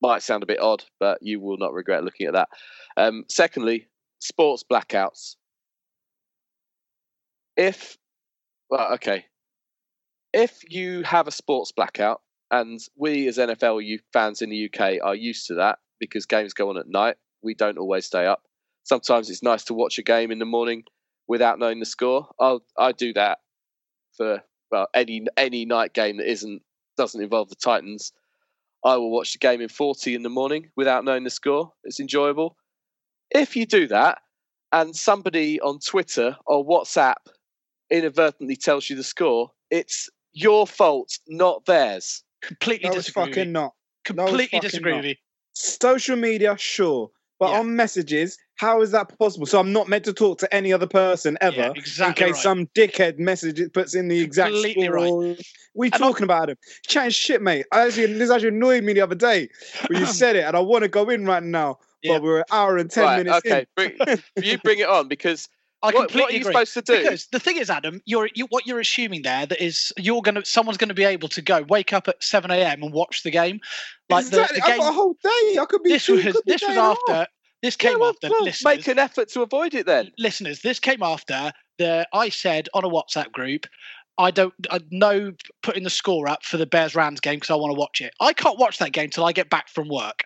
might 0.00 0.22
sound 0.22 0.44
a 0.44 0.46
bit 0.46 0.60
odd, 0.60 0.84
but 1.00 1.18
you 1.20 1.40
will 1.40 1.58
not 1.58 1.72
regret 1.72 2.04
looking 2.04 2.28
at 2.28 2.34
that. 2.34 2.48
Um, 2.96 3.24
secondly, 3.28 3.88
sports 4.20 4.62
blackouts. 4.70 5.34
If, 7.56 7.98
well, 8.70 8.94
okay, 8.94 9.26
if 10.32 10.62
you 10.68 11.02
have 11.02 11.28
a 11.28 11.32
sports 11.32 11.72
blackout, 11.72 12.22
and 12.52 12.80
we 12.96 13.26
as 13.28 13.38
NFL 13.38 13.98
fans 14.12 14.42
in 14.42 14.50
the 14.50 14.70
UK 14.70 14.98
are 15.02 15.14
used 15.14 15.46
to 15.46 15.54
that 15.54 15.78
because 15.98 16.26
games 16.26 16.52
go 16.52 16.68
on 16.68 16.76
at 16.76 16.86
night, 16.86 17.16
we 17.42 17.54
don't 17.54 17.78
always 17.78 18.06
stay 18.06 18.26
up. 18.26 18.42
Sometimes 18.84 19.30
it's 19.30 19.42
nice 19.42 19.64
to 19.64 19.74
watch 19.74 19.98
a 19.98 20.02
game 20.02 20.30
in 20.30 20.38
the 20.38 20.44
morning 20.44 20.84
without 21.26 21.58
knowing 21.58 21.80
the 21.80 21.86
score. 21.86 22.28
I'll 22.38 22.62
I 22.78 22.92
do 22.92 23.14
that 23.14 23.38
for 24.16 24.42
well 24.70 24.88
any 24.94 25.24
any 25.36 25.64
night 25.64 25.94
game 25.94 26.18
that 26.18 26.30
isn't 26.30 26.62
doesn't 26.98 27.22
involve 27.22 27.48
the 27.48 27.56
Titans. 27.56 28.12
I 28.84 28.96
will 28.96 29.10
watch 29.10 29.32
the 29.32 29.38
game 29.38 29.60
in 29.60 29.68
40 29.68 30.14
in 30.14 30.22
the 30.22 30.28
morning 30.28 30.70
without 30.76 31.04
knowing 31.04 31.24
the 31.24 31.30
score. 31.30 31.72
It's 31.84 32.00
enjoyable. 32.00 32.56
If 33.30 33.56
you 33.56 33.64
do 33.64 33.86
that 33.88 34.18
and 34.72 34.94
somebody 34.94 35.60
on 35.60 35.78
Twitter 35.78 36.36
or 36.46 36.66
WhatsApp 36.66 37.14
inadvertently 37.92 38.56
tells 38.56 38.88
you 38.90 38.96
the 38.96 39.04
score, 39.04 39.50
it's 39.70 40.08
your 40.32 40.66
fault, 40.66 41.18
not 41.28 41.64
theirs. 41.66 42.22
Completely 42.40 42.88
No, 42.88 42.94
disagree. 42.96 43.22
with 43.22 43.28
you. 43.28 43.34
fucking 43.34 43.52
not. 43.52 43.72
Completely 44.04 44.46
fucking 44.46 44.60
disagree 44.60 44.92
not. 44.92 44.96
with 44.98 45.06
you. 45.06 45.14
Social 45.54 46.16
media, 46.16 46.56
sure. 46.58 47.10
But 47.38 47.50
Yeah. 47.50 47.58
on 47.60 47.76
messages, 47.76 48.38
how 48.56 48.80
is 48.82 48.92
that 48.92 49.18
possible? 49.18 49.46
So 49.46 49.58
I'm 49.58 49.72
not 49.72 49.88
meant 49.88 50.04
to 50.04 50.12
talk 50.12 50.38
to 50.38 50.54
any 50.54 50.72
other 50.72 50.86
person 50.86 51.36
ever 51.40 51.56
Yeah, 51.56 51.70
in 51.70 51.76
exactly 51.76 52.26
case 52.26 52.34
right. 52.34 52.42
some 52.42 52.66
dickhead 52.74 53.18
message 53.18 53.58
it 53.60 53.72
puts 53.74 53.94
in 53.94 54.08
the 54.08 54.20
exact 54.20 54.52
Completely 54.52 54.84
score. 54.86 55.22
right. 55.24 55.42
We 55.74 55.86
And 55.88 55.94
talking 55.94 56.24
about 56.24 56.50
him. 56.50 56.56
Chatting 56.86 57.10
shit, 57.10 57.42
mate. 57.42 57.66
I 57.72 57.86
actually, 57.86 58.12
this 58.14 58.30
actually 58.30 58.48
annoyed 58.48 58.84
me 58.84 58.92
the 58.92 59.00
other 59.00 59.14
day 59.16 59.48
when 59.88 60.00
you 60.00 60.06
said 60.06 60.36
it, 60.36 60.44
and 60.44 60.56
I 60.56 60.60
want 60.60 60.82
to 60.82 60.88
go 60.88 61.08
in 61.10 61.24
right 61.24 61.42
now. 61.42 61.78
Yeah. 62.02 62.14
But 62.14 62.22
we're 62.22 62.38
an 62.38 62.44
hour 62.52 62.76
and 62.78 62.90
ten 62.90 63.04
right, 63.04 63.16
minutes 63.24 63.46
okay. 63.46 63.66
in. 63.76 63.96
Bring, 64.06 64.18
you 64.44 64.58
bring 64.58 64.78
it 64.80 64.88
on 64.88 65.08
because 65.08 65.48
I 65.82 65.86
what, 65.86 66.08
completely 66.08 66.20
what 66.20 66.30
are 66.30 66.34
you 66.34 66.40
agree. 66.40 66.52
supposed 66.52 66.74
to 66.74 66.82
do? 66.82 67.02
Because 67.02 67.26
the 67.32 67.40
thing 67.40 67.56
is, 67.56 67.68
Adam, 67.68 68.00
you're 68.04 68.28
you, 68.34 68.46
what 68.50 68.66
you're 68.66 68.80
assuming 68.80 69.22
there 69.22 69.46
that 69.46 69.62
is 69.62 69.92
you're 69.98 70.22
gonna 70.22 70.44
someone's 70.44 70.78
gonna 70.78 70.94
be 70.94 71.04
able 71.04 71.28
to 71.30 71.42
go 71.42 71.62
wake 71.68 71.92
up 71.92 72.08
at 72.08 72.22
seven 72.22 72.50
a.m. 72.50 72.82
and 72.82 72.92
watch 72.92 73.22
the 73.22 73.30
game. 73.30 73.60
Like 74.08 74.26
exactly. 74.26 74.60
the, 74.60 74.66
the 74.66 74.72
I've 74.72 74.78
got 74.78 74.88
a 74.90 74.92
whole 74.92 75.16
day. 75.22 75.58
I 75.60 75.64
could 75.68 75.82
be. 75.82 75.90
This 75.90 76.08
was 76.08 76.22
this 76.22 76.60
day 76.60 76.66
was 76.68 76.76
and 76.76 76.78
a 76.78 76.82
half. 76.82 76.98
after 77.08 77.26
this 77.62 77.76
Yeah, 77.80 77.90
came 77.90 78.00
well, 78.00 78.10
after 78.10 78.28
well, 78.30 78.44
listeners. 78.44 78.76
make 78.76 78.88
an 78.88 78.98
effort 78.98 79.28
to 79.30 79.42
avoid 79.42 79.74
it 79.74 79.86
then. 79.86 80.12
listeners, 80.18 80.60
this 80.60 80.78
came 80.78 81.02
after 81.02 81.52
the 81.78 82.06
I 82.12 82.28
said 82.28 82.68
on 82.74 82.84
a 82.84 82.88
WhatsApp 82.88 83.32
group, 83.32 83.66
I 84.18 84.30
don't 84.30 84.54
I 84.70 84.80
know 84.90 85.32
putting 85.62 85.82
the 85.84 85.90
score 85.90 86.28
up 86.28 86.44
for 86.44 86.58
the 86.58 86.66
Bears 86.66 86.94
Rams 86.94 87.20
game 87.20 87.36
because 87.36 87.50
I 87.50 87.56
want 87.56 87.72
to 87.74 87.78
watch 87.78 88.00
it. 88.00 88.12
I 88.20 88.32
can't 88.32 88.58
watch 88.58 88.78
that 88.78 88.92
game 88.92 89.10
till 89.10 89.24
I 89.24 89.32
get 89.32 89.50
back 89.50 89.68
from 89.68 89.88
work. 89.88 90.24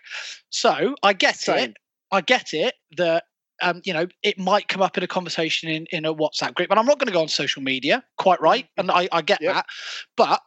So 0.49 0.95
I 1.03 1.13
get 1.13 1.37
Same. 1.37 1.71
it. 1.71 1.77
I 2.11 2.21
get 2.21 2.53
it 2.53 2.75
that 2.97 3.23
um, 3.61 3.81
you 3.83 3.93
know, 3.93 4.07
it 4.23 4.37
might 4.37 4.67
come 4.67 4.81
up 4.81 4.97
in 4.97 5.03
a 5.03 5.07
conversation 5.07 5.69
in, 5.69 5.85
in 5.91 6.05
a 6.05 6.13
WhatsApp 6.13 6.53
group, 6.53 6.69
and 6.69 6.79
I'm 6.79 6.85
not 6.85 6.99
going 6.99 7.07
to 7.07 7.13
go 7.13 7.21
on 7.21 7.27
social 7.27 7.61
media, 7.61 8.03
quite 8.17 8.41
right, 8.41 8.67
and 8.77 8.91
I, 8.91 9.07
I 9.11 9.21
get 9.21 9.41
Yep. 9.41 9.53
that. 9.53 9.65
But 10.15 10.41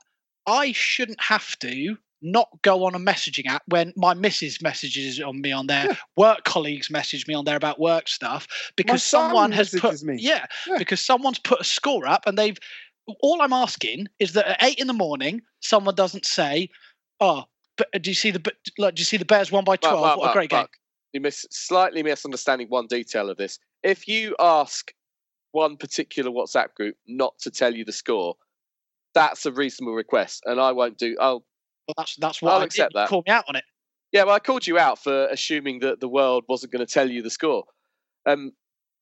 I 0.47 0.73
shouldn't 0.73 1.21
have 1.21 1.59
to 1.61 1.97
not 2.23 2.49
go 2.63 2.85
on 2.85 2.95
a 2.95 2.99
messaging 2.99 3.47
app 3.47 3.63
when 3.69 3.93
my 3.97 4.13
missus 4.15 4.61
messages 4.61 5.21
on 5.21 5.41
me 5.41 5.53
on 5.53 5.67
there, 5.67 5.87
Yeah. 5.87 5.97
work 6.17 6.45
colleagues 6.45 6.91
message 6.91 7.27
me 7.27 7.35
on 7.35 7.45
there 7.45 7.57
about 7.57 7.81
work 7.81 8.09
stuff 8.09 8.47
because 8.77 9.03
someone 9.03 9.53
has 9.53 9.71
put 9.71 10.03
yeah, 10.17 10.47
Yeah. 10.67 10.79
because 10.79 11.05
someone's 11.05 11.39
put 11.39 11.61
a 11.61 11.65
score 11.65 12.07
up 12.07 12.27
and 12.27 12.37
they've 12.37 12.59
all 13.21 13.41
I'm 13.43 13.53
asking 13.53 14.09
is 14.19 14.35
that 14.35 14.47
at 14.47 14.63
eight 14.63 14.79
in 14.79 14.87
the 14.87 14.93
morning 14.93 15.41
someone 15.61 15.95
doesn't 15.95 16.27
say, 16.27 16.69
"Oh, 17.21 17.45
but 17.77 17.89
do 18.03 18.11
you 18.11 18.15
see 18.15 18.31
the 18.31 18.39
but 18.41 18.55
like, 18.79 18.95
do 18.97 19.01
you 19.01 19.05
see 19.07 19.17
the 19.17 19.25
Bears 19.25 19.51
won 19.51 19.65
by 19.65 19.77
twelve? 19.77 20.17
What 20.17 20.31
a 20.31 20.33
great 20.33 20.51
game!" 20.51 20.67
Mark, 21.11 21.15
You 21.15 21.21
miss 21.21 21.47
slightly 21.51 22.03
misunderstanding 22.03 22.69
one 22.69 22.87
detail 22.87 23.31
of 23.31 23.37
this. 23.37 23.59
If 23.83 24.07
you 24.09 24.37
ask 24.39 24.93
one 25.53 25.77
particular 25.77 26.31
WhatsApp 26.31 26.75
group 26.77 26.97
not 27.09 27.35
to 27.41 27.51
tell 27.51 27.75
you 27.75 27.85
the 27.85 27.93
score, 27.93 28.37
that's 29.15 29.47
a 29.47 29.53
reasonable 29.53 29.95
request, 29.95 30.43
and 30.47 30.61
I 30.61 30.73
won't 30.73 30.99
do. 30.99 31.17
I'll 31.21 31.45
Well, 31.89 31.95
that's 31.97 32.17
that's 32.17 32.41
why 32.41 32.53
I'll 32.53 32.61
I 32.61 32.65
accept 32.65 32.93
did. 32.93 32.99
You 32.99 33.03
that. 33.03 33.09
Call 33.09 33.23
me 33.27 33.33
out 33.33 33.45
on 33.49 33.57
it. 33.57 33.65
Yeah, 34.13 34.25
well, 34.25 34.35
I 34.35 34.39
called 34.41 34.67
you 34.67 34.79
out 34.79 34.99
for 34.99 35.27
assuming 35.29 35.81
that 35.81 36.01
the 36.01 36.09
world 36.09 36.45
wasn't 36.49 36.73
going 36.73 36.85
to 36.85 36.93
tell 36.93 37.09
you 37.09 37.23
the 37.23 37.31
score. 37.31 37.65
Um, 38.27 38.53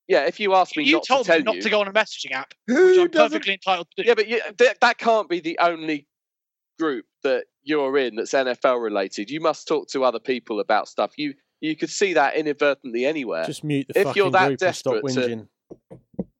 yeah, 0.07 0.25
if 0.25 0.39
you 0.39 0.53
ask 0.55 0.75
me 0.77 0.83
You 0.83 0.93
not 0.95 1.03
told 1.07 1.25
to 1.25 1.31
tell 1.31 1.37
me 1.39 1.43
not 1.43 1.55
you, 1.55 1.61
to 1.61 1.69
go 1.69 1.81
on 1.81 1.87
a 1.87 1.91
messaging 1.93 2.31
app, 2.31 2.53
which 2.67 2.77
Who 2.77 3.01
I'm 3.01 3.09
doesn't? 3.09 3.31
perfectly 3.31 3.53
entitled 3.53 3.87
to 3.95 4.03
do. 4.03 4.07
yeah, 4.07 4.13
but 4.15 4.27
you, 4.27 4.41
th- 4.57 4.77
that 4.81 4.97
can't 4.97 5.29
be 5.29 5.39
the 5.39 5.57
only 5.59 6.07
group 6.79 7.05
that 7.23 7.45
you're 7.63 7.97
in 7.97 8.15
that's 8.15 8.33
NFL 8.33 8.81
related. 8.81 9.29
You 9.29 9.41
must 9.41 9.67
talk 9.67 9.87
to 9.89 10.03
other 10.03 10.19
people 10.19 10.59
about 10.59 10.87
stuff. 10.87 11.13
You 11.17 11.33
you 11.61 11.75
could 11.75 11.89
see 11.89 12.13
that 12.13 12.35
inadvertently 12.35 13.05
anywhere 13.05 13.45
Just 13.45 13.63
mute 13.63 13.87
the 13.87 13.99
If 13.99 14.07
fucking 14.07 14.21
you're 14.21 14.31
that 14.31 14.47
group 14.47 14.61
and 14.61 14.75
stop 14.75 14.93
desperate 15.03 15.13
to- 15.13 15.47
whinging. 15.89 15.97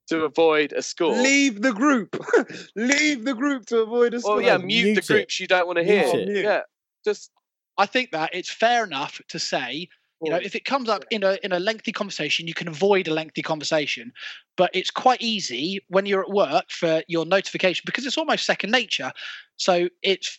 to 0.07 0.23
avoid 0.25 0.73
a 0.73 0.81
score. 0.81 1.11
Leave 1.13 1.61
the 1.61 1.71
group. 1.73 2.15
Leave 2.75 3.25
the 3.25 3.33
group 3.35 3.65
to 3.67 3.81
avoid 3.81 4.13
a 4.13 4.17
well, 4.17 4.21
score. 4.21 4.41
yeah, 4.41 4.57
mute, 4.57 4.83
mute 4.85 4.93
the 4.95 4.99
it. 5.01 5.07
groups 5.07 5.39
you 5.39 5.47
don't 5.47 5.67
want 5.67 5.77
to 5.77 5.83
Mute 5.83 6.05
hear. 6.05 6.19
it. 6.37 6.43
Yeah, 6.43 6.61
just 7.05 7.31
I 7.77 7.85
think 7.85 8.11
that 8.11 8.31
it's 8.33 8.49
fair 8.51 8.83
enough 8.83 9.21
to 9.29 9.37
say 9.39 9.87
you 10.21 10.29
know 10.31 10.37
if 10.37 10.53
it 10.55 10.65
comes 10.65 10.89
up 10.89 11.05
in 11.11 11.23
a 11.23 11.37
in 11.43 11.51
a 11.53 11.59
lengthy 11.59 11.91
conversation 11.93 12.45
you 12.47 12.53
can 12.53 12.67
avoid 12.67 13.07
a 13.07 13.13
lengthy 13.13 13.41
conversation 13.41 14.11
but 14.57 14.69
it's 14.73 14.91
quite 14.91 15.21
easy 15.21 15.79
when 15.87 16.05
you're 16.05 16.21
at 16.23 16.29
work 16.29 16.65
for 16.71 17.01
your 17.07 17.25
notification 17.25 17.83
because 17.85 18.05
it's 18.05 18.17
almost 18.17 18.45
second 18.45 18.69
nature 18.69 19.13
so 19.55 19.87
it's 20.03 20.37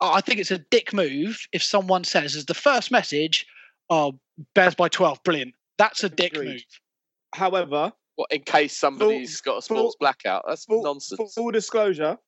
i 0.00 0.22
think 0.22 0.40
it's 0.40 0.50
a 0.50 0.56
dick 0.56 0.94
move 0.94 1.46
if 1.52 1.62
someone 1.62 2.02
says 2.02 2.34
as 2.34 2.46
the 2.46 2.54
first 2.54 2.90
message 2.90 3.44
oh 3.90 4.18
bears 4.54 4.74
by 4.74 4.88
12 4.88 5.22
brilliant 5.24 5.54
that's 5.78 6.02
a 6.04 6.08
dick 6.08 6.32
Agreed. 6.34 6.48
move 6.48 6.62
what, 7.34 7.38
However, 7.38 7.92
in 8.30 8.42
case 8.42 8.76
somebody's 8.76 9.40
got 9.40 9.58
a 9.58 9.62
sports 9.62 9.68
full- 9.80 9.96
blackout. 10.00 10.44
That's 10.48 10.64
full, 10.64 10.82
nonsense. 10.82 11.32
full 11.34 11.50
disclosure, 11.52 12.18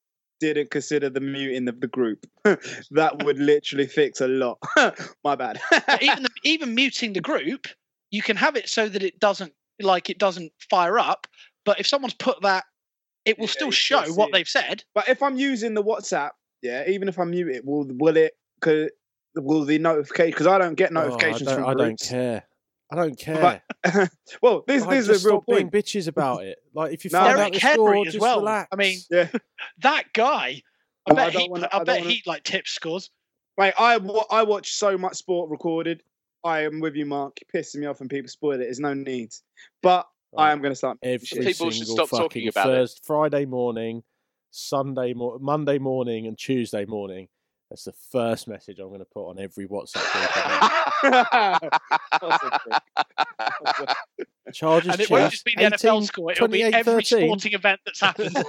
didn't 0.40 0.70
consider 0.70 1.10
the 1.10 1.20
muting 1.20 1.68
of 1.68 1.80
the 1.80 1.86
group. 1.88 2.24
that 2.44 3.22
would 3.24 3.38
literally 3.38 3.86
fix 3.86 4.20
a 4.20 4.28
lot. 4.28 4.58
My 5.24 5.34
bad. 5.34 5.60
Even 6.00 6.22
the, 6.22 6.30
even 6.44 6.74
muting 6.74 7.12
the 7.12 7.20
group 7.20 7.66
you 8.10 8.22
can 8.22 8.36
have 8.36 8.56
it 8.56 8.68
so 8.68 8.88
that 8.88 9.02
it 9.02 9.18
doesn't 9.18 9.52
like 9.80 10.08
it 10.08 10.18
doesn't 10.18 10.52
fire 10.70 10.98
up 10.98 11.26
but 11.64 11.80
if 11.80 11.86
someone's 11.86 12.14
put 12.14 12.40
that 12.42 12.64
it 13.24 13.38
will 13.38 13.46
Yeah, 13.46 13.50
still 13.52 13.70
show 13.70 14.02
what 14.14 14.28
it. 14.28 14.32
they've 14.32 14.48
said 14.48 14.84
but 14.94 15.08
if 15.08 15.22
I'm 15.22 15.36
using 15.36 15.74
the 15.74 15.82
WhatsApp, 15.82 16.30
yeah, 16.62 16.88
even 16.88 17.08
if 17.08 17.18
I 17.18 17.24
mute 17.24 17.48
it, 17.48 17.64
will 17.64 17.86
will 17.88 18.16
it? 18.16 18.32
Cause, 18.60 18.88
will 19.36 19.64
the 19.64 19.78
notification? 19.78 20.30
Because 20.30 20.46
I 20.46 20.58
don't 20.58 20.74
get 20.74 20.90
Oh, 20.94 21.00
I 21.00 21.04
notifications 21.04 21.42
don't, 21.48 21.54
from 21.60 21.66
I 21.68 21.74
don't 21.74 22.00
care. 22.00 22.44
I 22.90 22.96
don't 22.96 23.18
care. 23.18 23.62
But- 23.84 24.10
well, 24.42 24.64
this 24.66 24.82
Like, 24.84 24.90
this 24.98 25.08
is 25.08 25.24
a 25.24 25.28
real 25.28 25.38
stop 25.38 25.46
being 25.46 25.70
point. 25.70 25.72
bitches 25.72 26.08
about 26.08 26.44
it. 26.44 26.58
Like 26.74 26.92
if 26.92 27.04
you 27.04 27.10
No, 27.12 27.20
find 27.20 27.36
Derrick 27.36 27.46
out 27.46 27.52
the 27.54 27.58
Henry 27.60 27.76
score, 27.76 27.96
as 28.06 28.12
just 28.12 28.20
well. 28.22 28.38
relax. 28.40 28.68
I 28.72 28.76
mean, 28.76 28.98
Yeah. 29.10 29.28
that 29.80 30.04
guy. 30.12 30.62
I 31.06 31.10
Oh, 31.10 31.12
I 31.12 31.14
bet 31.14 31.32
he. 31.34 31.48
wanna- 31.48 31.68
I, 31.72 31.78
I 31.80 31.84
bet 31.84 32.00
wanna- 32.02 32.10
he 32.12 32.22
like 32.26 32.42
tips 32.44 32.70
scores. 32.72 33.10
Mate, 33.58 33.74
I 33.78 33.98
I 34.30 34.42
watch 34.44 34.72
so 34.72 34.96
much 34.98 35.14
sport 35.16 35.50
recorded. 35.50 36.02
I 36.44 36.64
am 36.64 36.80
with 36.80 36.94
you, 36.96 37.06
Mark. 37.06 37.38
You're 37.40 37.62
pissing 37.62 37.76
me 37.80 37.86
off 37.86 38.00
when 38.00 38.08
people 38.08 38.28
spoil 38.28 38.54
it. 38.54 38.58
There's 38.58 38.80
no 38.80 38.94
need. 38.94 39.30
But 39.82 40.06
I 40.36 40.52
am 40.52 40.60
going 40.60 40.72
to 40.72 40.76
start. 40.76 40.98
Every 41.02 41.26
shit. 41.26 41.42
People 41.44 41.70
should 41.70 41.86
single 41.86 42.06
stop 42.06 42.10
talking 42.18 42.28
fucking 42.28 42.48
about 42.48 42.68
it. 42.70 42.72
Thursday, 42.72 43.00
Friday 43.04 43.44
morning, 43.46 44.02
Sunday, 44.50 45.12
mo- 45.14 45.38
Monday 45.40 45.78
morning, 45.78 46.26
and 46.26 46.36
Tuesday 46.38 46.84
morning. 46.86 47.28
That's 47.72 47.84
the 47.84 47.94
first 48.10 48.48
message 48.48 48.78
I'm 48.80 48.88
going 48.88 48.98
to 48.98 49.06
put 49.06 49.30
on 49.30 49.38
every 49.38 49.66
WhatsApp 49.66 50.04
group. 50.12 50.28
A 50.36 51.60
prick? 51.62 51.72
have. 53.80 53.96
Chargers 54.52 54.92
and 54.92 55.00
it 55.00 55.08
won't 55.08 55.30
just 55.30 55.46
be 55.46 55.54
the 55.56 55.62
NFL 55.62 56.04
score. 56.04 56.32
It'll 56.32 56.48
be 56.48 56.64
every 56.64 57.02
13. 57.02 57.20
sporting 57.20 57.54
event 57.54 57.80
that's 57.86 58.00
happened. 58.02 58.36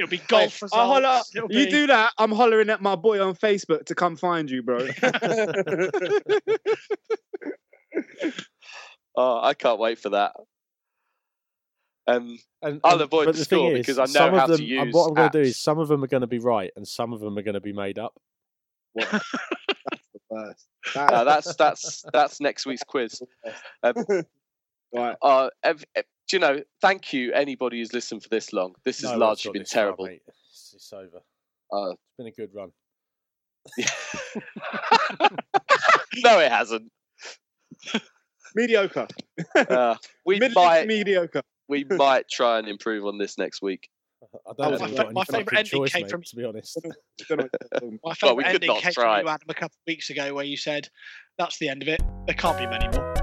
It'll 0.00 0.10
be 0.10 0.18
golf 0.26 0.60
results. 0.60 0.74
I 0.74 0.84
holler, 0.84 1.20
It'll 1.36 1.52
you 1.52 1.66
be- 1.66 1.70
do 1.70 1.86
that, 1.86 2.10
I'm 2.18 2.32
hollering 2.32 2.70
at 2.70 2.82
my 2.82 2.96
boy 2.96 3.24
on 3.24 3.36
Facebook 3.36 3.84
to 3.84 3.94
come 3.94 4.16
find 4.16 4.50
you, 4.50 4.64
bro. 4.64 4.78
oh, 9.14 9.40
I 9.40 9.54
can't 9.54 9.78
wait 9.78 10.00
for 10.00 10.08
that. 10.08 10.32
Um, 12.08 12.38
And, 12.62 12.80
I'll 12.82 13.00
avoid 13.02 13.26
but 13.26 13.36
the 13.36 13.44
thing 13.44 13.58
score 13.58 13.72
is, 13.76 13.86
because 13.86 13.98
I 13.98 14.04
know 14.04 14.06
some 14.06 14.34
how 14.34 14.44
of 14.46 14.50
to 14.50 14.56
them, 14.56 14.60
and 14.78 14.86
use 14.86 14.94
what 14.94 15.08
I'm 15.08 15.14
going 15.14 15.30
to 15.30 15.42
do 15.42 15.48
is 15.48 15.58
some 15.60 15.78
of 15.78 15.86
them 15.88 16.02
are 16.02 16.06
going 16.08 16.22
to 16.22 16.26
be 16.26 16.38
right, 16.40 16.72
and 16.74 16.88
some 16.88 17.12
of 17.12 17.20
them 17.20 17.38
are 17.38 17.42
going 17.42 17.54
to 17.54 17.60
be 17.60 17.72
made 17.72 17.98
up. 17.98 18.18
That's 18.96 19.12
the 19.12 20.20
worst. 20.30 20.66
That- 20.94 21.10
no, 21.12 21.24
that's 21.24 21.54
that's 21.62 22.04
that's 22.12 22.40
next 22.40 22.64
week's 22.66 22.82
quiz. 22.82 23.20
right. 23.84 25.16
Uh, 25.22 25.50
ev- 25.62 25.84
ev- 25.94 26.04
do 26.28 26.36
you 26.36 26.40
know? 26.40 26.62
Thank 26.80 27.12
you, 27.12 27.32
anybody 27.32 27.78
who's 27.78 27.92
listened 27.92 28.22
for 28.22 28.28
this 28.30 28.52
long. 28.52 28.74
This 28.84 29.02
has 29.02 29.12
No, 29.12 29.18
largely 29.18 29.52
been 29.52 29.62
this 29.62 29.72
far, 29.72 29.82
terrible. 29.84 30.06
mate. 30.06 30.22
It's, 30.50 30.72
it's 30.74 30.92
over. 30.92 31.20
Uh, 31.72 31.90
It's 31.92 32.00
been 32.16 32.26
a 32.26 32.30
good 32.32 32.50
run. 32.54 32.72
no, 36.24 36.38
it 36.40 36.50
hasn't. 36.50 36.90
Mediocre. 38.54 39.06
Uh, 39.54 39.94
we 40.24 40.38
Middling 40.38 40.54
might 40.54 40.86
mediocre 40.86 41.42
we 41.68 41.84
might 41.90 42.28
try 42.28 42.58
and 42.58 42.68
improve 42.68 43.06
on 43.06 43.18
this 43.18 43.38
next 43.38 43.62
week. 43.62 43.88
I 44.46 44.52
don't 44.58 44.80
know 44.80 45.10
my, 45.12 45.24
favourite 45.24 45.58
ending 45.58 45.70
choice, 45.70 45.92
came 45.92 46.02
mate, 46.02 46.10
from 46.10 46.22
to 46.22 46.36
be 46.36 46.44
honest. 46.44 46.76
my 46.84 46.94
favourite 47.28 47.52
well, 48.22 48.40
ending 48.44 48.74
came 48.74 48.92
try. 48.92 49.18
from 49.20 49.26
you, 49.26 49.32
Adam, 49.32 49.46
a 49.48 49.54
couple 49.54 49.66
of 49.66 49.86
weeks 49.86 50.10
ago, 50.10 50.34
where 50.34 50.44
you 50.44 50.56
said, 50.56 50.88
"That's 51.38 51.58
the 51.58 51.68
end 51.68 51.82
of 51.82 51.88
it. 51.88 52.02
There 52.26 52.34
can't 52.34 52.58
be 52.58 52.66
many 52.66 52.88
more." 52.88 53.14